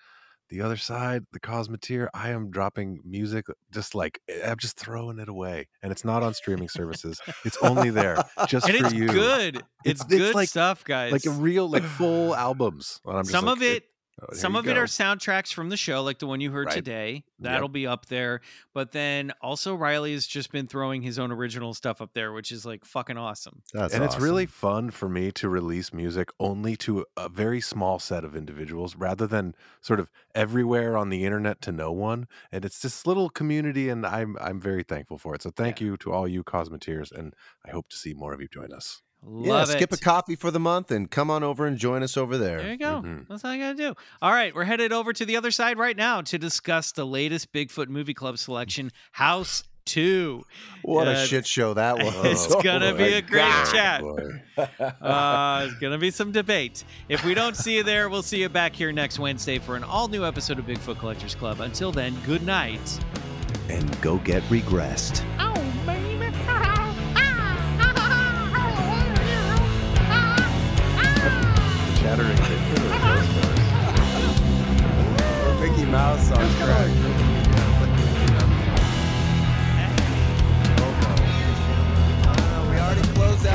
the 0.49 0.61
other 0.61 0.77
side, 0.77 1.23
the 1.31 1.39
Cosmeteer, 1.39 2.09
I 2.13 2.29
am 2.29 2.51
dropping 2.51 2.99
music 3.05 3.45
just 3.71 3.95
like 3.95 4.19
eh, 4.27 4.41
I'm 4.51 4.57
just 4.57 4.77
throwing 4.77 5.17
it 5.19 5.29
away. 5.29 5.67
And 5.81 5.91
it's 5.91 6.03
not 6.03 6.21
on 6.21 6.33
streaming 6.33 6.69
services. 6.69 7.19
It's 7.45 7.57
only 7.61 7.89
there 7.91 8.23
just 8.47 8.67
and 8.67 8.77
for 8.79 8.85
it's 8.87 8.93
you. 8.93 9.07
good. 9.07 9.55
It's, 9.85 10.01
It's- 10.01 10.01
it's 10.01 10.03
good 10.05 10.35
like- 10.35 10.49
stuff, 10.49 10.83
guys. 10.83 11.11
Like 11.11 11.25
a 11.25 11.31
real, 11.31 11.69
like 11.69 11.83
full 11.83 12.35
albums. 12.47 12.99
And 13.05 13.17
I'm 13.17 13.23
just 13.23 13.31
some 13.31 13.45
like, 13.45 13.55
of 13.57 13.61
it, 13.63 13.83
oh, 14.21 14.33
some 14.33 14.53
you 14.53 14.59
of 14.59 14.67
it 14.67 14.77
are 14.77 14.85
soundtracks 14.85 15.53
from 15.53 15.69
the 15.69 15.77
show, 15.77 16.03
like 16.03 16.19
the 16.19 16.27
one 16.27 16.41
you 16.41 16.51
heard 16.51 16.67
Right. 16.67 16.75
today. 16.75 17.23
That'll 17.39 17.67
be 17.67 17.85
up 17.87 18.05
there. 18.05 18.41
But 18.73 18.91
then 18.91 19.33
also 19.41 19.75
Riley 19.75 20.13
has 20.13 20.25
just 20.25 20.51
been 20.51 20.67
throwing 20.67 21.01
his 21.01 21.19
own 21.19 21.31
original 21.31 21.73
stuff 21.73 22.01
up 22.01 22.13
there, 22.13 22.31
which 22.31 22.51
is 22.51 22.65
like 22.65 22.85
fucking 22.85 23.17
awesome. 23.17 23.63
That's 23.73 23.93
and 23.93 24.03
it's 24.03 24.19
really 24.19 24.45
fun 24.45 24.91
for 24.91 25.09
me 25.09 25.31
to 25.33 25.49
release 25.49 25.91
music 25.93 26.29
only 26.39 26.75
to 26.77 27.05
a 27.17 27.27
very 27.27 27.59
small 27.59 27.99
set 27.99 28.23
of 28.23 28.35
individuals 28.35 28.95
rather 28.95 29.27
than 29.27 29.55
sort 29.81 29.99
of 29.99 30.09
everywhere 30.35 30.95
on 30.97 31.09
the 31.09 31.25
internet 31.25 31.61
to 31.61 31.71
no 31.71 31.91
one 31.91 32.27
and 32.51 32.65
it's 32.65 32.79
this 32.79 33.05
little 33.05 33.29
community 33.29 33.89
and 33.89 34.05
i'm 34.05 34.37
i'm 34.41 34.59
very 34.59 34.83
thankful 34.83 35.17
for 35.17 35.35
it 35.35 35.41
so 35.41 35.51
thank 35.51 35.79
you 35.79 35.95
to 35.97 36.11
all 36.11 36.27
you 36.27 36.43
cosmeteers 36.43 37.11
and 37.11 37.33
i 37.65 37.71
hope 37.71 37.87
to 37.89 37.95
see 37.95 38.13
more 38.13 38.33
of 38.33 38.41
you 38.41 38.47
join 38.47 38.71
us 38.73 39.01
yeah, 39.25 39.51
Love 39.53 39.67
skip 39.69 39.91
it. 39.93 39.99
a 39.99 40.03
coffee 40.03 40.35
for 40.35 40.51
the 40.51 40.59
month 40.59 40.91
and 40.91 41.09
come 41.09 41.29
on 41.31 41.43
over 41.43 41.65
and 41.65 41.77
join 41.77 42.03
us 42.03 42.17
over 42.17 42.37
there. 42.37 42.61
There 42.61 42.71
you 42.71 42.77
go. 42.77 43.01
Mhm. 43.03 43.27
That's 43.27 43.43
all 43.45 43.53
you 43.53 43.61
gotta 43.61 43.75
do. 43.77 43.93
All 44.21 44.31
right, 44.31 44.53
we're 44.53 44.65
headed 44.65 44.91
over 44.91 45.13
to 45.13 45.25
the 45.25 45.35
other 45.37 45.51
side 45.51 45.77
right 45.77 45.95
now 45.97 46.21
to 46.21 46.37
discuss 46.37 46.91
the 46.91 47.05
latest 47.05 47.51
Bigfoot 47.53 47.87
movie 47.87 48.13
club 48.13 48.37
selection, 48.37 48.91
House 49.13 49.63
Two. 49.85 50.43
What 50.83 51.07
Uh, 51.09 51.11
a 51.11 51.25
shit 51.25 51.45
show 51.45 51.73
that 51.73 51.97
was. 52.03 52.45
It's 52.45 52.55
gonna 52.63 52.93
be 52.95 53.13
a 53.15 53.21
great 53.21 53.41
God. 53.41 53.71
chat. 53.73 54.03
Uh, 55.01 55.65
it's 55.69 55.79
gonna 55.79 55.97
be 55.97 56.11
some 56.11 56.31
debate. 56.31 56.83
If 57.09 57.23
we 57.25 57.33
don't 57.33 57.55
see 57.57 57.75
you 57.75 57.83
there, 57.83 58.07
we'll 58.09 58.21
see 58.21 58.39
you 58.41 58.49
back 58.49 58.73
here 58.75 58.91
next 58.91 59.19
Wednesday 59.19 59.59
for 59.59 59.75
an 59.75 59.83
all-new 59.83 60.25
episode 60.25 60.59
of 60.59 60.65
Bigfoot 60.65 60.99
Collectors 60.99 61.35
Club. 61.35 61.59
Until 61.59 61.91
then, 61.91 62.15
good 62.25 62.45
night. 62.45 62.99
And 63.69 63.99
go 64.01 64.17
get 64.17 64.43
regressed. 64.43 65.23
chattering 65.37 65.72
Bigfoot 72.03 72.19
or 75.45 75.53
Mickey 75.61 75.85
Mouse 75.85 76.31
on 76.31 76.49
track. 76.57 76.91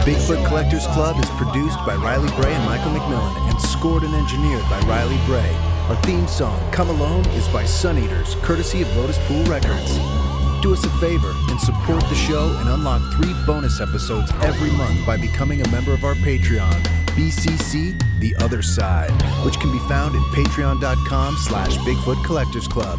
Bigfoot 0.05 0.47
Collectors 0.47 0.87
Club 0.89 1.23
is 1.23 1.29
produced 1.33 1.77
by 1.85 1.95
Riley 1.97 2.31
Bray 2.41 2.55
and 2.55 2.65
Michael 2.65 2.93
McMillan 2.93 3.51
and 3.51 3.61
scored 3.61 4.03
and 4.03 4.15
engineered 4.15 4.63
by 4.71 4.81
Riley 4.87 5.19
Bray. 5.27 5.55
Our 5.89 5.97
theme 6.03 6.27
song, 6.27 6.59
Come 6.73 6.89
Alone, 6.89 7.27
is 7.33 7.47
by 7.49 7.65
Suneaters, 7.65 8.41
courtesy 8.43 8.81
of 8.81 8.97
Lotus 8.97 9.19
Pool 9.27 9.45
Records. 9.45 10.28
Do 10.61 10.73
us 10.73 10.85
a 10.85 10.91
favor 10.99 11.33
and 11.51 11.61
support 11.61 12.03
the 12.09 12.17
show 12.17 12.55
and 12.59 12.69
unlock 12.69 13.01
three 13.15 13.33
bonus 13.47 13.81
episodes 13.81 14.33
every 14.43 14.71
month 14.73 15.07
by 15.07 15.17
becoming 15.17 15.63
a 15.63 15.69
member 15.69 15.93
of 15.93 16.05
our 16.05 16.15
Patreon, 16.15 16.83
BCC 17.15 17.97
The 18.19 18.35
Other 18.37 18.61
Side, 18.61 19.13
which 19.45 19.59
can 19.61 19.71
be 19.71 19.79
found 19.89 20.17
at 20.17 20.23
patreon.com 20.33 21.37
slash 21.37 21.77
Bigfoot 21.79 22.25
Collectors 22.25 22.67
Club. 22.67 22.99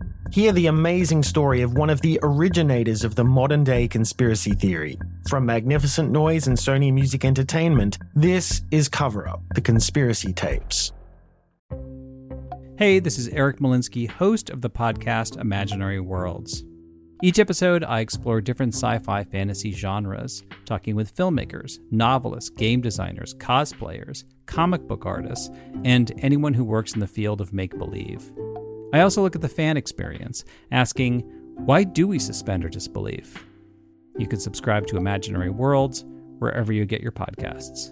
Hear 0.31 0.53
the 0.53 0.67
amazing 0.67 1.23
story 1.23 1.61
of 1.61 1.73
one 1.73 1.89
of 1.89 1.99
the 1.99 2.17
originators 2.23 3.03
of 3.03 3.15
the 3.15 3.23
modern 3.25 3.65
day 3.65 3.89
conspiracy 3.89 4.53
theory. 4.53 4.97
From 5.27 5.45
Magnificent 5.45 6.09
Noise 6.09 6.47
and 6.47 6.57
Sony 6.57 6.93
Music 6.93 7.25
Entertainment, 7.25 7.97
this 8.15 8.61
is 8.71 8.87
Cover 8.87 9.27
Up 9.27 9.43
The 9.55 9.59
Conspiracy 9.59 10.31
Tapes. 10.31 10.93
Hey, 12.77 12.99
this 12.99 13.19
is 13.19 13.27
Eric 13.27 13.57
Molinsky, 13.57 14.09
host 14.09 14.49
of 14.49 14.61
the 14.61 14.69
podcast 14.69 15.37
Imaginary 15.37 15.99
Worlds. 15.99 16.63
Each 17.21 17.37
episode, 17.37 17.83
I 17.83 17.99
explore 17.99 18.39
different 18.39 18.73
sci 18.73 18.99
fi 18.99 19.25
fantasy 19.25 19.73
genres, 19.73 20.43
talking 20.63 20.95
with 20.95 21.13
filmmakers, 21.13 21.79
novelists, 21.91 22.51
game 22.51 22.79
designers, 22.79 23.33
cosplayers, 23.33 24.23
comic 24.45 24.87
book 24.87 25.05
artists, 25.05 25.49
and 25.83 26.13
anyone 26.19 26.53
who 26.53 26.63
works 26.63 26.93
in 26.93 27.01
the 27.01 27.05
field 27.05 27.41
of 27.41 27.51
make 27.51 27.77
believe. 27.77 28.31
I 28.93 29.01
also 29.01 29.21
look 29.21 29.35
at 29.35 29.41
the 29.41 29.49
fan 29.49 29.77
experience, 29.77 30.43
asking, 30.71 31.21
why 31.55 31.83
do 31.83 32.07
we 32.07 32.19
suspend 32.19 32.63
our 32.63 32.69
disbelief? 32.69 33.45
You 34.17 34.27
can 34.27 34.39
subscribe 34.39 34.87
to 34.87 34.97
Imaginary 34.97 35.49
Worlds 35.49 36.03
wherever 36.39 36.73
you 36.73 36.85
get 36.85 37.01
your 37.01 37.11
podcasts. 37.11 37.91